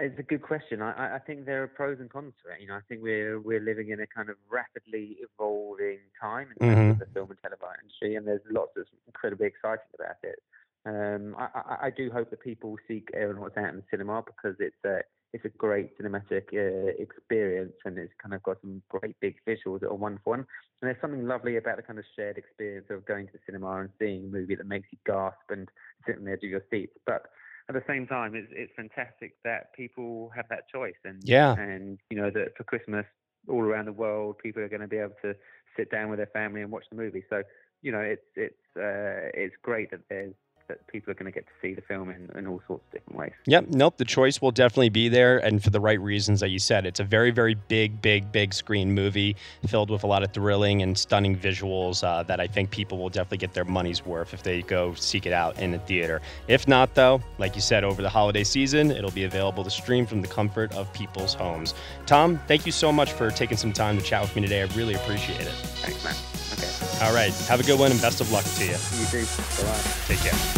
It's 0.00 0.18
a 0.18 0.22
good 0.22 0.42
question. 0.42 0.80
I, 0.80 1.16
I- 1.16 1.18
think 1.18 1.44
there 1.44 1.62
are 1.64 1.66
pros 1.66 1.98
and 1.98 2.08
cons 2.08 2.32
to 2.44 2.52
it. 2.52 2.60
You 2.60 2.68
know, 2.68 2.74
I 2.76 2.80
think 2.88 3.02
we're 3.02 3.40
we're 3.40 3.60
living 3.60 3.88
in 3.90 3.98
a 4.00 4.06
kind 4.06 4.30
of 4.30 4.36
rapidly 4.48 5.16
evolving 5.26 5.98
time 6.20 6.48
in 6.60 6.68
terms 6.68 6.78
Mhm. 6.78 6.90
of 6.92 6.98
the 7.00 7.06
film 7.12 7.30
and 7.30 7.38
television 7.42 7.74
industry, 7.82 8.14
and 8.14 8.24
there's 8.26 8.40
lots 8.48 8.70
that's 8.76 8.88
incredibly 9.08 9.46
exciting 9.48 9.90
about 9.98 10.16
it. 10.22 10.38
Um, 10.88 11.36
I, 11.38 11.48
I, 11.54 11.76
I 11.86 11.90
do 11.90 12.10
hope 12.10 12.30
that 12.30 12.40
people 12.40 12.76
seek 12.88 13.10
Aeronauts 13.14 13.56
out 13.58 13.68
in 13.70 13.76
the 13.76 13.82
cinema 13.90 14.22
because 14.24 14.56
it's 14.58 14.76
a 14.86 15.00
it's 15.34 15.44
a 15.44 15.50
great 15.50 15.90
cinematic 15.98 16.44
uh, 16.54 16.92
experience, 16.98 17.74
and 17.84 17.98
it's 17.98 18.12
kind 18.22 18.34
of 18.34 18.42
got 18.42 18.56
some 18.62 18.80
great 18.88 19.14
big 19.20 19.36
visuals 19.46 19.80
that 19.80 19.88
are 19.88 19.94
wonderful. 19.94 20.32
And 20.32 20.44
and 20.80 20.88
there's 20.88 21.00
something 21.02 21.26
lovely 21.26 21.56
about 21.56 21.76
the 21.76 21.82
kind 21.82 21.98
of 21.98 22.06
shared 22.16 22.38
experience 22.38 22.86
of 22.88 23.04
going 23.04 23.26
to 23.26 23.32
the 23.34 23.38
cinema 23.44 23.80
and 23.80 23.90
seeing 23.98 24.24
a 24.24 24.28
movie 24.28 24.54
that 24.54 24.66
makes 24.66 24.88
you 24.90 24.98
gasp 25.04 25.36
and 25.50 25.68
sit 26.06 26.16
on 26.16 26.24
the 26.24 26.32
edge 26.32 26.44
of 26.44 26.50
your 26.50 26.64
seat. 26.70 26.90
But 27.04 27.26
at 27.68 27.74
the 27.74 27.84
same 27.86 28.06
time, 28.06 28.34
it's 28.34 28.48
it's 28.52 28.72
fantastic 28.74 29.34
that 29.44 29.74
people 29.74 30.30
have 30.34 30.46
that 30.48 30.68
choice, 30.72 31.00
and 31.04 31.20
Yeah. 31.22 31.54
and 31.58 31.98
you 32.08 32.16
know 32.16 32.30
that 32.30 32.56
for 32.56 32.64
Christmas 32.64 33.04
all 33.46 33.62
around 33.62 33.84
the 33.84 33.92
world, 33.92 34.38
people 34.38 34.62
are 34.62 34.68
going 34.68 34.80
to 34.80 34.88
be 34.88 34.98
able 34.98 35.16
to 35.22 35.34
sit 35.76 35.90
down 35.90 36.08
with 36.08 36.18
their 36.18 36.26
family 36.32 36.62
and 36.62 36.70
watch 36.70 36.84
the 36.90 36.96
movie. 36.96 37.24
So 37.28 37.42
you 37.82 37.92
know, 37.92 38.00
it's 38.00 38.24
it's 38.34 38.76
uh, 38.76 39.28
it's 39.34 39.54
great 39.62 39.90
that 39.90 40.00
there's 40.08 40.34
that 40.68 40.86
people 40.86 41.10
are 41.10 41.14
going 41.14 41.30
to 41.30 41.32
get 41.32 41.46
to 41.46 41.52
see 41.60 41.74
the 41.74 41.82
film 41.82 42.10
in, 42.10 42.30
in 42.36 42.46
all 42.46 42.62
sorts 42.66 42.84
of 42.88 42.92
different 42.92 43.18
ways. 43.18 43.32
Yep. 43.46 43.68
Nope. 43.70 43.96
The 43.96 44.04
choice 44.04 44.40
will 44.40 44.50
definitely 44.50 44.90
be 44.90 45.08
there, 45.08 45.38
and 45.38 45.62
for 45.62 45.70
the 45.70 45.80
right 45.80 46.00
reasons 46.00 46.40
that 46.40 46.50
you 46.50 46.58
said. 46.58 46.86
It's 46.86 47.00
a 47.00 47.04
very, 47.04 47.30
very 47.30 47.54
big, 47.54 48.00
big, 48.00 48.30
big 48.30 48.54
screen 48.54 48.92
movie 48.92 49.36
filled 49.66 49.90
with 49.90 50.04
a 50.04 50.06
lot 50.06 50.22
of 50.22 50.32
thrilling 50.32 50.82
and 50.82 50.96
stunning 50.96 51.36
visuals 51.36 52.04
uh, 52.04 52.22
that 52.24 52.40
I 52.40 52.46
think 52.46 52.70
people 52.70 52.98
will 52.98 53.08
definitely 53.08 53.38
get 53.38 53.54
their 53.54 53.64
money's 53.64 54.04
worth 54.04 54.34
if 54.34 54.42
they 54.42 54.62
go 54.62 54.94
seek 54.94 55.26
it 55.26 55.32
out 55.32 55.58
in 55.58 55.72
the 55.72 55.78
theater. 55.78 56.20
If 56.46 56.68
not, 56.68 56.94
though, 56.94 57.22
like 57.38 57.54
you 57.54 57.60
said, 57.60 57.84
over 57.84 58.02
the 58.02 58.08
holiday 58.08 58.44
season, 58.44 58.90
it'll 58.90 59.10
be 59.10 59.24
available 59.24 59.64
to 59.64 59.70
stream 59.70 60.06
from 60.06 60.22
the 60.22 60.28
comfort 60.28 60.72
of 60.74 60.92
people's 60.92 61.34
homes. 61.34 61.74
Tom, 62.06 62.38
thank 62.46 62.66
you 62.66 62.72
so 62.72 62.92
much 62.92 63.12
for 63.12 63.30
taking 63.30 63.56
some 63.56 63.72
time 63.72 63.96
to 63.96 64.04
chat 64.04 64.22
with 64.22 64.34
me 64.36 64.42
today. 64.42 64.62
I 64.62 64.66
really 64.76 64.94
appreciate 64.94 65.40
it. 65.40 65.48
Thanks, 65.82 66.04
man. 66.04 66.14
Okay. 66.52 67.06
All 67.06 67.14
right. 67.14 67.32
Have 67.48 67.60
a 67.60 67.64
good 67.64 67.78
one 67.78 67.90
and 67.90 68.00
best 68.00 68.20
of 68.20 68.30
luck 68.32 68.44
to 68.44 68.64
you. 68.64 68.70
You 68.70 69.06
too. 69.06 69.24
Bye. 69.64 69.80
Take 70.06 70.18
care. 70.18 70.57